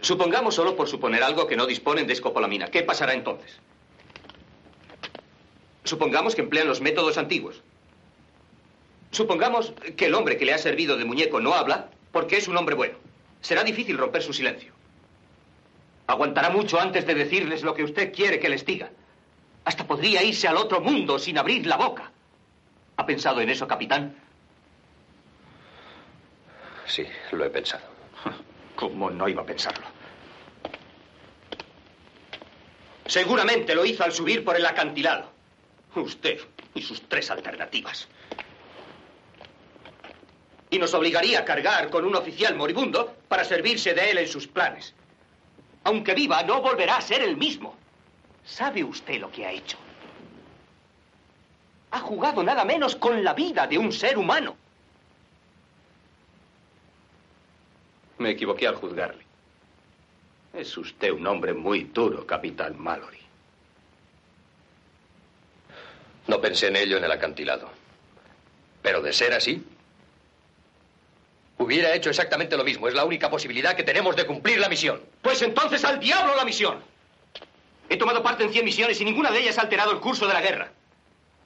Supongamos 0.00 0.54
solo 0.54 0.74
por 0.74 0.88
suponer 0.88 1.22
algo 1.22 1.46
que 1.46 1.56
no 1.56 1.66
disponen 1.66 2.06
de 2.06 2.14
escopolamina. 2.14 2.68
¿Qué 2.68 2.82
pasará 2.82 3.12
entonces? 3.12 3.58
Supongamos 5.84 6.34
que 6.34 6.40
emplean 6.40 6.66
los 6.66 6.80
métodos 6.80 7.18
antiguos. 7.18 7.62
Supongamos 9.10 9.74
que 9.96 10.06
el 10.06 10.14
hombre 10.14 10.36
que 10.36 10.44
le 10.44 10.54
ha 10.54 10.58
servido 10.58 10.96
de 10.96 11.04
muñeco 11.04 11.40
no 11.40 11.54
habla 11.54 11.90
porque 12.10 12.36
es 12.36 12.48
un 12.48 12.56
hombre 12.56 12.74
bueno. 12.74 12.96
Será 13.40 13.62
difícil 13.62 13.98
romper 13.98 14.22
su 14.22 14.32
silencio. 14.32 14.72
Aguantará 16.06 16.50
mucho 16.50 16.80
antes 16.80 17.06
de 17.06 17.14
decirles 17.14 17.62
lo 17.62 17.74
que 17.74 17.84
usted 17.84 18.12
quiere 18.12 18.40
que 18.40 18.48
les 18.48 18.64
diga. 18.64 18.90
Hasta 19.64 19.86
podría 19.86 20.22
irse 20.22 20.48
al 20.48 20.56
otro 20.56 20.80
mundo 20.80 21.18
sin 21.18 21.38
abrir 21.38 21.66
la 21.66 21.76
boca. 21.76 22.10
¿Ha 22.96 23.06
pensado 23.06 23.40
en 23.40 23.50
eso, 23.50 23.68
capitán? 23.68 24.16
Sí, 26.86 27.06
lo 27.32 27.44
he 27.44 27.50
pensado. 27.50 27.84
¿Cómo 28.76 29.10
no 29.10 29.28
iba 29.28 29.42
a 29.42 29.46
pensarlo? 29.46 29.86
Seguramente 33.06 33.74
lo 33.74 33.84
hizo 33.84 34.02
al 34.02 34.12
subir 34.12 34.44
por 34.44 34.56
el 34.56 34.64
acantilado. 34.66 35.33
Usted 35.96 36.40
y 36.74 36.82
sus 36.82 37.02
tres 37.08 37.30
alternativas. 37.30 38.08
Y 40.70 40.78
nos 40.78 40.92
obligaría 40.94 41.40
a 41.40 41.44
cargar 41.44 41.88
con 41.88 42.04
un 42.04 42.16
oficial 42.16 42.56
moribundo 42.56 43.14
para 43.28 43.44
servirse 43.44 43.94
de 43.94 44.10
él 44.10 44.18
en 44.18 44.28
sus 44.28 44.46
planes. 44.48 44.92
Aunque 45.84 46.14
viva, 46.14 46.42
no 46.42 46.60
volverá 46.60 46.96
a 46.96 47.00
ser 47.00 47.22
el 47.22 47.36
mismo. 47.36 47.76
¿Sabe 48.44 48.82
usted 48.82 49.20
lo 49.20 49.30
que 49.30 49.46
ha 49.46 49.52
hecho? 49.52 49.78
Ha 51.92 52.00
jugado 52.00 52.42
nada 52.42 52.64
menos 52.64 52.96
con 52.96 53.22
la 53.22 53.34
vida 53.34 53.66
de 53.66 53.78
un 53.78 53.92
ser 53.92 54.18
humano. 54.18 54.56
Me 58.18 58.30
equivoqué 58.30 58.66
al 58.66 58.76
juzgarle. 58.76 59.24
Es 60.52 60.76
usted 60.76 61.10
un 61.10 61.26
hombre 61.26 61.52
muy 61.52 61.84
duro, 61.84 62.26
capitán 62.26 62.76
Mallory. 62.78 63.23
No 66.26 66.40
pensé 66.40 66.68
en 66.68 66.76
ello 66.76 66.96
en 66.96 67.04
el 67.04 67.12
acantilado. 67.12 67.70
Pero 68.82 69.02
de 69.02 69.12
ser 69.12 69.32
así, 69.32 69.64
hubiera 71.58 71.94
hecho 71.94 72.10
exactamente 72.10 72.56
lo 72.56 72.64
mismo. 72.64 72.88
Es 72.88 72.94
la 72.94 73.04
única 73.04 73.30
posibilidad 73.30 73.74
que 73.74 73.82
tenemos 73.82 74.16
de 74.16 74.26
cumplir 74.26 74.58
la 74.58 74.68
misión. 74.68 75.02
Pues 75.22 75.42
entonces 75.42 75.84
al 75.84 76.00
diablo 76.00 76.34
la 76.36 76.44
misión. 76.44 76.82
He 77.88 77.96
tomado 77.96 78.22
parte 78.22 78.44
en 78.44 78.52
100 78.52 78.64
misiones 78.64 79.00
y 79.00 79.04
ninguna 79.04 79.30
de 79.30 79.40
ellas 79.40 79.58
ha 79.58 79.62
alterado 79.62 79.92
el 79.92 80.00
curso 80.00 80.26
de 80.26 80.34
la 80.34 80.40
guerra. 80.40 80.72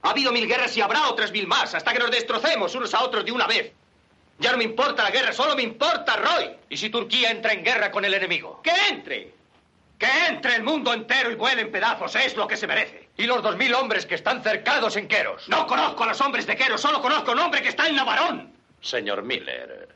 Ha 0.03 0.11
habido 0.11 0.31
mil 0.31 0.47
guerras 0.47 0.77
y 0.77 0.81
habrá 0.81 1.09
otras 1.09 1.33
mil 1.33 1.49
más, 1.49 1.75
hasta 1.75 1.93
que 1.93 1.99
nos 1.99 2.11
destrocemos 2.11 2.75
unos 2.75 2.95
a 2.95 3.03
otros 3.03 3.25
de 3.25 3.33
una 3.33 3.47
vez. 3.47 3.73
Ya 4.39 4.53
no 4.53 4.59
me 4.59 4.65
importa 4.65 5.03
la 5.03 5.11
guerra, 5.11 5.33
solo 5.33 5.57
me 5.57 5.63
importa 5.63 6.17
Roy. 6.17 6.51
¿Y 6.69 6.77
si 6.77 6.91
Turquía 6.91 7.33
entra 7.33 7.53
en 7.53 7.65
guerra 7.65 7.91
con 7.91 8.05
el 8.05 8.15
enemigo? 8.15 8.63
¡Que 8.63 8.71
entre! 8.89 9.35
¡Que 9.99 10.27
entre 10.29 10.55
el 10.55 10.63
mundo 10.63 10.93
entero 10.93 11.33
y 11.33 11.35
vuele 11.35 11.63
en 11.63 11.73
pedazos! 11.73 12.15
Es 12.15 12.37
lo 12.37 12.47
que 12.47 12.57
se 12.57 12.69
merece. 12.69 13.08
¿Y 13.19 13.27
los 13.27 13.43
dos 13.43 13.57
mil 13.57 13.75
hombres 13.75 14.07
que 14.07 14.15
están 14.15 14.45
cercados 14.45 14.97
en 14.97 15.09
Queros? 15.09 15.49
No 15.49 15.67
conozco 15.67 16.05
a 16.05 16.07
los 16.07 16.21
hombres 16.21 16.47
de 16.47 16.57
Queros, 16.57 16.81
solo 16.81 17.03
conozco 17.03 17.33
a 17.33 17.35
un 17.35 17.41
hombre 17.41 17.61
que 17.61 17.69
está 17.69 17.89
en 17.89 17.97
Navarón. 17.97 18.53
Señor 18.81 19.25
Miller, 19.25 19.89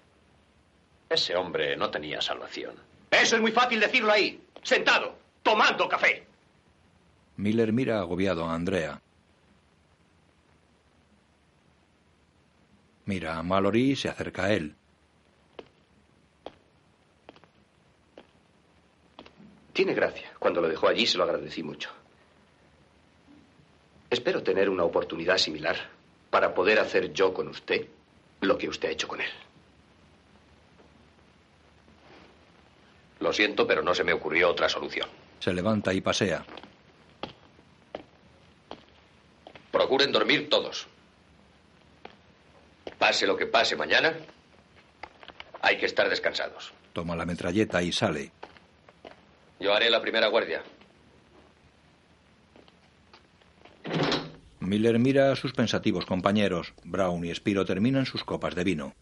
ese 1.09 1.36
hombre 1.36 1.77
no 1.77 1.89
tenía 1.89 2.20
salvación. 2.20 2.74
Eso 3.12 3.36
es 3.36 3.40
muy 3.40 3.53
fácil 3.53 3.78
decirlo 3.78 4.11
ahí, 4.11 4.43
sentado, 4.65 5.16
tomando 5.44 5.89
café. 5.89 6.27
Miller 7.36 7.73
mira 7.73 8.01
agobiado 8.01 8.44
a 8.44 8.55
Andrea. 8.55 9.01
Mira 13.05 13.39
a 13.39 13.43
Mallory 13.44 13.93
y 13.93 13.97
se 13.97 14.09
acerca 14.09 14.47
a 14.47 14.53
él. 14.53 14.74
Tiene 19.73 19.94
gracia. 19.94 20.32
Cuando 20.40 20.61
lo 20.61 20.69
dejó 20.69 20.89
allí 20.89 21.07
se 21.07 21.19
lo 21.19 21.24
agradecí 21.24 21.62
mucho. 21.62 22.02
Espero 24.12 24.43
tener 24.43 24.68
una 24.68 24.84
oportunidad 24.84 25.39
similar 25.39 25.74
para 26.28 26.52
poder 26.52 26.78
hacer 26.78 27.14
yo 27.14 27.32
con 27.32 27.48
usted 27.48 27.86
lo 28.43 28.59
que 28.59 28.68
usted 28.68 28.90
ha 28.90 28.93
hecho 28.93 29.09
con 29.09 29.22
él. 29.22 29.30
Lo 33.20 33.32
siento, 33.32 33.66
pero 33.66 33.80
no 33.80 33.94
se 33.94 34.05
me 34.05 34.12
ocurrió 34.12 34.51
otra 34.51 34.68
solución. 34.68 35.09
Se 35.40 35.55
levanta 35.55 35.94
y 35.94 36.02
pasea. 36.02 36.44
Procuren 39.70 40.12
dormir 40.12 40.51
todos. 40.51 40.86
Pase 42.98 43.26
lo 43.26 43.34
que 43.34 43.47
pase 43.47 43.76
mañana, 43.76 44.14
hay 45.62 45.78
que 45.78 45.86
estar 45.86 46.10
descansados. 46.10 46.74
Toma 46.93 47.16
la 47.16 47.24
metralleta 47.24 47.82
y 47.82 47.93
sale. 47.93 48.30
Yo 49.59 49.72
haré 49.72 49.89
la 49.89 50.02
primera 50.02 50.26
guardia. 50.26 50.62
Miller 54.73 54.99
mira 54.99 55.31
a 55.31 55.36
sus 55.36 55.53
pensativos 55.53 56.07
compañeros. 56.07 56.73
Brown 56.82 57.23
y 57.27 57.35
Spiro 57.35 57.66
terminan 57.66 58.07
sus 58.07 58.24
copas 58.24 58.55
de 58.55 58.65
vino. 58.65 58.94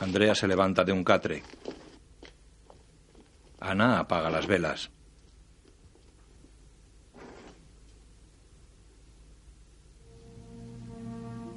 Andrea 0.00 0.34
se 0.34 0.48
levanta 0.48 0.82
de 0.82 0.90
un 0.90 1.04
catre. 1.04 1.44
Ana 3.60 4.00
apaga 4.00 4.28
las 4.28 4.48
velas. 4.48 4.90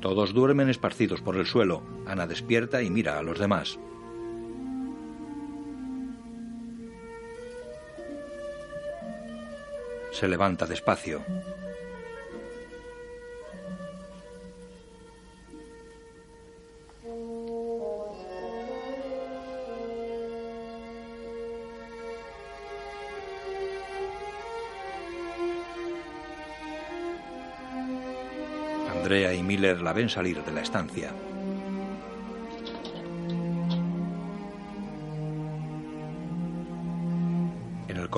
Todos 0.01 0.35
duermen 0.35 0.69
esparcidos 0.69 1.19
por 1.19 1.35
el 1.35 1.47
suelo. 1.47 1.81
Ana 2.05 2.27
despierta 2.27 2.83
y 2.83 2.91
mira 2.91 3.17
a 3.17 3.23
los 3.23 3.39
demás. 3.39 3.79
Se 10.19 10.27
levanta 10.27 10.65
despacio. 10.65 11.23
Andrea 28.91 29.35
y 29.35 29.43
Miller 29.43 29.79
la 29.81 29.93
ven 29.93 30.09
salir 30.09 30.43
de 30.43 30.51
la 30.51 30.61
estancia. 30.61 31.11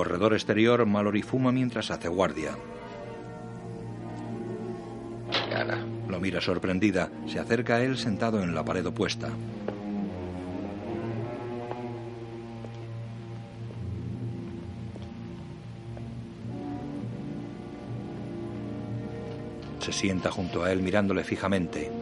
Corredor 0.00 0.32
exterior, 0.32 0.86
Mallory 0.86 1.20
fuma 1.20 1.52
mientras 1.52 1.90
hace 1.90 2.08
guardia. 2.08 2.52
Lo 6.08 6.18
mira 6.18 6.40
sorprendida. 6.40 7.10
Se 7.26 7.38
acerca 7.38 7.74
a 7.74 7.82
él 7.82 7.98
sentado 7.98 8.42
en 8.42 8.54
la 8.54 8.64
pared 8.64 8.86
opuesta. 8.86 9.28
Se 19.80 19.92
sienta 19.92 20.30
junto 20.30 20.64
a 20.64 20.72
él 20.72 20.80
mirándole 20.80 21.24
fijamente. 21.24 21.92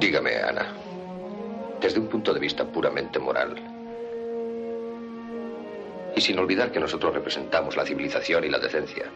Dígame, 0.00 0.34
Ana, 0.36 0.66
desde 1.80 2.00
un 2.00 2.08
punto 2.08 2.34
de 2.34 2.40
vista 2.40 2.64
puramente 2.64 3.18
moral, 3.18 3.56
y 6.14 6.20
sin 6.20 6.38
olvidar 6.38 6.72
que 6.72 6.80
nosotros 6.80 7.14
representamos 7.14 7.76
la 7.76 7.84
civilización 7.84 8.44
y 8.44 8.48
la 8.48 8.58
decencia, 8.58 9.06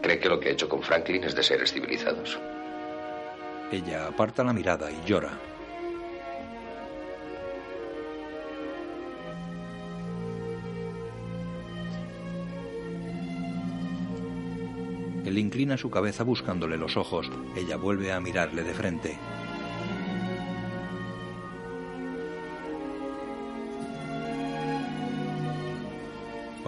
¿cree 0.00 0.18
que 0.18 0.28
lo 0.28 0.40
que 0.40 0.48
he 0.48 0.52
hecho 0.52 0.68
con 0.68 0.82
Franklin 0.82 1.24
es 1.24 1.34
de 1.34 1.42
seres 1.42 1.72
civilizados? 1.72 2.38
Ella 3.70 4.08
aparta 4.08 4.42
la 4.44 4.52
mirada 4.52 4.90
y 4.90 5.00
llora. 5.06 5.30
Él 15.24 15.38
inclina 15.38 15.78
su 15.78 15.88
cabeza 15.88 16.24
buscándole 16.24 16.76
los 16.76 16.96
ojos. 16.96 17.30
Ella 17.56 17.76
vuelve 17.76 18.12
a 18.12 18.20
mirarle 18.20 18.64
de 18.64 18.74
frente. 18.74 19.18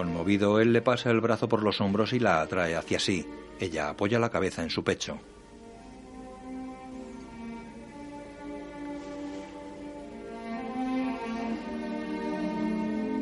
Conmovido, 0.05 0.59
él 0.59 0.71
le 0.71 0.83
pasa 0.83 1.09
el 1.09 1.19
brazo 1.19 1.49
por 1.49 1.63
los 1.63 1.81
hombros 1.81 2.13
y 2.13 2.19
la 2.19 2.41
atrae 2.41 2.75
hacia 2.75 2.99
sí. 2.99 3.25
Ella 3.59 3.89
apoya 3.89 4.19
la 4.19 4.29
cabeza 4.29 4.61
en 4.61 4.69
su 4.69 4.83
pecho. 4.83 5.17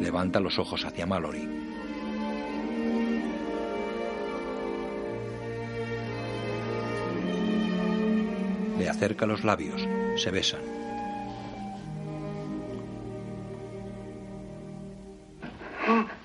Levanta 0.02 0.42
los 0.42 0.60
ojos 0.60 0.84
hacia 0.84 1.06
Mallory. 1.06 1.48
Le 8.78 8.90
acerca 8.90 9.26
los 9.26 9.46
labios. 9.46 9.88
Se 10.18 10.32
besan. 10.32 10.73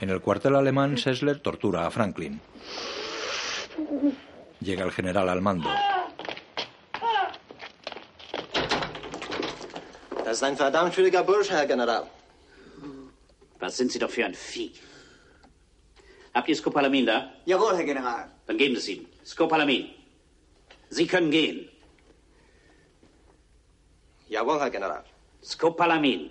En 0.01 0.11
el 0.11 0.21
cuartel 0.21 0.55
alemán, 0.55 0.97
Sessler 0.97 1.41
tortura 1.41 1.87
a 1.87 1.91
Franklin. 1.91 2.41
Llega 4.61 4.85
el 4.85 4.93
general 4.93 5.29
al 5.29 5.41
mando. 5.41 5.69
Das 10.25 10.37
ist 10.37 10.43
ein 10.43 10.57
verdammt 10.57 10.95
schwieriger 10.95 11.23
Bursch, 11.23 11.51
Herr 11.51 11.67
General. 11.67 12.05
Was 13.61 13.77
sind 13.77 13.91
Sie 13.91 13.99
doch 13.99 14.11
für 14.11 14.25
ein 14.25 14.35
Vieh? 14.35 14.73
Habt 16.35 16.49
ihr 16.49 16.55
Skopalamin 16.57 17.07
da? 17.07 17.33
Jawohl, 17.47 17.77
Herr 17.77 17.85
General. 17.85 18.31
Dann 18.47 18.57
geben 18.59 18.75
Sie 18.77 18.81
es 18.81 18.89
ihm. 18.89 19.07
Skopalamin. 19.25 19.87
Sie 20.91 21.07
können 21.07 21.31
gehen. 21.31 21.69
Jawohl, 24.29 24.61
Herr 24.61 24.71
General. 24.71 25.03
Skopalamin. 25.43 26.31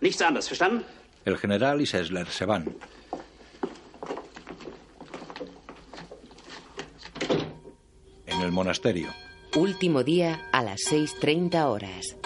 Nichts 0.00 0.20
anderes, 0.22 0.48
verstanden? 0.48 0.84
El 1.24 1.38
general 1.38 1.80
y 1.80 1.86
Sessler 1.86 2.28
se 2.28 2.44
van. 2.44 2.76
En 8.26 8.40
el 8.42 8.52
monasterio. 8.52 9.08
Último 9.56 10.02
día 10.02 10.48
a 10.52 10.62
las 10.62 10.80
6.30 10.90 11.64
horas. 11.64 12.16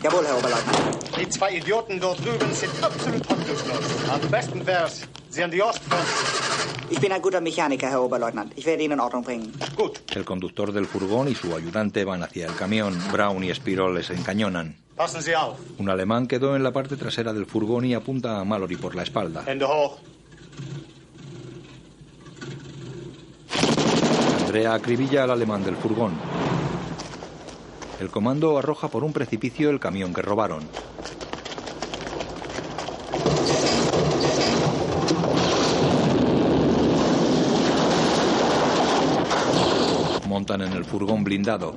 Jawohl, 0.01 0.25
Herr 0.25 0.37
Oberleutnant. 0.37 1.17
Die 1.17 1.29
zwei 1.29 1.51
Idioten 1.57 1.99
dort 1.99 2.19
drüben 2.25 2.51
sind 2.53 2.71
absolut 2.81 3.27
hoffnungslos. 3.29 4.09
Am 4.09 4.31
besten 4.31 4.65
wär's, 4.65 5.07
Sie 5.29 5.43
an 5.43 5.51
die 5.51 5.61
Ostfront. 5.61 6.03
Ich 6.89 6.99
bin 6.99 7.11
ein 7.11 7.21
guter 7.21 7.41
Mechaniker, 7.41 7.89
Herr 7.89 8.01
Oberleutnant. 8.01 8.53
Ich 8.55 8.65
werde 8.65 8.83
ihn 8.83 8.91
in 8.91 8.99
Ordnung 8.99 9.23
bringen. 9.23 9.53
El 10.15 10.23
conductor 10.23 10.71
del 10.71 10.85
furgón 10.85 11.27
y 11.27 11.35
su 11.35 11.53
ayudante 11.55 12.03
van 12.05 12.23
hacia 12.23 12.47
el 12.47 12.55
camión. 12.55 12.97
Brown 13.11 13.43
y 13.43 13.53
Spiro 13.53 13.91
les 13.91 14.09
encañonan. 14.09 14.77
Passen 14.95 15.21
Sie 15.21 15.35
auf. 15.35 15.59
Un 15.77 15.89
alemán 15.89 16.27
quedó 16.27 16.55
en 16.55 16.63
la 16.63 16.71
parte 16.71 16.95
trasera 16.95 17.33
del 17.33 17.45
furgón 17.45 17.85
y 17.85 17.93
apunta 17.93 18.39
a 18.39 18.43
Mallory 18.43 18.77
por 18.77 18.95
la 18.95 19.03
espalda. 19.03 19.43
Hände 19.45 19.65
hoch. 19.65 19.99
Andrea 24.57 24.73
acribilla 24.73 25.23
al 25.23 25.29
alemán 25.29 25.63
del 25.63 25.75
furgón. 25.75 26.13
El 27.99 28.09
comando 28.09 28.57
arroja 28.57 28.88
por 28.88 29.03
un 29.03 29.13
precipicio 29.13 29.69
el 29.69 29.79
camión 29.79 30.15
que 30.15 30.23
robaron. 30.23 30.63
Montan 40.27 40.61
en 40.63 40.73
el 40.73 40.85
furgón 40.85 41.23
blindado. 41.23 41.75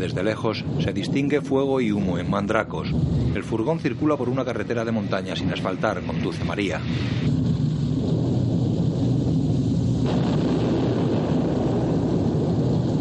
Desde 0.00 0.24
lejos 0.24 0.64
se 0.82 0.94
distingue 0.94 1.42
fuego 1.42 1.78
y 1.78 1.92
humo 1.92 2.16
en 2.16 2.30
Mandracos. 2.30 2.88
El 3.34 3.44
furgón 3.44 3.80
circula 3.80 4.16
por 4.16 4.30
una 4.30 4.46
carretera 4.46 4.82
de 4.82 4.92
montaña 4.92 5.36
sin 5.36 5.52
asfaltar, 5.52 6.00
conduce 6.00 6.42
María. 6.42 6.80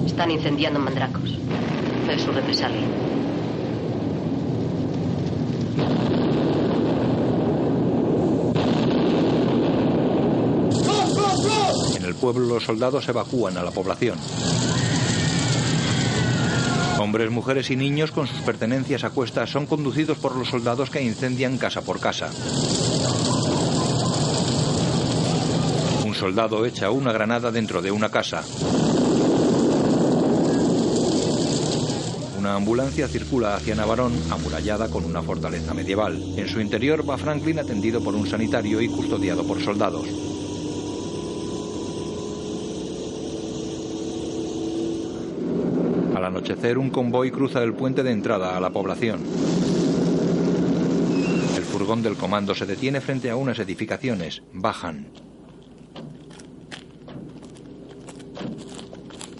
Están 0.05 0.29
incendiando 0.29 0.77
Mandracos. 0.81 1.39
Es 2.11 2.21
su 2.21 2.33
represalia. 2.33 2.81
En 11.95 12.03
el 12.03 12.15
pueblo 12.15 12.45
los 12.45 12.65
soldados 12.65 13.07
evacúan 13.07 13.57
a 13.57 13.63
la 13.63 13.71
población. 13.71 14.17
Hombres, 16.99 17.31
mujeres 17.31 17.71
y 17.71 17.77
niños 17.77 18.11
con 18.11 18.27
sus 18.27 18.41
pertenencias 18.41 19.05
a 19.05 19.11
cuestas 19.11 19.49
son 19.49 19.65
conducidos 19.65 20.17
por 20.17 20.35
los 20.35 20.49
soldados 20.49 20.89
que 20.89 21.01
incendian 21.01 21.57
casa 21.57 21.81
por 21.81 22.01
casa. 22.01 22.29
Un 26.05 26.13
soldado 26.13 26.65
echa 26.65 26.91
una 26.91 27.13
granada 27.13 27.51
dentro 27.51 27.81
de 27.81 27.89
una 27.91 28.09
casa. 28.09 28.43
Una 32.37 32.55
ambulancia 32.55 33.07
circula 33.07 33.55
hacia 33.55 33.75
Navarón, 33.75 34.11
amurallada 34.29 34.89
con 34.89 35.05
una 35.05 35.21
fortaleza 35.21 35.73
medieval. 35.73 36.21
En 36.35 36.49
su 36.49 36.59
interior 36.59 37.09
va 37.09 37.17
Franklin 37.17 37.59
atendido 37.59 38.03
por 38.03 38.13
un 38.13 38.27
sanitario 38.27 38.81
y 38.81 38.89
custodiado 38.89 39.47
por 39.47 39.63
soldados. 39.63 40.28
Anochecer, 46.29 46.77
un 46.77 46.89
convoy 46.89 47.31
cruza 47.31 47.61
el 47.61 47.73
puente 47.73 48.03
de 48.03 48.11
entrada 48.11 48.55
a 48.55 48.61
la 48.61 48.69
población. 48.69 49.21
El 51.55 51.63
furgón 51.63 52.01
del 52.01 52.15
comando 52.15 52.55
se 52.55 52.65
detiene 52.65 53.01
frente 53.01 53.29
a 53.29 53.35
unas 53.35 53.59
edificaciones. 53.59 54.41
Bajan. 54.53 55.07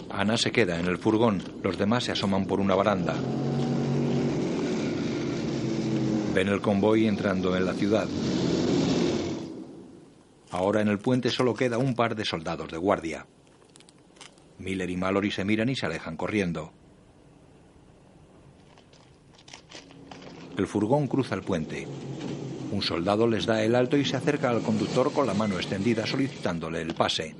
Ana 0.10 0.36
se 0.38 0.52
queda 0.52 0.80
en 0.80 0.88
el 0.88 0.98
furgón. 0.98 1.41
Los 1.64 1.78
demás 1.78 2.03
se 2.03 2.11
asoman 2.11 2.45
por 2.45 2.60
una 2.60 2.76
baranda. 2.76 3.16
Ven 6.34 6.48
el 6.49 6.61
convoy 6.61 7.07
entrando 7.07 7.56
en 7.56 7.66
la 7.66 7.74
ciudad. 7.74 8.07
Ahora 10.52 10.82
en 10.82 10.88
el 10.88 10.99
puente 10.99 11.30
solo 11.30 11.53
queda 11.53 11.78
un 11.78 11.95
par 11.95 12.16
de 12.16 12.26
soldados 12.26 12.70
de 12.70 12.78
guardia. 12.78 13.26
Miller 14.60 14.90
y 14.90 14.98
Mallory 14.98 15.31
se 15.31 15.45
miran 15.45 15.69
y 15.69 15.76
se 15.76 15.86
alejan 15.86 16.18
corriendo. 16.18 16.72
El 20.57 20.68
furgón 20.68 21.07
cruza 21.07 21.36
el 21.36 21.41
puente. 21.41 21.88
Un 22.72 22.81
soldado 22.81 23.26
les 23.26 23.45
da 23.45 23.64
el 23.64 23.73
alto 23.73 23.95
y 23.95 24.03
se 24.03 24.18
acerca 24.18 24.49
al 24.49 24.61
conductor 24.61 25.11
con 25.14 25.26
la 25.26 25.34
mano 25.34 25.56
extendida 25.56 26.06
solicitándole 26.06 26.81
el 26.81 26.94
pase. 26.94 27.36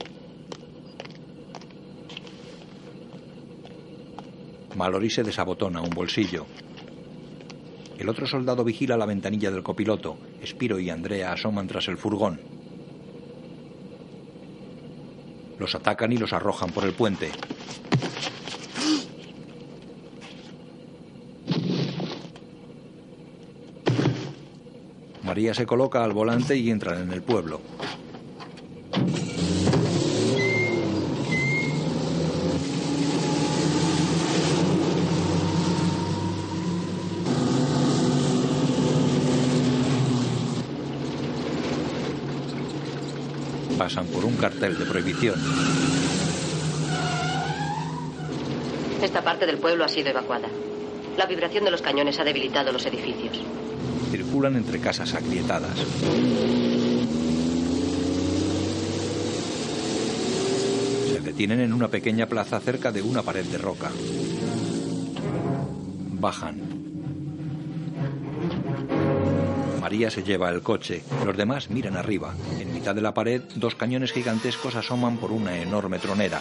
Mallory 4.76 5.10
se 5.10 5.24
desabotona 5.24 5.82
un 5.82 5.90
bolsillo. 5.90 6.46
El 7.98 8.08
otro 8.08 8.26
soldado 8.26 8.64
vigila 8.64 8.96
la 8.96 9.06
ventanilla 9.06 9.52
del 9.52 9.62
copiloto. 9.62 10.18
Spiro 10.46 10.80
y 10.80 10.90
Andrea 10.90 11.34
asoman 11.34 11.68
tras 11.68 11.90
el 11.90 11.98
furgón. 11.98 12.59
Los 15.60 15.76
atacan 15.76 16.12
y 16.14 16.18
los 16.18 16.34
arrojan 16.34 16.72
por 16.72 16.86
el 16.86 16.94
puente. 16.94 17.32
María 25.22 25.54
se 25.54 25.68
coloca 25.68 26.04
al 26.04 26.14
volante 26.14 26.56
y 26.56 26.72
entran 26.72 27.04
en 27.04 27.12
el 27.12 27.22
pueblo. 27.22 27.62
Pasan 43.90 44.06
por 44.06 44.24
un 44.24 44.36
cartel 44.36 44.78
de 44.78 44.86
prohibición. 44.86 45.34
Esta 49.02 49.24
parte 49.24 49.48
del 49.48 49.58
pueblo 49.58 49.84
ha 49.84 49.88
sido 49.88 50.10
evacuada. 50.10 50.48
La 51.18 51.26
vibración 51.26 51.66
de 51.66 51.72
los 51.72 51.82
cañones 51.82 52.20
ha 52.20 52.24
debilitado 52.24 52.72
los 52.72 52.86
edificios. 52.86 53.42
Circulan 54.12 54.58
entre 54.58 54.80
casas 54.80 55.16
agrietadas. 55.16 55.76
Se 61.08 61.22
detienen 61.22 61.62
en 61.62 61.74
una 61.74 61.88
pequeña 61.88 62.28
plaza 62.28 62.60
cerca 62.60 62.92
de 62.92 63.02
una 63.02 63.24
pared 63.24 63.46
de 63.46 63.58
roca. 63.58 63.90
Bajan. 66.12 66.79
María 69.90 70.12
se 70.12 70.22
lleva 70.22 70.52
el 70.52 70.62
coche. 70.62 71.02
Los 71.26 71.36
demás 71.36 71.72
miran 71.72 71.98
arriba. 71.98 72.36
En 72.60 72.72
mitad 72.72 72.94
de 72.94 73.02
la 73.02 73.16
pared, 73.16 73.42
dos 73.56 73.74
cañones 73.74 74.12
gigantescos 74.12 74.76
asoman 74.76 75.18
por 75.18 75.32
una 75.32 75.60
enorme 75.60 75.98
tronera. 75.98 76.40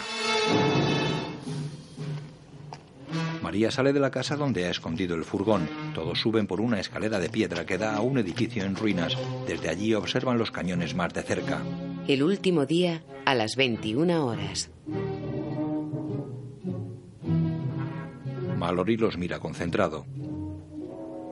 María 3.41 3.71
sale 3.71 3.91
de 3.91 3.99
la 3.99 4.11
casa 4.11 4.35
donde 4.35 4.65
ha 4.65 4.69
escondido 4.69 5.15
el 5.15 5.23
furgón. 5.23 5.67
Todos 5.95 6.19
suben 6.19 6.45
por 6.45 6.61
una 6.61 6.79
escalera 6.79 7.17
de 7.17 7.29
piedra 7.29 7.65
que 7.65 7.79
da 7.79 7.95
a 7.95 8.01
un 8.01 8.19
edificio 8.19 8.63
en 8.63 8.75
ruinas. 8.75 9.17
Desde 9.47 9.69
allí 9.69 9.95
observan 9.95 10.37
los 10.37 10.51
cañones 10.51 10.93
más 10.93 11.11
de 11.15 11.23
cerca. 11.23 11.63
El 12.07 12.21
último 12.21 12.67
día 12.67 13.01
a 13.25 13.33
las 13.33 13.55
21 13.55 14.27
horas. 14.27 14.69
Mallory 18.59 18.97
los 18.97 19.17
mira 19.17 19.39
concentrado. 19.39 20.05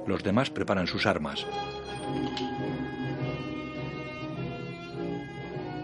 Los 0.07 0.23
demás 0.23 0.49
preparan 0.49 0.88
sus 0.88 1.06
armas. 1.06 1.45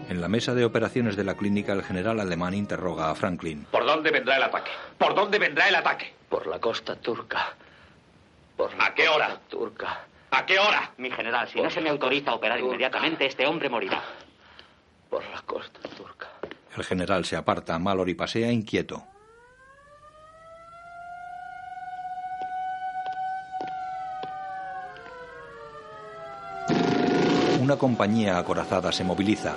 En 0.08 0.20
la 0.20 0.28
mesa 0.28 0.54
de 0.54 0.64
operaciones 0.64 1.16
de 1.16 1.24
la 1.24 1.34
clínica, 1.34 1.72
el 1.72 1.82
general 1.82 2.20
alemán 2.20 2.54
interroga 2.54 3.10
a 3.10 3.14
Franklin. 3.14 3.66
¿Por 3.70 3.84
dónde 3.84 4.10
vendrá 4.10 4.36
el 4.36 4.42
ataque? 4.44 4.70
¿Por 4.98 5.14
dónde 5.14 5.38
vendrá 5.38 5.68
el 5.68 5.74
ataque? 5.74 6.12
Por 6.28 6.46
la 6.46 6.58
costa 6.60 6.94
turca. 6.96 7.54
Por 8.56 8.72
la 8.74 8.86
¿A 8.86 8.94
qué 8.94 9.08
hora? 9.08 9.40
turca. 9.48 10.04
¿A 10.30 10.44
qué 10.46 10.58
hora? 10.58 10.92
Mi 10.98 11.10
general, 11.10 11.48
si 11.48 11.60
no 11.60 11.70
se 11.70 11.80
me 11.80 11.90
autoriza 11.90 12.32
a 12.32 12.34
operar 12.34 12.60
inmediatamente, 12.60 13.26
este 13.26 13.46
hombre 13.46 13.68
morirá. 13.68 14.02
Por 15.08 15.24
la 15.30 15.40
costa 15.42 15.80
turca. 15.96 16.28
El 16.76 16.84
general 16.84 17.24
se 17.24 17.36
aparta. 17.36 17.78
Mallory 17.78 18.14
pasea 18.14 18.50
inquieto. 18.52 19.04
Una 27.64 27.78
compañía 27.78 28.36
acorazada 28.36 28.92
se 28.92 29.04
moviliza. 29.04 29.56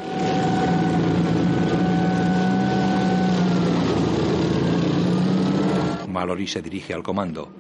Mallory 6.07 6.47
se 6.47 6.61
dirige 6.61 6.93
al 6.93 7.03
comando. 7.03 7.51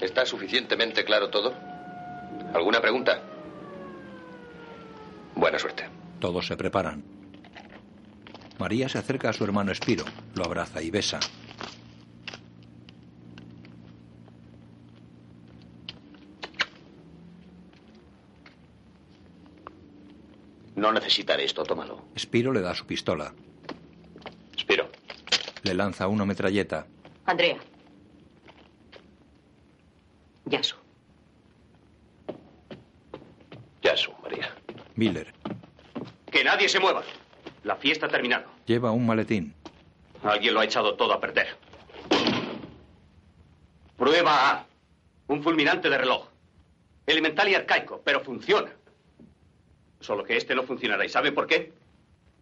¿Está 0.00 0.24
suficientemente 0.24 1.04
claro 1.04 1.28
todo? 1.28 1.52
¿Alguna 2.54 2.80
pregunta? 2.80 3.20
Buena 5.34 5.58
suerte. 5.58 5.88
Todos 6.20 6.46
se 6.46 6.56
preparan. 6.56 7.02
María 8.60 8.88
se 8.88 8.98
acerca 8.98 9.30
a 9.30 9.32
su 9.32 9.42
hermano 9.42 9.72
Espiro, 9.72 10.04
lo 10.36 10.44
abraza 10.44 10.80
y 10.80 10.92
besa. 10.92 11.18
No 21.12 21.14
necesitaré 21.14 21.44
esto, 21.44 21.62
tómalo. 21.62 22.00
Spiro 22.18 22.52
le 22.52 22.62
da 22.62 22.74
su 22.74 22.86
pistola. 22.86 23.34
Spiro. 24.58 24.88
Le 25.62 25.74
lanza 25.74 26.08
una 26.08 26.24
metralleta. 26.24 26.86
Andrea. 27.26 27.58
Yasu. 30.46 30.74
Yasu, 33.82 34.10
María. 34.22 34.54
Miller. 34.96 35.34
Que 36.30 36.42
nadie 36.42 36.66
se 36.70 36.80
mueva. 36.80 37.02
La 37.62 37.76
fiesta 37.76 38.06
ha 38.06 38.08
terminado. 38.08 38.46
Lleva 38.64 38.90
un 38.90 39.04
maletín. 39.04 39.54
Alguien 40.22 40.54
lo 40.54 40.60
ha 40.60 40.64
echado 40.64 40.94
todo 40.94 41.12
a 41.12 41.20
perder. 41.20 41.58
Prueba 43.98 44.50
A. 44.50 44.66
Un 45.26 45.42
fulminante 45.42 45.90
de 45.90 45.98
reloj. 45.98 46.26
Elemental 47.04 47.50
y 47.50 47.54
arcaico, 47.54 48.00
pero 48.02 48.20
funciona. 48.24 48.70
Solo 50.02 50.24
que 50.24 50.36
este 50.36 50.54
no 50.54 50.64
funcionará. 50.64 51.04
¿Y 51.04 51.08
sabe 51.08 51.32
por 51.32 51.46
qué? 51.46 51.72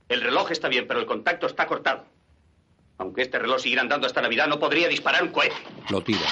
El 0.09 0.23
reloj 0.23 0.51
está 0.51 0.69
bien, 0.69 0.87
pero 0.89 0.99
el 0.99 1.07
contacto 1.07 1.47
está 1.47 1.67
cortado. 1.67 2.05
Aunque 2.99 3.23
este 3.23 3.39
reloj 3.39 3.61
siguiera 3.61 3.83
andando 3.83 4.07
hasta 4.07 4.21
Navidad, 4.23 4.49
no 4.49 4.59
podría 4.59 4.89
disparar 4.89 5.23
un 5.23 5.31
cohete. 5.31 5.55
Lo 5.91 6.03
tira. 6.03 6.27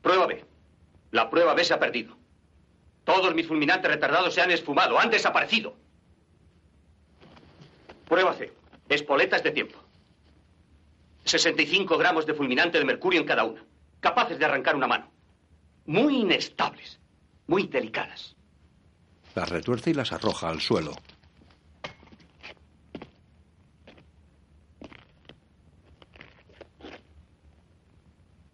Prueba 0.00 0.26
B. 0.26 0.44
La 1.10 1.28
prueba 1.28 1.54
B 1.54 1.64
se 1.64 1.74
ha 1.74 1.78
perdido. 1.78 2.16
Todos 3.04 3.34
mis 3.34 3.46
fulminantes 3.46 3.90
retardados 3.90 4.32
se 4.32 4.40
han 4.40 4.50
esfumado, 4.50 4.98
han 4.98 5.10
desaparecido. 5.10 5.74
Prueba 8.08 8.34
C. 8.34 8.52
Espoletas 8.88 9.42
de 9.42 9.50
tiempo. 9.50 9.78
65 11.24 11.98
gramos 11.98 12.26
de 12.26 12.34
fulminante 12.34 12.78
de 12.78 12.84
mercurio 12.84 13.20
en 13.20 13.26
cada 13.26 13.44
una, 13.44 13.64
capaces 14.00 14.38
de 14.38 14.44
arrancar 14.44 14.76
una 14.76 14.86
mano. 14.86 15.10
Muy 15.86 16.18
inestables, 16.18 16.98
muy 17.46 17.66
delicadas. 17.66 18.36
Las 19.34 19.48
retuerce 19.48 19.90
y 19.90 19.94
las 19.94 20.12
arroja 20.12 20.48
al 20.48 20.60
suelo. 20.60 20.92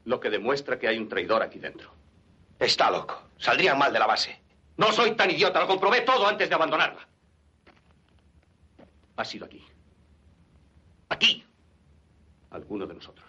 Lo 0.04 0.20
que 0.20 0.30
demuestra 0.30 0.78
que 0.78 0.88
hay 0.88 0.98
un 0.98 1.08
traidor 1.08 1.42
aquí 1.42 1.58
dentro. 1.58 1.92
Está 2.58 2.90
loco. 2.90 3.22
Saldrían 3.38 3.78
mal 3.78 3.92
de 3.92 3.98
la 3.98 4.06
base. 4.06 4.40
No 4.76 4.92
soy 4.92 5.14
tan 5.16 5.30
idiota, 5.30 5.60
lo 5.60 5.66
comprobé 5.66 6.02
todo 6.02 6.26
antes 6.26 6.48
de 6.48 6.54
abandonarla. 6.54 7.06
Ha 9.16 9.24
sido 9.24 9.44
aquí. 9.46 9.64
Aquí. 11.08 11.44
Alguno 12.50 12.86
de 12.86 12.94
nosotros. 12.94 13.26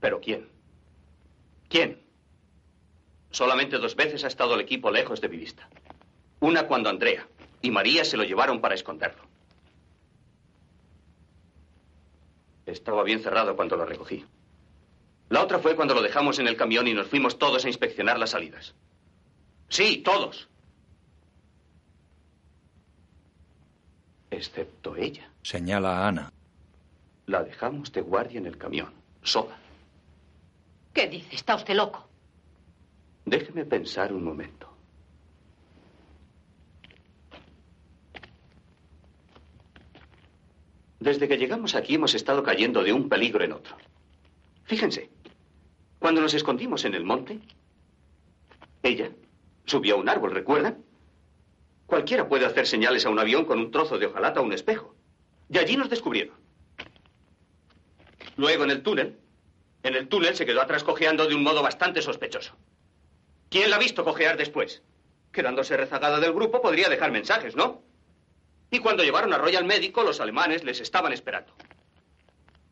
¿Pero 0.00 0.20
quién? 0.20 0.48
¿Quién? 1.68 2.01
Solamente 3.32 3.78
dos 3.78 3.96
veces 3.96 4.24
ha 4.24 4.28
estado 4.28 4.54
el 4.54 4.60
equipo 4.60 4.90
lejos 4.90 5.20
de 5.20 5.28
mi 5.28 5.38
vista. 5.38 5.68
Una 6.40 6.66
cuando 6.66 6.90
Andrea 6.90 7.26
y 7.62 7.70
María 7.70 8.04
se 8.04 8.16
lo 8.18 8.24
llevaron 8.24 8.60
para 8.60 8.74
esconderlo. 8.74 9.22
Estaba 12.66 13.02
bien 13.02 13.22
cerrado 13.22 13.56
cuando 13.56 13.76
lo 13.76 13.86
recogí. 13.86 14.24
La 15.30 15.42
otra 15.42 15.58
fue 15.58 15.74
cuando 15.74 15.94
lo 15.94 16.02
dejamos 16.02 16.38
en 16.38 16.46
el 16.46 16.56
camión 16.56 16.86
y 16.86 16.94
nos 16.94 17.08
fuimos 17.08 17.38
todos 17.38 17.64
a 17.64 17.68
inspeccionar 17.68 18.18
las 18.18 18.30
salidas. 18.30 18.74
Sí, 19.70 20.02
todos. 20.04 20.48
Excepto 24.30 24.94
ella. 24.96 25.30
Señala 25.42 25.98
a 26.04 26.08
Ana. 26.08 26.32
La 27.26 27.42
dejamos 27.42 27.92
de 27.92 28.02
guardia 28.02 28.38
en 28.38 28.46
el 28.46 28.58
camión, 28.58 28.92
sola. 29.22 29.56
¿Qué 30.92 31.08
dice? 31.08 31.34
¿Está 31.34 31.54
usted 31.54 31.74
loco? 31.74 32.11
Déjeme 33.24 33.64
pensar 33.64 34.12
un 34.12 34.24
momento. 34.24 34.68
Desde 41.00 41.26
que 41.26 41.36
llegamos 41.36 41.74
aquí 41.74 41.94
hemos 41.94 42.14
estado 42.14 42.42
cayendo 42.42 42.82
de 42.82 42.92
un 42.92 43.08
peligro 43.08 43.44
en 43.44 43.52
otro. 43.52 43.76
Fíjense, 44.64 45.10
cuando 45.98 46.20
nos 46.20 46.34
escondimos 46.34 46.84
en 46.84 46.94
el 46.94 47.04
monte, 47.04 47.40
ella 48.82 49.10
subió 49.64 49.94
a 49.96 49.98
un 49.98 50.08
árbol, 50.08 50.32
¿recuerdan? 50.32 50.84
Cualquiera 51.86 52.28
puede 52.28 52.46
hacer 52.46 52.66
señales 52.66 53.04
a 53.04 53.10
un 53.10 53.18
avión 53.18 53.44
con 53.44 53.58
un 53.58 53.70
trozo 53.70 53.98
de 53.98 54.06
hojalata 54.06 54.40
o 54.40 54.44
un 54.44 54.52
espejo. 54.52 54.94
Y 55.48 55.58
allí 55.58 55.76
nos 55.76 55.90
descubrieron. 55.90 56.36
Luego 58.36 58.64
en 58.64 58.70
el 58.70 58.82
túnel, 58.82 59.18
en 59.82 59.94
el 59.94 60.08
túnel 60.08 60.34
se 60.34 60.46
quedó 60.46 60.62
atrás 60.62 60.84
cojeando 60.84 61.26
de 61.26 61.34
un 61.34 61.42
modo 61.42 61.62
bastante 61.62 62.00
sospechoso. 62.00 62.56
¿Quién 63.52 63.68
la 63.68 63.76
ha 63.76 63.78
visto 63.78 64.02
cojear 64.02 64.38
después? 64.38 64.82
Quedándose 65.30 65.76
rezagada 65.76 66.18
del 66.18 66.32
grupo 66.32 66.62
podría 66.62 66.88
dejar 66.88 67.10
mensajes, 67.10 67.54
¿no? 67.54 67.82
Y 68.70 68.78
cuando 68.78 69.04
llevaron 69.04 69.30
a 69.34 69.36
Roy 69.36 69.54
al 69.56 69.66
médico, 69.66 70.02
los 70.02 70.20
alemanes 70.20 70.64
les 70.64 70.80
estaban 70.80 71.12
esperando. 71.12 71.52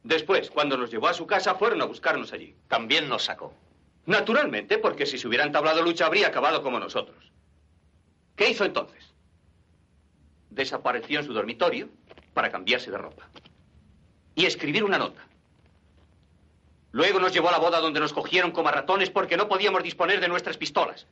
Después, 0.02 0.51
cuando 0.51 0.78
nos 0.78 0.90
llevó 0.90 1.09
a 1.09 1.12
su 1.12 1.27
casa, 1.27 1.55
fueron 1.55 1.82
a 1.82 1.85
buscarnos 1.85 2.32
allí. 2.32 2.57
También 2.66 3.11
nos 3.11 3.24
sacó. 3.24 3.52
Naturalmente, 4.07 4.78
porque 4.78 5.05
si 5.05 5.19
se 5.19 5.28
hubieran 5.28 5.52
tablado 5.52 5.82
lucha 5.82 6.07
habría 6.07 6.28
acabado 6.28 6.62
como 6.62 6.81
nosotros. 6.81 7.31
¿Qué 8.35 8.48
hizo 8.48 8.65
entonces? 8.65 9.05
Desapareció 10.48 11.20
en 11.20 11.27
su 11.27 11.35
dormitorio 11.35 11.90
para 12.32 12.51
cambiarse 12.51 12.90
de 12.90 12.97
ropa. 12.97 13.28
Y 14.35 14.47
escribir 14.47 14.82
una 14.85 14.97
nota. 14.97 15.28
Luego 16.93 17.21
nos 17.21 17.33
llevó 17.33 17.49
a 17.49 17.53
la 17.53 17.59
boda 17.59 17.81
donde 17.81 18.01
nos 18.01 18.12
cogieron 18.12 18.51
como 18.51 18.71
ratones 18.71 19.11
porque 19.11 19.37
no 19.37 19.49
podíamos 19.49 19.83
disponer 19.83 20.21
de 20.21 20.29
nuestras 20.29 20.57
pistolas. 20.57 21.07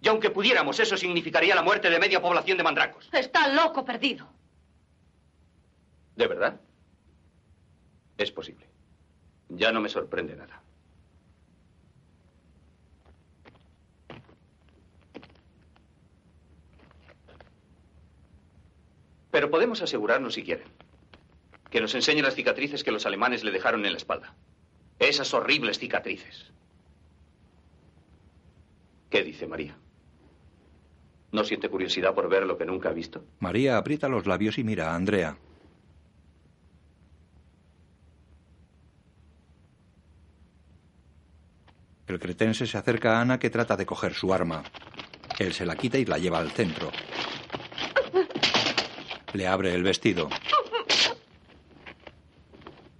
Y 0.00 0.08
aunque 0.08 0.30
pudiéramos, 0.30 0.80
eso 0.80 0.96
significaría 0.96 1.54
la 1.54 1.62
muerte 1.62 1.90
de 1.90 1.98
media 1.98 2.20
población 2.20 2.58
de 2.58 2.64
mandracos. 2.64 3.08
Está 3.12 3.48
loco 3.48 3.84
perdido. 3.84 4.28
¿De 6.16 6.26
verdad? 6.26 6.60
Es 8.18 8.30
posible. 8.30 8.66
Ya 9.48 9.70
no 9.70 9.80
me 9.80 9.88
sorprende 9.88 10.34
nada. 10.34 10.60
Pero 19.30 19.50
podemos 19.50 19.80
asegurarnos, 19.80 20.34
si 20.34 20.42
quieren, 20.42 20.68
que 21.70 21.80
nos 21.80 21.94
enseñe 21.94 22.22
las 22.22 22.34
cicatrices 22.34 22.84
que 22.84 22.92
los 22.92 23.06
alemanes 23.06 23.44
le 23.44 23.50
dejaron 23.50 23.84
en 23.86 23.92
la 23.92 23.98
espalda. 23.98 24.34
Esas 25.02 25.34
horribles 25.34 25.80
cicatrices. 25.80 26.46
¿Qué 29.10 29.24
dice 29.24 29.48
María? 29.48 29.76
¿No 31.32 31.42
siente 31.42 31.68
curiosidad 31.68 32.14
por 32.14 32.28
ver 32.28 32.44
lo 32.44 32.56
que 32.56 32.64
nunca 32.64 32.90
ha 32.90 32.92
visto? 32.92 33.24
María 33.40 33.76
aprieta 33.78 34.08
los 34.08 34.26
labios 34.26 34.58
y 34.58 34.64
mira 34.64 34.92
a 34.92 34.94
Andrea. 34.94 35.36
El 42.06 42.20
cretense 42.20 42.66
se 42.66 42.78
acerca 42.78 43.16
a 43.16 43.22
Ana 43.22 43.38
que 43.40 43.50
trata 43.50 43.76
de 43.76 43.86
coger 43.86 44.14
su 44.14 44.32
arma. 44.32 44.62
Él 45.38 45.52
se 45.52 45.66
la 45.66 45.74
quita 45.74 45.98
y 45.98 46.04
la 46.04 46.18
lleva 46.18 46.38
al 46.38 46.52
centro. 46.52 46.92
Le 49.32 49.48
abre 49.48 49.74
el 49.74 49.82
vestido. 49.82 50.28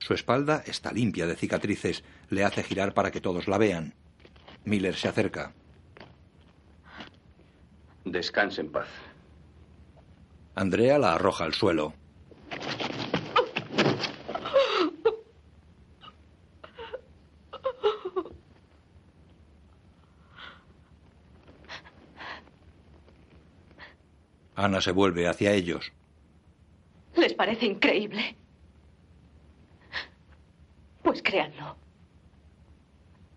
Su 0.03 0.15
espalda 0.15 0.65
está 0.67 0.91
limpia 0.91 1.29
de 1.29 1.37
cicatrices. 1.37 2.03
Le 2.29 2.43
hace 2.43 2.65
girar 2.65 2.93
para 2.93 3.13
que 3.13 3.21
todos 3.21 3.47
la 3.47 3.57
vean. 3.57 3.95
Miller 4.65 4.97
se 4.97 5.07
acerca. 5.07 5.53
Descanse 8.05 8.63
en 8.63 8.73
paz. 8.73 8.89
Andrea 10.57 10.99
la 10.99 11.15
arroja 11.15 11.45
al 11.45 11.55
suelo. 11.55 11.95
Ana 24.57 24.81
se 24.81 24.91
vuelve 24.91 25.29
hacia 25.29 25.53
ellos. 25.53 25.93
¿Les 27.15 27.35
parece 27.35 27.67
increíble? 27.67 28.37
Pues 31.13 31.23
créanlo. 31.23 31.77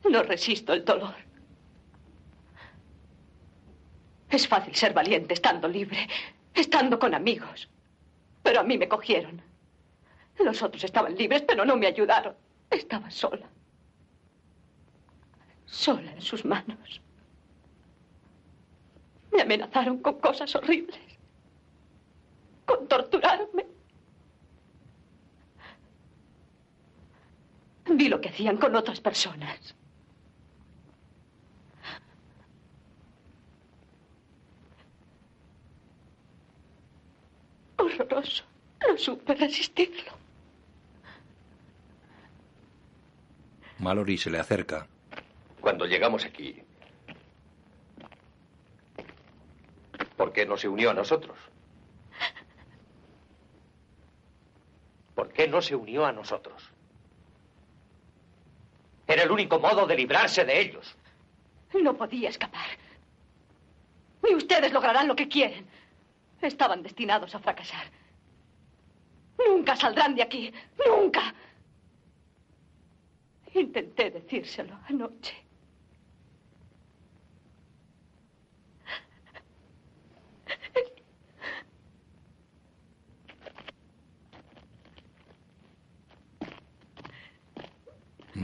No 0.10 0.24
resisto 0.24 0.72
el 0.72 0.86
dolor. 0.86 1.14
Es 4.30 4.48
fácil 4.48 4.74
ser 4.74 4.94
valiente 4.94 5.34
estando 5.34 5.68
libre, 5.68 6.08
estando 6.54 6.98
con 6.98 7.14
amigos. 7.14 7.68
Pero 8.44 8.62
a 8.62 8.64
mí 8.64 8.78
me 8.78 8.88
cogieron. 8.88 9.42
Los 10.40 10.62
otros 10.62 10.86
estaban 10.86 11.16
libres, 11.16 11.42
pero 11.42 11.66
no 11.66 11.76
me 11.76 11.88
ayudaron. 11.88 12.34
Estaba 12.70 13.12
sola. 13.12 13.50
Sola 15.66 16.14
en 16.14 16.22
sus 16.22 16.46
manos. 16.46 17.02
Me 19.34 19.42
amenazaron 19.42 19.98
con 19.98 20.22
cosas 20.22 20.56
horribles. 20.56 21.02
Con 22.66 22.88
torturarme. 22.88 23.66
Vi 27.88 28.10
lo 28.10 28.20
que 28.20 28.30
hacían 28.30 28.58
con 28.58 28.76
otras 28.76 29.00
personas. 29.00 29.76
Horroroso. 37.78 38.44
No 38.88 38.98
supe 38.98 39.36
resistirlo. 39.36 40.14
Mallory 43.80 44.18
se 44.18 44.30
le 44.30 44.40
acerca. 44.40 44.88
Cuando 45.62 45.86
llegamos 45.86 46.26
aquí, 46.26 46.62
¿por 50.16 50.32
qué 50.32 50.46
no 50.46 50.58
se 50.58 50.68
unió 50.68 50.92
a 50.92 50.94
nosotros? 50.94 51.38
¿Por 55.14 55.32
qué 55.32 55.48
no 55.48 55.62
se 55.62 55.76
unió 55.76 56.06
a 56.06 56.12
nosotros? 56.12 56.72
Era 59.08 59.24
el 59.24 59.32
único 59.32 59.60
modo 59.60 59.86
de 59.86 59.96
librarse 59.96 60.44
de 60.46 60.60
ellos. 60.60 60.96
No 61.74 61.96
podía 61.96 62.30
escapar. 62.30 62.66
Y 64.28 64.34
ustedes 64.34 64.72
lograrán 64.72 65.08
lo 65.08 65.16
que 65.16 65.28
quieren. 65.28 65.66
Estaban 66.42 66.82
destinados 66.82 67.34
a 67.36 67.40
fracasar. 67.40 67.88
Nunca 69.38 69.76
saldrán 69.76 70.16
de 70.16 70.24
aquí. 70.24 70.52
Nunca. 70.86 71.34
Intenté 73.54 74.12
decírselo 74.12 74.78
anoche. 74.88 75.45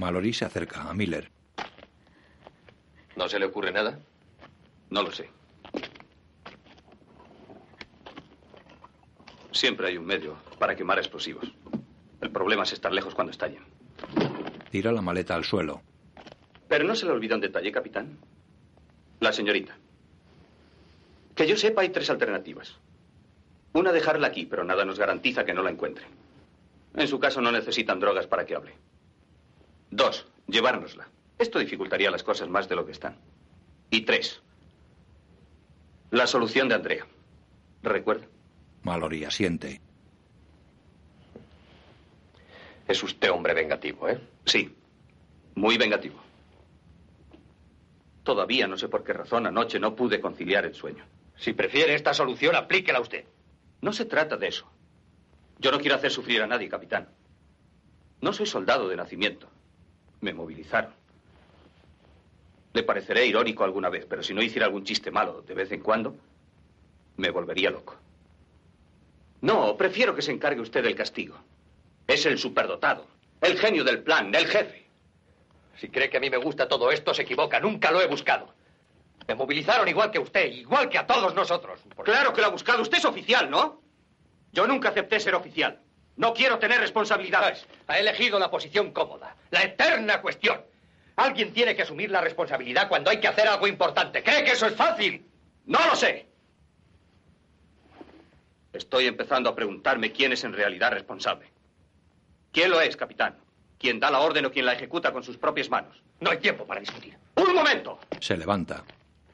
Mallory 0.02 0.34
se 0.34 0.46
acerca 0.46 0.90
a 0.90 0.94
Miller. 0.96 1.30
¿No 3.16 3.30
se 3.30 3.38
le 3.38 3.46
ocurre 3.46 3.72
nada? 3.72 4.00
No 4.90 5.04
lo 5.04 5.12
sé. 5.12 5.30
Siempre 9.52 9.90
hay 9.90 9.98
un 9.98 10.06
medio 10.06 10.38
para 10.58 10.76
quemar 10.76 10.98
explosivos. 10.98 11.54
El 12.20 12.32
problema 12.32 12.64
es 12.64 12.74
estar 12.74 12.92
lejos 12.92 13.14
cuando 13.14 13.30
estallen. 13.30 13.64
Tira 14.72 14.92
la 14.92 15.04
maleta 15.04 15.36
al 15.36 15.46
suelo. 15.46 15.84
Pero 16.68 16.84
no 16.84 16.96
se 16.96 17.06
le 17.06 17.12
olvida 17.12 17.36
un 17.36 17.42
detalle, 17.42 17.72
capitán. 17.72 18.18
La 19.20 19.32
señorita. 19.32 19.78
Que 21.36 21.46
yo 21.46 21.58
sepa, 21.58 21.82
hay 21.82 21.90
tres 21.90 22.10
alternativas. 22.10 22.76
Una, 23.74 23.92
dejarla 23.92 24.28
aquí, 24.28 24.48
pero 24.48 24.64
nada 24.64 24.84
nos 24.84 24.98
garantiza 24.98 25.46
que 25.46 25.54
no 25.54 25.62
la 25.62 25.70
encuentren. 25.70 26.10
En 26.96 27.08
su 27.08 27.20
caso, 27.20 27.40
no 27.40 27.52
necesitan 27.52 28.00
drogas 28.00 28.26
para 28.26 28.48
que 28.48 28.56
hable. 28.56 28.74
Dos, 29.92 30.26
llevárnosla. 30.48 31.08
Esto 31.38 31.60
dificultaría 31.60 32.12
las 32.12 32.24
cosas 32.24 32.50
más 32.50 32.68
de 32.70 32.76
lo 32.76 32.86
que 32.86 32.92
están. 32.94 33.18
Y 33.90 34.02
tres, 34.02 34.42
la 36.12 36.28
solución 36.28 36.70
de 36.70 36.76
Andrea. 36.76 37.06
¿Recuerda? 37.84 38.26
Mallory 38.84 39.26
asiente. 39.26 39.82
Es 42.88 43.04
usted 43.04 43.32
hombre 43.32 43.54
vengativo, 43.54 44.08
¿eh? 44.10 44.20
Sí, 44.46 44.76
muy 45.56 45.78
vengativo. 45.78 46.20
Todavía 48.24 48.68
no 48.68 48.78
sé 48.78 48.88
por 48.88 49.04
qué 49.04 49.14
razón 49.14 49.48
anoche 49.48 49.80
no 49.80 49.96
pude 49.96 50.22
conciliar 50.22 50.66
el 50.66 50.76
sueño. 50.76 51.06
Si 51.38 51.54
prefiere 51.54 51.96
esta 51.96 52.14
solución, 52.14 52.56
aplíquela 52.56 53.02
usted. 53.02 53.26
No 53.82 53.94
se 53.94 54.06
trata 54.06 54.38
de 54.38 54.48
eso. 54.48 54.70
Yo 55.58 55.72
no 55.72 55.80
quiero 55.80 55.96
hacer 55.96 56.12
sufrir 56.12 56.42
a 56.42 56.48
nadie, 56.48 56.70
capitán. 56.70 57.10
No 58.22 58.32
soy 58.32 58.46
soldado 58.46 58.88
de 58.88 58.96
nacimiento. 58.96 59.50
Me 60.22 60.34
movilizaron. 60.34 60.94
Le 62.74 62.84
pareceré 62.84 63.26
irónico 63.26 63.64
alguna 63.64 63.90
vez, 63.90 64.06
pero 64.10 64.24
si 64.24 64.34
no 64.34 64.42
hiciera 64.42 64.68
algún 64.68 64.86
chiste 64.86 65.12
malo 65.12 65.42
de 65.42 65.54
vez 65.54 65.72
en 65.72 65.82
cuando, 65.82 66.16
me 67.18 67.30
volvería 67.30 67.70
loco. 67.70 67.98
No, 69.42 69.76
prefiero 69.76 70.16
que 70.16 70.22
se 70.22 70.32
encargue 70.32 70.62
usted 70.62 70.84
del 70.84 70.96
castigo. 70.96 71.38
Es 72.08 72.26
el 72.26 72.38
superdotado, 72.38 73.08
el 73.42 73.58
genio 73.58 73.84
del 73.84 74.04
plan, 74.04 74.34
el 74.34 74.48
jefe. 74.48 74.86
Si 75.78 75.90
cree 75.90 76.10
que 76.10 76.18
a 76.18 76.20
mí 76.20 76.30
me 76.30 76.38
gusta 76.38 76.68
todo 76.68 76.92
esto, 76.92 77.14
se 77.14 77.24
equivoca. 77.24 77.60
Nunca 77.60 77.92
lo 77.92 78.02
he 78.02 78.08
buscado. 78.08 78.54
Me 79.28 79.36
movilizaron 79.36 79.88
igual 79.88 80.12
que 80.12 80.20
usted, 80.20 80.52
igual 80.52 80.90
que 80.90 80.98
a 80.98 81.08
todos 81.08 81.34
nosotros. 81.34 81.80
Claro 82.04 82.34
que 82.34 82.42
lo 82.42 82.48
ha 82.48 82.52
buscado. 82.52 82.82
Usted 82.82 83.00
es 83.00 83.06
oficial, 83.06 83.50
¿no? 83.50 83.82
Yo 84.52 84.68
nunca 84.68 84.90
acepté 84.90 85.20
ser 85.20 85.34
oficial. 85.34 85.80
No 86.22 86.36
quiero 86.36 86.60
tener 86.60 86.80
responsabilidades. 86.80 87.66
Ha 87.88 87.98
elegido 87.98 88.38
la 88.38 88.52
posición 88.52 88.92
cómoda, 88.92 89.36
la 89.50 89.64
eterna 89.64 90.22
cuestión. 90.22 90.62
Alguien 91.16 91.52
tiene 91.52 91.76
que 91.76 91.82
asumir 91.82 92.12
la 92.12 92.22
responsabilidad 92.22 92.88
cuando 92.88 93.10
hay 93.10 93.20
que 93.20 93.28
hacer 93.28 93.48
algo 93.48 93.66
importante. 93.66 94.22
¿Cree 94.22 94.44
que 94.44 94.52
eso 94.52 94.68
es 94.68 94.76
fácil? 94.76 95.26
No 95.66 95.80
lo 95.84 95.96
sé. 95.96 96.28
Estoy 98.72 99.08
empezando 99.08 99.50
a 99.50 99.56
preguntarme 99.56 100.12
quién 100.12 100.32
es 100.32 100.44
en 100.44 100.54
realidad 100.54 100.92
responsable. 100.92 101.52
¿Quién 102.52 102.70
lo 102.70 102.80
es, 102.80 102.96
capitán? 102.96 103.36
¿Quién 103.80 104.00
da 104.00 104.12
la 104.12 104.20
orden 104.20 104.46
o 104.46 104.52
quién 104.52 104.68
la 104.68 104.74
ejecuta 104.74 105.12
con 105.12 105.24
sus 105.24 105.38
propias 105.38 105.72
manos? 105.72 106.04
No 106.20 106.30
hay 106.30 106.38
tiempo 106.38 106.68
para 106.68 106.82
discutir. 106.82 107.18
¡Un 107.34 107.56
momento! 107.56 108.00
Se 108.20 108.38
levanta. 108.38 108.84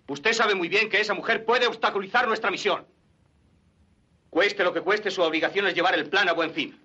Usted 0.08 0.32
sabe 0.32 0.56
muy 0.56 0.70
bien 0.70 0.88
que 0.90 1.02
esa 1.02 1.14
mujer 1.14 1.44
puede 1.44 1.68
obstaculizar 1.68 2.30
nuestra 2.30 2.50
misión. 2.50 2.88
Cueste 4.30 4.64
lo 4.64 4.74
que 4.74 4.82
cueste, 4.82 5.12
su 5.12 5.22
obligación 5.22 5.68
es 5.68 5.74
llevar 5.74 5.96
el 5.96 6.10
plan 6.10 6.30
a 6.30 6.34
buen 6.34 6.52
fin. 6.52 6.80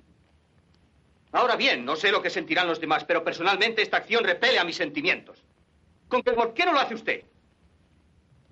Ahora 1.32 1.56
bien, 1.56 1.84
no 1.84 1.96
sé 1.96 2.12
lo 2.12 2.22
que 2.22 2.30
sentirán 2.30 2.68
los 2.68 2.80
demás, 2.80 3.04
pero 3.04 3.24
personalmente 3.24 3.82
esta 3.82 3.96
acción 3.96 4.22
repele 4.24 4.58
a 4.58 4.64
mis 4.64 4.76
sentimientos. 4.76 5.42
¿Con 6.08 6.22
que 6.22 6.32
por 6.32 6.52
qué 6.52 6.66
no 6.66 6.72
lo 6.72 6.80
hace 6.80 6.94
usted? 6.94 7.24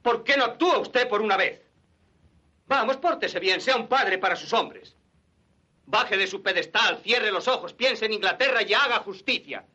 ¿Por 0.02 0.24
qué 0.24 0.36
no 0.36 0.44
actúa 0.44 0.78
usted 0.78 1.08
por 1.08 1.20
una 1.20 1.36
vez? 1.36 1.60
Vamos, 2.66 2.96
pórtese 2.96 3.38
bien, 3.38 3.60
sea 3.60 3.76
un 3.76 3.86
padre 3.86 4.16
para 4.16 4.36
sus 4.36 4.52
hombres. 4.52 4.96
Baje 5.84 6.16
de 6.16 6.26
su 6.26 6.42
pedestal, 6.42 7.00
cierre 7.02 7.30
los 7.30 7.48
ojos, 7.48 7.74
piense 7.74 8.06
en 8.06 8.14
Inglaterra 8.14 8.62
y 8.62 8.72
haga 8.72 9.00
justicia. 9.00 9.66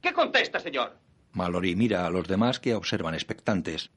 ¿Qué 0.00 0.12
contesta, 0.12 0.58
señor? 0.58 0.96
Mallory 1.32 1.76
mira 1.76 2.06
a 2.06 2.10
los 2.10 2.26
demás 2.26 2.58
que 2.58 2.74
observan 2.74 3.14
expectantes. 3.14 3.90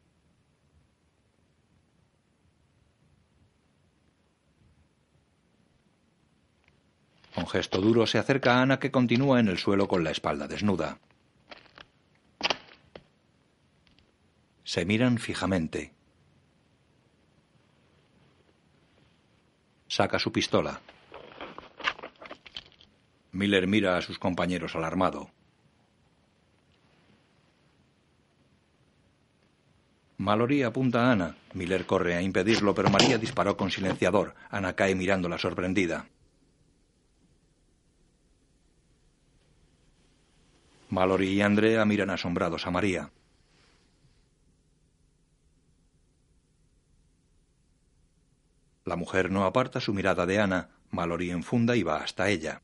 Con 7.36 7.48
gesto 7.48 7.80
duro 7.80 8.08
se 8.08 8.18
acerca 8.18 8.56
a 8.56 8.62
Ana 8.62 8.80
que 8.80 8.92
continúa 8.92 9.40
en 9.40 9.48
el 9.48 9.58
suelo 9.58 9.88
con 9.88 10.04
la 10.04 10.12
espalda 10.12 10.48
desnuda. 10.48 11.00
Se 14.64 14.86
miran 14.86 15.18
fijamente. 15.18 15.94
Saca 19.88 20.20
su 20.20 20.32
pistola. 20.32 20.80
Miller 23.32 23.68
mira 23.68 23.98
a 23.98 24.02
sus 24.02 24.20
compañeros 24.20 24.76
alarmado. 24.76 25.30
Mallory 30.18 30.64
apunta 30.64 31.08
a 31.08 31.12
Ana. 31.14 31.36
Miller 31.54 31.86
corre 31.86 32.16
a 32.16 32.22
impedirlo, 32.22 32.76
pero 32.76 32.90
María 32.90 33.18
disparó 33.18 33.56
con 33.56 33.72
silenciador. 33.72 34.36
Ana 34.50 34.74
cae 34.74 34.94
mirándola 34.94 35.38
sorprendida. 35.38 36.08
Mallory 41.00 41.30
y 41.30 41.42
Andrea 41.42 41.86
miran 41.86 42.10
asombrados 42.10 42.68
a 42.68 42.72
María. 42.72 43.10
La 48.84 48.98
mujer 48.98 49.32
no 49.32 49.46
aparta 49.46 49.80
su 49.80 49.94
mirada 49.94 50.26
de 50.26 50.40
Ana. 50.40 50.72
Mallory 50.92 51.32
enfunda 51.32 51.78
y 51.78 51.84
va 51.84 52.04
hasta 52.04 52.28
ella. 52.28 52.62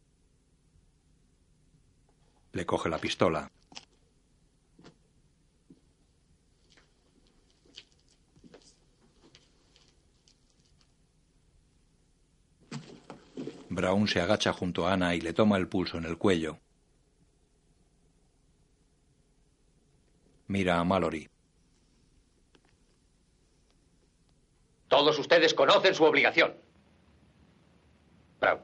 Le 2.52 2.66
coge 2.66 2.90
la 2.90 2.98
pistola. 2.98 3.50
Brown 13.70 14.10
se 14.10 14.20
agacha 14.20 14.52
junto 14.52 14.86
a 14.86 14.92
Ana 14.92 15.16
y 15.16 15.22
le 15.22 15.32
toma 15.32 15.56
el 15.56 15.70
pulso 15.70 15.98
en 15.98 16.04
el 16.04 16.18
cuello. 16.18 16.65
Mira 20.48 20.80
a 20.80 20.84
Mallory. 20.84 21.28
Todos 24.88 25.18
ustedes 25.18 25.54
conocen 25.54 25.96
su 25.96 26.04
obligación. 26.04 26.54
Brown, 28.40 28.60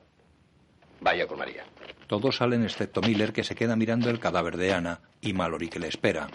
vaya 1.02 1.28
con 1.28 1.40
María. 1.40 1.66
Todos 2.08 2.38
salen 2.38 2.64
excepto 2.64 3.02
Miller 3.02 3.34
que 3.34 3.44
se 3.44 3.56
queda 3.56 3.76
mirando 3.76 4.10
el 4.10 4.20
cadáver 4.20 4.58
de 4.58 4.74
Ana 4.74 5.02
y 5.22 5.34
Mallory 5.34 5.70
que 5.70 5.80
le 5.80 5.88
espera. 5.88 6.28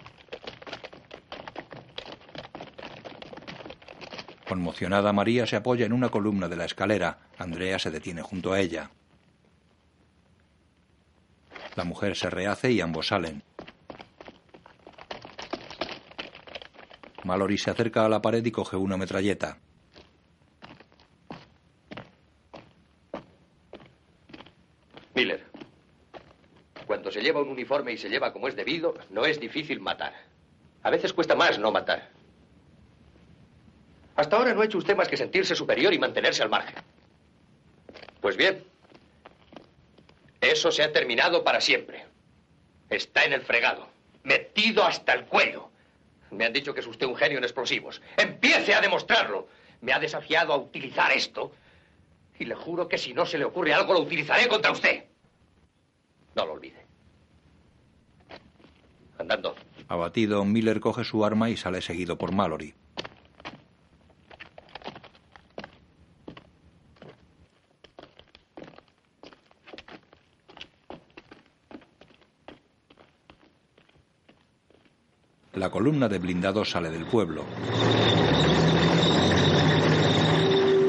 Conmocionada, 4.48 5.12
María 5.12 5.46
se 5.46 5.56
apoya 5.56 5.86
en 5.86 5.92
una 5.92 6.08
columna 6.08 6.48
de 6.48 6.56
la 6.56 6.64
escalera. 6.64 7.18
Andrea 7.36 7.78
se 7.78 7.90
detiene 7.90 8.22
junto 8.22 8.52
a 8.52 8.60
ella. 8.60 8.90
La 11.74 11.84
mujer 11.84 12.16
se 12.16 12.30
rehace 12.30 12.72
y 12.72 12.80
ambos 12.80 13.08
salen. 13.08 13.42
Mallory 17.26 17.58
se 17.58 17.70
acerca 17.70 18.06
a 18.06 18.08
la 18.08 18.22
pared 18.22 18.44
y 18.44 18.50
coge 18.50 18.76
una 18.76 18.96
metralleta. 18.96 19.58
Miller, 25.14 25.44
cuando 26.86 27.10
se 27.10 27.20
lleva 27.20 27.42
un 27.42 27.48
uniforme 27.48 27.92
y 27.92 27.98
se 27.98 28.08
lleva 28.08 28.32
como 28.32 28.48
es 28.48 28.54
debido, 28.54 28.94
no 29.10 29.26
es 29.26 29.40
difícil 29.40 29.80
matar. 29.80 30.14
A 30.82 30.90
veces 30.90 31.12
cuesta 31.12 31.34
más 31.34 31.58
no 31.58 31.72
matar. 31.72 32.10
Hasta 34.14 34.36
ahora 34.36 34.54
no 34.54 34.62
ha 34.62 34.64
hecho 34.64 34.78
usted 34.78 34.96
más 34.96 35.08
que 35.08 35.16
sentirse 35.16 35.54
superior 35.54 35.92
y 35.92 35.98
mantenerse 35.98 36.42
al 36.42 36.48
margen. 36.48 36.82
Pues 38.20 38.36
bien, 38.36 38.64
eso 40.40 40.70
se 40.70 40.82
ha 40.82 40.92
terminado 40.92 41.42
para 41.42 41.60
siempre. 41.60 42.06
Está 42.88 43.24
en 43.24 43.32
el 43.32 43.42
fregado, 43.42 43.88
metido 44.22 44.84
hasta 44.84 45.12
el 45.14 45.24
cuello. 45.24 45.70
Me 46.30 46.44
han 46.44 46.52
dicho 46.52 46.74
que 46.74 46.80
es 46.80 46.86
usted 46.86 47.06
un 47.06 47.16
genio 47.16 47.38
en 47.38 47.44
explosivos. 47.44 48.00
Empiece 48.16 48.74
a 48.74 48.80
demostrarlo. 48.80 49.48
Me 49.80 49.92
ha 49.92 49.98
desafiado 49.98 50.52
a 50.52 50.56
utilizar 50.56 51.12
esto. 51.12 51.52
Y 52.38 52.44
le 52.44 52.54
juro 52.54 52.88
que 52.88 52.98
si 52.98 53.14
no 53.14 53.24
se 53.24 53.38
le 53.38 53.44
ocurre 53.44 53.72
algo, 53.72 53.92
lo 53.92 54.00
utilizaré 54.00 54.48
contra 54.48 54.72
usted. 54.72 55.04
No 56.34 56.44
lo 56.46 56.52
olvide. 56.52 56.84
Andando. 59.18 59.54
Abatido, 59.88 60.44
Miller 60.44 60.80
coge 60.80 61.04
su 61.04 61.24
arma 61.24 61.48
y 61.48 61.56
sale 61.56 61.80
seguido 61.80 62.18
por 62.18 62.32
Mallory. 62.32 62.74
Columna 75.70 76.08
de 76.08 76.18
blindados 76.18 76.70
sale 76.70 76.90
del 76.90 77.06
pueblo. 77.06 77.44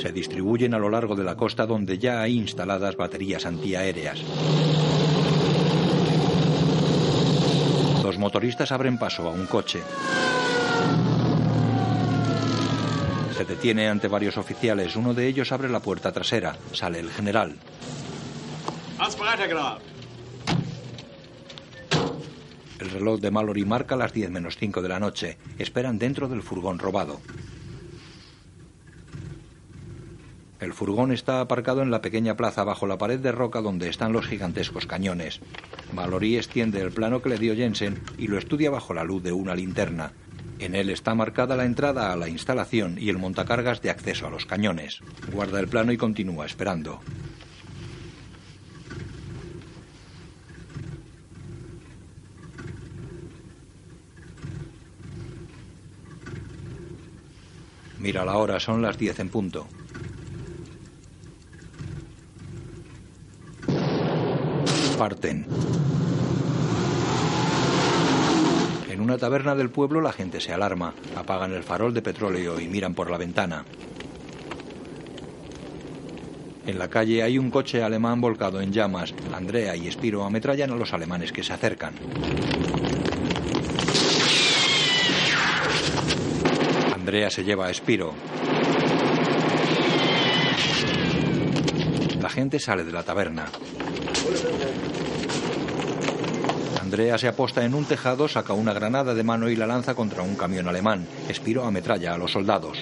Se 0.02 0.12
distribuyen 0.12 0.74
a 0.74 0.80
lo 0.80 0.90
largo 0.90 1.16
de 1.16 1.24
la 1.24 1.36
costa 1.36 1.66
donde 1.66 1.98
ya 1.98 2.22
hay 2.22 2.38
instaladas 2.38 2.96
baterías 2.96 3.46
antiaéreas. 3.46 4.22
Los 8.04 8.18
motoristas 8.18 8.72
abren 8.72 8.98
paso 8.98 9.28
a 9.28 9.32
un 9.32 9.48
coche. 9.48 9.82
Se 13.38 13.46
detiene 13.46 13.88
ante 13.88 14.08
varios 14.08 14.38
oficiales. 14.38 14.96
Uno 14.96 15.14
de 15.14 15.28
ellos 15.28 15.52
abre 15.52 15.70
la 15.70 15.80
puerta 15.80 16.12
trasera. 16.12 16.56
Sale 16.74 17.00
el 17.00 17.10
general. 17.10 17.56
El 22.80 22.92
reloj 22.92 23.20
de 23.20 23.32
Mallory 23.32 23.66
marca 23.66 23.96
las 23.96 24.14
10 24.14 24.30
menos 24.30 24.58
5 24.58 24.82
de 24.82 24.90
la 24.90 25.00
noche. 25.00 25.38
Esperan 25.58 25.98
dentro 25.98 26.28
del 26.28 26.44
furgón 26.44 26.80
robado. 26.80 27.20
El 30.60 30.74
furgón 30.74 31.12
está 31.12 31.40
aparcado 31.40 31.84
en 31.84 31.92
la 31.92 32.02
pequeña 32.02 32.36
plaza 32.36 32.64
bajo 32.64 32.88
la 32.88 32.98
pared 32.98 33.20
de 33.20 33.32
roca 33.32 33.62
donde 33.62 33.90
están 33.90 34.12
los 34.12 34.26
gigantescos 34.26 34.88
cañones. 34.88 35.40
Mallory 35.94 36.36
extiende 36.36 36.82
el 36.82 36.92
plano 36.92 37.22
que 37.22 37.30
le 37.30 37.38
dio 37.38 37.56
Jensen 37.56 38.00
y 38.18 38.28
lo 38.28 38.38
estudia 38.40 38.72
bajo 38.72 38.94
la 38.94 39.04
luz 39.04 39.22
de 39.22 39.32
una 39.32 39.56
linterna. 39.56 40.14
En 40.60 40.74
él 40.74 40.90
está 40.90 41.14
marcada 41.14 41.56
la 41.56 41.66
entrada 41.66 42.12
a 42.12 42.16
la 42.16 42.28
instalación 42.28 42.98
y 43.00 43.10
el 43.10 43.20
montacargas 43.20 43.82
de 43.84 43.92
acceso 43.92 44.26
a 44.26 44.32
los 44.32 44.48
cañones. 44.48 45.02
Guarda 45.32 45.60
el 45.60 45.68
plano 45.68 45.92
y 45.92 45.98
continúa 45.98 46.48
esperando. 46.48 47.02
Mira 58.00 58.24
la 58.24 58.38
hora, 58.38 58.60
son 58.60 58.82
las 58.82 58.98
10 58.98 59.20
en 59.20 59.30
punto. 59.30 59.68
Parten. 64.98 65.46
En 68.90 69.02
una 69.02 69.18
taberna 69.18 69.56
del 69.56 69.70
pueblo 69.70 70.02
la 70.02 70.12
gente 70.12 70.40
se 70.40 70.54
alarma, 70.54 70.94
apagan 71.16 71.54
el 71.54 71.64
farol 71.64 71.94
de 71.94 72.02
petróleo 72.02 72.60
y 72.60 72.68
miran 72.68 72.94
por 72.94 73.12
la 73.12 73.18
ventana. 73.18 73.64
En 76.66 76.78
la 76.78 76.90
calle 76.90 77.24
hay 77.24 77.38
un 77.38 77.50
coche 77.50 77.82
alemán 77.82 78.20
volcado 78.20 78.60
en 78.60 78.74
llamas. 78.74 79.14
Andrea 79.34 79.76
y 79.76 79.90
Spiro 79.90 80.26
ametrallan 80.26 80.72
a 80.72 80.76
los 80.76 80.94
alemanes 80.94 81.32
que 81.32 81.42
se 81.42 81.54
acercan. 81.54 81.94
Andrea 87.08 87.30
se 87.30 87.46
lleva 87.46 87.68
a 87.68 87.74
Spiro. 87.74 88.14
La 92.22 92.28
gente 92.28 92.60
sale 92.60 92.84
de 92.84 92.92
la 92.92 93.04
taberna. 93.04 93.46
Andrea 96.82 97.18
se 97.18 97.30
aposta 97.30 97.64
en 97.64 97.76
un 97.76 97.86
tejado, 97.86 98.28
saca 98.28 98.52
una 98.52 98.74
granada 98.74 99.14
de 99.14 99.24
mano 99.24 99.48
y 99.48 99.56
la 99.56 99.66
lanza 99.66 99.96
contra 99.96 100.22
un 100.22 100.36
camión 100.36 100.68
alemán. 100.68 101.08
Spiro 101.32 101.64
ametralla 101.64 102.14
a 102.14 102.18
los 102.18 102.34
soldados. 102.34 102.80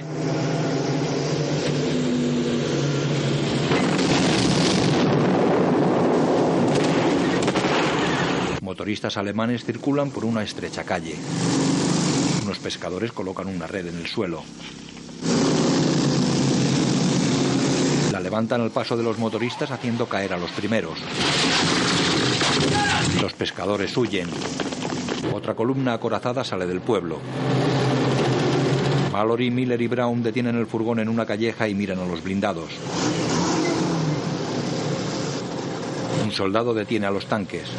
Motoristas 8.61 9.17
alemanes 9.17 9.63
circulan 9.63 10.09
por 10.09 10.25
una 10.25 10.41
estrecha 10.41 10.83
calle. 10.83 11.15
Pescadores 12.65 13.11
colocan 13.11 13.45
una 13.45 13.67
red 13.67 13.85
en 13.85 13.95
el 13.95 14.07
suelo. 14.07 14.41
La 18.11 18.19
levantan 18.19 18.59
al 18.59 18.71
paso 18.71 18.97
de 18.97 19.03
los 19.03 19.19
motoristas 19.19 19.69
haciendo 19.69 20.07
caer 20.07 20.33
a 20.33 20.37
los 20.39 20.49
primeros. 20.49 20.97
Los 23.21 23.33
pescadores 23.33 23.95
huyen. 23.95 24.27
Otra 25.31 25.53
columna 25.53 25.93
acorazada 25.93 26.43
sale 26.43 26.65
del 26.65 26.81
pueblo. 26.81 27.19
Mallory, 29.11 29.51
Miller 29.51 29.79
y 29.83 29.87
Brown 29.87 30.23
detienen 30.23 30.55
el 30.55 30.65
furgón 30.65 30.97
en 30.97 31.07
una 31.09 31.27
calleja 31.27 31.67
y 31.67 31.75
miran 31.75 31.99
a 31.99 32.07
los 32.07 32.23
blindados. 32.23 32.71
Un 36.23 36.31
soldado 36.31 36.73
detiene 36.73 37.05
a 37.05 37.11
los 37.11 37.27
tanques. 37.27 37.69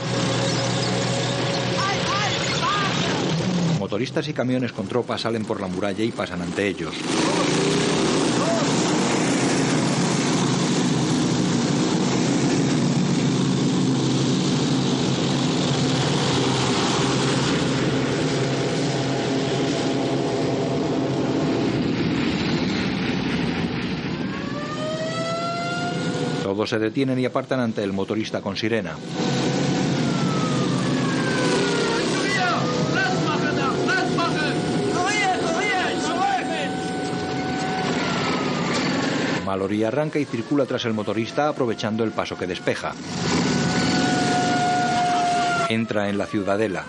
Motoristas 3.87 4.27
y 4.27 4.33
camiones 4.33 4.73
con 4.73 4.89
tropas 4.89 5.21
salen 5.21 5.45
por 5.45 5.61
la 5.61 5.69
muralla 5.69 6.03
y 6.03 6.11
pasan 6.11 6.43
ante 6.43 6.67
ellos. 6.67 6.93
Todos 26.43 26.71
se 26.71 26.81
detienen 26.81 27.21
y 27.21 27.25
apartan 27.25 27.61
ante 27.61 27.85
el 27.85 27.93
motorista 27.93 28.41
con 28.41 28.57
sirena. 28.57 28.97
Mallory 39.57 39.85
arranca 39.85 40.19
y 40.19 40.27
circula 40.27 40.67
tras 40.67 40.85
el 40.85 40.93
motorista 40.93 41.49
aprovechando 41.49 42.05
el 42.05 42.11
paso 42.11 42.37
que 42.37 42.47
despeja. 42.47 42.93
Entra 45.71 46.11
en 46.11 46.19
la 46.19 46.27
ciudadela. 46.27 46.85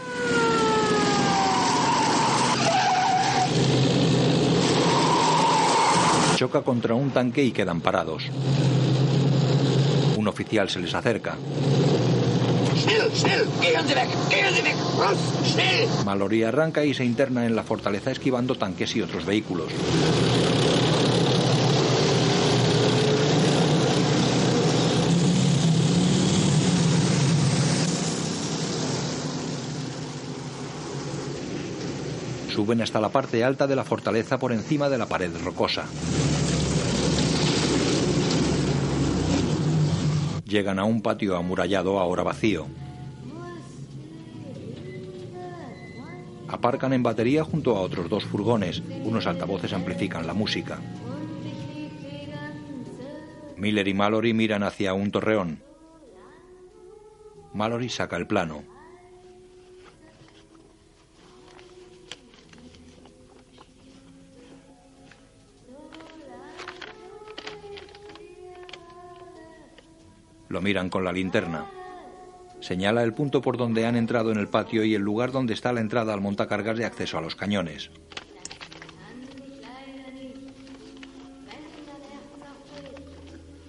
Choca 6.35 6.61
contra 6.63 6.93
un 6.93 7.11
tanque 7.11 7.41
y 7.41 7.51
quedan 7.51 7.79
parados. 7.79 8.29
Un 10.17 10.27
oficial 10.27 10.69
se 10.69 10.81
les 10.81 10.93
acerca. 10.93 11.37
Mallory 16.03 16.43
arranca 16.43 16.83
y 16.83 16.93
se 16.93 17.05
interna 17.05 17.45
en 17.45 17.55
la 17.55 17.63
fortaleza 17.63 18.11
esquivando 18.11 18.55
tanques 18.55 18.93
y 18.97 19.01
otros 19.01 19.25
vehículos. 19.25 19.71
Suben 32.57 32.81
hasta 32.81 32.99
la 32.99 33.09
parte 33.09 33.43
alta 33.43 33.67
de 33.67 33.75
la 33.75 33.83
fortaleza 33.83 34.39
por 34.39 34.51
encima 34.51 34.89
de 34.89 34.97
la 34.97 35.05
pared 35.05 35.29
rocosa. 35.43 35.85
Llegan 40.43 40.79
a 40.79 40.83
un 40.83 41.03
patio 41.03 41.37
amurallado 41.37 41.99
ahora 41.99 42.23
vacío. 42.23 42.65
Aparcan 46.47 46.93
en 46.93 47.03
batería 47.03 47.43
junto 47.43 47.77
a 47.77 47.81
otros 47.81 48.09
dos 48.09 48.25
furgones. 48.25 48.81
Unos 49.03 49.27
altavoces 49.27 49.71
amplifican 49.73 50.25
la 50.25 50.33
música. 50.33 50.79
Miller 53.55 53.87
y 53.87 53.93
Mallory 53.93 54.33
miran 54.33 54.63
hacia 54.63 54.95
un 54.95 55.11
torreón. 55.11 55.61
Mallory 57.53 57.89
saca 57.89 58.17
el 58.17 58.25
plano. 58.25 58.76
Lo 70.49 70.61
miran 70.61 70.89
con 70.89 71.03
la 71.03 71.11
linterna. 71.11 71.65
Señala 72.59 73.03
el 73.03 73.13
punto 73.13 73.41
por 73.41 73.57
donde 73.57 73.85
han 73.85 73.95
entrado 73.95 74.31
en 74.31 74.37
el 74.37 74.47
patio 74.47 74.83
y 74.83 74.95
el 74.95 75.01
lugar 75.01 75.31
donde 75.31 75.53
está 75.53 75.73
la 75.73 75.81
entrada 75.81 76.13
al 76.13 76.21
montacargas 76.21 76.77
de 76.77 76.85
acceso 76.85 77.17
a 77.17 77.21
los 77.21 77.35
cañones. 77.35 77.91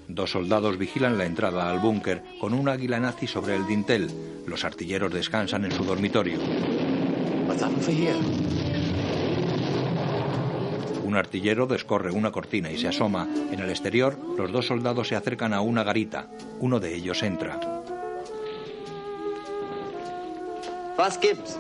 Dos 0.08 0.30
soldados 0.30 0.78
vigilan 0.78 1.18
la 1.18 1.26
entrada 1.26 1.70
al 1.70 1.80
búnker 1.80 2.24
con 2.40 2.54
un 2.54 2.68
águila 2.68 2.98
nazi 2.98 3.26
sobre 3.26 3.54
el 3.54 3.66
dintel. 3.66 4.08
Los 4.46 4.64
artilleros 4.64 5.12
descansan 5.12 5.64
en 5.64 5.72
su 5.72 5.84
dormitorio. 5.84 6.38
Un 11.08 11.16
artillero 11.16 11.66
descorre 11.66 12.10
una 12.10 12.30
cortina 12.30 12.70
y 12.70 12.76
se 12.76 12.86
asoma. 12.86 13.26
En 13.50 13.58
el 13.60 13.70
exterior, 13.70 14.18
los 14.36 14.52
dos 14.52 14.66
soldados 14.66 15.08
se 15.08 15.16
acercan 15.16 15.54
a 15.54 15.62
una 15.62 15.82
garita. 15.82 16.28
Uno 16.60 16.80
de 16.80 16.94
ellos 16.94 17.22
entra. 17.22 17.58
Was 20.98 21.18
gibt's? 21.18 21.56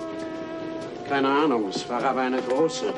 Keine 1.08 1.28
Ahnung, 1.28 1.70
es 1.70 1.88
war 1.88 2.04
aber 2.04 2.26
eine 2.26 2.42
große. 2.42 2.92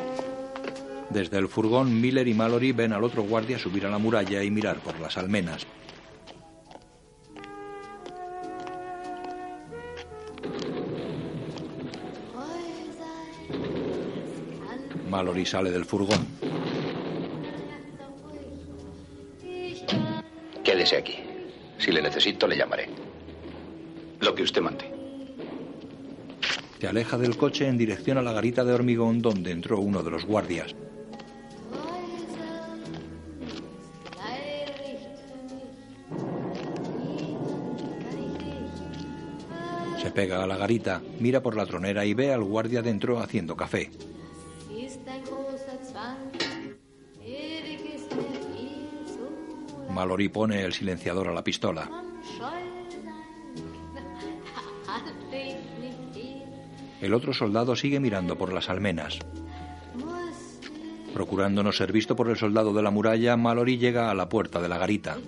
Desde 1.10 1.39
el 1.39 1.47
furgón, 1.47 2.01
Miller 2.01 2.27
y 2.27 2.35
Mallory 2.35 2.72
ven 2.72 2.94
al 2.94 3.05
otro 3.05 3.22
guardia 3.22 3.56
subir 3.56 3.86
a 3.86 3.89
la 3.89 3.98
muralla 3.98 4.43
y 4.43 4.51
mirar 4.51 4.81
por 4.81 4.98
las 4.98 5.16
almenas. 5.18 5.68
Mallory 15.11 15.45
sale 15.45 15.70
del 15.73 15.85
furgón. 15.85 16.24
Quédese 20.62 20.97
aquí. 20.97 21.16
Si 21.78 21.91
le 21.91 22.01
necesito, 22.01 22.47
le 22.47 22.57
llamaré. 22.57 22.89
Lo 24.20 24.35
que 24.35 24.45
usted 24.45 24.62
mande. 24.62 24.85
Se 26.81 26.87
aleja 26.87 27.19
del 27.19 27.37
coche 27.37 27.66
en 27.66 27.77
dirección 27.77 28.19
a 28.19 28.23
la 28.23 28.32
garita 28.32 28.65
de 28.65 28.73
hormigón 28.73 29.20
donde 29.20 29.51
entró 29.51 29.81
uno 29.81 30.03
de 30.03 30.11
los 30.11 30.24
guardias. 30.24 30.74
Se 40.01 40.11
pega 40.12 40.43
a 40.43 40.47
la 40.47 40.57
garita, 40.57 41.03
mira 41.19 41.43
por 41.43 41.57
la 41.57 41.66
tronera 41.66 42.05
y 42.05 42.15
ve 42.15 42.32
al 42.32 42.45
guardia 42.45 42.81
dentro 42.81 43.20
haciendo 43.20 43.57
café. 43.57 43.91
Mallory 49.90 50.28
pone 50.28 50.62
el 50.62 50.72
silenciador 50.72 51.28
a 51.28 51.32
la 51.32 51.44
pistola. 51.44 51.90
El 57.01 57.14
otro 57.14 57.32
soldado 57.32 57.77
sigue 57.77 58.01
mirando 58.01 58.36
por 58.36 58.52
las 58.52 58.70
almenas. 58.70 59.18
Procurando 61.12 61.62
no 61.62 61.72
ser 61.72 61.93
visto 61.93 62.14
por 62.14 62.28
el 62.31 62.36
soldado 62.36 62.72
de 62.72 62.82
la 62.82 62.90
muralla, 62.90 63.36
Mallory 63.36 63.78
llega 63.78 64.10
a 64.10 64.14
la 64.14 64.28
puerta 64.28 64.60
de 64.60 64.68
la 64.68 64.78
garita. 64.78 65.18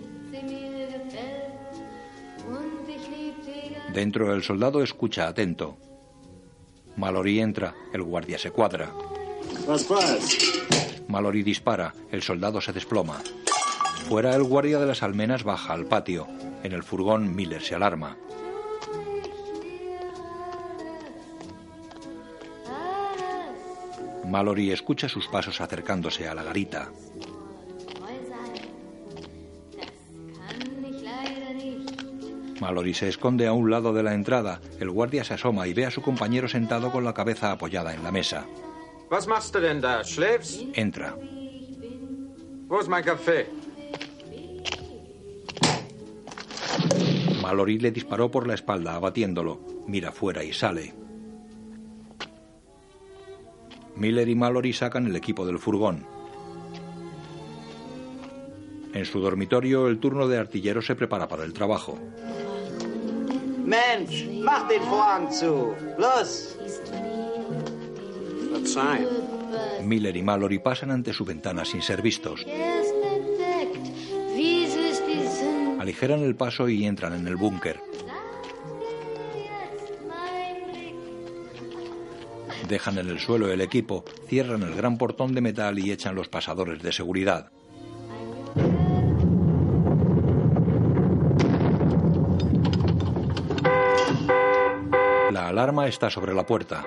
Dentro 3.93 4.35
el 4.35 4.43
soldado 4.43 4.83
escucha 4.83 5.29
atento. 5.29 5.77
Mallory 6.97 7.41
entra, 7.41 7.75
el 7.93 8.03
guardia 8.03 8.39
se 8.39 8.51
cuadra. 8.51 8.91
Mallory 11.09 11.43
dispara, 11.43 11.95
el 12.11 12.23
soldado 12.23 12.61
se 12.61 12.73
desploma. 12.73 13.21
Fuera 14.09 14.35
el 14.35 14.43
guardia 14.43 14.79
de 14.79 14.87
las 14.87 15.03
almenas 15.03 15.45
baja 15.45 15.73
al 15.73 15.87
patio. 15.87 16.27
En 16.63 16.73
el 16.73 16.83
furgón 16.83 17.35
Miller 17.35 17.63
se 17.63 17.75
alarma. 17.75 18.17
Mallory 24.25 24.71
escucha 24.71 25.09
sus 25.09 25.29
pasos 25.29 25.61
acercándose 25.61 26.27
a 26.27 26.35
la 26.35 26.43
garita. 26.43 26.91
Mallory 32.61 32.95
se 32.95 33.09
esconde 33.09 33.47
a 33.47 33.53
un 33.53 33.71
lado 33.71 33.93
de 33.93 34.03
la 34.03 34.15
entrada. 34.15 34.61
El 34.79 34.91
guardia 34.91 35.25
se 35.25 35.35
asoma 35.35 35.67
y 35.67 35.75
ve 35.75 35.85
a 35.85 35.91
su 35.91 36.01
compañero 36.01 36.49
sentado 36.49 36.93
con 36.93 37.05
la 37.05 37.13
cabeza 37.13 37.51
apoyada 37.51 37.93
en 37.93 38.05
la 38.05 38.13
mesa. 38.13 38.47
Was 39.13 39.27
machst 39.27 39.55
du 39.55 39.61
denn 39.61 39.83
da? 39.83 40.03
Schläfst? 40.03 40.65
Entra. 40.73 41.13
Wo 42.67 42.79
ist 42.79 42.89
mein 42.89 43.05
Kaffee? 43.05 43.45
Mallory 47.43 47.79
le 47.79 47.91
disparó 47.91 48.31
por 48.31 48.47
la 48.47 48.55
espalda, 48.55 48.95
abatiéndolo. 48.95 49.61
Mira 49.87 50.13
fuera 50.13 50.43
y 50.43 50.55
sale. 50.55 50.95
Miller 53.97 54.27
y 54.31 54.35
Mallory 54.35 54.73
sacan 54.73 55.07
el 55.07 55.17
equipo 55.17 55.45
del 55.45 55.59
furgón. 55.59 56.07
En 58.95 59.05
su 59.05 59.21
dormitorio, 59.21 59.89
el 59.89 60.01
turno 60.01 60.27
de 60.27 60.39
artillero 60.39 60.81
se 60.81 60.95
prepara 60.95 61.29
para 61.29 61.45
el 61.45 61.53
trabajo. 61.53 61.99
Mensch, 63.67 64.27
mach 64.41 64.67
den 64.69 64.83
Vorhang 64.89 65.31
zu. 65.31 65.75
Los! 65.99 66.57
Miller 69.85 70.17
y 70.17 70.23
Mallory 70.23 70.59
pasan 70.59 70.91
ante 70.91 71.13
su 71.13 71.25
ventana 71.25 71.65
sin 71.65 71.83
ser 71.83 72.03
vistos. 72.03 72.47
Aligeran 75.79 76.21
el 76.21 76.37
paso 76.37 76.69
y 76.69 76.85
entran 76.85 77.15
en 77.15 77.27
el 77.27 77.37
búnker. 77.37 77.81
Dejan 82.69 82.99
en 82.99 83.09
el 83.09 83.19
suelo 83.19 83.53
el 83.53 83.61
equipo, 83.61 84.05
cierran 84.29 84.63
el 84.63 84.75
gran 84.75 84.97
portón 84.97 85.35
de 85.35 85.41
metal 85.41 85.79
y 85.79 85.91
echan 85.91 86.15
los 86.15 86.29
pasadores 86.29 86.81
de 86.83 86.93
seguridad. 86.93 87.51
La 95.33 95.49
alarma 95.49 95.89
está 95.89 96.09
sobre 96.09 96.33
la 96.33 96.47
puerta. 96.47 96.87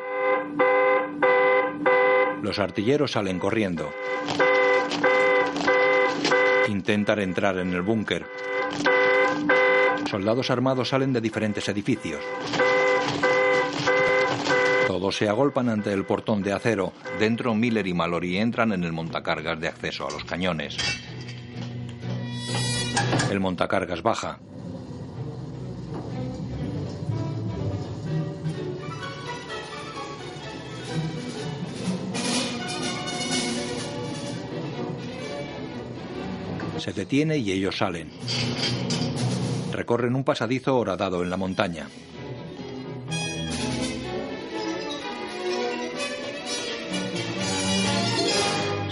Los 2.41 2.59
artilleros 2.59 3.11
salen 3.11 3.39
corriendo. 3.39 3.91
Intentan 6.67 7.19
entrar 7.19 7.57
en 7.57 7.73
el 7.73 7.81
búnker. 7.81 8.25
Soldados 10.09 10.49
armados 10.51 10.89
salen 10.89 11.13
de 11.13 11.21
diferentes 11.21 11.67
edificios. 11.69 12.21
Todos 14.87 15.17
se 15.17 15.27
agolpan 15.27 15.69
ante 15.69 15.91
el 15.91 16.05
portón 16.05 16.41
de 16.41 16.53
acero. 16.53 16.93
Dentro 17.19 17.53
Miller 17.53 17.85
y 17.85 17.93
Mallory 17.93 18.37
entran 18.37 18.71
en 18.71 18.83
el 18.83 18.93
montacargas 18.93 19.59
de 19.59 19.67
acceso 19.67 20.07
a 20.07 20.11
los 20.11 20.23
cañones. 20.23 20.77
El 23.29 23.39
montacargas 23.39 24.01
baja. 24.01 24.39
Se 36.85 36.93
detiene 36.93 37.39
y 37.39 37.51
ellos 37.51 37.79
salen. 37.79 38.11
Recorren 39.71 40.15
un 40.15 40.23
pasadizo 40.23 40.77
horadado 40.77 41.23
en 41.23 41.31
la 41.31 41.35
montaña. 41.35 41.87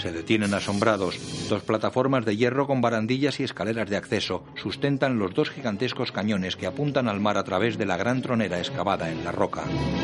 Se 0.02 0.10
detienen 0.10 0.52
asombrados. 0.54 1.20
Dos 1.48 1.62
plataformas 1.62 2.24
de 2.24 2.36
hierro 2.36 2.66
con 2.66 2.80
barandillas 2.80 3.38
y 3.38 3.44
escaleras 3.44 3.88
de 3.88 3.96
acceso 3.96 4.42
sustentan 4.56 5.20
los 5.20 5.32
dos 5.32 5.50
gigantescos 5.50 6.10
cañones 6.10 6.56
que 6.56 6.66
apuntan 6.66 7.06
al 7.06 7.20
mar 7.20 7.38
a 7.38 7.44
través 7.44 7.78
de 7.78 7.86
la 7.86 7.96
gran 7.96 8.22
tronera 8.22 8.58
excavada 8.58 9.12
en 9.12 9.22
la 9.22 9.30
roca. 9.30 9.62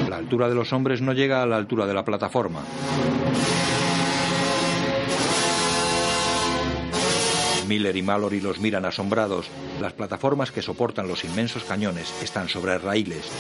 La 0.09 0.19
altura 0.19 0.49
de 0.49 0.55
los 0.55 0.73
hombres 0.73 1.03
no 1.03 1.13
llega 1.13 1.43
a 1.43 1.47
la 1.47 1.57
altura 1.57 1.87
de 1.87 1.95
la 1.95 2.05
plataforma. 2.05 2.63
Miller 7.71 7.97
y 7.97 8.03
Mallory 8.03 8.41
los 8.41 8.59
miran 8.59 8.85
asombrados. 8.85 9.49
Las 9.81 9.93
plataformas 9.93 10.51
que 10.51 10.61
soportan 10.61 11.07
los 11.07 11.23
inmensos 11.23 11.63
cañones 11.63 12.13
están 12.21 12.49
sobre 12.49 12.77
raíles. 12.79 13.31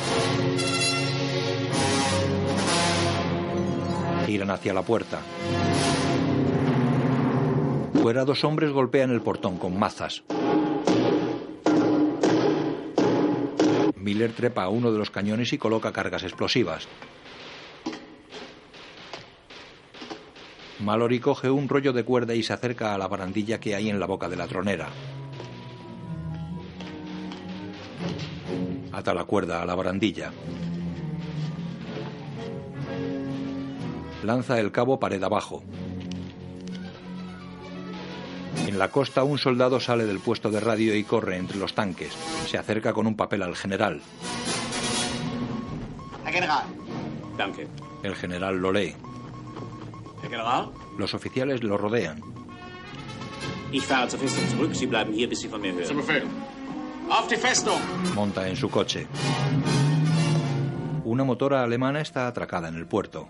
Giran 4.26 4.52
hacia 4.52 4.72
la 4.72 4.82
puerta. 4.82 5.18
Fuera 8.00 8.24
dos 8.24 8.44
hombres 8.44 8.70
golpean 8.70 9.10
el 9.10 9.20
portón 9.20 9.58
con 9.58 9.76
mazas. 9.76 10.22
Miller 13.96 14.32
trepa 14.32 14.62
a 14.62 14.68
uno 14.68 14.92
de 14.92 14.98
los 14.98 15.10
cañones 15.10 15.52
y 15.52 15.58
coloca 15.58 15.92
cargas 15.92 16.22
explosivas. 16.22 16.86
Mallory 20.84 21.20
coge 21.20 21.50
un 21.50 21.68
rollo 21.68 21.92
de 21.92 22.04
cuerda 22.04 22.34
y 22.34 22.42
se 22.42 22.52
acerca 22.52 22.94
a 22.94 22.98
la 22.98 23.06
barandilla 23.06 23.60
que 23.60 23.74
hay 23.74 23.90
en 23.90 24.00
la 24.00 24.06
boca 24.06 24.28
de 24.28 24.36
la 24.36 24.46
tronera. 24.46 24.88
Ata 28.92 29.14
la 29.14 29.24
cuerda 29.24 29.62
a 29.62 29.66
la 29.66 29.74
barandilla. 29.74 30.32
Lanza 34.24 34.58
el 34.58 34.72
cabo 34.72 34.98
pared 34.98 35.22
abajo. 35.22 35.62
En 38.66 38.78
la 38.78 38.90
costa 38.90 39.24
un 39.24 39.38
soldado 39.38 39.80
sale 39.80 40.06
del 40.06 40.20
puesto 40.20 40.50
de 40.50 40.60
radio 40.60 40.94
y 40.94 41.04
corre 41.04 41.36
entre 41.36 41.58
los 41.58 41.74
tanques. 41.74 42.12
Se 42.46 42.58
acerca 42.58 42.92
con 42.92 43.06
un 43.06 43.16
papel 43.16 43.42
al 43.42 43.56
general. 43.56 44.00
El 48.02 48.14
general 48.14 48.56
lo 48.58 48.72
lee. 48.72 48.94
Los 50.98 51.14
oficiales 51.14 51.62
lo 51.62 51.76
rodean. 51.76 52.22
Ich 53.72 53.86
fahre 53.86 54.08
zur 54.08 54.18
Festung 54.18 54.48
zurück. 54.48 54.74
Sie 54.74 54.86
bleiben 54.86 55.12
hier, 55.12 55.28
bis 55.28 55.40
Sie 55.40 55.48
von 55.48 55.60
mir 55.60 55.72
hören. 55.72 55.84
Zum 55.84 55.96
Befehl. 55.98 56.26
Auf 57.08 57.28
die 57.28 57.36
Festung! 57.36 57.80
Monta 58.14 58.46
en 58.46 58.56
su 58.56 58.68
coche. 58.68 59.06
Una 61.04 61.24
motora 61.24 61.62
alemana 61.62 62.00
está 62.00 62.26
atracada 62.26 62.68
en 62.68 62.76
el 62.76 62.86
puerto. 62.86 63.28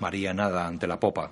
María 0.00 0.34
nada 0.34 0.66
ante 0.66 0.86
la 0.86 0.98
popa. 0.98 1.30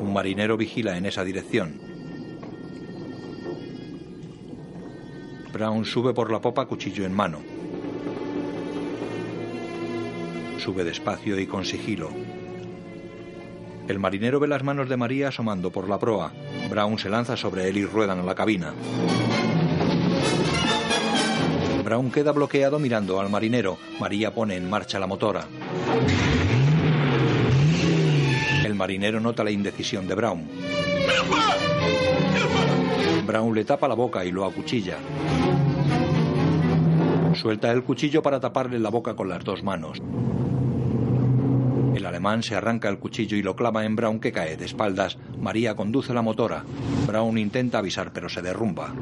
Un 0.00 0.12
marinero 0.12 0.56
vigila 0.56 0.96
en 0.96 1.06
esa 1.06 1.24
dirección. 1.24 1.80
Brown 5.52 5.84
sube 5.84 6.12
por 6.12 6.30
la 6.30 6.40
popa 6.40 6.66
cuchillo 6.66 7.04
en 7.04 7.14
mano. 7.14 7.51
Sube 10.62 10.84
despacio 10.84 11.40
y 11.40 11.46
con 11.48 11.64
sigilo. 11.64 12.08
El 13.88 13.98
marinero 13.98 14.38
ve 14.38 14.46
las 14.46 14.62
manos 14.62 14.88
de 14.88 14.96
María 14.96 15.26
asomando 15.26 15.72
por 15.72 15.88
la 15.88 15.98
proa. 15.98 16.32
Brown 16.70 17.00
se 17.00 17.10
lanza 17.10 17.36
sobre 17.36 17.68
él 17.68 17.78
y 17.78 17.84
ruedan 17.84 18.20
a 18.20 18.22
la 18.22 18.36
cabina. 18.36 18.72
Brown 21.84 22.12
queda 22.12 22.30
bloqueado 22.30 22.78
mirando 22.78 23.18
al 23.18 23.28
marinero. 23.28 23.76
María 23.98 24.32
pone 24.32 24.54
en 24.54 24.70
marcha 24.70 25.00
la 25.00 25.08
motora. 25.08 25.48
El 28.64 28.76
marinero 28.76 29.18
nota 29.18 29.42
la 29.42 29.50
indecisión 29.50 30.06
de 30.06 30.14
Brown. 30.14 30.48
Brown 33.26 33.52
le 33.52 33.64
tapa 33.64 33.88
la 33.88 33.94
boca 33.94 34.24
y 34.24 34.30
lo 34.30 34.44
acuchilla. 34.44 34.98
Suelta 37.34 37.72
el 37.72 37.82
cuchillo 37.82 38.22
para 38.22 38.38
taparle 38.38 38.78
la 38.78 38.90
boca 38.90 39.16
con 39.16 39.28
las 39.28 39.42
dos 39.42 39.64
manos. 39.64 40.00
El 42.02 42.06
alemán 42.06 42.42
se 42.42 42.56
arranca 42.56 42.88
el 42.88 42.98
cuchillo 42.98 43.36
y 43.36 43.44
lo 43.44 43.54
clava 43.54 43.84
en 43.84 43.94
Brown 43.94 44.18
que 44.18 44.32
cae 44.32 44.56
de 44.56 44.64
espaldas. 44.64 45.18
María 45.38 45.76
conduce 45.76 46.12
la 46.12 46.20
motora. 46.20 46.64
Brown 47.06 47.38
intenta 47.38 47.78
avisar 47.78 48.12
pero 48.12 48.28
se 48.28 48.42
derrumba. 48.42 48.92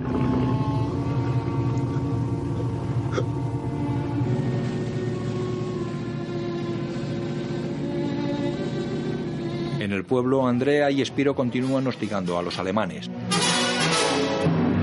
En 9.79 9.93
el 9.93 10.05
pueblo, 10.05 10.47
Andrea 10.47 10.91
y 10.91 11.01
Espiro 11.01 11.35
continúan 11.35 11.87
hostigando 11.87 12.39
a 12.39 12.43
los 12.43 12.59
alemanes. 12.59 13.11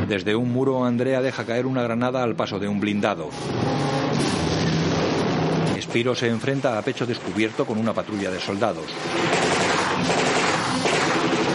Desde 0.07 0.35
un 0.35 0.51
muro, 0.51 0.83
Andrea 0.85 1.21
deja 1.21 1.45
caer 1.45 1.67
una 1.67 1.83
granada 1.83 2.23
al 2.23 2.35
paso 2.35 2.57
de 2.57 2.67
un 2.67 2.79
blindado. 2.79 3.29
Espiro 5.87 6.13
se 6.13 6.27
enfrenta 6.27 6.77
a 6.77 6.81
pecho 6.81 7.05
descubierto 7.05 7.65
con 7.65 7.77
una 7.77 7.93
patrulla 7.93 8.29
de 8.29 8.41
soldados. 8.41 8.85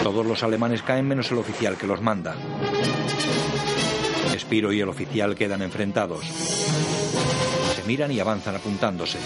Todos 0.02 0.24
los 0.24 0.42
alemanes 0.42 0.82
caen 0.82 1.06
menos 1.06 1.30
el 1.30 1.36
oficial 1.36 1.76
que 1.76 1.86
los 1.86 2.00
manda. 2.00 2.34
Espiro 4.34 4.72
y 4.72 4.80
el 4.80 4.88
oficial 4.88 5.34
quedan 5.34 5.60
enfrentados. 5.60 6.24
Se 6.24 7.82
miran 7.86 8.10
y 8.10 8.20
avanzan 8.20 8.56
apuntándose. 8.56 9.18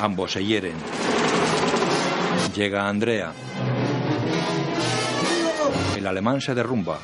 Ambos 0.00 0.32
se 0.32 0.42
hieren. 0.42 0.74
Llega 2.56 2.88
Andrea. 2.88 3.34
El 6.02 6.08
alemán 6.08 6.40
se 6.40 6.52
derrumba. 6.52 6.98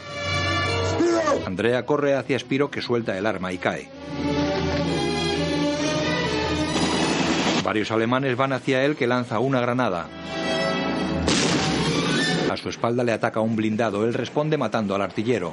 Andrea 1.47 1.87
corre 1.87 2.17
hacia 2.17 2.37
Spiro 2.37 2.69
que 2.69 2.83
suelta 2.83 3.17
el 3.17 3.27
arma 3.27 3.53
y 3.53 3.59
cae. 3.59 3.89
Varios 7.63 7.93
alemanes 7.93 8.37
van 8.37 8.53
hacia 8.53 8.85
él 8.85 8.97
que 8.97 9.07
lanza 9.07 9.39
una 9.39 9.61
granada. 9.61 10.09
A 12.51 12.57
su 12.57 12.71
espalda 12.71 13.05
le 13.05 13.13
ataca 13.13 13.39
un 13.39 13.55
blindado. 13.55 14.05
Él 14.05 14.15
responde 14.15 14.59
matando 14.59 14.97
al 14.97 15.03
artillero. 15.03 15.53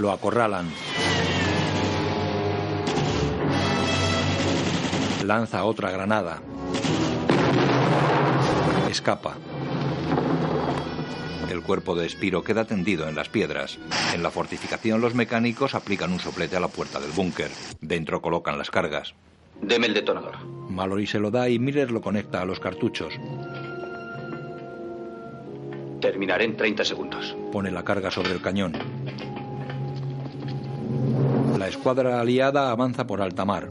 Lo 0.00 0.10
acorralan. 0.10 0.70
Lanza 5.26 5.64
otra 5.64 5.90
granada. 5.90 6.40
Escapa. 8.88 9.36
El 11.58 11.64
cuerpo 11.64 11.96
de 11.96 12.08
Spiro 12.08 12.44
queda 12.44 12.66
tendido 12.66 13.08
en 13.08 13.16
las 13.16 13.28
piedras. 13.28 13.80
En 14.14 14.22
la 14.22 14.30
fortificación 14.30 15.00
los 15.00 15.16
mecánicos 15.16 15.74
aplican 15.74 16.12
un 16.12 16.20
soplete 16.20 16.56
a 16.56 16.60
la 16.60 16.68
puerta 16.68 17.00
del 17.00 17.10
búnker. 17.10 17.50
Dentro 17.80 18.22
colocan 18.22 18.56
las 18.56 18.70
cargas. 18.70 19.12
Deme 19.60 19.88
el 19.88 19.94
detonador. 19.94 20.36
Mallory 20.70 21.08
se 21.08 21.18
lo 21.18 21.32
da 21.32 21.48
y 21.48 21.58
Miller 21.58 21.90
lo 21.90 22.00
conecta 22.00 22.40
a 22.40 22.44
los 22.44 22.60
cartuchos. 22.60 23.12
Terminaré 26.00 26.44
en 26.44 26.56
30 26.56 26.84
segundos. 26.84 27.36
Pone 27.50 27.72
la 27.72 27.82
carga 27.82 28.12
sobre 28.12 28.30
el 28.30 28.40
cañón. 28.40 28.74
La 31.58 31.66
escuadra 31.66 32.20
aliada 32.20 32.70
avanza 32.70 33.04
por 33.04 33.20
alta 33.20 33.44
mar. 33.44 33.68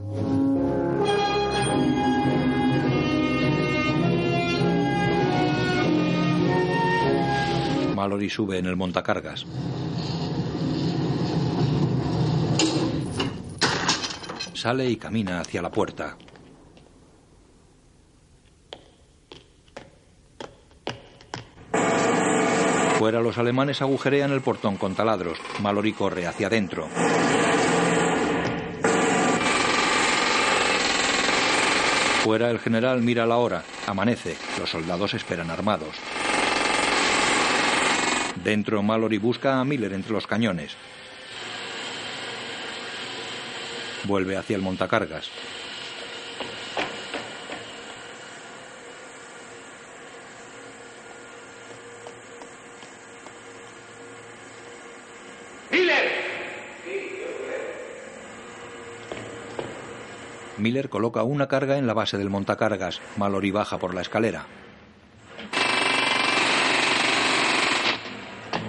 Mallory 7.98 8.30
sube 8.30 8.58
en 8.58 8.66
el 8.66 8.76
montacargas. 8.76 9.44
Sale 14.54 14.88
y 14.88 14.96
camina 14.96 15.40
hacia 15.40 15.60
la 15.60 15.72
puerta. 15.72 16.16
Fuera 23.00 23.20
los 23.20 23.36
alemanes 23.36 23.82
agujerean 23.82 24.30
el 24.30 24.42
portón 24.42 24.76
con 24.76 24.94
taladros. 24.94 25.36
Mallory 25.60 25.92
corre 25.92 26.28
hacia 26.28 26.46
adentro. 26.46 26.86
Fuera 32.22 32.52
el 32.52 32.60
general 32.60 33.02
mira 33.02 33.26
la 33.26 33.38
hora. 33.38 33.64
Amanece. 33.88 34.36
Los 34.60 34.70
soldados 34.70 35.14
esperan 35.14 35.50
armados. 35.50 35.96
Dentro 38.44 38.82
Mallory 38.82 39.18
busca 39.18 39.60
a 39.60 39.64
Miller 39.64 39.92
entre 39.92 40.12
los 40.12 40.26
cañones. 40.26 40.76
Vuelve 44.04 44.36
hacia 44.36 44.56
el 44.56 44.62
montacargas. 44.62 45.28
¡Miller! 55.70 56.12
Miller 60.58 60.88
coloca 60.88 61.22
una 61.22 61.48
carga 61.48 61.76
en 61.76 61.86
la 61.86 61.94
base 61.94 62.18
del 62.18 62.30
montacargas. 62.30 63.00
Mallory 63.16 63.50
baja 63.50 63.78
por 63.78 63.94
la 63.94 64.00
escalera. 64.00 64.46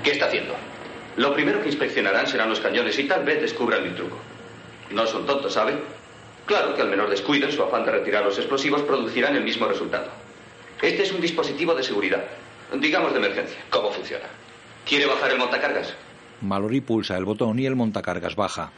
¿Qué 0.04 0.12
está 0.12 0.26
haciendo? 0.26 0.56
Lo 1.18 1.34
primero 1.34 1.62
que 1.62 1.68
inspeccionarán 1.68 2.28
serán 2.28 2.50
los 2.50 2.60
cañones 2.60 2.98
y 2.98 3.04
tal 3.04 3.24
vez 3.24 3.42
descubran 3.42 3.84
mi 3.84 3.90
truco. 3.90 4.18
No 4.92 5.06
son 5.06 5.26
tontos, 5.26 5.54
¿sabe? 5.54 5.74
Claro 6.46 6.74
que 6.76 6.82
al 6.82 6.90
menor 6.90 7.10
descuido 7.10 7.46
en 7.46 7.52
su 7.52 7.62
afán 7.62 7.86
de 7.86 7.92
retirar 7.92 8.24
los 8.24 8.38
explosivos 8.38 8.82
producirán 8.84 9.36
el 9.36 9.44
mismo 9.44 9.68
resultado. 9.68 10.08
Este 10.82 11.04
es 11.04 11.12
un 11.12 11.22
dispositivo 11.22 11.76
de 11.76 11.84
seguridad, 11.84 12.24
digamos 12.80 13.12
de 13.12 13.20
emergencia. 13.20 13.60
¿Cómo 13.70 13.92
funciona? 13.92 14.26
¿Quiere 14.88 15.06
bajar 15.06 15.32
el 15.32 15.38
montacargas? 15.38 15.94
Mallory 16.42 16.80
pulsa 16.82 17.18
el 17.18 17.26
botón 17.26 17.60
y 17.60 17.66
el 17.66 17.76
montacargas 17.76 18.36
baja. 18.36 18.72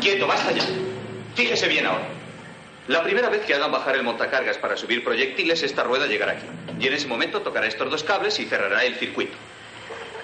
Quieto, 0.00 0.26
basta 0.26 0.52
ya. 0.52 0.64
Fíjese 1.34 1.68
bien 1.68 1.86
ahora. 1.86 2.17
La 2.88 3.02
primera 3.02 3.28
vez 3.28 3.44
que 3.44 3.54
hagan 3.54 3.70
bajar 3.70 3.96
el 3.96 4.02
montacargas 4.02 4.56
para 4.56 4.76
subir 4.76 5.04
proyectiles, 5.04 5.62
esta 5.62 5.84
rueda 5.84 6.06
llegará 6.06 6.32
aquí. 6.32 6.46
Y 6.80 6.86
en 6.86 6.94
ese 6.94 7.06
momento 7.06 7.42
tocará 7.42 7.66
estos 7.66 7.90
dos 7.90 8.02
cables 8.02 8.40
y 8.40 8.46
cerrará 8.46 8.84
el 8.84 8.94
circuito. 8.94 9.36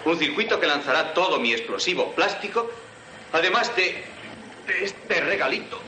Un 0.06 0.18
circuito 0.18 0.58
que 0.58 0.66
lanzará 0.66 1.12
todo 1.12 1.38
mi 1.38 1.52
explosivo 1.52 2.12
plástico, 2.12 2.70
además 3.32 3.74
de, 3.76 4.02
de 4.66 4.84
este 4.84 5.20
regalito 5.20 5.78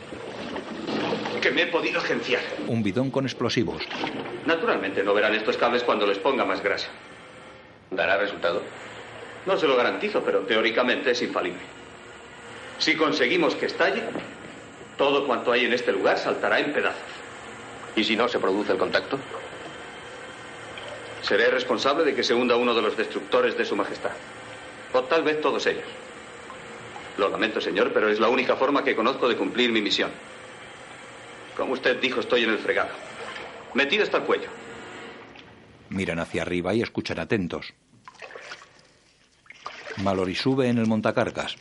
que 1.40 1.50
me 1.50 1.62
he 1.62 1.66
podido 1.66 2.00
agenciar. 2.00 2.42
Un 2.66 2.82
bidón 2.82 3.10
con 3.10 3.24
explosivos. 3.24 3.82
Naturalmente 4.44 5.02
no 5.02 5.14
verán 5.14 5.34
estos 5.34 5.56
cables 5.56 5.82
cuando 5.82 6.06
les 6.06 6.18
ponga 6.18 6.44
más 6.44 6.62
grasa. 6.62 6.88
¿Dará 7.90 8.18
resultado? 8.18 8.62
No 9.46 9.56
se 9.56 9.66
lo 9.66 9.76
garantizo, 9.76 10.22
pero 10.22 10.40
teóricamente 10.40 11.12
es 11.12 11.22
infalible. 11.22 11.60
Si 12.78 12.96
conseguimos 12.96 13.54
que 13.54 13.66
estalle, 13.66 14.02
todo 14.96 15.26
cuanto 15.26 15.52
hay 15.52 15.64
en 15.64 15.72
este 15.72 15.92
lugar 15.92 16.18
saltará 16.18 16.58
en 16.60 16.72
pedazos. 16.72 17.02
¿Y 17.94 18.04
si 18.04 18.16
no 18.16 18.28
se 18.28 18.38
produce 18.38 18.72
el 18.72 18.78
contacto? 18.78 19.18
Seré 21.22 21.48
responsable 21.48 22.04
de 22.04 22.14
que 22.14 22.22
se 22.22 22.34
hunda 22.34 22.56
uno 22.56 22.74
de 22.74 22.82
los 22.82 22.96
destructores 22.96 23.56
de 23.56 23.64
Su 23.64 23.74
Majestad. 23.74 24.12
O 24.92 25.02
tal 25.02 25.22
vez 25.22 25.40
todos 25.40 25.66
ellos. 25.66 25.84
Lo 27.18 27.28
lamento, 27.28 27.60
señor, 27.60 27.92
pero 27.92 28.08
es 28.08 28.20
la 28.20 28.28
única 28.28 28.56
forma 28.56 28.84
que 28.84 28.94
conozco 28.94 29.28
de 29.28 29.36
cumplir 29.36 29.72
mi 29.72 29.80
misión. 29.80 30.10
Como 31.56 31.72
usted 31.72 31.98
dijo, 32.00 32.20
estoy 32.20 32.44
en 32.44 32.50
el 32.50 32.58
fregado. 32.58 32.90
Metido 33.74 34.04
hasta 34.04 34.18
el 34.18 34.24
cuello. 34.24 34.48
Miran 35.88 36.18
hacia 36.18 36.42
arriba 36.42 36.74
y 36.74 36.82
escuchan 36.82 37.18
atentos. 37.18 37.72
Mallory 39.96 40.34
sube 40.34 40.68
en 40.68 40.78
el 40.78 40.86
montacargas. 40.86 41.56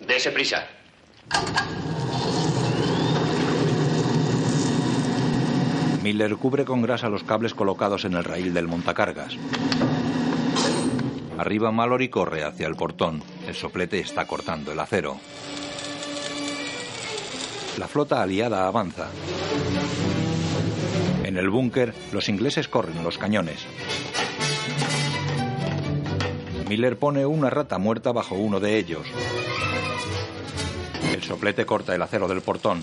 Dese 0.00 0.32
prisa. 0.32 0.66
Miller 6.10 6.34
cubre 6.34 6.64
con 6.64 6.82
grasa 6.82 7.08
los 7.08 7.22
cables 7.22 7.54
colocados 7.54 8.04
en 8.04 8.14
el 8.14 8.24
raíl 8.24 8.52
del 8.52 8.66
montacargas. 8.66 9.36
Arriba 11.38 11.70
Mallory 11.70 12.08
corre 12.08 12.42
hacia 12.42 12.66
el 12.66 12.74
portón. 12.74 13.22
El 13.46 13.54
soplete 13.54 14.00
está 14.00 14.26
cortando 14.26 14.72
el 14.72 14.80
acero. 14.80 15.18
La 17.78 17.86
flota 17.86 18.20
aliada 18.20 18.66
avanza. 18.66 19.06
En 21.22 21.36
el 21.36 21.48
búnker, 21.48 21.94
los 22.10 22.28
ingleses 22.28 22.66
corren 22.66 23.04
los 23.04 23.16
cañones. 23.16 23.64
Miller 26.68 26.98
pone 26.98 27.24
una 27.24 27.50
rata 27.50 27.78
muerta 27.78 28.10
bajo 28.10 28.34
uno 28.34 28.58
de 28.58 28.78
ellos. 28.78 29.06
El 31.14 31.22
soplete 31.22 31.64
corta 31.64 31.94
el 31.94 32.02
acero 32.02 32.26
del 32.26 32.42
portón. 32.42 32.82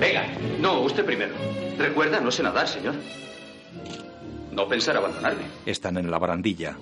Venga, 0.00 0.26
no, 0.60 0.80
usted 0.80 1.04
primero. 1.04 1.34
Recuerda, 1.78 2.20
no 2.20 2.30
sé 2.30 2.42
nadar, 2.42 2.68
señor. 2.68 2.94
No 4.52 4.68
pensar 4.68 4.96
abandonarme. 4.96 5.44
Están 5.66 5.96
en 5.96 6.10
la 6.10 6.18
barandilla. 6.18 6.76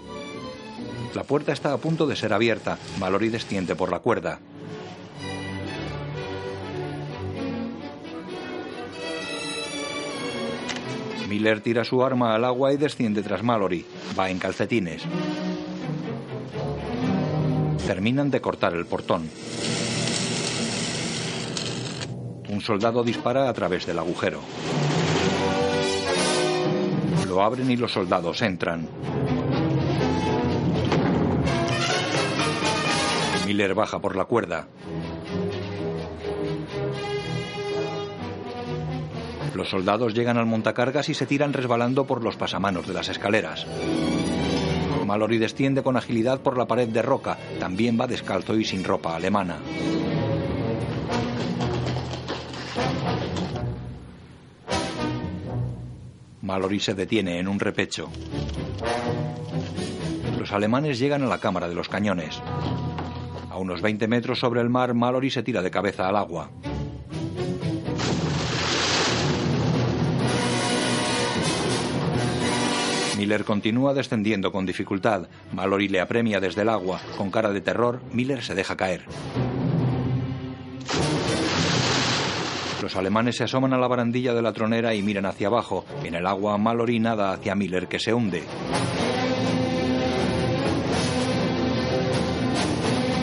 La 1.14 1.24
puerta 1.24 1.52
está 1.52 1.72
a 1.72 1.78
punto 1.78 2.06
de 2.06 2.16
ser 2.16 2.32
abierta. 2.32 2.78
Mallory 2.98 3.28
desciende 3.28 3.74
por 3.74 3.90
la 3.90 3.98
cuerda. 3.98 4.40
Miller 11.28 11.60
tira 11.62 11.84
su 11.84 12.04
arma 12.04 12.34
al 12.34 12.44
agua 12.44 12.74
y 12.74 12.76
desciende 12.76 13.22
tras 13.22 13.42
Mallory. 13.42 13.86
Va 14.18 14.28
en 14.28 14.38
calcetines. 14.38 15.02
Terminan 17.86 18.30
de 18.30 18.40
cortar 18.40 18.74
el 18.74 18.84
portón. 18.84 19.30
Un 22.52 22.60
soldado 22.60 23.02
dispara 23.02 23.48
a 23.48 23.52
través 23.54 23.86
del 23.86 23.98
agujero. 23.98 24.38
Lo 27.26 27.42
abren 27.42 27.70
y 27.70 27.76
los 27.76 27.92
soldados 27.92 28.42
entran. 28.42 28.86
Miller 33.46 33.74
baja 33.74 34.00
por 34.00 34.16
la 34.16 34.26
cuerda. 34.26 34.68
Los 39.54 39.70
soldados 39.70 40.12
llegan 40.12 40.36
al 40.36 40.44
montacargas 40.44 41.08
y 41.08 41.14
se 41.14 41.24
tiran 41.24 41.54
resbalando 41.54 42.06
por 42.06 42.22
los 42.22 42.36
pasamanos 42.36 42.86
de 42.86 42.92
las 42.92 43.08
escaleras. 43.08 43.66
Mallory 45.06 45.38
desciende 45.38 45.82
con 45.82 45.96
agilidad 45.96 46.40
por 46.40 46.58
la 46.58 46.66
pared 46.66 46.88
de 46.88 47.00
roca. 47.00 47.38
También 47.58 47.98
va 47.98 48.06
descalzo 48.06 48.54
y 48.56 48.66
sin 48.66 48.84
ropa 48.84 49.16
alemana. 49.16 49.56
Mallory 56.52 56.80
se 56.80 56.92
detiene 56.92 57.38
en 57.38 57.48
un 57.48 57.58
repecho. 57.58 58.10
Los 60.38 60.52
alemanes 60.52 60.98
llegan 60.98 61.22
a 61.22 61.26
la 61.26 61.38
cámara 61.38 61.66
de 61.66 61.74
los 61.74 61.88
cañones. 61.88 62.42
A 63.48 63.56
unos 63.56 63.80
20 63.80 64.06
metros 64.06 64.40
sobre 64.40 64.60
el 64.60 64.68
mar, 64.68 64.92
Mallory 64.92 65.30
se 65.30 65.42
tira 65.42 65.62
de 65.62 65.70
cabeza 65.70 66.10
al 66.10 66.16
agua. 66.16 66.50
Miller 73.16 73.44
continúa 73.44 73.94
descendiendo 73.94 74.52
con 74.52 74.66
dificultad. 74.66 75.28
Mallory 75.54 75.88
le 75.88 76.00
apremia 76.00 76.38
desde 76.38 76.60
el 76.60 76.68
agua. 76.68 77.00
Con 77.16 77.30
cara 77.30 77.50
de 77.50 77.62
terror, 77.62 78.02
Miller 78.12 78.42
se 78.42 78.54
deja 78.54 78.76
caer. 78.76 79.06
Los 82.82 82.96
alemanes 82.96 83.36
se 83.36 83.44
asoman 83.44 83.72
a 83.74 83.78
la 83.78 83.86
barandilla 83.86 84.34
de 84.34 84.42
la 84.42 84.52
tronera 84.52 84.92
y 84.92 85.02
miran 85.02 85.24
hacia 85.24 85.46
abajo. 85.46 85.84
En 86.02 86.16
el 86.16 86.26
agua, 86.26 86.58
Mallory 86.58 86.98
nada 86.98 87.32
hacia 87.32 87.54
Miller, 87.54 87.86
que 87.86 88.00
se 88.00 88.12
hunde. 88.12 88.42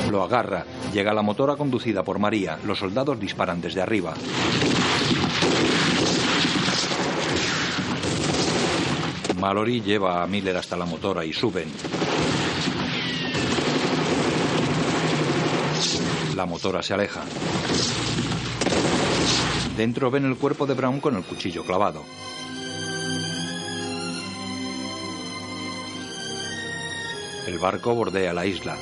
Lo 0.10 0.24
agarra. 0.24 0.64
Llega 0.94 1.14
la 1.14 1.24
motora 1.24 1.58
conducida 1.58 2.04
por 2.04 2.20
María. 2.20 2.58
Los 2.66 2.80
soldados 2.80 3.20
disparan 3.20 3.60
desde 3.60 3.82
arriba. 3.82 4.14
Mallory 9.42 9.82
lleva 9.82 10.24
a 10.24 10.28
Miller 10.28 10.56
hasta 10.56 10.78
la 10.78 10.86
motora 10.86 11.26
y 11.26 11.34
suben. 11.34 11.68
La 16.38 16.46
motora 16.46 16.82
se 16.82 16.94
aleja. 16.94 17.24
Dentro 19.80 20.12
ven 20.12 20.26
el 20.26 20.36
cuerpo 20.36 20.66
de 20.66 20.74
Brown 20.74 21.00
con 21.00 21.16
el 21.16 21.24
cuchillo 21.24 21.64
clavado. 21.64 22.04
El 27.48 27.58
barco 27.60 27.96
bordea 27.96 28.34
la 28.34 28.46
isla. 28.46 28.76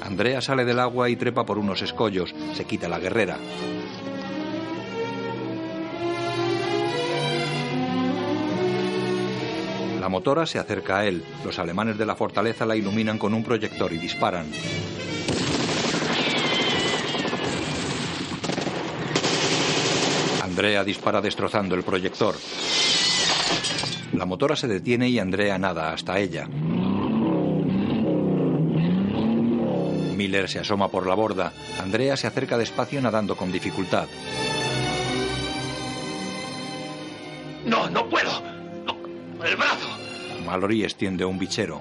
Andrea 0.00 0.40
sale 0.40 0.64
del 0.64 0.80
agua 0.80 1.08
y 1.08 1.14
trepa 1.14 1.46
por 1.46 1.56
unos 1.56 1.82
escollos. 1.82 2.34
Se 2.54 2.64
quita 2.64 2.88
la 2.88 2.98
guerrera. 2.98 3.38
La 10.00 10.08
motora 10.08 10.46
se 10.46 10.58
acerca 10.58 10.98
a 10.98 11.06
él. 11.06 11.22
Los 11.44 11.60
alemanes 11.60 11.96
de 11.96 12.06
la 12.06 12.16
fortaleza 12.16 12.66
la 12.66 12.74
iluminan 12.74 13.18
con 13.18 13.34
un 13.34 13.44
proyector 13.44 13.92
y 13.92 13.98
disparan. 13.98 14.46
Andrea 20.60 20.84
dispara 20.84 21.22
destrozando 21.22 21.74
el 21.74 21.82
proyector. 21.82 22.34
La 24.12 24.26
motora 24.26 24.54
se 24.54 24.68
detiene 24.68 25.08
y 25.08 25.18
Andrea 25.18 25.56
nada 25.56 25.90
hasta 25.90 26.18
ella. 26.18 26.46
Miller 30.18 30.50
se 30.50 30.58
asoma 30.58 30.88
por 30.88 31.06
la 31.06 31.14
borda. 31.14 31.54
Andrea 31.82 32.14
se 32.18 32.26
acerca 32.26 32.58
despacio 32.58 33.00
nadando 33.00 33.38
con 33.38 33.50
dificultad. 33.50 34.06
No, 37.64 37.88
no 37.88 38.06
puedo. 38.10 38.42
No, 38.84 38.98
el 39.42 39.56
brazo. 39.56 39.88
Mallory 40.44 40.84
extiende 40.84 41.24
un 41.24 41.38
bichero. 41.38 41.80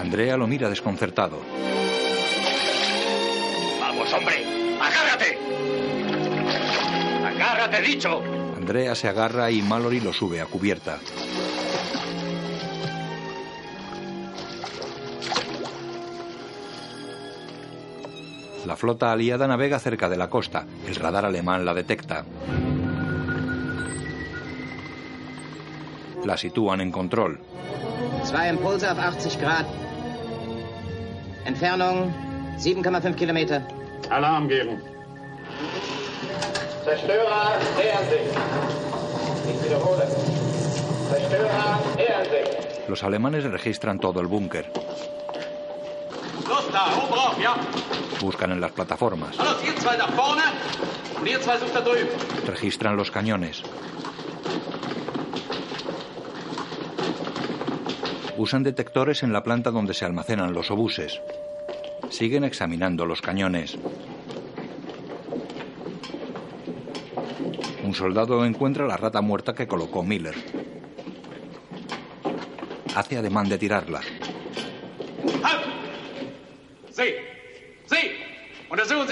Andrea 0.00 0.38
lo 0.38 0.46
mira 0.46 0.70
desconcertado. 0.70 1.38
Vamos, 3.78 4.10
hombre. 4.14 4.61
Agárrate. 4.82 5.38
Agárrate, 7.24 7.82
dicho. 7.82 8.20
Andrea 8.56 8.94
se 8.94 9.08
agarra 9.08 9.50
y 9.50 9.62
Mallory 9.62 10.00
lo 10.00 10.12
sube 10.12 10.40
a 10.40 10.46
cubierta. 10.46 10.98
La 18.66 18.76
flota 18.76 19.12
aliada 19.12 19.46
navega 19.46 19.78
cerca 19.78 20.08
de 20.08 20.16
la 20.16 20.28
costa. 20.28 20.66
El 20.86 20.94
radar 20.96 21.24
alemán 21.26 21.64
la 21.64 21.74
detecta. 21.74 22.24
La 26.24 26.36
sitúan 26.36 26.80
en 26.80 26.92
control. 26.92 27.40
Zwei 28.24 28.50
Impulse 28.50 28.88
auf 28.88 28.98
80 28.98 29.38
Grad. 29.40 29.66
Entfernung 31.44 32.12
7,5 32.58 33.14
Kilometer. 33.16 33.81
Alarm 34.12 34.46
geben. 34.48 34.76
Zerstörer, 36.84 37.44
nähern 37.78 38.06
sich. 38.12 38.28
Ich 39.50 39.64
wiederhole. 39.64 40.06
Zerstörer, 41.10 41.78
nähern 41.96 42.24
sich. 42.24 42.88
Los 42.88 43.02
alemanes 43.04 43.44
registran 43.44 43.98
todo 43.98 44.20
el 44.20 44.28
búnker. 44.28 44.64
Buscan 48.20 48.52
en 48.52 48.60
las 48.60 48.72
plataformas. 48.72 49.36
Hallo, 49.38 49.56
ihr 49.66 49.76
zwei 49.76 49.96
da 49.96 50.06
vorne 50.06 50.42
und 51.18 51.26
ihr 51.26 51.40
zwei 51.40 51.56
sucht 51.58 51.74
da 51.74 51.80
drüben. 51.80 52.08
Registran 52.46 52.96
los 52.96 53.10
cañones. 53.10 53.62
Usan 58.36 58.62
detectores 58.62 59.22
en 59.22 59.32
la 59.32 59.42
planta 59.42 59.70
donde 59.70 59.94
se 59.94 60.04
almacenan 60.04 60.52
los 60.52 60.70
obuses. 60.70 61.20
Siguen 62.12 62.44
examinando 62.44 63.06
los 63.06 63.22
cañones. 63.22 63.78
Un 67.82 67.94
soldado 67.94 68.44
encuentra 68.44 68.86
la 68.86 68.98
rata 68.98 69.22
muerta 69.22 69.54
que 69.54 69.66
colocó 69.66 70.02
Miller. 70.02 70.34
Hace 72.94 73.16
ademán 73.16 73.48
de 73.48 73.56
tirarla. 73.56 74.02
Sie 76.94 77.14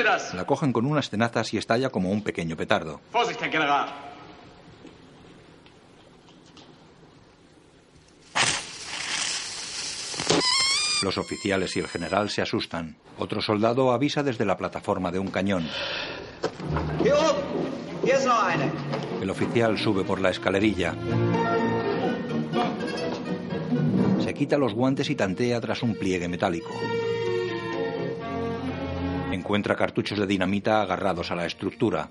das! 0.04 0.34
La 0.34 0.44
cogen 0.44 0.72
con 0.72 0.84
unas 0.84 1.08
tenazas 1.08 1.54
y 1.54 1.58
estalla 1.58 1.88
como 1.88 2.10
un 2.10 2.22
pequeño 2.22 2.54
petardo. 2.54 3.00
Vorsicht, 3.12 3.40
Herr 3.40 3.50
General! 3.50 4.10
Los 11.02 11.16
oficiales 11.16 11.76
y 11.76 11.80
el 11.80 11.88
general 11.88 12.28
se 12.28 12.42
asustan. 12.42 12.96
Otro 13.18 13.40
soldado 13.40 13.92
avisa 13.92 14.22
desde 14.22 14.44
la 14.44 14.56
plataforma 14.56 15.10
de 15.10 15.18
un 15.18 15.28
cañón. 15.28 15.66
El 19.20 19.30
oficial 19.30 19.78
sube 19.78 20.04
por 20.04 20.20
la 20.20 20.30
escalerilla. 20.30 20.94
Se 24.22 24.34
quita 24.34 24.58
los 24.58 24.74
guantes 24.74 25.08
y 25.10 25.14
tantea 25.14 25.60
tras 25.60 25.82
un 25.82 25.94
pliegue 25.94 26.28
metálico. 26.28 26.70
Encuentra 29.32 29.76
cartuchos 29.76 30.18
de 30.18 30.26
dinamita 30.26 30.82
agarrados 30.82 31.30
a 31.30 31.34
la 31.34 31.46
estructura. 31.46 32.10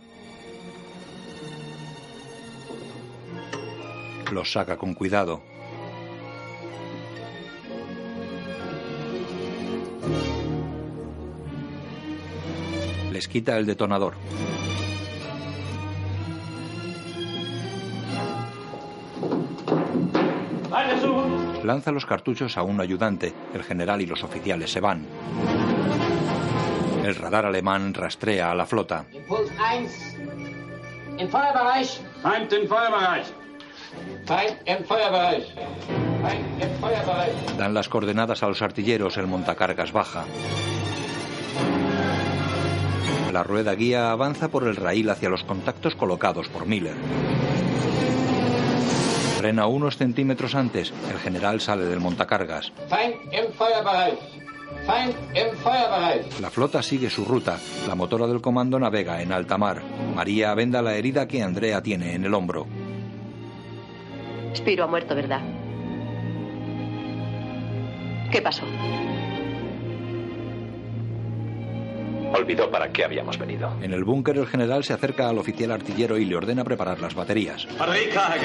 Los 4.32 4.52
saca 4.52 4.78
con 4.78 4.94
cuidado. 4.94 5.42
Les 13.12 13.28
quita 13.28 13.58
el 13.58 13.66
detonador. 13.66 14.14
Lanza 21.64 21.92
los 21.92 22.06
cartuchos 22.06 22.58
a 22.58 22.64
un 22.64 22.80
ayudante. 22.82 23.34
El 23.54 23.64
general 23.64 24.02
y 24.02 24.06
los 24.06 24.24
oficiales 24.24 24.72
se 24.72 24.80
van. 24.80 25.06
El 27.04 27.16
radar 27.16 27.46
alemán 27.46 27.94
rastrea 27.94 28.52
a 28.52 28.56
la 28.56 28.66
flota. 28.66 29.06
Impuls 29.12 29.52
1. 29.52 31.20
Im 31.20 31.30
Feuerbereich. 31.30 32.02
Feind 32.24 32.54
im 32.54 32.68
Feuerbereich! 32.68 33.28
Dan 37.58 37.74
las 37.74 37.90
coordenadas 37.90 38.44
a 38.44 38.48
los 38.48 38.62
artilleros. 38.62 39.18
El 39.18 39.28
montacargas 39.28 39.92
baja. 39.92 40.26
La 43.32 43.44
rueda 43.44 43.76
guía 43.76 44.12
avanza 44.12 44.48
por 44.50 44.68
el 44.68 44.76
raíl 44.76 45.10
hacia 45.10 45.30
los 45.30 45.44
contactos 45.44 45.96
colocados 45.96 46.48
por 46.50 46.66
Miller. 46.66 46.96
Frena 49.38 49.68
unos 49.68 49.98
centímetros 49.98 50.56
antes. 50.56 50.92
El 51.12 51.20
general 51.20 51.62
sale 51.62 51.86
del 51.86 52.00
montacargas. 52.00 52.74
La 56.42 56.50
flota 56.50 56.82
sigue 56.82 57.10
su 57.10 57.24
ruta. 57.24 57.60
La 57.88 57.96
motora 57.96 58.28
del 58.28 58.42
comando 58.42 58.80
navega 58.80 59.22
en 59.22 59.32
alta 59.32 59.58
mar. 59.58 59.82
María 60.16 60.54
venda 60.56 60.82
la 60.82 60.96
herida 60.96 61.28
que 61.28 61.44
Andrea 61.44 61.82
tiene 61.82 62.16
en 62.16 62.26
el 62.26 62.34
hombro. 62.34 62.68
Spiro 64.56 64.84
ha 64.84 64.88
muerto, 64.88 65.16
¿verdad? 65.16 65.42
¿Qué 68.32 68.42
pasó? 68.42 68.64
Olvidó 72.34 72.70
para 72.70 72.92
qué 72.92 73.04
habíamos 73.04 73.38
venido. 73.40 73.72
En 73.82 73.92
el 73.92 74.04
búnker 74.04 74.38
el 74.38 74.46
general 74.46 74.84
se 74.84 74.94
acerca 74.94 75.30
al 75.30 75.40
oficial 75.40 75.72
artillero 75.72 76.18
y 76.18 76.26
le 76.26 76.36
ordena 76.36 76.64
preparar 76.64 77.00
las 77.00 77.16
baterías. 77.16 77.68
Batterie 77.78 78.10
klar, 78.10 78.38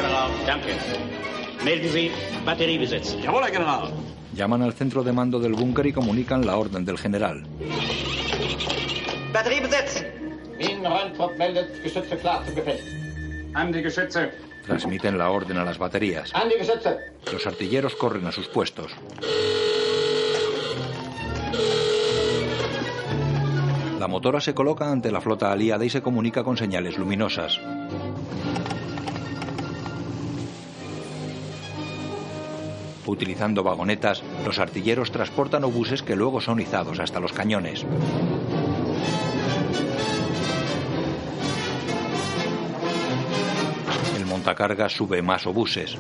Batterie. 2.44 2.80
Llaman 4.34 4.62
al 4.62 4.72
centro 4.72 5.02
de 5.02 5.12
mando 5.12 5.38
del 5.38 5.52
búnker 5.52 5.86
y 5.86 5.92
comunican 5.92 6.46
la 6.46 6.56
orden 6.56 6.84
del 6.84 6.98
general. 6.98 7.44
Transmiten 14.66 15.18
la 15.18 15.30
orden 15.30 15.58
a 15.58 15.64
las 15.64 15.78
baterías. 15.78 16.32
Los 17.32 17.46
artilleros 17.46 17.94
corren 17.96 18.26
a 18.26 18.32
sus 18.32 18.48
puestos. 18.48 18.92
La 23.98 24.08
motora 24.08 24.40
se 24.40 24.54
coloca 24.54 24.90
ante 24.90 25.10
la 25.10 25.20
flota 25.20 25.52
aliada 25.52 25.84
y 25.84 25.90
se 25.90 26.02
comunica 26.02 26.44
con 26.44 26.56
señales 26.56 26.98
luminosas. 26.98 27.60
Utilizando 33.06 33.62
vagonetas, 33.62 34.22
los 34.46 34.58
artilleros 34.58 35.10
transportan 35.10 35.64
obuses 35.64 36.02
que 36.02 36.16
luego 36.16 36.40
son 36.40 36.60
izados 36.60 37.00
hasta 37.00 37.20
los 37.20 37.32
cañones. 37.32 37.84
Montacargas 44.34 44.92
sube 44.92 45.22
más 45.22 45.46
obuses. 45.46 45.96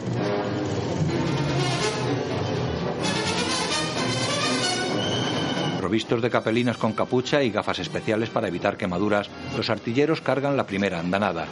Provistos 5.78 6.20
de 6.20 6.30
capelinas 6.30 6.76
con 6.76 6.94
capucha 6.94 7.44
y 7.44 7.52
gafas 7.52 7.78
especiales 7.78 8.30
para 8.30 8.48
evitar 8.48 8.76
quemaduras, 8.76 9.30
los 9.56 9.70
artilleros 9.70 10.20
cargan 10.20 10.56
la 10.56 10.66
primera 10.66 10.98
andanada. 10.98 11.46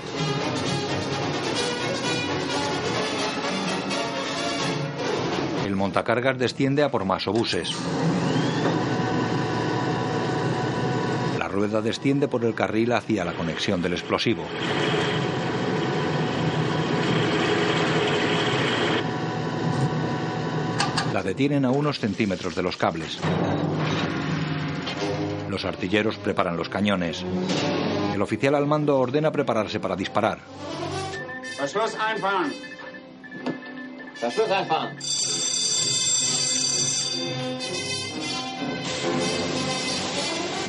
El 5.64 5.76
montacargas 5.76 6.36
desciende 6.36 6.82
a 6.82 6.90
por 6.90 7.04
más 7.04 7.28
obuses. 7.28 7.70
La 11.38 11.46
rueda 11.46 11.80
desciende 11.80 12.26
por 12.26 12.44
el 12.44 12.56
carril 12.56 12.90
hacia 12.90 13.24
la 13.24 13.34
conexión 13.34 13.80
del 13.82 13.92
explosivo. 13.92 14.42
La 21.22 21.28
detienen 21.28 21.64
a 21.64 21.70
unos 21.70 22.00
centímetros 22.00 22.56
de 22.56 22.64
los 22.64 22.76
cables. 22.76 23.20
Los 25.48 25.64
artilleros 25.64 26.16
preparan 26.16 26.56
los 26.56 26.68
cañones. 26.68 27.24
El 28.12 28.20
oficial 28.20 28.56
al 28.56 28.66
mando 28.66 28.98
ordena 28.98 29.30
prepararse 29.30 29.78
para 29.78 29.94
disparar. 29.94 30.40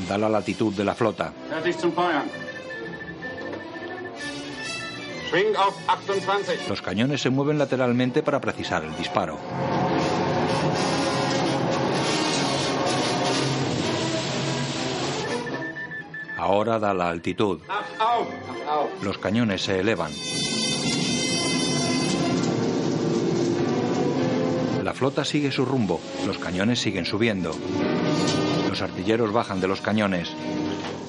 Da 0.08 0.18
la 0.20 0.30
latitud 0.30 0.72
de 0.76 0.84
la 0.84 0.94
flota. 0.94 1.34
Fertig 1.50 1.80
zum 1.80 1.92
Feuern. 1.94 2.30
Schwing 5.30 5.56
auf 5.56 5.76
28. 5.88 6.70
Los 6.70 6.84
cañones 6.84 7.22
se 7.22 7.32
mueven 7.32 7.58
lateralmente 7.58 8.22
para 8.22 8.40
precisar 8.40 8.84
el 8.84 8.96
disparo. 8.96 9.40
Ahora 16.38 16.78
da 16.78 16.94
la 16.94 17.10
altitud. 17.10 17.62
Los 19.02 19.18
cañones 19.18 19.64
se 19.64 19.80
elevan. 19.80 20.12
La 24.84 24.94
flota 24.94 25.24
sigue 25.24 25.52
su 25.52 25.64
rumbo. 25.64 26.02
Los 26.28 26.38
cañones 26.38 26.80
siguen 26.80 27.06
subiendo. 27.06 27.52
Los 28.70 28.82
artilleros 28.82 29.32
bajan 29.32 29.62
de 29.62 29.68
los 29.68 29.82
cañones. 29.82 30.36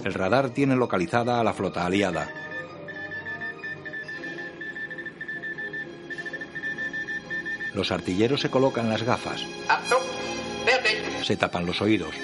El 0.04 0.14
radar 0.14 0.50
tiene 0.50 0.76
localizada 0.76 1.40
a 1.40 1.44
la 1.44 1.52
flota 1.52 1.84
aliada. 1.84 2.28
Los 7.74 7.90
artilleros 7.90 8.40
se 8.40 8.50
colocan 8.50 8.88
las 8.88 9.02
gafas. 9.02 9.44
Se 11.22 11.36
tapan 11.36 11.66
los 11.66 11.80
oídos. 11.82 12.14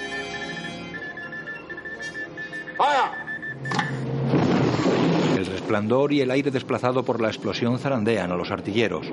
El 5.35 5.45
resplandor 5.45 6.13
y 6.13 6.21
el 6.21 6.31
aire 6.31 6.51
desplazado 6.51 7.03
por 7.03 7.21
la 7.21 7.27
explosión 7.27 7.79
zarandean 7.79 8.31
a 8.31 8.35
los 8.35 8.51
artilleros. 8.51 9.07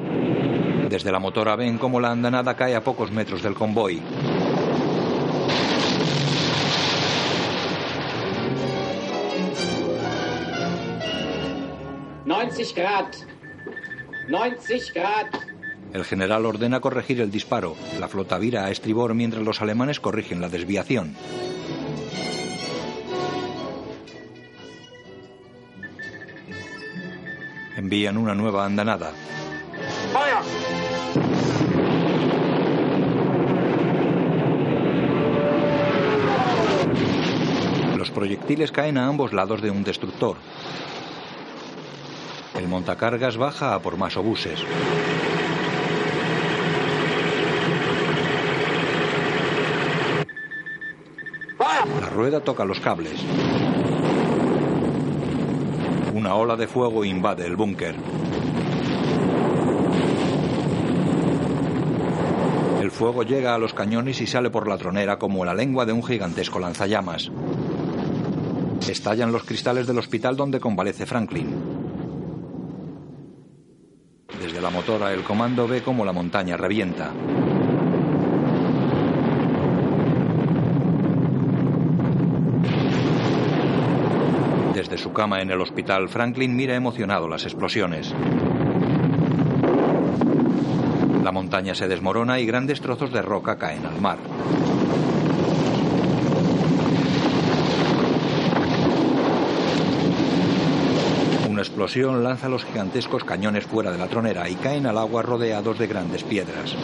Desde 0.89 1.13
la 1.13 1.19
motora 1.19 1.57
ven 1.57 1.77
cómo 1.77 2.01
la 2.01 2.13
andanada 2.13 2.57
cae 2.57 2.75
a 2.75 2.85
pocos 2.85 3.11
metros 3.11 3.43
del 3.43 3.55
convoy. 3.55 4.01
Neunzig 12.25 12.75
Grad. 12.75 13.15
90 14.29 14.93
Grad. 14.95 15.58
El 15.93 16.05
general 16.05 16.45
ordena 16.47 16.81
corregir 16.81 17.21
el 17.21 17.31
disparo. 17.31 17.75
La 17.99 18.09
flota 18.09 18.39
vira 18.39 18.65
a 18.65 18.71
estribor 18.71 19.15
mientras 19.15 19.43
los 19.43 19.63
alemanes 19.63 20.01
corrigen 20.01 20.41
la 20.41 20.49
desviación. 20.49 21.17
Envían 27.77 28.19
una 28.19 28.35
nueva 28.35 28.67
andanada. 28.67 29.13
Feuer! 30.13 30.79
Los 37.97 38.11
proyectiles 38.11 38.73
caen 38.73 38.99
a 38.99 39.07
ambos 39.07 39.33
lados 39.33 39.63
de 39.63 39.71
un 39.71 39.85
destructor. 39.85 40.37
El 42.57 42.69
montacargas 42.69 43.37
baja 43.37 43.75
a 43.75 43.81
por 43.81 43.97
más 43.97 44.17
obuses. 44.17 44.65
La 52.01 52.08
rueda 52.19 52.41
toca 52.41 52.65
los 52.65 52.81
cables. 52.81 53.15
Una 56.13 56.35
ola 56.35 56.57
de 56.57 56.67
fuego 56.67 57.05
invade 57.05 57.47
el 57.47 57.55
búnker. 57.55 57.95
El 62.83 62.91
fuego 62.91 63.23
llega 63.23 63.55
a 63.55 63.59
los 63.59 63.73
cañones 63.73 64.21
y 64.21 64.27
sale 64.27 64.51
por 64.51 64.67
la 64.67 64.77
tronera 64.77 65.17
como 65.17 65.45
la 65.45 65.55
lengua 65.55 65.87
de 65.87 65.93
un 65.93 66.03
gigantesco 66.03 66.59
lanzallamas. 66.59 67.31
Estallan 68.89 69.31
los 69.31 69.45
cristales 69.45 69.87
del 69.87 69.99
hospital 69.99 70.37
donde 70.37 70.59
convalece 70.59 71.07
Franklin. 71.07 71.55
Desde 74.43 74.61
la 74.61 74.71
motora 74.71 75.15
el 75.15 75.23
comando 75.23 75.69
ve 75.69 75.83
cómo 75.83 76.05
la 76.05 76.13
montaña 76.13 76.57
revienta. 76.57 77.13
Desde 84.79 84.97
su 84.97 85.08
cama 85.19 85.43
en 85.43 85.51
el 85.51 85.61
hospital, 85.61 86.09
Franklin 86.09 86.55
mira 86.55 86.77
emocionado 86.77 87.27
las 87.27 87.43
explosiones. 87.43 88.15
La 91.25 91.33
montaña 91.33 91.75
se 91.75 91.89
desmorona 91.89 92.39
y 92.39 92.47
grandes 92.47 92.81
trozos 92.81 93.13
de 93.13 93.21
roca 93.21 93.59
caen 93.59 93.85
al 93.85 94.01
mar. 94.01 94.19
Una 101.51 101.63
explosión 101.63 102.23
lanza 102.23 102.49
los 102.49 102.65
gigantescos 102.65 103.25
cañones 103.25 103.67
fuera 103.67 103.91
de 103.91 103.99
la 103.99 104.07
tronera 104.07 104.49
y 104.49 104.55
caen 104.55 104.87
al 104.87 104.99
agua 104.99 105.23
rodeados 105.23 105.81
de 105.81 105.89
grandes 105.89 106.23
piedras. 106.23 106.77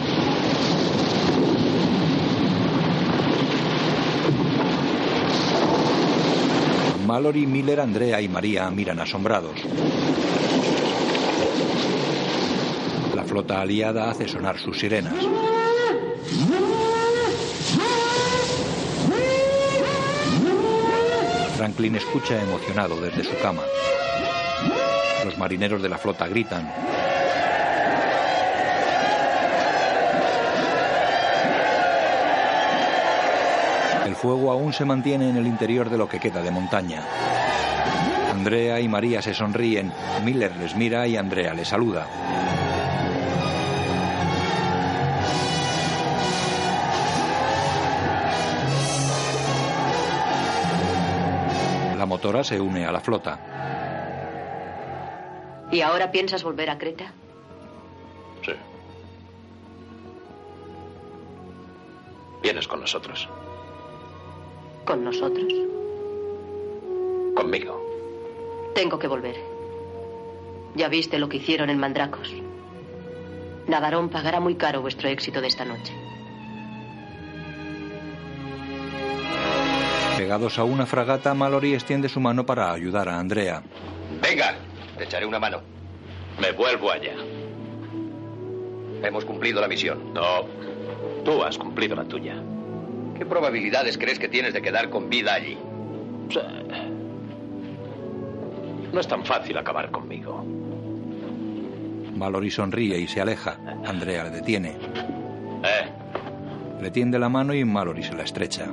Mallory, 7.15 7.47
Miller, 7.47 7.79
Andrea 7.79 8.19
y 8.19 8.27
María 8.27 8.69
miran 8.69 8.99
asombrados. 8.99 9.57
La 13.15 13.23
flota 13.23 13.61
aliada 13.61 14.11
hace 14.11 14.27
sonar 14.27 14.59
sus 14.59 14.77
sirenas. 14.77 15.13
Franklin 21.55 21.95
escucha 21.95 22.43
emocionado 22.43 22.99
desde 22.99 23.23
su 23.23 23.41
cama. 23.41 23.61
Los 25.23 25.37
marineros 25.37 25.81
de 25.81 25.87
la 25.87 25.97
flota 25.97 26.27
gritan. 26.27 26.69
Fuego 34.25 34.51
aún 34.51 34.73
se 34.73 34.85
mantiene 34.85 35.29
en 35.29 35.37
el 35.37 35.45
interior 35.45 35.87
de 35.87 35.99
lo 35.99 36.09
que 36.09 36.19
queda 36.19 36.41
de 36.41 36.49
montaña. 36.49 37.03
Andrea 38.31 38.79
y 38.79 38.87
María 38.87 39.21
se 39.21 39.35
sonríen. 39.35 39.93
Miller 40.23 40.55
les 40.57 40.75
mira 40.75 41.05
y 41.05 41.15
Andrea 41.15 41.53
les 41.53 41.67
saluda. 41.67 42.07
La 51.95 52.07
motora 52.07 52.43
se 52.43 52.59
une 52.59 52.83
a 52.83 52.91
la 52.91 52.99
flota. 52.99 53.37
¿Y 55.71 55.81
ahora 55.81 56.09
piensas 56.09 56.43
volver 56.43 56.71
a 56.71 56.79
Creta? 56.79 57.13
Sí. 58.43 58.53
Vienes 62.41 62.67
con 62.67 62.79
nosotros. 62.79 63.29
¿Con 64.85 65.03
nosotros? 65.03 65.51
Conmigo. 67.35 67.81
Tengo 68.75 68.99
que 68.99 69.07
volver. 69.07 69.35
Ya 70.75 70.89
viste 70.89 71.17
lo 71.17 71.27
que 71.27 71.37
hicieron 71.37 71.69
en 71.69 71.79
Mandracos. 71.79 72.31
Navarón 73.67 74.09
pagará 74.09 74.39
muy 74.39 74.55
caro 74.55 74.81
vuestro 74.81 75.09
éxito 75.09 75.41
de 75.41 75.47
esta 75.47 75.65
noche. 75.65 75.93
Pegados 80.17 80.59
a 80.59 80.63
una 80.63 80.85
fragata, 80.85 81.33
Mallory 81.33 81.73
extiende 81.73 82.07
su 82.07 82.19
mano 82.19 82.45
para 82.45 82.71
ayudar 82.71 83.09
a 83.09 83.19
Andrea. 83.19 83.63
Venga, 84.21 84.55
te 84.97 85.05
echaré 85.05 85.25
una 85.25 85.39
mano. 85.39 85.61
Me 86.39 86.51
vuelvo 86.51 86.91
allá. 86.91 87.15
Hemos 89.03 89.25
cumplido 89.25 89.61
la 89.61 89.67
misión. 89.67 90.13
No, 90.13 90.45
tú 91.23 91.43
has 91.43 91.57
cumplido 91.57 91.95
la 91.95 92.05
tuya. 92.05 92.41
¿Qué 93.17 93.25
probabilidades 93.25 93.97
crees 93.97 94.19
que 94.19 94.27
tienes 94.27 94.53
de 94.53 94.61
quedar 94.61 94.89
con 94.89 95.09
vida 95.09 95.33
allí? 95.33 95.57
No 98.91 98.99
es 98.99 99.07
tan 99.07 99.25
fácil 99.25 99.57
acabar 99.57 99.91
conmigo. 99.91 100.43
Mallory 102.15 102.49
sonríe 102.49 102.97
y 102.97 103.07
se 103.07 103.21
aleja. 103.21 103.57
Andrea 103.85 104.23
le 104.25 104.29
detiene. 104.31 104.69
¿Eh? 104.69 106.81
Le 106.81 106.91
tiende 106.91 107.19
la 107.19 107.29
mano 107.29 107.53
y 107.53 107.63
Mallory 107.65 108.03
se 108.03 108.15
la 108.15 108.23
estrecha. 108.23 108.67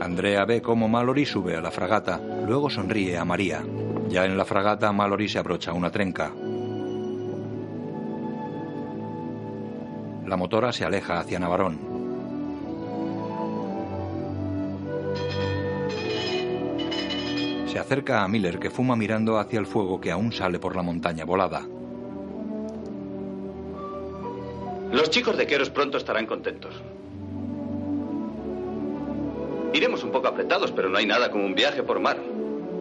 Andrea 0.00 0.44
ve 0.46 0.62
cómo 0.62 0.88
Mallory 0.88 1.26
sube 1.26 1.56
a 1.56 1.60
la 1.60 1.70
fragata, 1.70 2.18
luego 2.46 2.70
sonríe 2.70 3.18
a 3.18 3.24
María. 3.24 3.62
Ya 4.08 4.24
en 4.24 4.38
la 4.38 4.46
fragata, 4.46 4.90
Mallory 4.92 5.28
se 5.28 5.38
abrocha 5.38 5.74
una 5.74 5.90
trenca. 5.90 6.32
La 10.28 10.36
motora 10.36 10.72
se 10.72 10.84
aleja 10.84 11.18
hacia 11.18 11.38
Navarón. 11.38 11.78
Se 17.66 17.78
acerca 17.78 18.22
a 18.22 18.28
Miller 18.28 18.58
que 18.58 18.68
fuma 18.68 18.94
mirando 18.94 19.38
hacia 19.38 19.58
el 19.58 19.64
fuego 19.64 20.02
que 20.02 20.10
aún 20.10 20.30
sale 20.30 20.58
por 20.58 20.76
la 20.76 20.82
montaña 20.82 21.24
volada. 21.24 21.62
Los 24.92 25.08
chicos 25.08 25.38
de 25.38 25.46
Queros 25.46 25.70
pronto 25.70 25.96
estarán 25.96 26.26
contentos. 26.26 26.74
Iremos 29.72 30.04
un 30.04 30.10
poco 30.10 30.28
apretados, 30.28 30.72
pero 30.72 30.90
no 30.90 30.98
hay 30.98 31.06
nada 31.06 31.30
como 31.30 31.46
un 31.46 31.54
viaje 31.54 31.82
por 31.82 32.00
mar. 32.00 32.18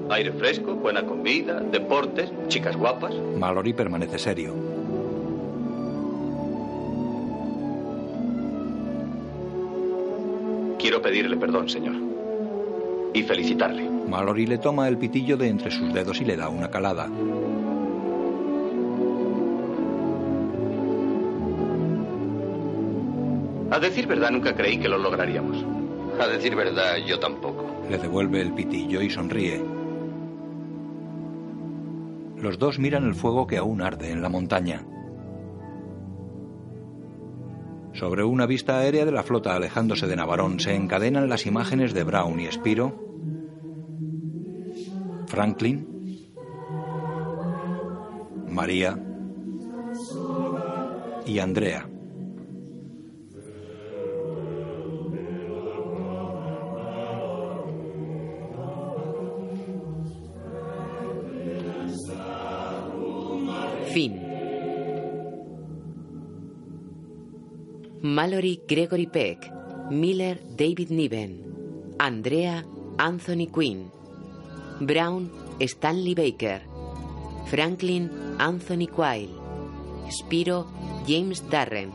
Aire 0.10 0.34
fresco, 0.34 0.76
buena 0.76 1.06
comida, 1.06 1.62
deportes, 1.62 2.30
chicas 2.50 2.76
guapas. 2.76 3.16
Mallory 3.38 3.72
permanece 3.72 4.20
serio. 4.20 4.77
Quiero 10.80 11.02
pedirle 11.02 11.38
perdón, 11.38 11.70
señor. 11.70 11.96
Y 13.14 13.24
felicitarle. 13.24 13.90
Mallory 13.90 14.46
le 14.46 14.58
toma 14.58 14.88
el 14.88 14.98
pitillo 14.98 15.36
de 15.38 15.50
entre 15.50 15.72
sus 15.72 15.94
dedos 15.94 16.22
y 16.22 16.26
le 16.26 16.38
da 16.38 16.50
una 16.50 16.70
calada. 16.70 17.10
A 23.70 23.80
decir 23.80 24.08
verdad, 24.08 24.32
nunca 24.32 24.56
creí 24.56 24.78
que 24.78 24.88
lo 24.88 24.98
lograríamos. 24.98 25.58
A 26.20 26.28
decir 26.28 26.56
verdad, 26.56 26.98
yo 27.06 27.20
tampoco. 27.20 27.66
Le 27.90 27.98
devuelve 27.98 28.42
el 28.42 28.54
pitillo 28.54 29.02
y 29.02 29.10
sonríe. 29.10 29.64
Los 32.42 32.60
dos 32.60 32.80
miran 32.80 33.06
el 33.06 33.16
fuego 33.16 33.46
que 33.46 33.58
aún 33.58 33.82
arde 33.82 34.12
en 34.12 34.22
la 34.22 34.30
montaña. 34.30 34.86
Sobre 37.98 38.24
una 38.24 38.46
vista 38.46 38.78
aérea 38.78 39.06
de 39.06 39.12
la 39.12 39.24
flota 39.24 39.56
alejándose 39.56 40.06
de 40.06 40.16
Navarón 40.16 40.60
se 40.60 40.76
encadenan 40.76 41.30
las 41.30 41.48
imágenes 41.48 41.96
de 41.96 42.04
Brown 42.04 42.40
y 42.40 42.46
Spiro, 42.52 42.94
Franklin, 45.26 46.32
María 48.52 49.04
y 51.26 51.40
Andrea. 51.40 51.90
Fin. 63.92 64.27
Mallory 68.02 68.62
Gregory 68.68 69.08
Peck. 69.08 69.52
Miller 69.90 70.38
David 70.56 70.92
Niven. 70.92 71.96
Andrea 72.00 72.64
Anthony 73.00 73.48
Quinn. 73.48 73.92
Brown 74.80 75.32
Stanley 75.66 76.14
Baker. 76.14 76.62
Franklin 77.48 78.36
Anthony 78.40 78.86
Quayle. 78.86 79.34
Spiro 80.10 80.68
James 81.08 81.42
Darren. 81.50 81.92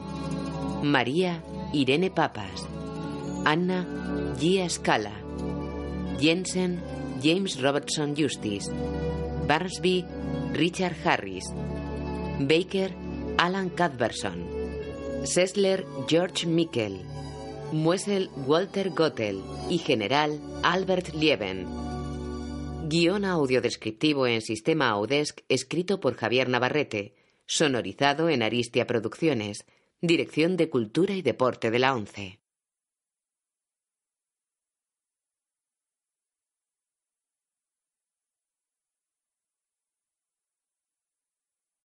María 0.82 1.40
Irene 1.72 2.10
Papas. 2.10 2.66
Anna, 3.44 3.86
Gia 4.40 4.68
Scala. 4.68 5.12
Jensen, 6.18 6.80
James 7.22 7.60
Robertson 7.62 8.16
Justice. 8.16 8.70
Barnsby, 9.46 10.04
Richard 10.52 10.96
Harris. 11.04 11.44
Baker, 12.40 12.90
Alan 13.38 13.70
Cadverson. 13.70 14.61
Sessler, 15.24 15.86
George 16.08 16.46
Mickel. 16.46 17.00
Muessel, 17.70 18.28
Walter 18.44 18.90
Gottel. 18.90 19.40
Y 19.70 19.78
general, 19.78 20.40
Albert 20.64 21.14
Lieben. 21.14 21.66
Guión 22.88 23.24
audiodescriptivo 23.24 24.26
en 24.26 24.42
sistema 24.42 24.90
Audesc 24.90 25.40
escrito 25.48 26.00
por 26.00 26.16
Javier 26.16 26.48
Navarrete. 26.48 27.14
Sonorizado 27.46 28.28
en 28.28 28.42
Aristia 28.42 28.86
Producciones. 28.86 29.64
Dirección 30.00 30.56
de 30.56 30.68
Cultura 30.68 31.14
y 31.14 31.22
Deporte 31.22 31.70
de 31.70 31.78
la 31.78 31.94
ONCE. 31.94 32.41